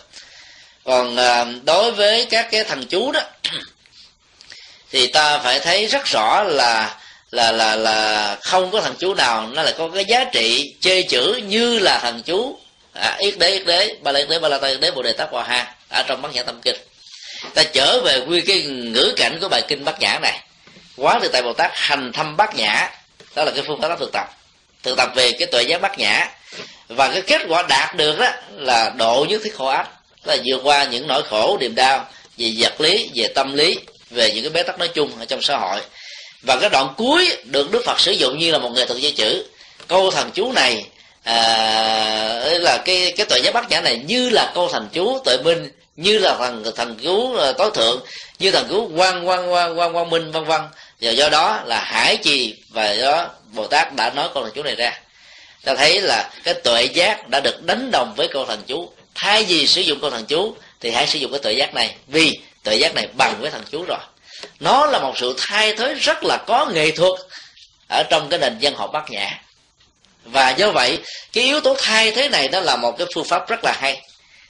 [0.83, 3.21] Còn à, đối với các cái thần chú đó,
[4.91, 6.99] thì ta phải thấy rất rõ là
[7.31, 11.01] là là là không có thằng chú nào nó lại có cái giá trị chê
[11.01, 12.59] chữ như là thằng chú.
[12.93, 15.01] À, yết đế yết đế ba la yết đế ba la ta yết đế bồ
[15.01, 16.75] đề tát hòa ha ở trong bát nhã tâm kinh.
[17.53, 20.39] Ta trở về quy cái ngữ cảnh của bài kinh bát nhã này.
[20.97, 22.89] Quá từ tại bồ tát hành thâm bát nhã.
[23.35, 24.27] Đó là cái phương pháp thực tập.
[24.83, 26.25] Thực tập về cái tuệ giác bát nhã.
[26.87, 29.89] Và cái kết quả đạt được đó là độ nhất thiết khổ ách
[30.23, 32.05] là vượt qua những nỗi khổ niềm đau
[32.37, 35.41] về vật lý về tâm lý về những cái bế tắc nói chung ở trong
[35.41, 35.81] xã hội
[36.47, 39.11] và cái đoạn cuối được đức phật sử dụng như là một nghệ thuật dây
[39.11, 39.45] chữ
[39.87, 40.85] câu thần chú này
[41.23, 41.35] à,
[42.43, 45.69] là cái cái tuệ giác bát nhã này như là câu thần chú tuệ minh
[45.95, 48.01] như là thần thần cứu à, tối thượng
[48.39, 50.61] như thần cứu quan quan quan quan quan minh vân vân.
[51.01, 54.63] Và do đó là hải trì và do bồ tát đã nói câu thần chú
[54.63, 54.99] này ra.
[55.63, 58.91] Ta thấy là cái tuệ giác đã được đánh đồng với câu thần chú.
[59.15, 61.95] Thay vì sử dụng câu thần chú thì hãy sử dụng cái tuệ giác này.
[62.07, 63.99] Vì tuệ giác này bằng với thần chú rồi
[64.59, 67.13] nó là một sự thay thế rất là có nghệ thuật
[67.89, 69.29] ở trong cái nền dân học bát nhã.
[70.23, 70.99] Và do vậy,
[71.33, 74.01] cái yếu tố thay thế này đó là một cái phương pháp rất là hay.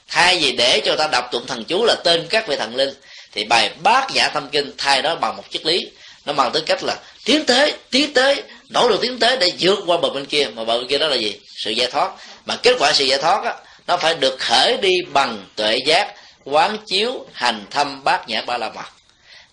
[0.07, 2.93] Thay vì để cho ta đọc tụng thần chú là tên các vị thần linh,
[3.31, 5.87] thì bài bát nhã tâm kinh thay đó bằng một triết lý.
[6.25, 9.79] Nó bằng tư cách là tiến tới tiến tới, nỗ lực tiến tới để vượt
[9.85, 10.47] qua bờ bên kia.
[10.55, 11.39] Mà bờ bên kia đó là gì?
[11.55, 12.11] Sự giải thoát.
[12.45, 13.53] Mà kết quả sự giải thoát á,
[13.87, 18.57] nó phải được khởi đi bằng tuệ giác, quán chiếu hành thâm bát nhã ba
[18.57, 18.85] la mật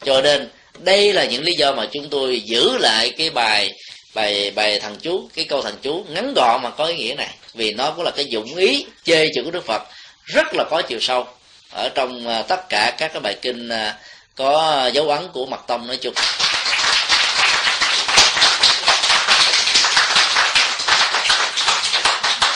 [0.05, 3.73] cho nên đây là những lý do mà chúng tôi giữ lại cái bài
[4.15, 7.29] bài bài thần chú cái câu thần chú ngắn gọn mà có ý nghĩa này.
[7.55, 9.83] Vì nó cũng là cái dụng ý chê chữ của đức phật
[10.25, 11.27] rất là có chiều sâu.
[11.71, 13.95] Ở trong à, tất cả các cái bài kinh à,
[14.35, 16.15] có dấu ấn của mật tông nói chung.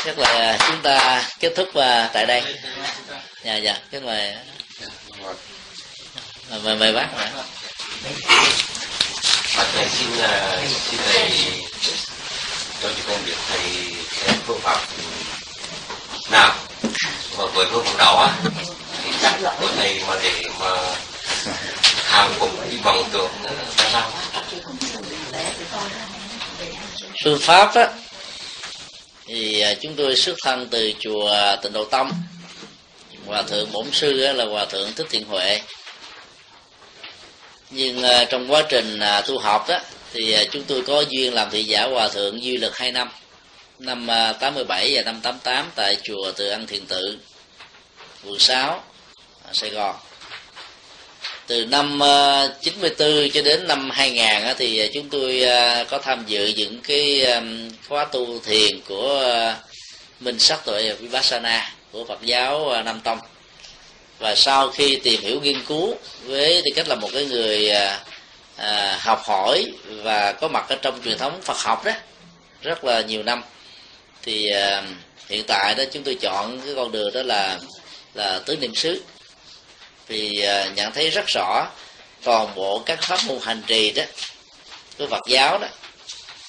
[0.04, 2.42] Chắc là chúng ta kết thúc à, tại đây.
[3.44, 3.76] Dạ dạ.
[3.90, 4.34] Cái mời
[6.50, 7.30] mời mời bác ạ
[9.56, 10.08] mà thầy xin
[10.90, 11.30] xin thầy
[12.82, 13.94] cho chị con biết thầy
[14.46, 14.80] phương pháp
[16.30, 16.54] nào.
[17.38, 18.30] Mà với phương pháp đó
[19.04, 20.94] thì chắc của thầy mà để mà
[22.04, 23.50] hàng cùng đi bằng tượng ra
[23.92, 24.10] sao
[27.24, 27.88] phương pháp á
[29.26, 32.10] thì à, chúng tôi xuất thân từ chùa tịnh độ tông
[33.26, 35.60] hòa thượng bổn sư là hòa thượng thích thiện huệ
[37.70, 39.78] nhưng ờ, trong quá trình à, tu học đó
[40.12, 43.08] thì à, chúng tôi có duyên làm thị giả hòa thượng duy lực hai năm.
[43.78, 47.18] Năm à, 87 và năm 88 tại chùa Từ Ân Thiền Tự
[48.24, 48.82] quận 6
[49.52, 49.96] Sài Gòn.
[51.46, 52.00] Từ năm
[52.62, 55.42] 94 cho đến năm 2000 thì chúng tôi
[55.90, 57.26] có tham dự những cái
[57.88, 59.54] khóa tu thiền của
[60.20, 63.18] minh sắc tuệ vipassana của Phật giáo Nam Tông
[64.18, 68.00] và sau khi tìm hiểu nghiên cứu với tư cách là một cái người à,
[68.56, 71.92] à, học hỏi và có mặt ở trong truyền thống Phật học đó
[72.62, 73.42] rất là nhiều năm
[74.22, 74.82] thì à,
[75.28, 77.58] hiện tại đó chúng tôi chọn cái con đường đó là
[78.14, 79.02] là tứ niệm xứ.
[80.08, 81.66] Vì à, nhận thấy rất rõ
[82.22, 84.02] toàn bộ các pháp môn hành trì đó
[84.98, 85.68] của Phật giáo đó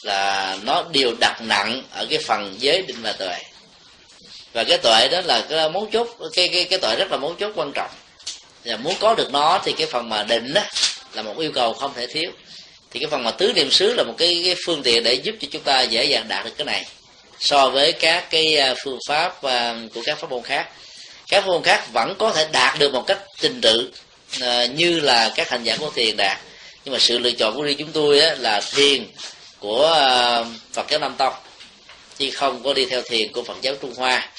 [0.02, 3.36] là nó đều đặt nặng ở cái phần giới định và tuệ
[4.54, 7.36] và cái tuệ đó là cái mấu chốt cái cái cái tuệ rất là mấu
[7.40, 7.92] chốt quan trọng.
[8.66, 10.62] Và muốn có được nó thì cái phần mà định đó
[11.14, 12.32] là một yêu cầu không thể thiếu.
[12.92, 15.36] Thì cái phần mà tứ niệm xứ là một cái, cái phương tiện để giúp
[15.40, 16.86] cho chúng ta dễ dàng đạt được cái này.
[17.40, 20.70] So với các cái à, phương pháp à, của các pháp môn khác.
[21.28, 23.92] Các pháp môn khác vẫn có thể đạt được một cách trình tự
[24.42, 26.38] à, như là các hành giả của thiền đạt.
[26.86, 29.08] Nhưng mà sự lựa chọn của riêng chúng tôi á, là thiền
[29.60, 29.96] của
[30.74, 31.34] Phật giáo Nam Tông.
[32.18, 34.30] Chứ không có đi theo thiền của Phật giáo Trung Hoa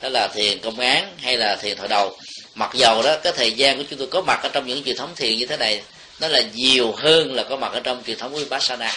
[0.00, 2.16] đó là thiền công án hay là thiền thọ đầu.
[2.54, 4.96] Mặc dầu đó cái thời gian của chúng tôi có mặt ở trong những truyền
[4.96, 5.82] thống thiền như thế này
[6.20, 8.94] nó là nhiều hơn là có mặt ở trong truyền thống của Vipassana.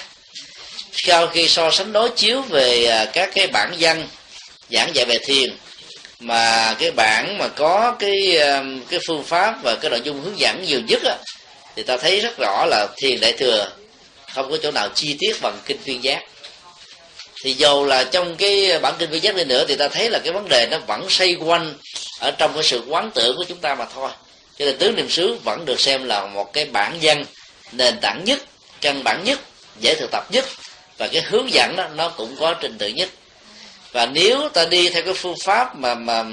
[0.91, 4.07] Sau khi so sánh đối chiếu về à, các cái bản văn
[4.69, 5.55] giảng dạy về thiền
[6.19, 10.39] mà cái bản mà có cái à, cái phương pháp và cái nội dung hướng
[10.39, 11.15] dẫn nhiều nhất á,
[11.75, 13.71] thì ta thấy rất rõ là thiền đại thừa
[14.33, 16.23] không có chỗ nào chi tiết bằng kinh viên giác
[17.43, 20.19] thì dù là trong cái bản kinh viên giác đi nữa thì ta thấy là
[20.19, 21.73] cái vấn đề nó vẫn xoay quanh
[22.19, 24.09] ở trong cái sự quán tưởng của chúng ta mà thôi.
[24.57, 27.25] Cho nên tứ niệm xứ vẫn được xem là một cái bản văn
[27.71, 28.39] nền tảng nhất
[28.81, 29.39] căn bản nhất
[29.79, 30.45] dễ thực tập nhất.
[30.97, 33.09] Và cái hướng dẫn đó nó cũng có trình tự nhất.
[33.91, 36.25] Và nếu ta đi theo cái phương pháp mà mà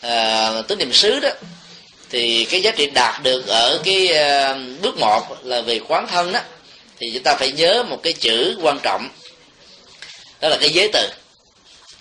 [0.00, 1.30] à, tứ niệm xứ đó
[2.10, 6.32] thì cái giá trị đạt được ở cái à, bước một là về quán thân
[6.32, 6.40] đó
[6.98, 9.08] thì chúng ta phải nhớ một cái chữ quan trọng
[10.46, 11.10] đó là cái giới từ.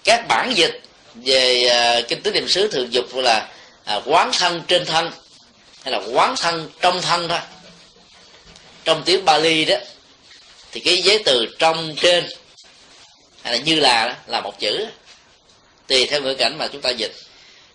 [0.03, 0.82] Các bản dịch
[1.15, 3.49] về uh, kinh tứ niệm xứ thường dục là
[3.98, 5.11] uh, quán thân trên thân
[5.83, 7.40] hay là quán thân trong thân thôi.
[8.83, 9.75] Trong tiếng Bali đó
[10.72, 12.27] thì cái giới từ trong trên
[13.41, 14.85] hay là như là đó, là một chữ.
[15.88, 17.14] Tùy theo ngữ cảnh mà chúng ta dịch.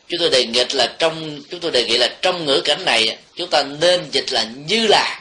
[0.08, 3.18] Chúng tôi đề nghị là trong chúng tôi đề nghị là trong ngữ cảnh này
[3.36, 5.20] chúng ta nên dịch là như là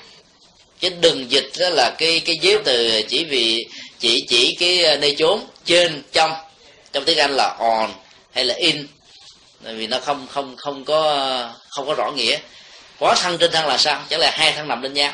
[0.79, 3.67] chứ đừng dịch đó là cái cái giới từ chỉ vì,
[3.99, 6.31] chỉ chỉ cái ờ, nơi chốn, trên, trong.
[6.93, 7.91] Trong tiếng anh là on
[8.31, 8.87] hay là in.
[9.61, 12.37] Vì nó không không không có không có rõ nghĩa.
[12.99, 14.03] Quán thân trên thân là sao?
[14.09, 15.13] Chẳng lẽ hai thân nằm lên nhau?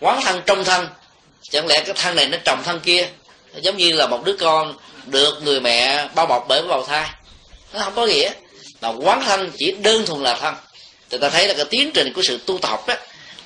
[0.00, 0.88] Quán thân trong thân.
[1.50, 3.08] Chẳng lẽ cái thân này nó trồng thân kia?
[3.60, 7.08] Giống như là một đứa con được người mẹ bao bọc bởi bào thai.
[7.72, 8.30] Nó không có nghĩa.
[8.80, 10.54] Mà quán thân chỉ đơn thuần là thân.
[11.10, 12.94] Thì ta thấy là cái tiến trình của sự tu tập đó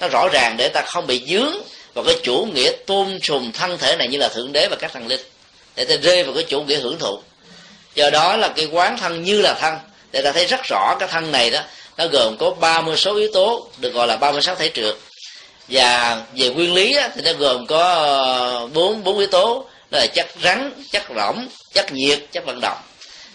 [0.02, 1.52] nó rõ ràng để ta không bị dướng
[1.94, 4.92] vào cái chủ nghĩa tôn sùng thân thể này như là thượng đế và các
[4.92, 5.20] thần linh.
[5.76, 7.18] Để ta rơi vào cái chủ nghĩa hưởng thụ.
[7.94, 9.74] Do đó là cái quán thân như là thân.
[10.12, 11.60] Để ta thấy rất rõ cái thân này đó
[11.96, 14.94] nó gồm có 30 số yếu tố được gọi là 36 thể trượt
[15.68, 19.98] và về nguyên lý á, thì nó gồm có ờ, bốn bốn yếu tố đó
[19.98, 22.78] là chất rắn chất lỏng chất nhiệt chất vận động.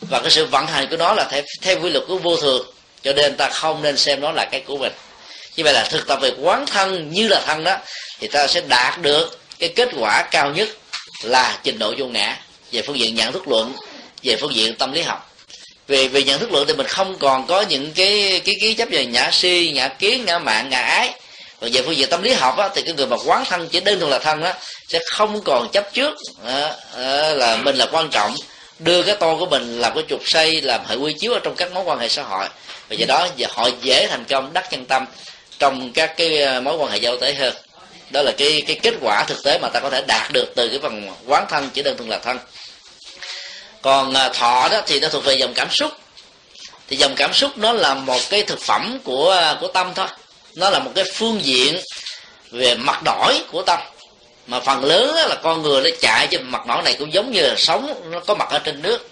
[0.01, 2.67] Và cái sự vận hành của nó là theo, theo quy luật của vô thường
[3.03, 4.91] cho nên ta không nên xem nó là cái của mình
[5.57, 7.77] như vậy là thực tập về quán thân như là thân đó
[8.19, 10.69] thì ta sẽ đạt được cái kết quả cao nhất
[11.23, 12.37] là trình độ vô ngã
[12.71, 13.73] về phương diện nhận thức luận
[14.23, 15.35] về phương diện tâm lý học.
[15.87, 18.89] Về về nhận thức lượng thì mình không còn có những cái cái cái chấp
[18.91, 21.13] về nhã si nhã kiến ngã mạng ngã ái.
[21.61, 23.79] Còn về phương diện tâm lý học á, thì cái người mà quán thân chỉ
[23.79, 24.53] đơn thuần là thân đó
[24.87, 28.35] sẽ không còn chấp trước à, à, là mình là quan trọng.
[28.79, 31.55] Đưa cái to của mình làm cái trục xây làm hệ quy chiếu ở trong
[31.55, 32.45] các mối quan hệ xã hội.
[32.89, 35.05] Và do đó giờ họ dễ thành công đắc chân tâm
[35.59, 37.53] trong các cái ờ, mối quan hệ giao tế hơn.
[38.09, 40.69] Đó là cái cái kết quả thực tế mà ta có thể đạt được từ
[40.69, 42.39] cái phần quán thân, chỉ đơn thuần là thân.
[43.81, 45.91] Còn ờ, thọ đó thì nó thuộc về dòng cảm xúc.
[46.89, 50.07] Thì dòng cảm xúc nó là một cái thực phẩm của ờ, của tâm thôi.
[50.55, 51.81] Nó là một cái phương diện
[52.51, 53.79] về mặt nổi của tâm.
[54.47, 57.41] Mà phần lớn là con người nó chạy trên mặt nổi này cũng giống như
[57.41, 59.09] là sống, nó có mặt ở trên nước.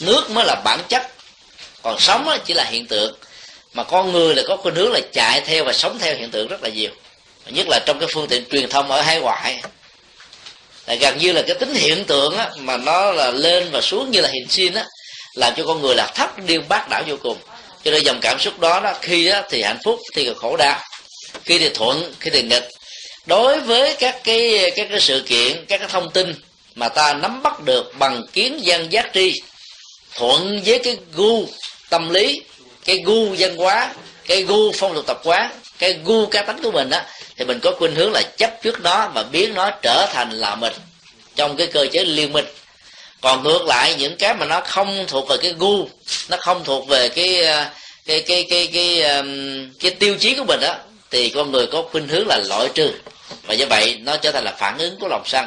[0.00, 1.02] Nước mới là bản chất,
[1.82, 3.14] còn sống chỉ là hiện tượng
[3.76, 6.48] mà con người là có cái hướng là chạy theo và sống theo hiện tượng
[6.48, 6.90] rất là nhiều.
[7.46, 9.60] Nhất là trong cái phương tiện truyền thông ở hải ngoại.
[10.86, 14.10] Là gần như là cái tính hiện tượng á, mà nó là lên và xuống
[14.10, 14.84] như là hình xin á
[15.34, 17.36] làm cho con người là thấp điên bác đảo vô cùng.
[17.84, 20.80] Cho nên dòng cảm xúc đó đó khi đó thì hạnh phúc thì khổ đau.
[21.44, 22.68] Khi thì thuận khi thì nghịch.
[23.26, 26.34] Đối với các cái các cái sự kiện các cái thông tin
[26.74, 29.42] mà ta nắm bắt được bằng kiến văn giác tri
[30.14, 31.46] thuận với cái gu
[31.90, 32.42] tâm lý
[32.86, 33.94] cái gu văn hóa
[34.26, 37.04] cái gu phong tục tập quán cái gu cá tánh của mình á
[37.36, 40.54] thì mình có khuynh hướng là chấp trước nó và biến nó trở thành là
[40.54, 40.72] mình
[41.36, 42.44] trong cái cơ chế liên minh.
[43.20, 45.88] Còn ngược lại những cái mà nó không thuộc về cái gu
[46.28, 47.70] nó không thuộc về cái à,
[48.06, 49.22] cái cái cái cái cái,
[49.80, 50.78] cái tiêu chí của mình á,
[51.10, 52.90] thì con người có khuynh hướng là loại trừ.
[53.46, 55.46] Và do vậy nó trở thành là phản ứng của lòng sân.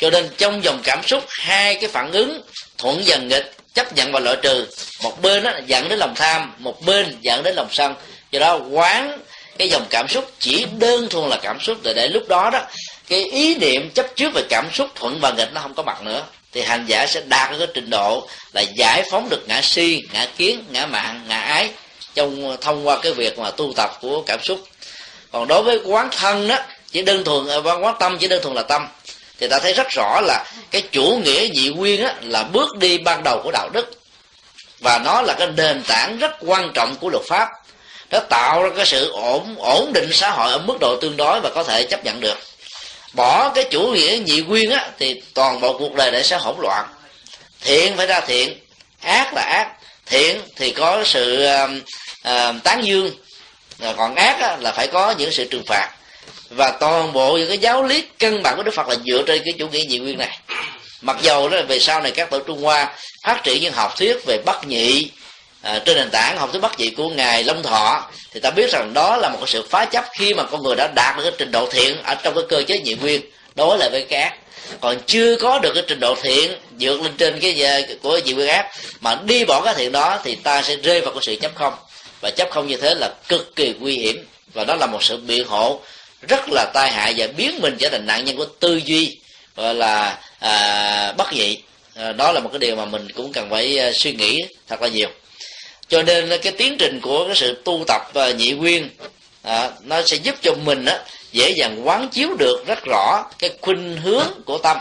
[0.00, 2.42] Cho nên trong dòng cảm xúc hai cái phản ứng
[2.78, 4.66] thuận dần nghịch chấp nhận và loại trừ.
[5.02, 7.94] Một bên đó dẫn đến lòng tham một bên dẫn đến lòng sân.
[8.30, 9.18] Do đó quán
[9.58, 11.78] cái dòng cảm xúc chỉ đơn thuần là cảm xúc.
[11.82, 12.60] Để để lúc đó đó
[13.08, 16.02] cái ý niệm chấp trước về cảm xúc thuận và nghịch nó không có mặt
[16.02, 16.22] nữa.
[16.52, 20.02] Thì hành giả sẽ đạt được cái trình độ là giải phóng được ngã si
[20.12, 21.70] ngã kiến ngã mạng ngã ái
[22.14, 24.64] trong thông qua cái việc mà tu tập của cảm xúc.
[25.32, 26.56] Còn đối với quán thân đó
[26.92, 28.88] chỉ đơn thuần à, quán, quán tâm chỉ đơn thuần là tâm
[29.40, 32.98] thì ta thấy rất rõ là cái chủ nghĩa nhị nguyên á, là bước đi
[32.98, 33.90] ban đầu của đạo đức.
[34.80, 37.48] Và nó là cái nền tảng rất quan trọng của luật pháp.
[38.10, 41.40] Nó tạo ra cái sự ổn ổn định xã hội ở mức độ tương đối
[41.40, 42.38] và có thể chấp nhận được.
[43.12, 46.56] Bỏ cái chủ nghĩa nhị nguyên á thì toàn bộ cuộc đời này sẽ hỗn
[46.58, 46.86] loạn.
[47.60, 48.58] Thiện phải ra thiện
[49.00, 49.68] ác là ác.
[50.06, 51.70] Thiện thì có sự uh,
[52.28, 53.10] uh, tán dương
[53.96, 55.90] còn ác á, là phải có những sự trừng phạt
[56.50, 59.42] và toàn bộ những cái giáo lý căn bản của đức phật là dựa trên
[59.44, 60.38] cái chủ nghĩa nhị nguyên này.
[61.00, 64.16] Mặc dầu đó về sau này các tổ trung hoa phát triển những học thuyết
[64.26, 65.10] về bất nhị
[65.62, 68.70] à, trên nền tảng học thuyết bất nhị của ngài long thọ thì ta biết
[68.70, 71.22] rằng đó là một cái sự phá chấp khi mà con người đã đạt được
[71.22, 73.22] cái trình độ thiện ở trong cái cơ chế nhị nguyên
[73.54, 74.34] đối lại với cái ác
[74.80, 78.32] còn chưa có được cái trình độ thiện vượt lên trên cái à, của nhị
[78.32, 78.66] nguyên ác
[79.00, 81.74] mà đi bỏ cái thiện đó thì ta sẽ rơi vào cái sự chấp không.
[82.20, 84.26] Và chấp không như thế là cực kỳ nguy hiểm.
[84.54, 85.80] Và đó là một sự biện hộ
[86.22, 89.18] rất là tai hại và biến mình trở thành nạn nhân của tư duy
[89.56, 91.62] gọi là à, bất nhị.
[91.94, 94.82] À, đó là một cái điều mà mình cũng cần phải à, suy nghĩ thật
[94.82, 95.08] là nhiều.
[95.88, 98.88] Cho nên cái tiến trình của cái sự tu tập và nhị nguyên
[99.42, 100.98] à, nó sẽ giúp cho mình á,
[101.32, 104.76] dễ dàng quán chiếu được rất rõ cái khuynh hướng của tâm.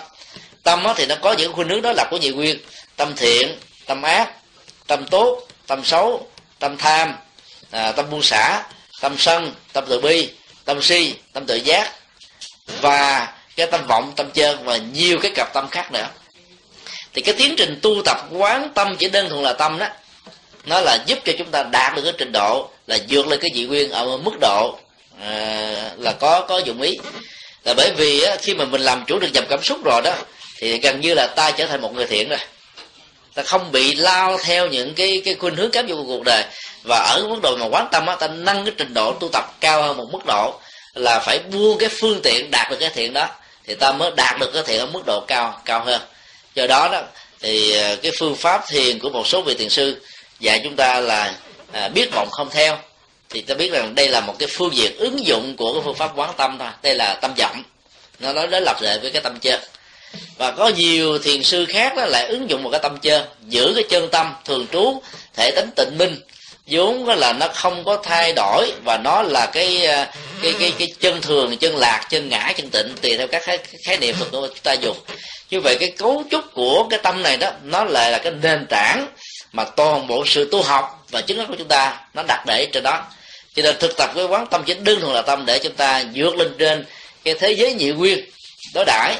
[0.64, 2.58] Tâm á, thì nó có những khuynh hướng đó là của nhị nguyên
[2.96, 4.34] tâm thiện tâm ác
[4.88, 6.28] tâm tốt tâm xấu
[6.60, 7.14] tâm tham
[7.72, 8.64] à, tâm buông xả
[9.02, 10.30] tâm sân tâm từ bi
[10.68, 11.92] tâm si tâm tự giác
[12.82, 16.08] và cái tâm vọng tâm chân và nhiều cái cặp tâm khác nữa.
[17.14, 19.88] Thì cái tiến trình tu tập quán tâm chỉ đơn thuần là tâm đó.
[20.66, 23.52] Nó là giúp cho chúng ta đạt được cái trình độ là vượt lên cái
[23.56, 24.80] dị nguyên ở mức độ
[25.22, 26.98] à, là có có dụng ý.
[27.64, 30.14] Là bởi vì á, khi mà mình làm chủ được dòng cảm xúc rồi đó
[30.58, 32.40] thì gần như là ta trở thành một người thiện rồi
[33.38, 36.44] ta không bị lao theo những cái cái khuynh hướng cám dỗ của cuộc đời.
[36.84, 39.46] Và ở mức độ mà quán tâm á ta nâng cái trình độ tu tập
[39.60, 40.60] cao hơn một mức độ
[40.94, 43.28] là phải buông cái phương tiện đạt được cái thiện đó
[43.68, 46.02] thì ta mới đạt được cái thiện ở mức độ cao cao hơn.
[46.56, 47.02] Do đó đó
[47.40, 50.02] thì ờ, cái phương pháp thiền của một số vị thiền sư
[50.40, 51.34] dạy chúng ta là
[51.72, 52.78] à, biết vọng không theo.
[53.30, 55.96] Thì ta biết rằng đây là một cái phương diện ứng dụng của cái phương
[55.96, 56.70] pháp quán tâm thôi.
[56.82, 57.64] Đây là tâm vọng.
[58.20, 59.60] Nó nói đến lập lệ với cái tâm chết
[60.38, 63.74] và có nhiều thiền sư khác đó lại ứng dụng một cái tâm chân giữ
[63.76, 65.02] cái chân tâm thường trú
[65.36, 66.16] thể tính tịnh minh.
[66.68, 70.12] Vốn là nó không có thay đổi và nó là cái à,
[70.42, 73.58] cái cái cái chân thường chân lạc chân ngã chân tịnh tùy theo các khái,
[73.84, 74.98] khái niệm mà chúng ta dùng.
[75.50, 78.66] Như vậy cái cấu trúc của cái tâm này đó nó lại là cái nền
[78.70, 79.08] tảng
[79.54, 82.68] mà toàn bộ sự tu học và chứng đắc của chúng ta nó đặt để
[82.74, 83.04] trên đó.
[83.56, 86.04] Cho nên thực tập cái quán tâm chính đơn thuần là tâm để chúng ta
[86.14, 86.86] vượt lên trên
[87.24, 88.26] cái thế giới nhị nguyên
[88.74, 89.16] đối đãi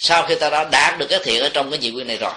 [0.00, 2.32] sau khi ta đã đạt được cái thiện ở trong cái nhị nguyên này rồi.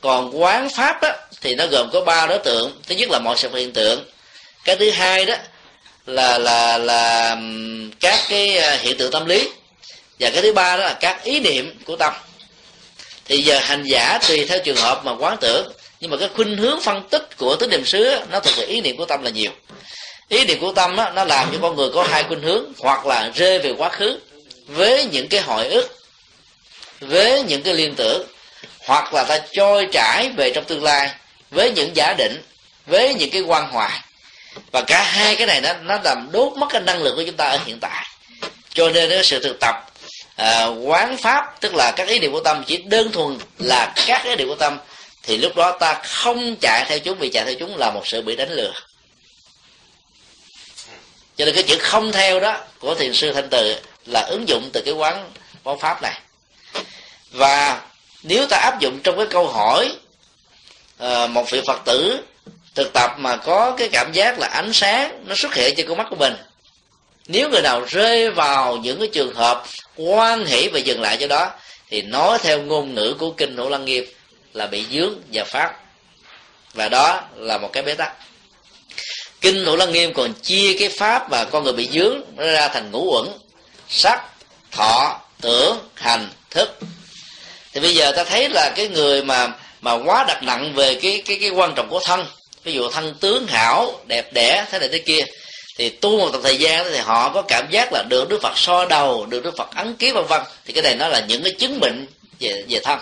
[0.00, 1.08] Còn quán pháp đó
[1.40, 2.80] thì nó gồm có ba đối tượng.
[2.88, 4.04] Thứ nhất là mọi sự hiện tượng.
[4.64, 5.34] Cái thứ hai đó
[6.06, 7.36] là là là
[8.00, 9.48] các cái à, hiện tượng tâm lý.
[10.20, 12.12] Và cái thứ ba đó là các ý niệm của tâm.
[13.24, 16.56] Thì giờ hành giả tùy theo trường hợp mà quán tưởng nhưng mà cái khuynh
[16.56, 19.30] hướng phân tích của tứ niệm xứ nó thuộc về ý niệm của tâm là
[19.30, 19.50] nhiều.
[20.28, 23.06] Ý niệm của tâm đó, nó làm cho con người có hai khuynh hướng hoặc
[23.06, 24.18] là rơi về quá khứ
[24.66, 25.99] với những cái hồi ức
[27.00, 28.26] với những cái liên tưởng
[28.86, 31.10] hoặc là ta trôi trải về trong tương lai
[31.50, 32.42] với những giả định
[32.86, 34.00] với những cái quan hoài.
[34.72, 37.36] Và cả hai cái này nó nó làm đốt mất cái năng lượng của chúng
[37.36, 38.06] ta ở hiện tại.
[38.74, 39.74] Cho nên cái sự thực tập
[40.36, 44.24] à, quán pháp tức là các ý niệm của tâm chỉ đơn thuần là các
[44.24, 44.78] ý niệm của tâm
[45.22, 48.22] thì lúc đó ta không chạy theo chúng vì chạy theo chúng là một sự
[48.22, 48.72] bị đánh lừa.
[51.36, 54.70] Cho nên cái chữ không theo đó của thiền sư thanh từ là ứng dụng
[54.72, 55.30] từ cái quán
[55.64, 56.20] quán pháp này
[57.30, 57.82] và
[58.22, 59.92] nếu ta áp dụng trong cái câu hỏi
[60.98, 62.20] ờ, một vị phật tử
[62.74, 65.98] thực tập mà có cái cảm giác là ánh sáng nó xuất hiện trên con
[65.98, 66.34] mắt của mình,
[67.26, 69.64] nếu người nào rơi vào những cái trường hợp
[69.96, 71.50] quan hỷ và dừng lại cho đó,
[71.88, 74.14] thì nói theo ngôn ngữ của kinh thủ lăng nghiệp
[74.52, 75.80] là bị dướng và pháp
[76.74, 78.12] và đó là một cái bế tắc.
[79.40, 82.90] Kinh thủ lăng nghiêm còn chia cái pháp và con người bị dướng ra thành
[82.90, 83.28] ngũ uẩn,
[83.88, 84.22] sắc,
[84.70, 86.78] thọ, tưởng, hành, thức
[87.72, 89.48] thì bây giờ ta thấy là cái người mà
[89.80, 92.26] mà quá đặt nặng về cái cái cái quan trọng của thân
[92.64, 95.24] ví dụ thân tướng hảo đẹp đẽ thế này thế kia
[95.80, 98.84] thì tu một thời gian thì họ có cảm giác là được đức phật so
[98.84, 100.42] đầu được đức phật ấn ký vân vân.
[100.66, 102.06] Thì cái này nó là những cái chứng bệnh
[102.40, 102.98] về về thân.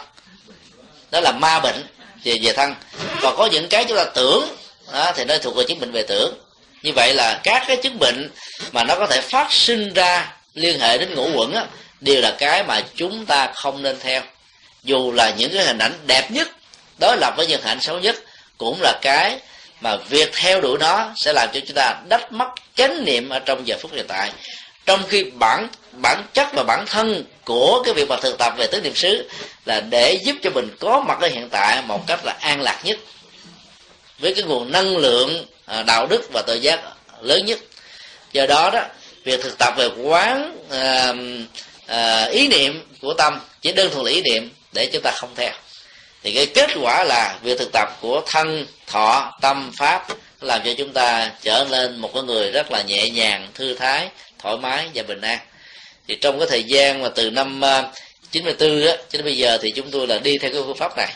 [1.10, 1.86] Đó là ma bệnh
[2.24, 2.74] về về thân.
[3.20, 4.48] Và có những cái chúng ta tưởng
[4.92, 6.34] đó, thì nó thuộc về chứng bệnh về tưởng.
[6.82, 8.30] Như vậy là các cái chứng bệnh
[8.72, 11.66] mà nó có thể phát sinh ra liên hệ đến ngũ quẩn á,
[12.00, 14.22] đều là cái mà chúng ta không nên theo
[14.82, 16.48] dù là những cái hình ảnh đẹp nhất
[16.98, 18.16] đối lập với những hình ảnh xấu nhất
[18.58, 19.38] cũng là cái
[19.80, 23.38] mà việc theo đuổi nó sẽ làm cho chúng ta đắt mất chánh niệm ở
[23.38, 24.32] trong giờ phút hiện tại.
[24.86, 28.66] Trong khi bản bản chất và bản thân của cái việc mà thực tập về
[28.66, 29.28] tứ niệm xứ
[29.64, 32.80] là để giúp cho mình có mặt ở hiện tại một cách là an lạc
[32.84, 32.98] nhất
[34.18, 36.80] với cái nguồn năng lượng à, đạo đức và tự giác
[37.20, 37.58] lớn nhất.
[38.32, 38.80] Do đó đó
[39.24, 41.14] việc thực tập về quán à,
[41.86, 45.34] à, ý niệm của tâm chỉ đơn thuần là ý niệm để chúng ta không
[45.36, 45.52] theo.
[46.22, 50.06] Thì cái kết quả là việc thực tập của thân thọ tâm pháp
[50.40, 54.08] làm cho chúng ta trở nên một cái người rất là nhẹ nhàng thư thái
[54.38, 55.38] thoải mái và bình an.
[56.08, 57.92] Thì trong cái thời gian mà từ năm ờ,
[58.30, 60.96] 94 á cho đến bây giờ thì chúng tôi là đi theo cái phương pháp
[60.96, 61.12] này.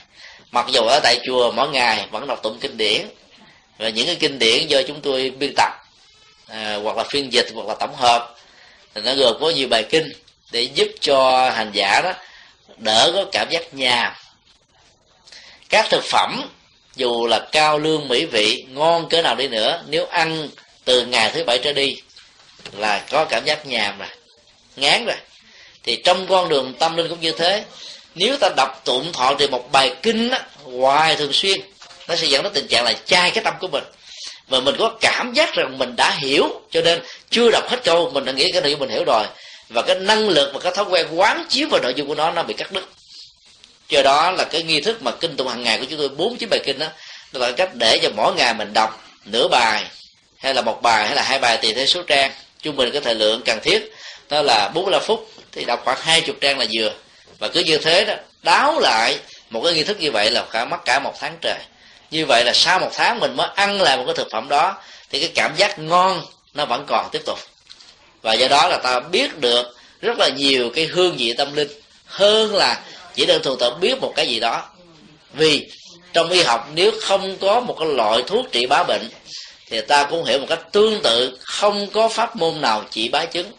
[0.50, 3.02] Mặc dù ở tại chùa mỗi ngày vẫn đọc tụng kinh điển
[3.78, 5.72] và những cái kinh điển do chúng tôi biên tập
[6.48, 8.36] à, hoặc là phiên dịch hoặc là tổng hợp
[8.94, 10.12] thì nó gồm có nhiều bài kinh
[10.52, 12.12] để giúp cho hành giả đó
[12.84, 14.18] đỡ có cảm giác nhà,
[15.68, 16.42] các thực phẩm
[16.96, 20.48] dù là cao lương mỹ vị ngon cỡ nào đi nữa nếu ăn
[20.84, 21.96] từ ngày thứ bảy trở đi
[22.72, 24.08] là có cảm giác nhàm rồi
[24.76, 25.16] ngán rồi.
[25.82, 27.64] Thì trong con đường tâm linh cũng như thế.
[28.14, 31.60] Nếu ta đọc tụng thọ trì một bài kinh á, hoài thường xuyên
[32.08, 33.84] nó sẽ dẫn đến tình trạng là chai cái tâm của mình.
[34.48, 38.10] Và mình có cảm giác rằng mình đã hiểu cho nên chưa đọc hết câu
[38.10, 39.24] mình đã nghĩ cái nội dung mình hiểu rồi
[39.72, 42.30] và cái năng lực và cái thói quen quán chiếu vào nội dung của nó
[42.30, 42.88] nó bị cắt đứt.
[43.88, 46.36] Do đó là cái nghi thức mà kinh tụng hàng ngày của chúng tôi, bốn
[46.36, 46.86] chín bài kinh đó
[47.32, 49.84] là cách để cho mỗi ngày mình đọc nửa bài,
[50.38, 52.32] hay là một bài, hay là hai bài tùy theo số trang.
[52.62, 53.92] Trung bình cái thời lượng cần thiết,
[54.28, 56.92] đó là 45 phút, thì đọc khoảng hai chục trang là vừa.
[57.38, 59.18] Và cứ như thế đó, đáo lại
[59.50, 61.58] một cái nghi thức như vậy là cả mất cả một tháng trời.
[62.10, 64.76] Như vậy là sau một tháng mình mới ăn lại một cái thực phẩm đó,
[65.10, 66.22] thì cái cảm giác ngon
[66.54, 67.38] nó vẫn còn tiếp tục
[68.22, 71.68] và do đó là ta biết được rất là nhiều cái hương vị tâm linh
[72.06, 72.80] hơn là
[73.14, 74.62] chỉ đơn thuần ta biết một cái gì đó.
[75.32, 75.70] Vì
[76.12, 79.08] trong y học nếu không có một cái loại thuốc trị bá bệnh
[79.70, 83.24] thì ta cũng hiểu một cách tương tự, không có pháp môn nào trị bá
[83.24, 83.52] chứng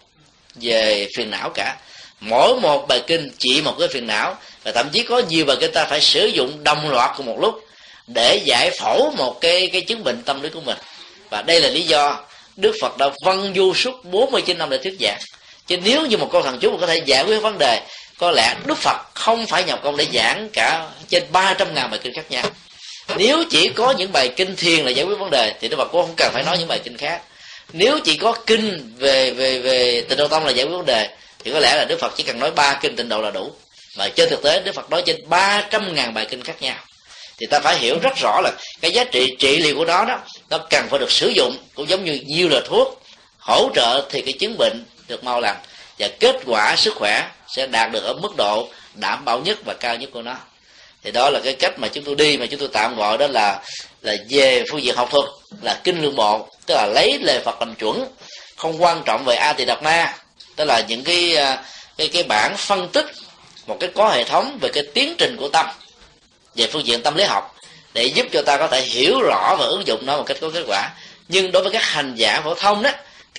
[0.56, 1.77] về phiền não cả.
[2.19, 5.58] Mỗi một bài kinh trị một cái phiền não và thậm chí có nhiều bài
[5.59, 7.66] kinh ta phải sử dụng đồng loạt cùng một lúc
[8.08, 10.77] để giải phẫu một cái cái chứng bệnh tâm lý của mình.
[11.30, 12.24] Và đây là lý do
[12.57, 15.19] Đức Phật đã văn du suốt 49 năm để thuyết giảng.
[15.67, 17.82] Chứ nếu như một câu thần chú mà có thể giải quyết vấn đề,
[18.17, 21.99] có lẽ Đức Phật không phải nhập công để giảng cả trên 300 ngàn bài
[22.03, 22.45] kinh khác nhau.
[23.17, 25.88] Nếu chỉ có những bài kinh thiền là giải quyết vấn đề, thì Đức Phật
[25.91, 27.22] cũng không cần phải nói những bài kinh khác.
[27.73, 31.09] Nếu chỉ có kinh về về về tịnh độ tông là giải quyết vấn đề,
[31.43, 33.51] thì có lẽ là Đức Phật chỉ cần nói ba kinh tịnh độ là đủ.
[33.98, 36.75] Mà trên thực tế, Đức Phật nói trên 300 ngàn bài kinh khác nhau
[37.37, 40.19] thì ta phải hiểu rất rõ là cái giá trị trị liệu của nó đó,
[40.49, 43.01] nó cần phải được sử dụng cũng giống như nhiều là thuốc
[43.37, 45.57] hỗ trợ thì cái chứng bệnh được mau lành
[45.99, 49.73] và kết quả sức khỏe sẽ đạt được ở mức độ đảm bảo nhất và
[49.73, 50.35] cao nhất của nó.
[51.03, 53.27] Thì đó là cái cách mà chúng tôi đi mà chúng tôi tạm gọi đó
[53.27, 53.61] là
[54.01, 55.25] là về phương diện học thuật,
[55.61, 58.05] là kinh lương bộ, tức là lấy lời Phật làm chuẩn,
[58.55, 60.13] không quan trọng về a tỳ đạt ma
[60.55, 61.63] tức là những cái à,
[61.97, 63.05] cái cái bản phân tích
[63.67, 65.65] một cái có hệ thống về cái tiến trình của tâm
[66.56, 67.56] về phương diện tâm lý học,
[67.93, 70.49] để giúp cho ta có thể hiểu rõ và ứng dụng nó một cách có
[70.53, 70.90] kết quả.
[71.27, 72.90] Nhưng đối với các hành giả phổ thông đó,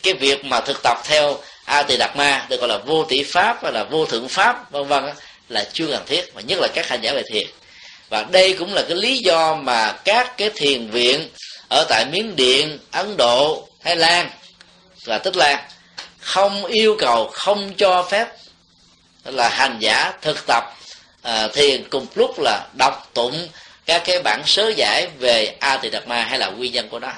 [0.03, 3.23] cái việc mà thực tập theo a tỳ đạt ma được gọi là vô tỷ
[3.23, 5.05] pháp hay là vô thượng pháp, vân vân
[5.49, 7.47] là chưa cần thiết, và nhất là các hành giả về thiền.
[8.09, 11.29] Và đây cũng là cái lý do mà các cái thiền viện
[11.69, 14.31] ở tại miến điện, ấn độ, thái lan
[15.05, 15.59] và tích lan
[16.19, 18.29] không yêu cầu, không cho phép
[19.25, 20.65] là hành giả thực tập
[21.25, 23.49] à, thiền cùng lúc là đọc tụng
[23.87, 26.99] các cái bản sớ giải về a tỳ đạt ma hay là nguyên nhân của
[26.99, 27.13] nó.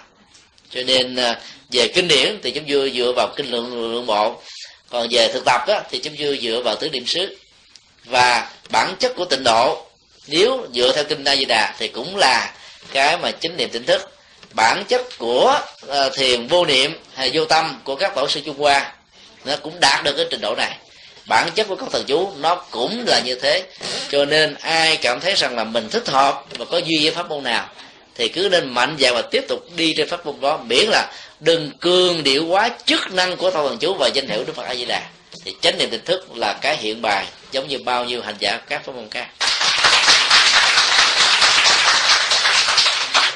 [0.70, 1.40] Cho nên à,
[1.72, 4.42] về kinh điển thì chúng vừa dựa vào kinh lượng lượng bộ.
[4.90, 7.36] Còn về thực tập á thì chúng vừa dựa vào tứ niệm xứ.
[8.04, 9.86] Và bản chất của tịnh độ
[10.26, 12.54] nếu dựa theo kinh A Di Đà thì cũng là
[12.92, 14.12] cái mà chính niệm tỉnh thức.
[14.52, 18.58] Bản chất của uh, thiền vô niệm hay vô tâm của các tổ sư Trung
[18.58, 18.92] Hoa
[19.44, 20.76] nó cũng đạt được cái trình độ này
[21.28, 23.62] bản chất của câu thần chú nó cũng là như thế.
[24.10, 27.28] Cho nên ai cảm thấy rằng là mình thích hợp và có duy với pháp
[27.28, 27.68] môn nào,
[28.14, 30.58] thì cứ nên mạnh dạn và tiếp tục đi trên pháp môn đó.
[30.66, 34.44] Miễn là đừng cường điệu quá chức năng của thâu thần chú và danh hiệu
[34.44, 35.02] đức phật a di đà
[35.44, 38.60] thì chánh niệm tỉnh thức là cái hiện bài, giống như bao nhiêu hành giả
[38.68, 39.26] các pháp môn khác.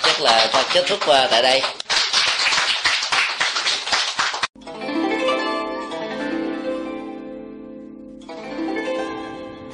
[0.03, 1.63] Chắc là ta kết thúc à, tại đây.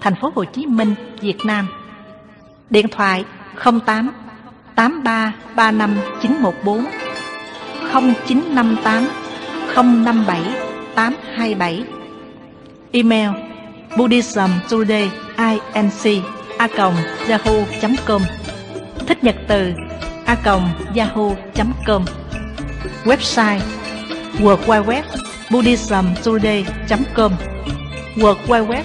[0.00, 1.68] thành phố Hồ Chí Minh, Việt Nam.
[2.70, 3.24] Điện thoại
[3.64, 4.10] 08
[4.74, 6.84] 83 35 914
[7.92, 9.06] 0958
[10.04, 10.42] 057
[10.94, 11.84] 827
[12.92, 13.30] Email
[13.96, 16.24] buddhismtodayinc
[16.58, 16.68] a
[17.28, 18.22] yahoo.com
[19.06, 19.72] Thích nhật từ
[20.26, 20.36] a
[20.94, 22.04] yahoo.com
[23.04, 23.60] Website
[24.38, 25.02] World Wide Web
[25.50, 27.32] buddhismtoday.com
[28.16, 28.84] World Wide Web